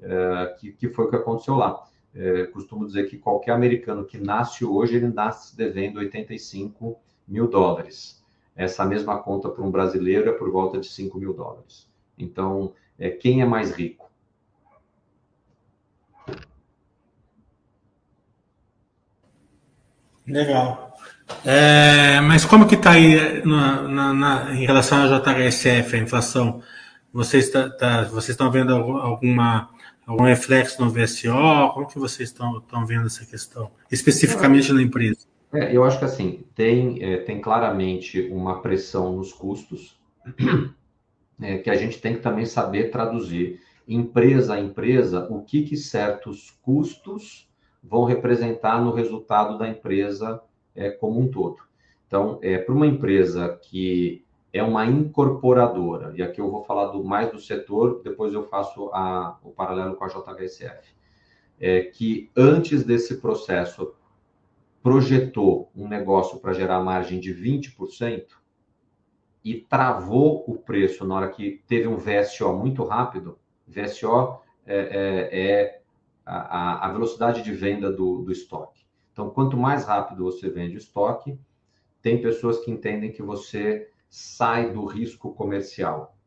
é, 0.01 0.55
que, 0.59 0.71
que 0.71 0.89
foi 0.89 1.05
o 1.05 1.09
que 1.09 1.15
aconteceu 1.15 1.55
lá. 1.55 1.83
É, 2.13 2.45
costumo 2.45 2.85
dizer 2.85 3.09
que 3.09 3.17
qualquer 3.17 3.51
americano 3.51 4.05
que 4.05 4.17
nasce 4.17 4.63
hoje, 4.63 4.95
ele 4.95 5.07
nasce 5.07 5.55
devendo 5.55 5.99
85 5.99 6.97
mil 7.27 7.47
dólares. 7.47 8.23
Essa 8.55 8.85
mesma 8.85 9.21
conta 9.21 9.49
para 9.49 9.63
um 9.63 9.71
brasileiro 9.71 10.29
é 10.29 10.31
por 10.31 10.49
volta 10.49 10.79
de 10.79 10.87
5 10.87 11.17
mil 11.17 11.33
dólares. 11.33 11.91
Então, 12.17 12.73
é, 12.97 13.09
quem 13.09 13.41
é 13.41 13.45
mais 13.45 13.71
rico? 13.71 14.09
Legal. 20.25 20.84
É, 21.43 22.19
mas 22.21 22.45
como 22.45 22.67
que 22.67 22.75
está 22.75 22.91
aí 22.91 23.43
na, 23.45 23.81
na, 23.83 24.13
na, 24.13 24.55
em 24.55 24.65
relação 24.65 24.99
à 24.99 25.07
JHSF, 25.07 25.95
a 25.95 25.99
inflação? 25.99 26.61
Vocês, 27.11 27.49
tá, 27.49 27.69
tá, 27.69 28.03
vocês 28.03 28.29
estão 28.29 28.51
vendo 28.51 28.73
alguma, 28.73 29.69
algum 30.05 30.23
reflexo 30.23 30.83
no 30.83 30.89
VSO? 30.89 31.71
Como 31.73 31.87
que 31.87 31.97
vocês 31.97 32.29
estão, 32.29 32.57
estão 32.57 32.85
vendo 32.85 33.07
essa 33.07 33.25
questão, 33.25 33.71
especificamente 33.91 34.71
na 34.71 34.81
empresa? 34.81 35.25
É, 35.53 35.75
eu 35.75 35.83
acho 35.83 35.97
que 35.97 36.05
assim, 36.05 36.43
tem, 36.53 37.01
é, 37.01 37.17
tem 37.17 37.39
claramente 37.39 38.27
uma 38.31 38.61
pressão 38.61 39.15
nos 39.15 39.31
custos, 39.31 39.97
é, 41.41 41.57
que 41.59 41.69
a 41.69 41.75
gente 41.75 41.99
tem 41.99 42.15
que 42.15 42.21
também 42.21 42.45
saber 42.45 42.91
traduzir 42.91 43.61
empresa 43.87 44.55
a 44.55 44.59
empresa 44.59 45.27
o 45.29 45.43
que, 45.43 45.63
que 45.63 45.77
certos 45.77 46.57
custos 46.61 47.47
vão 47.83 48.03
representar 48.03 48.81
no 48.81 48.91
resultado 48.91 49.57
da 49.57 49.69
empresa 49.69 50.41
é, 50.75 50.89
como 50.89 51.19
um 51.19 51.29
todo. 51.29 51.57
Então, 52.07 52.39
é, 52.41 52.57
para 52.57 52.73
uma 52.73 52.87
empresa 52.87 53.59
que 53.61 54.23
é 54.53 54.63
uma 54.63 54.85
incorporadora, 54.85 56.13
e 56.15 56.23
aqui 56.23 56.39
eu 56.39 56.49
vou 56.49 56.63
falar 56.63 56.87
do, 56.87 57.03
mais 57.03 57.31
do 57.31 57.39
setor, 57.39 58.01
depois 58.03 58.33
eu 58.33 58.43
faço 58.43 58.89
a, 58.93 59.37
o 59.43 59.51
paralelo 59.51 59.95
com 59.95 60.05
a 60.05 60.07
JHSF, 60.07 60.95
é, 61.59 61.81
que 61.81 62.29
antes 62.35 62.83
desse 62.83 63.17
processo 63.17 63.93
projetou 64.81 65.71
um 65.75 65.87
negócio 65.87 66.39
para 66.39 66.53
gerar 66.53 66.79
margem 66.79 67.19
de 67.19 67.33
20% 67.33 68.27
e 69.43 69.55
travou 69.55 70.43
o 70.47 70.57
preço 70.57 71.05
na 71.05 71.15
hora 71.15 71.29
que 71.29 71.61
teve 71.67 71.87
um 71.87 71.97
VSO 71.97 72.53
muito 72.53 72.83
rápido, 72.83 73.37
VSO 73.67 74.39
é, 74.65 74.77
é, 74.77 75.49
é 75.49 75.81
a, 76.25 76.87
a, 76.87 76.91
velocidade 76.91 77.41
de 77.41 77.51
venda 77.51 77.91
do, 77.91 78.21
do 78.21 78.31
estoque. 78.31 78.84
Então, 79.15 79.29
quanto 79.29 79.55
mais 79.55 79.85
rápido 79.85 80.25
você 80.25 80.49
vende 80.49 80.75
estoque, 80.75 81.39
tem 82.01 82.21
pessoas 82.21 82.59
que 82.59 82.69
entendem 82.69 83.13
que 83.13 83.23
você 83.23 83.89
sai 84.09 84.73
do 84.73 84.83
risco 84.83 85.33
comercial. 85.33 86.17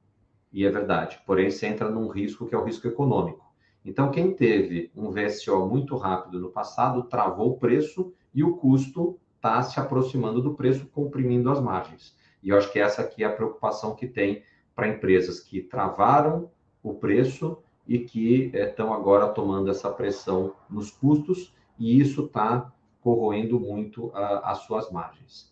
E 0.50 0.64
é 0.64 0.70
verdade. 0.70 1.20
Porém, 1.26 1.50
você 1.50 1.66
entra 1.66 1.90
num 1.90 2.08
risco 2.08 2.46
que 2.46 2.54
é 2.54 2.58
o 2.58 2.64
risco 2.64 2.88
econômico. 2.88 3.44
Então, 3.84 4.10
quem 4.10 4.32
teve 4.32 4.90
um 4.96 5.10
VSO 5.10 5.66
muito 5.66 5.96
rápido 5.96 6.40
no 6.40 6.48
passado 6.48 7.02
travou 7.02 7.50
o 7.50 7.58
preço 7.58 8.10
e 8.32 8.42
o 8.42 8.56
custo 8.56 9.20
está 9.36 9.62
se 9.62 9.78
aproximando 9.78 10.40
do 10.40 10.54
preço, 10.54 10.86
comprimindo 10.86 11.50
as 11.50 11.60
margens. 11.60 12.16
E 12.42 12.48
eu 12.48 12.56
acho 12.56 12.72
que 12.72 12.78
essa 12.78 13.02
aqui 13.02 13.22
é 13.22 13.26
a 13.26 13.32
preocupação 13.32 13.94
que 13.94 14.06
tem 14.06 14.42
para 14.74 14.88
empresas 14.88 15.40
que 15.40 15.60
travaram 15.60 16.50
o 16.82 16.94
preço 16.94 17.58
e 17.86 17.98
que 17.98 18.50
estão 18.54 18.94
eh, 18.94 18.96
agora 18.96 19.28
tomando 19.28 19.70
essa 19.70 19.90
pressão 19.90 20.54
nos 20.70 20.90
custos, 20.90 21.54
e 21.78 22.00
isso 22.00 22.24
está 22.24 22.72
corroendo 23.08 23.58
muito 23.58 24.10
a, 24.14 24.50
as 24.50 24.58
suas 24.58 24.90
margens. 24.90 25.50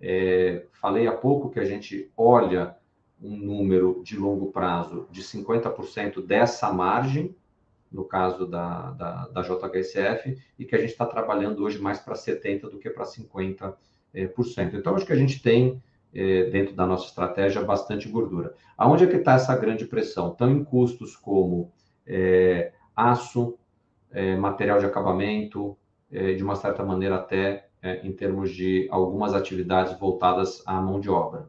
É, 0.00 0.66
falei 0.72 1.06
há 1.06 1.12
pouco 1.12 1.50
que 1.50 1.60
a 1.60 1.64
gente 1.64 2.10
olha 2.16 2.76
um 3.22 3.36
número 3.36 4.02
de 4.04 4.16
longo 4.16 4.50
prazo 4.50 5.06
de 5.10 5.22
50% 5.22 6.20
dessa 6.26 6.72
margem, 6.72 7.32
no 7.92 8.04
caso 8.04 8.44
da, 8.44 8.90
da, 8.90 9.28
da 9.28 9.42
JHSF, 9.42 10.36
e 10.58 10.64
que 10.64 10.74
a 10.74 10.78
gente 10.78 10.90
está 10.90 11.06
trabalhando 11.06 11.62
hoje 11.62 11.78
mais 11.78 12.00
para 12.00 12.14
70% 12.14 12.62
do 12.62 12.78
que 12.78 12.90
para 12.90 13.04
50%. 13.04 13.76
É. 14.12 14.28
Então, 14.74 14.96
acho 14.96 15.06
que 15.06 15.12
a 15.12 15.16
gente 15.16 15.40
tem, 15.40 15.80
é, 16.12 16.50
dentro 16.50 16.74
da 16.74 16.84
nossa 16.84 17.06
estratégia, 17.06 17.62
bastante 17.62 18.08
gordura. 18.08 18.52
Aonde 18.76 19.04
é 19.04 19.06
que 19.06 19.16
está 19.16 19.34
essa 19.34 19.56
grande 19.56 19.86
pressão? 19.86 20.32
Estão 20.32 20.50
em 20.50 20.64
custos 20.64 21.14
como 21.14 21.70
é, 22.04 22.72
aço, 22.96 23.56
é, 24.10 24.34
material 24.34 24.80
de 24.80 24.86
acabamento, 24.86 25.76
de 26.10 26.42
uma 26.42 26.54
certa 26.54 26.84
maneira 26.84 27.16
até 27.16 27.66
é, 27.82 28.06
em 28.06 28.12
termos 28.12 28.50
de 28.50 28.88
algumas 28.90 29.34
atividades 29.34 29.98
voltadas 29.98 30.62
à 30.66 30.80
mão 30.80 30.98
de 30.98 31.08
obra. 31.08 31.48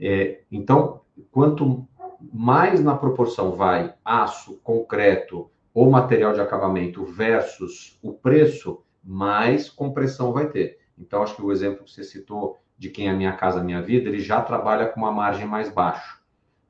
É, 0.00 0.40
então, 0.50 1.02
quanto 1.30 1.86
mais 2.32 2.82
na 2.82 2.96
proporção 2.96 3.52
vai 3.52 3.94
aço, 4.04 4.58
concreto 4.62 5.50
ou 5.74 5.90
material 5.90 6.32
de 6.32 6.40
acabamento 6.40 7.04
versus 7.04 7.98
o 8.02 8.12
preço, 8.12 8.82
mais 9.04 9.68
compressão 9.68 10.32
vai 10.32 10.48
ter. 10.48 10.78
Então, 10.96 11.22
acho 11.22 11.36
que 11.36 11.42
o 11.42 11.52
exemplo 11.52 11.84
que 11.84 11.90
você 11.90 12.04
citou 12.04 12.58
de 12.78 12.88
quem 12.88 13.08
é 13.08 13.12
Minha 13.12 13.32
Casa 13.32 13.62
Minha 13.62 13.82
Vida, 13.82 14.08
ele 14.08 14.20
já 14.20 14.40
trabalha 14.40 14.86
com 14.86 15.00
uma 15.00 15.12
margem 15.12 15.46
mais 15.46 15.68
baixa. 15.68 16.18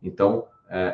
Então, 0.02 0.46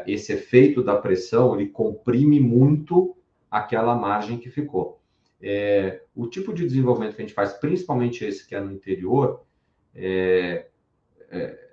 esse 0.07 0.33
efeito 0.33 0.83
da 0.83 0.97
pressão, 0.97 1.55
ele 1.55 1.69
comprime 1.69 2.41
muito 2.41 3.17
aquela 3.51 3.95
margem 3.95 4.39
que 4.39 4.51
ficou. 4.51 5.01
É, 5.41 6.03
o 6.15 6.27
tipo 6.27 6.53
de 6.53 6.65
desenvolvimento 6.65 7.17
que 7.17 7.23
a 7.23 7.25
gente 7.25 7.35
faz, 7.35 7.53
principalmente 7.55 8.25
esse 8.25 8.47
que 8.47 8.55
é 8.55 8.61
no 8.61 8.73
interior, 8.73 9.43
é, 9.95 10.69
é, 11.31 11.69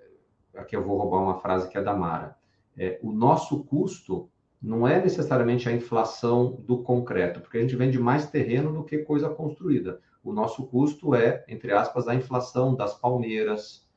aqui 0.56 0.76
eu 0.76 0.84
vou 0.84 0.98
roubar 0.98 1.22
uma 1.22 1.40
frase 1.40 1.70
que 1.70 1.78
é 1.78 1.82
da 1.82 1.96
Mara. 1.96 2.36
É, 2.78 3.00
o 3.02 3.12
nosso 3.12 3.64
custo 3.64 4.30
não 4.62 4.88
é 4.88 5.02
necessariamente 5.02 5.68
a 5.68 5.72
inflação 5.72 6.62
do 6.68 6.84
concreto, 6.84 7.42
porque 7.42 7.58
a 7.58 7.62
gente 7.62 7.76
vende 7.76 8.00
mais 8.00 8.30
terreno 8.30 8.72
do 8.72 8.84
que 8.84 9.00
coisa 9.00 9.30
construída. 9.30 10.00
O 10.24 10.32
nosso 10.32 10.68
custo 10.68 11.16
é, 11.16 11.44
entre 11.48 11.74
aspas, 11.74 12.08
a 12.08 12.14
inflação 12.14 12.76
das 12.76 12.94
palmeiras, 12.94 13.88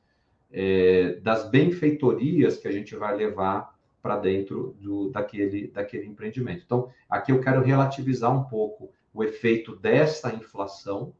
é, 0.51 1.19
das 1.21 1.49
benfeitorias 1.49 2.57
que 2.57 2.67
a 2.67 2.71
gente 2.71 2.95
vai 2.95 3.15
levar 3.15 3.75
para 4.01 4.17
dentro 4.17 4.75
do, 4.79 5.09
daquele, 5.09 5.67
daquele 5.67 6.07
empreendimento. 6.07 6.63
Então, 6.65 6.89
aqui 7.09 7.31
eu 7.31 7.41
quero 7.41 7.61
relativizar 7.61 8.35
um 8.35 8.43
pouco 8.43 8.91
o 9.15 9.23
efeito 9.23 9.75
dessa 9.77 10.35
inflação 10.35 11.13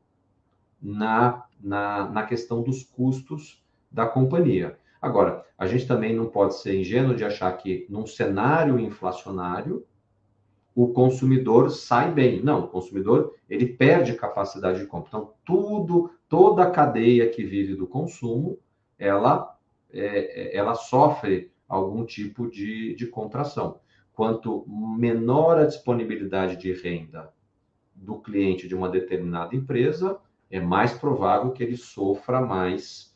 na, 0.82 1.46
na, 1.60 2.10
na 2.10 2.24
questão 2.26 2.62
dos 2.62 2.84
custos 2.84 3.64
da 3.90 4.06
companhia. 4.06 4.78
Agora, 5.02 5.46
a 5.58 5.66
gente 5.66 5.88
também 5.88 6.14
não 6.14 6.26
pode 6.26 6.56
ser 6.56 6.76
ingênuo 6.76 7.16
de 7.16 7.24
achar 7.24 7.50
que 7.54 7.86
num 7.90 8.06
cenário 8.06 8.78
inflacionário 8.78 9.86
o 10.76 10.90
consumidor 10.90 11.72
sai 11.72 12.12
bem. 12.12 12.44
Não, 12.44 12.66
o 12.66 12.68
consumidor 12.68 13.34
ele 13.50 13.66
perde 13.66 14.14
capacidade 14.16 14.80
de 14.80 14.86
compra. 14.86 15.08
Então, 15.08 15.34
tudo, 15.46 16.12
toda 16.28 16.64
a 16.64 16.72
cadeia 16.72 17.30
que 17.30 17.46
vive 17.46 17.76
do 17.76 17.88
consumo, 17.88 18.60
ela, 19.00 19.58
é, 19.94 20.50
é 20.50 20.58
ela 20.58 20.76
sofre 20.76 21.50
algum 21.66 22.06
tipo 22.06 22.50
de, 22.50 22.94
de 22.96 23.08
contração. 23.08 23.80
Quanto 24.14 24.66
menor 24.68 25.58
a 25.58 25.66
disponibilidade 25.66 26.58
de 26.58 26.74
renda 26.74 27.34
do 27.96 28.20
cliente 28.20 28.68
de 28.68 28.76
uma 28.76 28.90
determinada 28.90 29.56
empresa, 29.56 30.20
é 30.52 30.60
mais 30.60 30.94
provável 30.94 31.52
que 31.52 31.64
ele 31.64 31.78
sofra 31.78 32.42
mais 32.42 33.16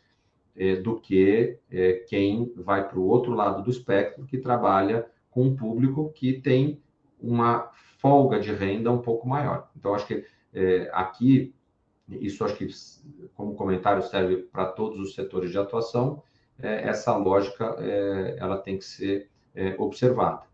é, 0.56 0.76
do 0.76 1.00
que 1.00 1.58
é, 1.70 1.94
quem 2.08 2.52
vai 2.56 2.88
para 2.88 3.00
o 3.00 3.08
outro 3.08 3.34
lado 3.34 3.64
do 3.64 3.70
espectro, 3.70 4.26
que 4.26 4.38
trabalha 4.38 5.06
com 5.30 5.44
um 5.44 5.56
público 5.56 6.12
que 6.14 6.34
tem 6.34 6.82
uma 7.20 7.70
folga 8.00 8.40
de 8.40 8.52
renda 8.52 8.92
um 8.92 9.02
pouco 9.02 9.28
maior. 9.28 9.70
Então, 9.76 9.94
acho 9.94 10.08
que 10.08 10.26
é, 10.54 10.90
aqui, 10.94 11.54
isso 12.10 12.44
acho 12.44 12.56
que 12.56 12.68
como 13.36 13.56
comentário 13.56 14.02
serve 14.02 14.38
para 14.38 14.66
todos 14.66 15.00
os 15.00 15.16
setores 15.16 15.52
de 15.52 15.58
atuação, 15.58 16.24
é, 16.58 16.88
essa 16.88 17.16
lógica 17.16 17.76
é, 17.80 18.36
ela 18.38 18.58
tem 18.58 18.78
que 18.78 18.86
ser 18.86 19.30
é, 19.56 19.76
observada. 19.78 20.49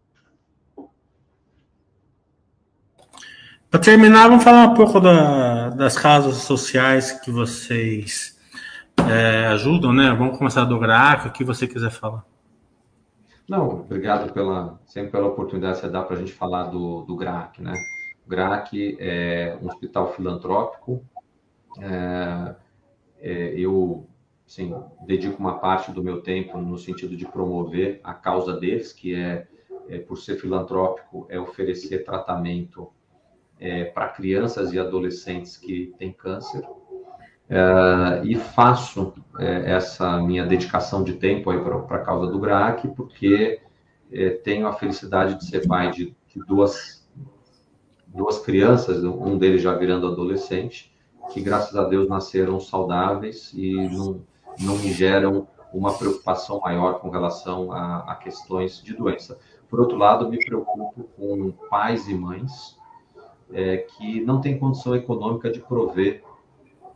Para 3.76 3.84
terminar, 3.84 4.30
vamos 4.30 4.45
falar 4.45 4.68
um 4.68 4.73
pouco 4.73 5.02
da, 5.02 5.68
das 5.72 5.97
causas 5.97 6.35
sociais 6.35 7.11
que 7.19 7.30
vocês 7.30 8.39
é, 9.06 9.47
ajudam, 9.47 9.91
né? 9.91 10.15
Vamos 10.18 10.38
começar 10.38 10.64
do 10.64 10.80
GRAC, 10.80 11.27
o 11.27 11.31
que 11.34 11.43
você 11.43 11.68
quiser 11.68 11.91
falar. 11.91 12.26
Não, 13.49 13.81
obrigado 13.81 14.31
pela, 14.31 14.80
sempre 14.85 15.11
pela 15.11 15.27
oportunidade 15.27 15.73
que 15.73 15.81
você 15.81 15.89
dá 15.89 16.02
para 16.02 16.15
a 16.15 16.19
gente 16.19 16.31
falar 16.31 16.68
do, 16.68 17.02
do 17.02 17.18
GRAC, 17.18 17.61
né? 17.61 17.73
O 18.26 18.30
GRAC 18.30 18.95
é 18.97 19.57
um 19.61 19.68
hospital 19.68 20.14
filantrópico. 20.14 21.03
É, 21.81 22.56
é, 23.19 23.60
eu, 23.60 24.07
dedico 25.06 25.38
uma 25.38 25.60
parte 25.60 25.91
do 25.91 26.02
meu 26.02 26.22
tempo 26.22 26.57
no 26.60 26.77
sentido 26.77 27.18
de 27.18 27.26
promover 27.26 27.99
a 28.06 28.14
causa 28.14 28.57
deles, 28.57 28.93
que 28.93 29.14
é, 29.14 29.45
é 29.89 29.99
por 29.99 30.15
ser 30.15 30.38
filantrópico, 30.38 31.27
é 31.30 31.38
oferecer 31.38 32.06
tratamento 32.06 32.94
é, 33.60 33.86
para 33.86 34.10
crianças 34.10 34.73
e 34.73 34.80
adolescentes 34.80 35.57
que 35.57 35.94
têm 35.98 36.11
câncer. 36.11 36.64
É, 37.48 38.22
e 38.23 38.36
faço 38.36 39.14
é, 39.38 39.73
essa 39.73 40.19
minha 40.19 40.45
dedicação 40.45 41.03
de 41.03 41.14
tempo 41.14 41.52
para 41.88 41.98
a 41.98 42.03
causa 42.03 42.32
do 42.32 42.40
GRAC, 42.40 42.88
porque 42.90 43.61
é, 44.11 44.30
tenho 44.30 44.68
a 44.68 44.73
felicidade 44.73 45.36
de 45.36 45.45
ser 45.45 45.68
pai 45.68 45.91
de, 45.91 46.15
de, 46.27 46.40
duas, 46.48 47.07
duas 48.07 48.40
crianças, 48.40 49.03
um 49.03 49.38
deles 49.38 49.61
já 49.61 49.73
virando 49.76 50.07
adolescente, 50.07 50.91
que 51.32 51.41
graças 51.41 51.76
a 51.76 51.84
Deus 51.84 52.07
nasceram 52.10 52.60
saudáveis 52.60 53.52
e 53.53 53.76
não, 53.90 54.22
não 54.60 54.77
me 54.77 54.91
geram 54.91 55.48
uma 55.73 55.94
preocupação 55.94 56.60
maior 56.61 56.99
com 56.99 57.10
relação 57.10 57.72
a, 57.72 58.11
a 58.11 58.15
questões 58.15 58.82
de 58.82 58.94
doença. 58.94 59.38
Por 59.69 59.80
outro 59.80 59.98
lado, 59.98 60.30
me 60.30 60.44
preocupo 60.44 61.03
com 61.18 61.52
pais 61.69 62.07
e 62.07 62.14
mães 62.14 62.74
é, 63.51 63.77
que 63.77 64.22
não 64.22 64.41
tem 64.41 64.57
condição 64.57 64.95
econômica 64.95 65.49
de 65.49 65.59
prover 65.59 66.23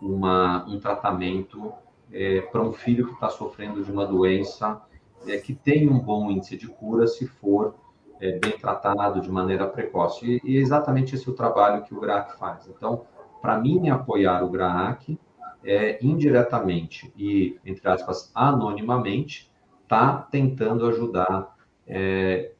uma, 0.02 0.66
um 0.66 0.80
tratamento 0.80 1.72
é, 2.12 2.42
para 2.42 2.62
um 2.62 2.72
filho 2.72 3.08
que 3.08 3.14
está 3.14 3.30
sofrendo 3.30 3.84
de 3.84 3.92
uma 3.92 4.06
doença 4.06 4.82
é, 5.28 5.38
que 5.38 5.54
tem 5.54 5.90
um 5.90 6.00
bom 6.00 6.32
índice 6.32 6.58
de 6.58 6.68
cura 6.68 7.08
se 7.08 7.28
for 7.28 7.76
é, 8.20 8.38
bem 8.38 8.52
tratado 8.58 9.22
de 9.22 9.32
maneira 9.32 9.68
precoce. 9.68 10.26
E, 10.44 10.52
e, 10.52 10.58
é 10.58 10.62
exatamente 10.62 11.16
esse 11.16 11.28
é 11.28 11.32
o 11.32 11.36
trabalho 11.36 11.84
que 11.84 11.94
o 11.94 12.00
GRAAC 12.00 12.38
faz. 12.38 12.68
Então, 12.68 13.06
para 13.42 13.58
mim, 13.58 13.90
apoiar 13.90 14.44
o 14.44 14.50
GRAAC 14.50 15.18
é 15.64 16.04
indiretamente 16.04 17.12
e, 17.18 17.60
entre 17.66 17.88
aspas, 17.90 18.32
anonimamente, 18.34 19.52
está 19.84 20.14
tentando 20.32 20.86
ajudar 20.88 21.56
é, 21.88 22.52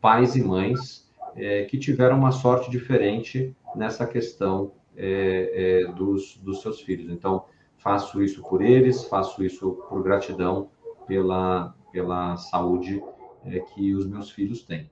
pais 0.00 0.36
e 0.36 0.42
mães 0.42 1.03
é, 1.36 1.64
que 1.64 1.78
tiveram 1.78 2.18
uma 2.18 2.32
sorte 2.32 2.70
diferente 2.70 3.54
nessa 3.74 4.06
questão 4.06 4.72
é, 4.96 5.82
é, 5.82 5.92
dos, 5.92 6.36
dos 6.38 6.62
seus 6.62 6.80
filhos. 6.80 7.10
Então, 7.10 7.46
faço 7.78 8.22
isso 8.22 8.42
por 8.42 8.62
eles, 8.62 9.04
faço 9.04 9.44
isso 9.44 9.72
por 9.88 10.02
gratidão 10.02 10.68
pela, 11.06 11.74
pela 11.92 12.36
saúde 12.36 13.02
é, 13.44 13.58
que 13.58 13.94
os 13.94 14.06
meus 14.06 14.30
filhos 14.30 14.62
têm. 14.62 14.90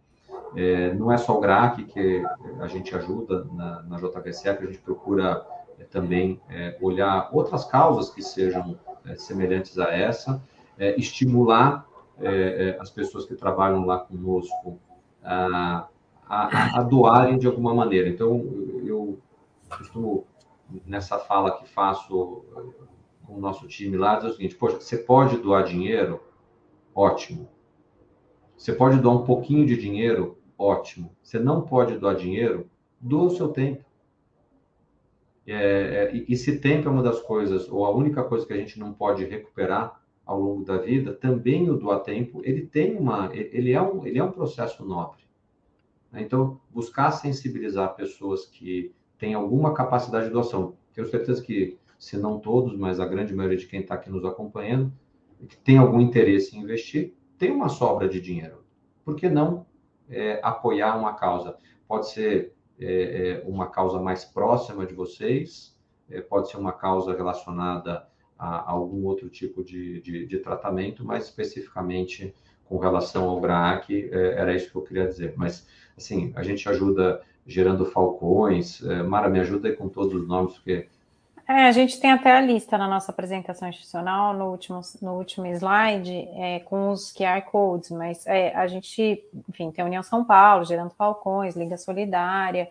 É, 0.57 0.93
não 0.95 1.11
é 1.11 1.17
só 1.17 1.39
o 1.39 1.41
GRAC 1.41 1.85
que 1.85 2.23
a 2.61 2.67
gente 2.67 2.95
ajuda 2.95 3.45
na, 3.53 3.83
na 3.83 3.97
a 3.97 4.67
gente 4.67 4.79
procura 4.79 5.47
também 5.91 6.41
olhar 6.81 7.29
outras 7.33 7.65
causas 7.65 8.11
que 8.11 8.23
sejam 8.23 8.79
semelhantes 9.17 9.79
a 9.79 9.91
essa, 9.91 10.41
estimular 10.97 11.87
as 12.79 12.89
pessoas 12.91 13.25
que 13.25 13.35
trabalham 13.35 13.85
lá 13.85 13.99
conosco 13.99 14.79
a, 15.25 15.89
a, 16.33 16.79
a, 16.79 16.83
doarem 16.83 17.39
de 17.39 17.47
alguma 17.47 17.75
maneira. 17.75 18.09
Então, 18.09 18.43
eu 18.87 19.19
costumo, 19.69 20.27
nessa 20.87 21.19
fala 21.19 21.59
que 21.59 21.69
faço 21.69 22.43
com 23.27 23.35
o 23.35 23.39
nosso 23.39 23.69
time 23.69 23.99
lá, 23.99 24.17
dizer 24.17 24.29
o 24.29 24.33
seguinte: 24.33 24.55
poxa, 24.55 24.81
você 24.81 24.97
pode 24.97 25.37
doar 25.37 25.65
dinheiro? 25.65 26.23
Ótimo. 26.95 27.51
Você 28.57 28.73
pode 28.73 28.99
doar 28.99 29.17
um 29.17 29.25
pouquinho 29.25 29.67
de 29.67 29.77
dinheiro? 29.77 30.39
Ótimo. 30.57 31.15
Você 31.23 31.39
não 31.39 31.61
pode 31.63 31.99
doar 31.99 32.17
dinheiro? 32.17 32.71
Doa 32.99 33.25
o 33.25 33.31
seu 33.31 33.49
tempo. 33.49 33.85
É, 35.47 35.55
é, 35.55 36.17
e, 36.17 36.25
e 36.29 36.37
se 36.37 36.61
tempo 36.61 36.89
é 36.89 36.91
uma 36.91 37.03
das 37.03 37.21
coisas, 37.21 37.69
ou 37.69 37.85
a 37.85 37.91
única 37.91 38.23
coisa 38.25 38.47
que 38.47 38.53
a 38.53 38.57
gente 38.57 38.79
não 38.79 38.93
pode 38.93 39.25
recuperar 39.25 40.01
ao 40.25 40.41
longo 40.41 40.65
da 40.65 40.79
vida, 40.79 41.13
também 41.13 41.69
o 41.69 41.77
doar 41.77 42.01
tempo, 42.01 42.41
ele 42.45 42.65
tem 42.65 42.97
uma, 42.97 43.29
ele 43.35 43.73
é 43.73 43.83
um, 43.83 44.07
ele 44.07 44.19
é 44.19 44.25
um 44.25 44.31
processo 44.31 44.85
nobre. 44.85 45.23
Né? 46.13 46.23
Então, 46.23 46.61
buscar 46.71 47.11
sensibilizar 47.11 47.97
pessoas 47.97 48.47
que 48.47 48.95
têm 49.19 49.35
alguma 49.35 49.73
capacidade 49.73 50.27
de 50.27 50.33
doação. 50.33 50.77
Tenho 50.93 51.09
certeza 51.09 51.43
que, 51.43 51.79
se 51.99 52.17
não 52.17 52.39
todos, 52.39 52.77
mas 52.77 53.01
a 53.01 53.07
grande 53.07 53.35
maioria 53.35 53.59
de 53.59 53.67
quem 53.67 53.81
está 53.81 53.95
aqui 53.95 54.11
nos 54.11 54.25
acompanhando, 54.25 54.93
que 55.49 55.57
tem 55.57 55.79
algum 55.79 56.01
interesse 56.01 56.57
em 56.57 56.61
investir, 56.61 57.15
tem 57.39 57.51
uma 57.51 57.69
sobra 57.69 58.09
de 58.09 58.21
dinheiro. 58.21 58.63
Por 59.05 59.17
que 59.17 59.29
não 59.29 59.67
é, 60.09 60.39
apoiar 60.43 60.97
uma 60.97 61.15
causa? 61.15 61.57
Pode 61.89 62.11
ser 62.11 62.55
é, 62.79 63.43
é, 63.43 63.45
uma 63.47 63.69
causa 63.69 64.01
mais 64.01 64.25
próxima 64.25 64.87
de 64.87 64.95
vocês, 64.95 65.77
é, 66.09 66.21
pode 66.21 66.51
ser 66.51 66.57
uma 66.57 66.73
causa 66.73 67.15
relacionada 67.17 68.07
a, 68.39 68.57
a 68.59 68.71
algum 68.71 69.05
outro 69.05 69.29
tipo 69.29 69.65
de, 69.65 70.01
de, 70.01 70.27
de, 70.27 70.39
tratamento, 70.39 71.05
mas 71.05 71.25
especificamente 71.25 72.35
com 72.73 72.79
relação 72.79 73.29
ao 73.29 73.39
GRAAC, 73.39 74.09
é, 74.11 74.33
era 74.41 74.57
isso 74.57 74.71
que 74.71 74.77
eu 74.77 74.83
queria 74.83 75.07
dizer. 75.07 75.35
Mas, 75.37 75.67
assim, 75.95 76.33
a 76.35 76.43
gente 76.43 76.67
ajuda 76.71 77.21
gerando 77.47 77.85
falcões, 77.85 78.83
é, 78.83 79.03
Mara, 79.03 79.29
me 79.29 79.39
ajuda 79.41 79.69
aí 79.69 79.77
com 79.77 79.91
todos 79.91 80.15
os 80.15 80.27
nomes, 80.27 80.55
porque 80.55 80.89
é, 81.47 81.65
a 81.65 81.73
gente 81.73 82.01
tem 82.01 82.13
até 82.13 82.33
a 82.33 82.41
lista 82.41 82.79
na 82.79 82.89
nossa 82.89 83.11
apresentação 83.11 83.69
institucional, 83.69 84.33
no 84.33 84.47
último, 84.47 84.81
no 85.03 85.19
último 85.19 85.47
slide, 85.49 86.29
é, 86.35 86.61
com 86.61 86.91
os 86.91 87.13
QR 87.13 87.43
Codes, 87.43 87.91
mas 87.91 88.27
é, 88.27 88.55
a 88.55 88.67
gente, 88.67 89.23
enfim, 89.51 89.71
tem 89.71 89.83
a 89.83 89.87
União 89.87 90.03
São 90.03 90.25
Paulo, 90.25 90.65
Gerando 90.65 90.91
Falcões, 90.91 91.55
Liga 91.55 91.77
Solidária, 91.77 92.71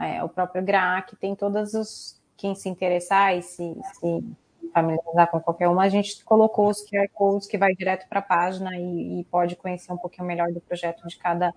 é, 0.00 0.24
o 0.24 0.30
próprio 0.30 0.64
GRAC, 0.64 1.14
tem 1.16 1.34
todos 1.34 1.74
os, 1.74 2.18
quem 2.36 2.54
se 2.54 2.70
interessar 2.70 3.36
e 3.36 3.42
se, 3.42 3.76
se 4.00 4.24
familiarizar 4.72 5.30
com 5.30 5.40
qualquer 5.40 5.68
uma, 5.68 5.82
a 5.82 5.88
gente 5.88 6.24
colocou 6.24 6.68
os 6.68 6.84
QR 6.88 7.08
Codes 7.12 7.46
que 7.46 7.58
vai 7.58 7.74
direto 7.74 8.08
para 8.08 8.20
a 8.20 8.22
página 8.22 8.70
e, 8.76 9.20
e, 9.20 9.24
pode 9.24 9.56
conhecer 9.56 9.92
um 9.92 9.96
pouquinho 9.96 10.26
melhor 10.26 10.50
do 10.52 10.60
projeto 10.60 11.06
de 11.06 11.16
cada, 11.16 11.52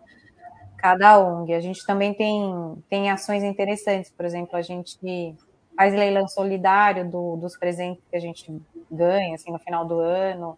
cada 0.77 1.19
ONG. 1.19 1.53
A 1.53 1.59
gente 1.59 1.85
também 1.85 2.13
tem, 2.13 2.83
tem 2.89 3.09
ações 3.09 3.43
interessantes, 3.43 4.11
por 4.11 4.25
exemplo, 4.25 4.57
a 4.57 4.61
gente 4.61 5.35
faz 5.75 5.93
leilão 5.93 6.27
solidário 6.27 7.09
do, 7.09 7.35
dos 7.37 7.57
presentes 7.57 8.03
que 8.09 8.15
a 8.15 8.19
gente 8.19 8.61
ganha 8.89 9.35
assim, 9.35 9.51
no 9.51 9.59
final 9.59 9.85
do 9.85 9.99
ano 9.99 10.57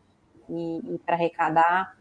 e, 0.49 0.95
e 0.95 0.99
para 0.99 1.15
arrecadar 1.15 1.95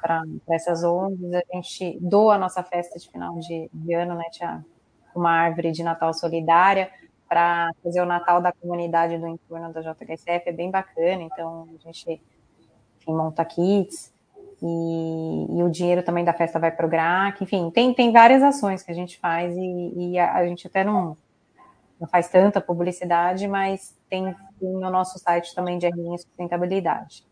para 0.00 0.22
essas 0.50 0.84
ONGs, 0.84 1.34
a 1.34 1.42
gente 1.52 1.98
doa 2.00 2.34
a 2.34 2.38
nossa 2.38 2.62
festa 2.62 2.98
de 2.98 3.10
final 3.10 3.38
de, 3.38 3.68
de 3.72 3.94
ano, 3.94 4.14
né, 4.14 4.24
Tiago? 4.30 4.64
Uma 5.14 5.30
árvore 5.30 5.72
de 5.72 5.82
Natal 5.82 6.12
solidária 6.12 6.90
para 7.28 7.70
fazer 7.82 8.00
o 8.00 8.06
Natal 8.06 8.40
da 8.40 8.52
comunidade 8.52 9.18
do 9.18 9.26
entorno 9.26 9.72
da 9.72 9.80
JHSF, 9.80 10.48
é 10.48 10.52
bem 10.52 10.70
bacana, 10.70 11.22
então 11.22 11.68
a 11.74 11.82
gente 11.84 12.20
enfim, 13.00 13.12
monta 13.12 13.44
kits 13.44 14.12
e, 14.62 15.58
e, 15.58 15.62
o 15.62 15.68
dinheiro 15.70 16.02
também 16.02 16.24
da 16.24 16.32
festa 16.32 16.58
vai 16.58 16.70
para 16.70 16.86
o 16.86 16.88
GRAC, 16.88 17.42
enfim, 17.42 17.70
tem, 17.70 17.92
tem 17.92 18.12
várias 18.12 18.42
ações 18.42 18.82
que 18.82 18.90
a 18.90 18.94
gente 18.94 19.18
faz 19.18 19.54
e, 19.56 19.92
e 19.96 20.18
a, 20.18 20.34
a 20.34 20.46
gente 20.46 20.66
até 20.66 20.82
não 20.84 21.16
não 22.00 22.06
faz 22.06 22.28
tanta 22.28 22.60
publicidade, 22.60 23.48
mas 23.48 23.96
tem, 24.08 24.34
no 24.60 24.90
nosso 24.90 25.18
site 25.18 25.54
também 25.54 25.78
de 25.78 25.86
RN 25.86 26.18
Sustentabilidade. 26.18 27.24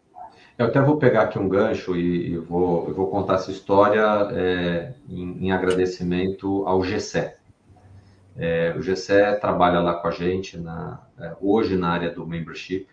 Eu 0.56 0.66
até 0.66 0.80
vou 0.80 0.96
pegar 0.96 1.22
aqui 1.22 1.38
um 1.38 1.48
gancho 1.48 1.96
e, 1.96 2.32
e 2.32 2.38
vou, 2.38 2.88
eu 2.88 2.94
vou 2.94 3.08
contar 3.08 3.34
essa 3.34 3.50
história 3.50 4.02
é, 4.32 4.92
em, 5.08 5.46
em, 5.46 5.52
agradecimento 5.52 6.66
ao 6.66 6.80
GCE. 6.80 7.32
É, 8.36 8.74
o 8.76 8.80
GCE 8.80 9.38
trabalha 9.40 9.80
lá 9.80 9.94
com 9.94 10.08
a 10.08 10.10
gente 10.10 10.58
na, 10.58 11.00
é, 11.18 11.36
hoje 11.40 11.76
na 11.76 11.90
área 11.90 12.10
do 12.10 12.26
membership 12.26 12.88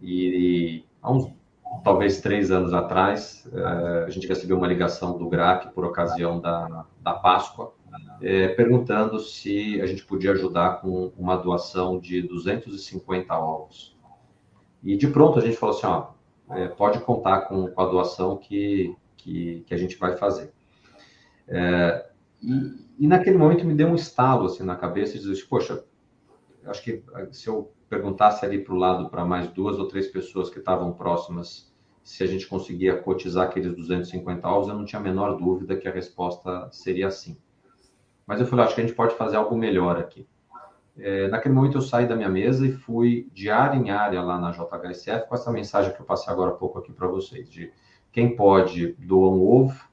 e, 0.00 0.28
e 0.28 0.84
há 1.00 1.12
uns 1.12 1.32
talvez 1.84 2.20
três 2.20 2.50
anos 2.50 2.74
atrás 2.74 3.48
é, 3.52 4.04
a 4.04 4.10
gente 4.10 4.26
recebeu 4.26 4.56
uma 4.56 4.66
ligação 4.66 5.16
do 5.16 5.28
GRAC 5.28 5.72
por 5.72 5.84
ocasião 5.84 6.40
da, 6.40 6.84
da 7.00 7.14
Páscoa 7.14 7.72
é, 8.20 8.48
perguntando 8.48 9.18
se 9.18 9.80
a 9.80 9.86
gente 9.86 10.04
podia 10.04 10.32
ajudar 10.32 10.80
com 10.80 11.12
uma 11.16 11.36
doação 11.36 11.98
de 11.98 12.22
250 12.22 13.36
ovos. 13.36 13.96
E 14.82 14.96
de 14.96 15.08
pronto 15.08 15.38
a 15.38 15.42
gente 15.42 15.56
falou 15.56 15.76
assim, 15.76 15.86
ó, 15.86 16.10
é, 16.50 16.68
pode 16.68 17.00
contar 17.00 17.42
com, 17.42 17.68
com, 17.68 17.80
a 17.80 17.86
doação 17.86 18.36
que, 18.36 18.94
que, 19.16 19.64
que, 19.66 19.74
a 19.74 19.76
gente 19.76 19.96
vai 19.96 20.16
fazer. 20.16 20.52
É, 21.48 22.06
e, 22.42 22.81
e, 22.98 23.06
naquele 23.06 23.38
momento 23.38 23.64
me 23.64 23.74
deu 23.74 23.88
um 23.88 23.94
estalo 23.94 24.46
assim 24.46 24.62
na 24.62 24.76
cabeça 24.76 25.16
e 25.16 25.20
disse, 25.20 25.32
assim, 25.32 25.48
poxa, 25.48 25.84
acho 26.66 26.82
que 26.82 27.02
se 27.30 27.48
eu 27.48 27.72
perguntasse 27.88 28.44
ali 28.44 28.62
para 28.62 28.74
o 28.74 28.76
lado 28.76 29.10
para 29.10 29.24
mais 29.24 29.48
duas 29.48 29.78
ou 29.78 29.86
três 29.86 30.06
pessoas 30.06 30.48
que 30.48 30.58
estavam 30.58 30.92
próximas 30.92 31.72
se 32.02 32.22
a 32.24 32.26
gente 32.26 32.46
conseguia 32.46 32.96
cotizar 32.96 33.46
aqueles 33.46 33.74
250 33.74 34.48
ovos, 34.48 34.68
eu 34.68 34.74
não 34.74 34.84
tinha 34.84 34.98
a 34.98 35.02
menor 35.02 35.36
dúvida 35.36 35.76
que 35.76 35.86
a 35.86 35.92
resposta 35.92 36.68
seria 36.72 37.10
sim. 37.10 37.36
Mas 38.26 38.40
eu 38.40 38.46
falei, 38.46 38.64
acho 38.64 38.74
que 38.74 38.80
a 38.80 38.84
gente 38.84 38.96
pode 38.96 39.14
fazer 39.14 39.36
algo 39.36 39.56
melhor 39.56 39.98
aqui. 39.98 40.26
É, 40.98 41.28
naquele 41.28 41.54
momento 41.54 41.78
eu 41.78 41.82
saí 41.82 42.06
da 42.06 42.16
minha 42.16 42.28
mesa 42.28 42.66
e 42.66 42.72
fui 42.72 43.28
de 43.32 43.48
área 43.48 43.78
em 43.78 43.90
área 43.90 44.20
lá 44.20 44.38
na 44.38 44.50
JHSF 44.50 45.28
com 45.28 45.34
essa 45.34 45.50
mensagem 45.50 45.94
que 45.94 46.00
eu 46.00 46.04
passei 46.04 46.32
agora 46.32 46.50
há 46.50 46.54
pouco 46.54 46.78
aqui 46.78 46.92
para 46.92 47.06
vocês, 47.08 47.48
de 47.48 47.72
quem 48.10 48.36
pode 48.36 48.92
doar 48.94 49.32
um 49.32 49.42
ovo, 49.42 49.88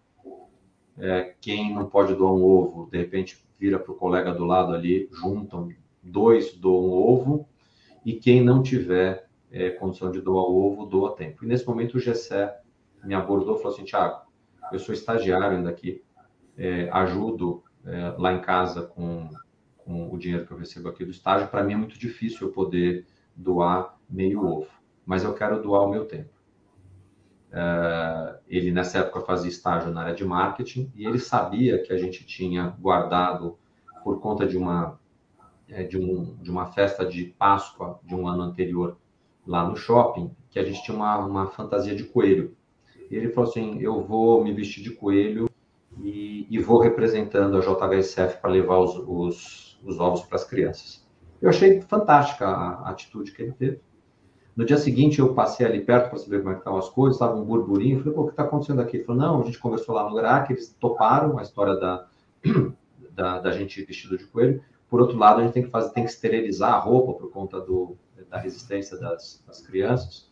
é, 0.99 1.34
quem 1.39 1.73
não 1.73 1.85
pode 1.85 2.13
doar 2.13 2.34
um 2.34 2.43
ovo, 2.43 2.89
de 2.91 2.97
repente 2.97 3.43
vira 3.57 3.80
para 3.80 3.91
o 3.91 3.95
colega 3.95 4.34
do 4.34 4.45
lado 4.45 4.73
ali, 4.73 5.09
juntam 5.11 5.69
dois, 6.01 6.53
doam 6.53 6.85
um 6.85 6.91
ovo, 6.91 7.47
e 8.05 8.13
quem 8.13 8.43
não 8.43 8.61
tiver 8.61 9.27
é, 9.51 9.69
condição 9.71 10.11
de 10.11 10.21
doar 10.21 10.45
ovo, 10.45 10.85
doa 10.85 11.15
tempo. 11.15 11.43
E 11.43 11.47
nesse 11.47 11.67
momento 11.67 11.97
o 11.97 11.99
GCE 11.99 12.49
me 13.03 13.13
abordou 13.13 13.55
e 13.55 13.61
falou 13.61 13.73
assim, 13.73 13.85
Tiago, 13.85 14.21
eu 14.71 14.80
sou 14.80 14.93
estagiário 14.93 15.57
ainda 15.57 15.69
aqui, 15.69 16.03
é, 16.57 16.89
ajudo 16.91 17.63
é, 17.85 18.15
lá 18.17 18.34
em 18.34 18.41
casa 18.41 18.84
com, 18.84 19.30
com 19.77 20.13
o 20.13 20.17
dinheiro 20.17 20.45
que 20.45 20.51
eu 20.51 20.57
recebo 20.57 20.89
aqui 20.89 21.03
do 21.03 21.11
estágio, 21.11 21.47
para 21.47 21.63
mim 21.63 21.73
é 21.73 21.77
muito 21.77 21.97
difícil 21.97 22.47
eu 22.47 22.53
poder 22.53 23.05
doar 23.35 23.97
meio 24.09 24.45
ovo, 24.45 24.69
mas 25.05 25.23
eu 25.23 25.34
quero 25.34 25.61
doar 25.61 25.84
o 25.84 25.89
meu 25.89 26.05
tempo. 26.05 26.38
É, 27.51 28.39
ele 28.47 28.71
nessa 28.71 28.99
época 28.99 29.21
fazia 29.21 29.49
estágio 29.49 29.91
na 29.91 30.01
área 30.01 30.15
de 30.15 30.23
marketing 30.23 30.91
e 30.95 31.05
ele 31.05 31.17
sabia 31.17 31.81
que 31.81 31.91
a 31.91 31.97
gente 31.97 32.26
tinha 32.26 32.76
guardado 32.80 33.57
por 34.03 34.19
conta 34.19 34.45
de 34.45 34.57
uma 34.57 34.99
é, 35.67 35.84
de, 35.84 35.97
um, 35.97 36.35
de 36.41 36.49
uma 36.49 36.67
festa 36.67 37.05
de 37.05 37.26
Páscoa 37.38 37.99
de 38.03 38.15
um 38.15 38.27
ano 38.27 38.43
anterior 38.43 38.97
lá 39.45 39.67
no 39.67 39.76
shopping 39.76 40.31
que 40.49 40.59
a 40.59 40.63
gente 40.63 40.84
tinha 40.84 40.95
uma, 40.95 41.17
uma 41.26 41.47
fantasia 41.47 41.95
de 41.95 42.03
coelho. 42.03 42.55
E 43.09 43.15
ele 43.15 43.30
falou 43.30 43.49
assim: 43.49 43.80
eu 43.80 44.03
vou 44.03 44.43
me 44.43 44.53
vestir 44.53 44.84
de 44.84 44.91
coelho 44.91 45.49
e, 46.01 46.47
e 46.49 46.59
vou 46.59 46.80
representando 46.80 47.57
a 47.57 47.61
JHSF 47.61 48.39
para 48.41 48.49
levar 48.49 48.80
os, 48.80 48.95
os, 48.95 49.80
os 49.84 49.99
ovos 49.99 50.21
para 50.21 50.35
as 50.35 50.43
crianças. 50.43 51.07
Eu 51.41 51.49
achei 51.49 51.81
fantástica 51.81 52.47
a, 52.47 52.88
a 52.88 52.89
atitude 52.89 53.31
que 53.31 53.41
ele 53.41 53.53
teve. 53.53 53.80
No 54.60 54.65
dia 54.65 54.77
seguinte, 54.77 55.19
eu 55.19 55.34
passei 55.34 55.65
ali 55.65 55.80
perto 55.80 56.10
para 56.10 56.19
saber 56.19 56.40
como 56.40 56.49
é 56.49 56.53
que 56.56 56.60
estavam 56.60 56.80
as 56.80 56.90
coisas, 56.90 57.15
estava 57.15 57.34
um 57.34 57.45
burburinho. 57.45 57.99
Falei, 57.99 58.14
pô, 58.14 58.23
o 58.23 58.26
que 58.26 58.31
está 58.31 58.44
acontecendo 58.44 58.81
aqui? 58.81 58.98
Ele 58.98 59.06
falou, 59.06 59.22
não, 59.22 59.41
a 59.41 59.45
gente 59.45 59.57
conversou 59.57 59.95
lá 59.95 60.03
no 60.03 60.14
GRAC, 60.14 60.52
eles 60.52 60.76
toparam 60.77 61.40
a 61.40 61.41
história 61.41 61.77
da, 61.77 62.06
da, 63.15 63.40
da, 63.40 63.52
gente 63.53 63.81
vestido 63.86 64.18
de 64.18 64.26
coelho. 64.26 64.61
Por 64.90 64.99
outro 64.99 65.18
lado, 65.18 65.40
a 65.40 65.44
gente 65.45 65.53
tem 65.53 65.64
que 65.64 65.69
fazer, 65.69 65.94
tem 65.94 66.03
que 66.03 66.10
esterilizar 66.10 66.73
a 66.73 66.77
roupa 66.77 67.14
por 67.14 67.31
conta 67.31 67.61
do, 67.61 67.95
da 68.30 68.38
resistência 68.38 68.99
das, 68.99 69.41
das 69.48 69.61
crianças. 69.61 70.30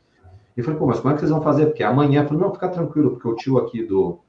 E 0.58 0.62
falei, 0.62 0.78
pô, 0.78 0.88
mas 0.88 1.00
como 1.00 1.12
é 1.12 1.14
que 1.14 1.22
vocês 1.22 1.32
vão 1.32 1.42
fazer? 1.42 1.68
Porque 1.68 1.84
amanhã, 1.84 2.24
eu 2.24 2.28
falei, 2.28 2.44
não, 2.44 2.54
fica 2.54 2.68
tranquilo, 2.68 3.12
porque 3.12 3.30
o 3.30 3.36
tio 3.36 3.58
aqui 3.58 3.82
do, 3.82 4.20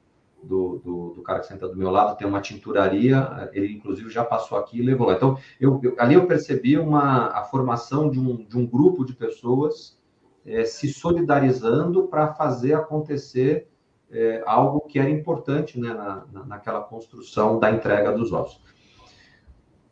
do, 0.43 0.81
do, 0.83 1.13
do, 1.15 1.21
cara 1.21 1.39
que 1.39 1.47
senta 1.47 1.67
do 1.67 1.75
meu 1.75 1.89
lado 1.89 2.17
tem 2.17 2.27
uma 2.27 2.41
tinturaria, 2.41 3.49
ele 3.53 3.73
inclusive 3.73 4.09
já 4.09 4.23
passou 4.23 4.57
aqui 4.57 4.79
e 4.79 4.81
levou 4.81 5.07
lá. 5.07 5.13
Então, 5.13 5.37
eu, 5.59 5.79
eu, 5.83 5.95
ali 5.97 6.15
eu 6.15 6.25
percebi 6.25 6.77
uma, 6.77 7.27
a 7.27 7.43
formação 7.43 8.09
de 8.09 8.19
um, 8.19 8.37
de 8.37 8.57
um 8.57 8.65
grupo 8.65 9.05
de 9.05 9.13
pessoas 9.13 9.99
é, 10.45 10.63
se 10.63 10.91
solidarizando 10.91 12.07
para 12.07 12.33
fazer 12.33 12.73
acontecer 12.73 13.67
é, 14.11 14.41
algo 14.45 14.81
que 14.81 14.97
era 14.97 15.09
importante 15.09 15.79
né, 15.79 15.93
na, 15.93 16.25
na, 16.31 16.45
naquela 16.45 16.81
construção 16.81 17.59
da 17.59 17.71
entrega 17.71 18.11
dos 18.11 18.31
ovos. 18.31 18.59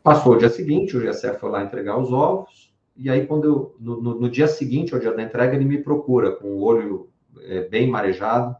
Passou 0.02 0.34
o 0.34 0.38
dia 0.38 0.48
seguinte, 0.48 0.96
o 0.96 1.00
GSF 1.00 1.38
foi 1.38 1.50
lá 1.50 1.62
entregar 1.62 1.98
os 1.98 2.12
ovos, 2.12 2.74
e 2.96 3.08
aí 3.08 3.26
quando 3.26 3.44
eu, 3.44 3.76
no, 3.78 4.00
no, 4.00 4.20
no 4.20 4.30
dia 4.30 4.48
seguinte, 4.48 4.94
ao 4.94 5.00
dia 5.00 5.12
da 5.12 5.22
entrega, 5.22 5.54
ele 5.54 5.64
me 5.64 5.78
procura 5.78 6.32
com 6.32 6.48
o 6.48 6.62
olho 6.62 7.10
é, 7.42 7.68
bem 7.68 7.88
marejado, 7.88 8.56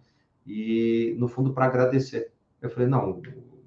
e 0.48 1.14
no 1.18 1.28
fundo 1.28 1.52
para 1.52 1.66
agradecer. 1.66 2.32
Eu 2.60 2.70
falei, 2.70 2.88
não, 2.88 3.20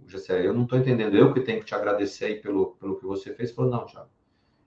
Gessé, 0.07 0.45
eu 0.45 0.53
não 0.53 0.63
estou 0.63 0.79
entendendo, 0.79 1.15
eu 1.15 1.31
que 1.31 1.41
tenho 1.41 1.59
que 1.59 1.65
te 1.65 1.75
agradecer 1.75 2.25
aí 2.25 2.35
pelo, 2.41 2.71
pelo 2.71 2.97
que 2.97 3.05
você 3.05 3.33
fez. 3.33 3.51
Falou, 3.51 3.69
não, 3.69 3.85
Thiago, 3.85 4.09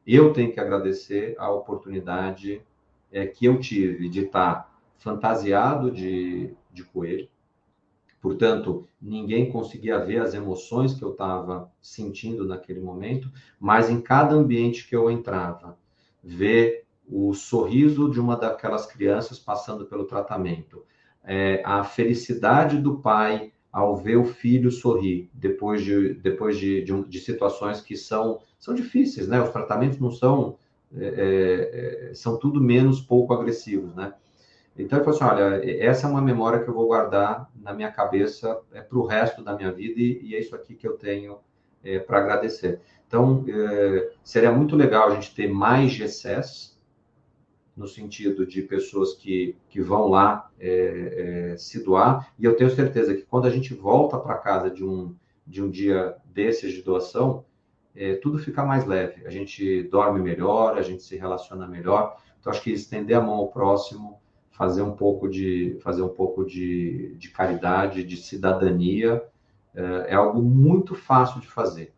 eu 0.06 0.32
tenho 0.32 0.52
que 0.52 0.60
agradecer 0.60 1.34
a 1.38 1.50
oportunidade 1.50 2.62
é, 3.10 3.26
que 3.26 3.46
eu 3.46 3.58
tive 3.58 4.08
de 4.08 4.26
estar 4.26 4.72
fantasiado 4.96 5.90
de, 5.90 6.54
de 6.72 6.84
coelho, 6.84 7.28
portanto, 8.22 8.88
ninguém 9.00 9.50
conseguia 9.50 9.98
ver 9.98 10.22
as 10.22 10.32
emoções 10.32 10.94
que 10.94 11.02
eu 11.02 11.12
estava 11.12 11.70
sentindo 11.82 12.46
naquele 12.46 12.80
momento, 12.80 13.30
mas 13.60 13.90
em 13.90 14.00
cada 14.00 14.34
ambiente 14.34 14.88
que 14.88 14.96
eu 14.96 15.10
entrava, 15.10 15.76
ver 16.22 16.86
o 17.06 17.34
sorriso 17.34 18.10
de 18.10 18.18
uma 18.18 18.34
daquelas 18.34 18.86
crianças 18.86 19.38
passando 19.38 19.84
pelo 19.84 20.06
tratamento, 20.06 20.84
é, 21.26 21.62
a 21.64 21.84
felicidade 21.84 22.78
do 22.78 22.98
pai 22.98 23.52
ao 23.72 23.96
ver 23.96 24.16
o 24.16 24.24
filho 24.24 24.70
sorrir 24.70 25.28
depois 25.34 25.82
de, 25.82 26.14
depois 26.14 26.56
de, 26.58 26.82
de, 26.82 27.04
de 27.04 27.18
situações 27.18 27.80
que 27.80 27.96
são, 27.96 28.40
são 28.58 28.72
difíceis, 28.72 29.26
né? 29.26 29.42
Os 29.42 29.50
tratamentos 29.50 29.98
não 29.98 30.10
são, 30.10 30.56
é, 30.96 31.06
é, 31.06 32.10
é 32.10 32.14
são 32.14 32.38
tudo 32.38 32.60
menos 32.60 33.00
pouco 33.00 33.34
agressivos, 33.34 33.94
né? 33.94 34.14
Então, 34.76 34.98
eu 34.98 35.04
falei 35.04 35.18
assim, 35.18 35.42
olha, 35.42 35.84
essa 35.84 36.06
é 36.06 36.10
uma 36.10 36.20
memória 36.20 36.62
que 36.62 36.68
eu 36.68 36.74
vou 36.74 36.86
guardar 36.86 37.48
na 37.54 37.72
minha 37.72 37.92
cabeça 37.92 38.60
é, 38.72 38.80
para 38.80 38.98
o 38.98 39.06
resto 39.06 39.42
da 39.42 39.54
minha 39.54 39.70
vida 39.70 40.00
e, 40.00 40.20
e, 40.22 40.34
é 40.34 40.40
isso 40.40 40.54
aqui 40.54 40.74
que 40.74 40.86
eu 40.86 40.94
tenho 40.94 41.38
é, 41.82 42.00
para 42.00 42.18
agradecer. 42.18 42.80
Então, 43.06 43.44
é, 43.48 44.10
seria 44.24 44.50
muito 44.50 44.74
legal 44.74 45.10
a 45.10 45.14
gente 45.14 45.32
ter 45.34 45.48
mais 45.48 45.92
GCS, 45.92 46.73
no 47.76 47.88
sentido 47.88 48.46
de 48.46 48.62
pessoas 48.62 49.14
que, 49.14 49.56
que 49.68 49.80
vão 49.80 50.08
lá 50.08 50.50
é, 50.60 51.50
é, 51.52 51.56
se 51.56 51.82
doar, 51.82 52.32
e 52.38 52.44
eu 52.44 52.56
tenho 52.56 52.70
certeza 52.70 53.14
que 53.14 53.22
quando 53.22 53.46
a 53.46 53.50
gente 53.50 53.74
volta 53.74 54.18
para 54.18 54.38
casa 54.38 54.70
de 54.70 54.84
um, 54.84 55.14
de 55.46 55.62
um 55.62 55.68
dia 55.68 56.16
desses 56.26 56.72
de 56.72 56.82
doação, 56.82 57.44
é, 57.96 58.14
tudo 58.14 58.38
fica 58.38 58.64
mais 58.64 58.84
leve, 58.84 59.26
a 59.26 59.30
gente 59.30 59.82
dorme 59.84 60.20
melhor, 60.20 60.76
a 60.76 60.82
gente 60.82 61.02
se 61.02 61.16
relaciona 61.16 61.66
melhor, 61.66 62.16
então 62.40 62.52
acho 62.52 62.62
que 62.62 62.72
estender 62.72 63.16
a 63.16 63.20
mão 63.20 63.34
ao 63.34 63.48
próximo, 63.48 64.20
fazer 64.50 64.82
um 64.82 64.94
pouco 64.94 65.28
de, 65.28 65.76
fazer 65.82 66.02
um 66.02 66.08
pouco 66.08 66.44
de, 66.44 67.16
de 67.16 67.28
caridade, 67.30 68.04
de 68.04 68.16
cidadania, 68.16 69.22
é, 69.74 70.12
é 70.12 70.14
algo 70.14 70.40
muito 70.40 70.94
fácil 70.94 71.40
de 71.40 71.48
fazer. 71.48 71.92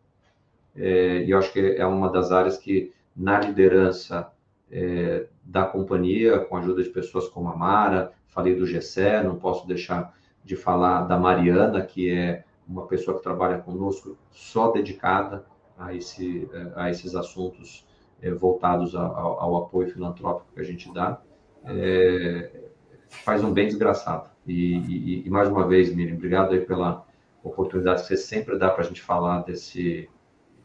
É, 0.75 1.23
e 1.23 1.31
eu 1.31 1.37
acho 1.37 1.51
que 1.51 1.59
é 1.59 1.85
uma 1.85 2.11
das 2.11 2.31
áreas 2.31 2.57
que, 2.57 2.93
na 3.15 3.39
liderança 3.39 4.31
é, 4.71 5.27
da 5.47 5.63
companhia, 5.63 6.39
com 6.39 6.57
a 6.57 6.59
ajuda 6.59 6.83
de 6.83 6.89
pessoas 6.89 7.29
como 7.29 7.49
a 7.49 7.55
Mara, 7.55 8.11
falei 8.27 8.53
do 8.53 8.67
Gessé, 8.67 9.23
não 9.23 9.37
posso 9.37 9.65
deixar 9.65 10.13
de 10.43 10.55
falar 10.55 11.03
da 11.03 11.17
Mariana, 11.17 11.81
que 11.81 12.11
é 12.11 12.43
uma 12.67 12.85
pessoa 12.85 13.17
que 13.17 13.23
trabalha 13.23 13.59
conosco 13.59 14.17
só 14.29 14.71
dedicada 14.71 15.45
a, 15.77 15.93
esse, 15.93 16.49
a 16.75 16.89
esses 16.89 17.15
assuntos 17.15 17.87
é, 18.21 18.29
voltados 18.31 18.93
ao, 18.93 19.39
ao, 19.39 19.55
apoio 19.57 19.89
filantrópico 19.89 20.53
que 20.53 20.59
a 20.59 20.63
gente 20.63 20.93
dá, 20.93 21.21
é, 21.65 22.69
faz 23.07 23.43
um 23.43 23.53
bem 23.53 23.67
desgraçado. 23.67 24.29
E, 24.45 24.77
e, 24.77 25.27
e, 25.27 25.29
mais 25.29 25.47
uma 25.47 25.65
vez, 25.65 25.93
Miriam, 25.93 26.15
obrigado 26.15 26.53
aí 26.53 26.61
pela 26.61 27.05
oportunidade 27.41 28.01
que 28.01 28.07
você 28.07 28.17
sempre 28.17 28.57
dá 28.57 28.69
para 28.69 28.83
a 28.83 28.87
gente 28.87 29.01
falar 29.01 29.41
desse, 29.43 30.09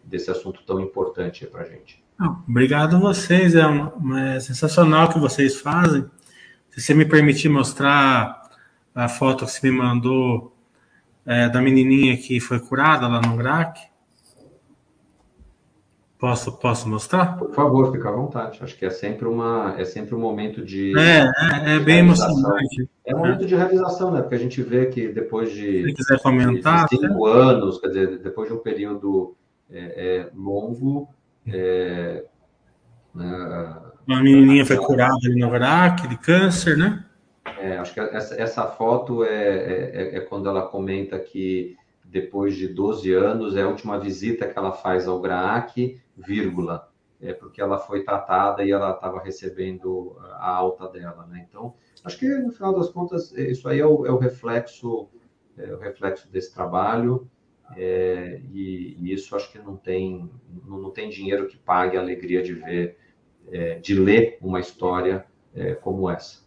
desse 0.02 0.30
assunto 0.30 0.64
tão 0.64 0.80
importante 0.80 1.46
para 1.46 1.62
a 1.62 1.64
gente. 1.64 2.02
Obrigado 2.49 2.97
a 2.97 2.99
vocês, 2.99 3.55
é, 3.55 3.66
uma, 3.66 4.35
é 4.35 4.40
sensacional 4.40 5.09
o 5.09 5.12
que 5.12 5.19
vocês 5.19 5.61
fazem. 5.61 6.05
Se 6.70 6.81
você 6.81 6.94
me 6.94 7.05
permitir 7.05 7.49
mostrar 7.49 8.43
a 8.94 9.09
foto 9.09 9.44
que 9.44 9.53
você 9.53 9.70
me 9.70 9.77
mandou 9.77 10.53
é, 11.27 11.49
da 11.49 11.61
menininha 11.61 12.16
que 12.16 12.40
foi 12.40 12.59
curada 12.61 13.07
lá 13.07 13.20
no 13.20 13.36
GRAC. 13.36 13.81
Posso, 16.19 16.53
posso 16.53 16.89
mostrar? 16.89 17.36
Por 17.36 17.53
favor, 17.53 17.90
fica 17.90 18.09
à 18.09 18.12
vontade. 18.12 18.61
Acho 18.62 18.77
que 18.77 18.85
é 18.85 18.90
sempre, 18.90 19.27
uma, 19.27 19.74
é 19.77 19.85
sempre 19.85 20.15
um 20.15 20.20
momento 20.20 20.65
de. 20.65 20.97
É, 20.97 21.23
é, 21.23 21.77
é 21.77 21.78
bem 21.81 21.99
emocionante. 21.99 22.89
É 23.05 23.12
um 23.12 23.19
momento 23.19 23.44
de 23.44 23.57
realização, 23.57 24.12
né? 24.12 24.20
Porque 24.20 24.36
a 24.36 24.39
gente 24.39 24.62
vê 24.62 24.86
que 24.86 25.09
depois 25.09 25.51
de. 25.51 25.82
Se 25.82 25.94
quiser 25.94 26.23
comentar. 26.23 26.86
De 26.86 26.97
cinco 26.97 27.27
né? 27.27 27.40
anos, 27.40 27.81
quer 27.81 27.89
dizer, 27.89 28.19
depois 28.19 28.49
de 28.49 28.55
um 28.55 28.59
período 28.59 29.35
é, 29.69 30.28
é 30.28 30.31
longo, 30.32 31.09
é, 31.47 32.24
né, 33.14 33.82
Uma 34.06 34.23
menininha 34.23 34.64
foi 34.64 34.77
curada 34.77 35.19
ali 35.24 35.40
no 35.40 35.55
Iraque 35.55 36.09
de 36.09 36.16
câncer, 36.16 36.77
né? 36.77 37.05
É, 37.59 37.78
acho 37.78 37.94
que 37.94 38.01
essa, 38.01 38.40
essa 38.40 38.66
foto 38.66 39.24
é, 39.24 39.31
é, 39.31 40.16
é, 40.16 40.20
quando 40.20 40.48
ela 40.48 40.62
comenta 40.62 41.19
que 41.19 41.77
depois 42.05 42.56
de 42.56 42.69
12 42.69 43.12
anos 43.12 43.56
é 43.56 43.62
a 43.62 43.69
última 43.69 43.98
visita 43.98 44.47
que 44.47 44.59
ela 44.59 44.73
faz 44.73 45.09
ao 45.09 45.20
GRAAC, 45.20 46.01
vírgula, 46.16 46.89
é 47.20 47.32
porque 47.32 47.60
ela 47.60 47.78
foi 47.78 48.02
tratada 48.05 48.64
e 48.64 48.70
ela 48.70 48.90
estava 48.90 49.23
recebendo 49.23 50.16
a 50.32 50.51
alta 50.51 50.89
dela, 50.89 51.27
né? 51.27 51.47
Então, 51.48 51.74
acho 52.05 52.19
que 52.19 52.28
no 52.28 52.51
final 52.51 52.74
das 52.74 52.90
contas 52.90 53.32
isso 53.32 53.69
aí 53.69 53.81
é 53.81 53.86
o, 53.86 54.05
é 54.05 54.10
o 54.10 54.19
reflexo, 54.19 55.09
é 55.56 55.73
o 55.73 55.78
reflexo 55.78 56.28
desse 56.31 56.52
trabalho 56.52 57.28
é, 57.77 58.40
e, 58.53 58.97
e, 59.01 59.12
isso 59.12 59.35
acho 59.35 59.51
que 59.51 59.59
não 59.59 59.77
tem, 59.77 60.31
não, 60.66 60.78
não, 60.78 60.90
tem 60.90 61.09
dinheiro 61.09 61.47
que 61.49 61.57
pague 61.57 61.97
a 61.97 62.01
alegria 62.01 62.43
de 62.43 62.55
ver, 62.55 62.97
é, 63.51 63.78
de 63.78 63.94
ler 63.94 64.39
uma 64.40 64.61
história 64.61 65.24
é, 65.55 65.74
como 65.74 66.11
essa. 66.11 66.43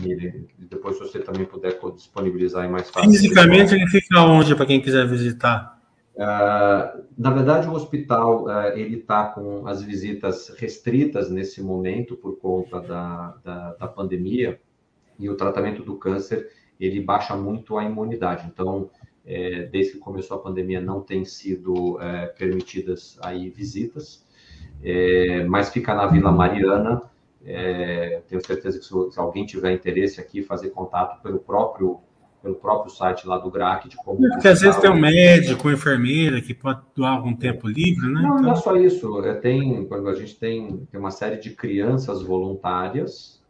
depois 0.57 0.95
se 0.95 1.01
você 1.01 1.19
também 1.19 1.45
puder 1.45 1.77
disponibilizar 1.93 2.63
aí 2.63 2.69
mais 2.69 2.89
fácil. 2.89 3.11
Fisicamente 3.11 3.75
ele 3.75 3.87
fica 3.87 4.21
onde 4.21 4.55
para 4.55 4.65
quem 4.65 4.79
quiser 4.79 5.05
visitar? 5.05 5.76
Uh, 6.17 7.05
na 7.15 7.29
verdade, 7.29 7.69
o 7.69 7.73
hospital 7.73 8.45
uh, 8.45 8.75
ele 8.75 8.97
está 8.97 9.25
com 9.25 9.67
as 9.67 9.83
visitas 9.83 10.49
restritas 10.57 11.29
nesse 11.29 11.61
momento 11.61 12.17
por 12.17 12.39
conta 12.39 12.81
da, 12.81 13.37
da, 13.43 13.73
da, 13.73 13.87
pandemia 13.87 14.59
e 15.19 15.29
o 15.29 15.37
tratamento 15.37 15.83
do 15.83 15.95
câncer 15.95 16.51
ele 16.79 17.01
baixa 17.01 17.37
muito 17.37 17.77
a 17.77 17.83
imunidade. 17.83 18.47
Então, 18.51 18.89
é, 19.23 19.67
desde 19.67 19.93
que 19.93 19.99
começou 19.99 20.37
a 20.37 20.41
pandemia, 20.41 20.81
não 20.81 21.01
tem 21.01 21.23
sido 21.23 22.01
é, 22.01 22.25
permitidas 22.27 23.19
aí 23.21 23.47
visitas, 23.51 24.25
é, 24.81 25.43
mas 25.43 25.69
fica 25.69 25.93
na 25.93 26.07
Vila 26.07 26.31
Mariana 26.31 27.01
tenho 28.27 28.45
certeza 28.45 28.77
que 28.77 28.83
se, 28.83 29.11
se, 29.11 29.19
alguém 29.19 29.45
tiver 29.45 29.71
interesse 29.71 30.19
aqui, 30.19 30.43
fazer 30.43 30.71
contato 30.71 31.21
pelo 31.21 31.39
próprio 31.39 32.01
pelo 32.47 32.55
próprio 32.55 32.91
site 32.91 33.27
lá 33.27 33.37
do 33.37 33.51
GRAC 33.51 33.89
de 33.89 33.97
como. 33.97 34.17
Porque 34.17 34.47
às 34.47 34.61
vezes 34.61 34.79
tem 34.79 34.89
um 34.89 34.99
médico, 34.99 35.67
uma 35.67 35.73
enfermeira 35.73 36.41
que 36.41 36.53
pode 36.53 36.81
doar 36.95 37.13
algum 37.13 37.35
tempo 37.35 37.67
livre, 37.67 38.07
né? 38.07 38.21
Não, 38.21 38.35
então... 38.35 38.41
não 38.41 38.51
é 38.53 38.55
só 38.55 38.75
isso. 38.77 39.21
É, 39.23 39.33
tem, 39.33 39.85
quando 39.85 40.07
a 40.07 40.15
gente 40.15 40.39
tem, 40.39 40.87
tem 40.89 40.99
uma 40.99 41.11
série 41.11 41.37
de 41.37 41.51
crianças 41.51 42.21
voluntárias 42.21 43.43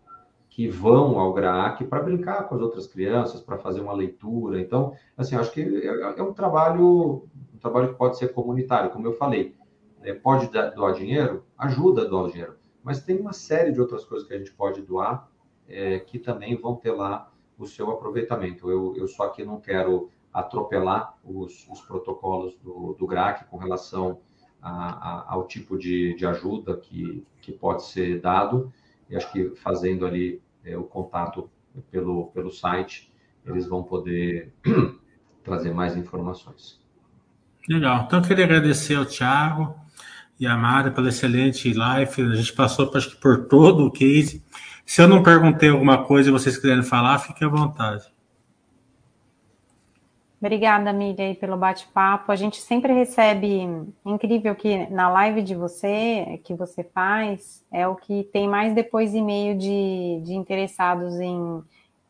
que 0.49 0.67
vão 0.67 1.19
ao 1.19 1.33
GRAC 1.33 1.85
para 1.85 2.01
brincar 2.01 2.47
com 2.47 2.55
as 2.55 2.61
outras 2.61 2.87
crianças, 2.87 3.41
para 3.41 3.59
fazer 3.59 3.81
uma 3.81 3.93
leitura. 3.93 4.59
Então, 4.59 4.93
assim, 5.15 5.35
acho 5.35 5.51
que 5.51 5.61
é, 5.61 6.17
é, 6.17 6.23
um 6.23 6.33
trabalho, 6.33 7.27
um 7.53 7.57
trabalho 7.59 7.89
que 7.89 7.95
pode 7.95 8.17
ser 8.17 8.33
comunitário, 8.33 8.89
como 8.89 9.05
eu 9.05 9.13
falei. 9.13 9.55
É, 10.01 10.13
pode 10.13 10.49
doar 10.75 10.93
dinheiro? 10.93 11.43
Ajuda 11.57 12.01
a 12.01 12.05
doar 12.05 12.31
dinheiro. 12.31 12.55
Mas 12.83 13.03
tem 13.03 13.19
uma 13.19 13.33
série 13.33 13.71
de 13.71 13.79
outras 13.79 14.03
coisas 14.03 14.27
que 14.27 14.33
a 14.33 14.37
gente 14.37 14.53
pode 14.53 14.81
doar 14.81 15.29
é, 15.67 15.99
que 15.99 16.17
também 16.17 16.55
vão 16.55 16.75
ter 16.75 16.91
lá 16.91 17.29
o 17.57 17.65
seu 17.65 17.91
aproveitamento. 17.91 18.69
Eu, 18.69 18.95
eu 18.95 19.07
só 19.07 19.23
aqui 19.23 19.43
não 19.43 19.59
quero 19.59 20.09
atropelar 20.33 21.15
os, 21.23 21.67
os 21.69 21.81
protocolos 21.81 22.55
do, 22.57 22.95
do 22.97 23.07
GRAC 23.07 23.45
com 23.49 23.57
relação 23.57 24.19
a, 24.61 24.71
a, 24.71 25.33
ao 25.33 25.47
tipo 25.47 25.77
de, 25.77 26.15
de 26.15 26.25
ajuda 26.25 26.77
que, 26.77 27.25
que 27.41 27.51
pode 27.51 27.85
ser 27.85 28.21
dado. 28.21 28.71
E 29.09 29.15
acho 29.15 29.31
que 29.31 29.49
fazendo 29.55 30.05
ali 30.05 30.41
é, 30.63 30.77
o 30.77 30.83
contato 30.83 31.49
pelo, 31.89 32.27
pelo 32.27 32.51
site, 32.51 33.11
eles 33.45 33.67
vão 33.67 33.83
poder 33.83 34.53
trazer 35.43 35.73
mais 35.73 35.95
informações. 35.95 36.79
Legal. 37.67 38.03
Então, 38.05 38.19
eu 38.19 38.25
queria 38.25 38.45
agradecer 38.45 38.95
ao 38.95 39.05
Thiago 39.05 39.75
e 40.39 40.45
a 40.45 40.55
Mara 40.55 40.91
pela 40.91 41.09
excelente 41.09 41.73
live. 41.73 42.21
A 42.21 42.35
gente 42.35 42.53
passou, 42.53 42.89
acho 42.95 43.11
que, 43.11 43.17
por 43.17 43.47
todo 43.47 43.85
o 43.85 43.91
case. 43.91 44.43
Se 44.87 45.01
eu 45.01 45.07
não 45.07 45.21
perguntei 45.21 45.69
alguma 45.69 46.05
coisa 46.05 46.29
e 46.29 46.31
vocês 46.31 46.55
quiserem 46.55 46.81
falar, 46.81 47.19
fique 47.19 47.43
à 47.43 47.49
vontade. 47.49 48.09
Obrigada, 50.39 50.93
Miriam, 50.93 51.35
pelo 51.35 51.57
bate-papo. 51.57 52.31
A 52.31 52.37
gente 52.37 52.61
sempre 52.61 52.93
recebe. 52.93 53.67
Incrível 54.05 54.55
que 54.55 54.89
na 54.89 55.09
live 55.09 55.41
de 55.41 55.55
você, 55.55 56.39
que 56.45 56.53
você 56.53 56.85
faz, 56.85 57.65
é 57.69 57.85
o 57.85 57.97
que 57.97 58.23
tem 58.31 58.47
mais 58.47 58.73
depois 58.73 59.13
e-mail 59.13 59.57
de, 59.57 60.21
de 60.23 60.33
interessados 60.33 61.19
em 61.19 61.61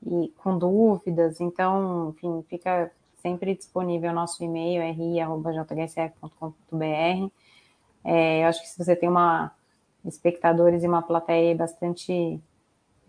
e, 0.06 0.32
com 0.38 0.56
dúvidas. 0.56 1.41
Então, 1.41 2.14
enfim, 2.16 2.45
fica 2.48 2.91
sempre 3.24 3.56
disponível 3.56 4.12
o 4.12 4.14
nosso 4.14 4.44
e-mail, 4.44 4.84
ri.jhsf.com.br. 4.94 7.32
É, 8.04 8.44
eu 8.44 8.48
acho 8.48 8.62
que 8.62 8.68
se 8.68 8.78
você 8.78 8.95
tem 8.95 9.10
uma 9.10 9.52
espectadores 10.06 10.84
e 10.84 10.88
uma 10.88 11.02
plateia 11.02 11.56
bastante 11.56 12.40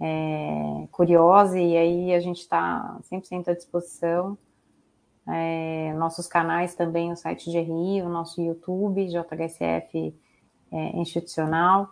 é, 0.00 0.86
curiosa, 0.92 1.58
e 1.58 1.76
aí 1.76 2.14
a 2.14 2.20
gente 2.20 2.40
está 2.40 2.98
100% 3.10 3.48
à 3.48 3.54
disposição. 3.54 4.38
É, 5.26 5.92
nossos 5.94 6.26
canais 6.26 6.74
também, 6.74 7.12
o 7.12 7.16
site 7.16 7.50
de 7.50 7.58
RI, 7.58 8.02
o 8.02 8.08
nosso 8.08 8.40
YouTube, 8.40 9.08
JHSF 9.08 10.14
é, 10.72 10.96
Institucional, 10.96 11.90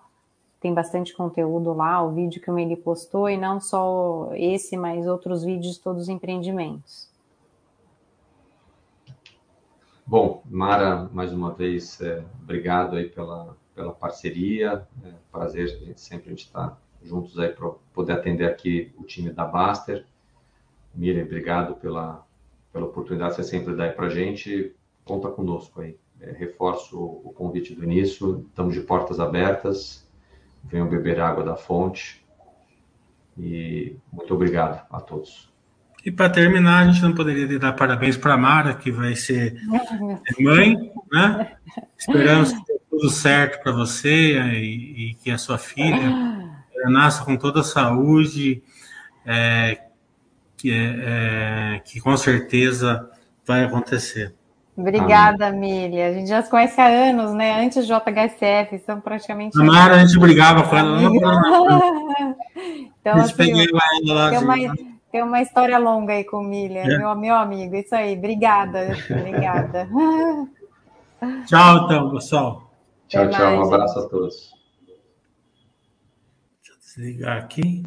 tem 0.61 0.73
bastante 0.73 1.15
conteúdo 1.15 1.73
lá, 1.75 2.03
o 2.03 2.13
vídeo 2.13 2.41
que 2.41 2.51
o 2.51 2.55
Meli 2.55 2.77
postou, 2.77 3.29
e 3.29 3.37
não 3.37 3.61
só 3.61 4.31
esse, 4.35 4.77
mas 4.77 5.07
outros 5.07 5.45
vídeos, 5.45 5.77
todos 5.79 6.05
os 6.05 6.09
empreendimentos. 6.09 7.11
Bom, 10.07 10.43
Mara, 10.47 11.11
mais 11.13 11.33
uma 11.33 11.53
vez, 11.53 12.01
é, 12.01 12.25
obrigado 12.43 12.97
aí 12.97 13.09
pela, 13.09 13.57
pela 13.75 13.93
parceria, 13.93 14.87
é, 15.05 15.13
prazer 15.31 15.93
sempre 15.97 16.29
a 16.29 16.31
gente 16.31 16.47
estar 16.47 16.71
tá 16.71 16.79
juntos 17.07 17.39
aí 17.39 17.49
para 17.49 17.71
poder 17.93 18.13
atender 18.13 18.47
aqui 18.47 18.93
o 18.97 19.05
time 19.05 19.31
da 19.31 19.45
Baster. 19.45 20.05
Miriam, 20.95 21.25
obrigado 21.25 21.75
pela, 21.77 22.27
pela 22.73 22.87
oportunidade 22.87 23.37
que 23.37 23.43
você 23.43 23.49
sempre 23.49 23.75
dá 23.75 23.89
para 23.91 24.07
a 24.07 24.11
gente. 24.11 24.75
Conta 25.05 25.29
conosco 25.29 25.81
aí. 25.81 25.97
É, 26.21 26.33
reforço 26.33 26.99
o 26.99 27.33
convite 27.37 27.75
do 27.75 27.85
início, 27.85 28.47
estamos 28.49 28.75
de 28.75 28.81
portas 28.81 29.21
abertas. 29.21 30.07
Venham 30.65 30.89
beber 30.89 31.21
água 31.21 31.45
da 31.45 31.57
fonte. 31.57 32.25
E 33.39 33.97
muito 34.11 34.35
obrigado 34.35 34.85
a 34.91 35.01
todos. 35.01 35.55
E 36.05 36.13
para 36.13 36.31
terminar, 36.31 36.85
a 36.85 36.91
gente 36.91 37.03
não 37.03 37.13
poderia 37.13 37.59
dar 37.59 37.73
parabéns 37.73 38.17
para 38.17 38.35
a 38.35 38.39
Mara, 38.39 38.75
que 38.75 38.93
vai 38.93 39.17
ser 39.17 39.61
mãe, 40.39 40.93
né? 41.13 41.57
Esperamos 41.99 42.53
que 42.53 42.65
dê 42.65 42.79
tudo 42.89 43.11
certo 43.11 43.61
para 43.61 43.73
você 43.73 44.39
e, 44.39 45.11
e, 45.11 45.15
que 45.15 45.33
a 45.33 45.37
sua 45.37 45.59
filha 45.59 46.36
nasça 46.91 47.25
com 47.25 47.37
toda 47.37 47.61
a 47.61 47.65
saúde, 47.65 48.63
é, 49.25 49.79
que, 50.57 50.71
é, 50.71 51.75
é, 51.77 51.81
que 51.85 52.01
com 52.01 52.17
certeza 52.17 53.11
vai 53.47 53.65
acontecer. 53.65 54.35
Obrigada, 54.77 55.49
Amém. 55.49 56.03
A 56.03 56.13
gente 56.13 56.29
já 56.29 56.43
se 56.43 56.51
conhece 56.51 56.79
há 56.79 56.87
anos, 56.87 57.33
né? 57.33 57.65
Antes 57.65 57.87
do 57.87 57.95
JHSF, 57.95 58.79
são 58.85 59.01
praticamente. 59.01 59.59
A 59.59 59.65
Mara, 59.65 59.95
a 59.95 59.99
gente 60.05 60.19
brigava 60.19 60.65
com 60.65 60.77
ela. 60.77 61.01
então, 63.01 63.15
a 63.15 63.21
gente 63.21 63.41
assim, 63.41 63.67
ela 64.09 64.15
lá 64.15 64.31
tem, 64.31 64.39
uma, 64.39 64.77
tem 65.11 65.23
uma 65.23 65.41
história 65.41 65.79
longa 65.79 66.13
aí 66.13 66.25
com 66.25 66.39
o 66.39 66.45
Milha, 66.45 66.81
é. 66.81 66.99
meu, 66.99 67.17
meu 67.17 67.35
amigo. 67.35 67.75
Isso 67.75 67.95
aí, 67.95 68.19
obrigada. 68.19 68.95
Obrigada. 69.11 69.89
tchau, 71.49 71.85
então, 71.85 72.11
pessoal. 72.11 72.71
Tchau, 73.09 73.31
tchau. 73.31 73.57
Um 73.57 73.65
abraço 73.65 73.99
a 73.99 74.09
todos 74.09 74.56
desligar 76.97 77.37
aqui. 77.37 77.85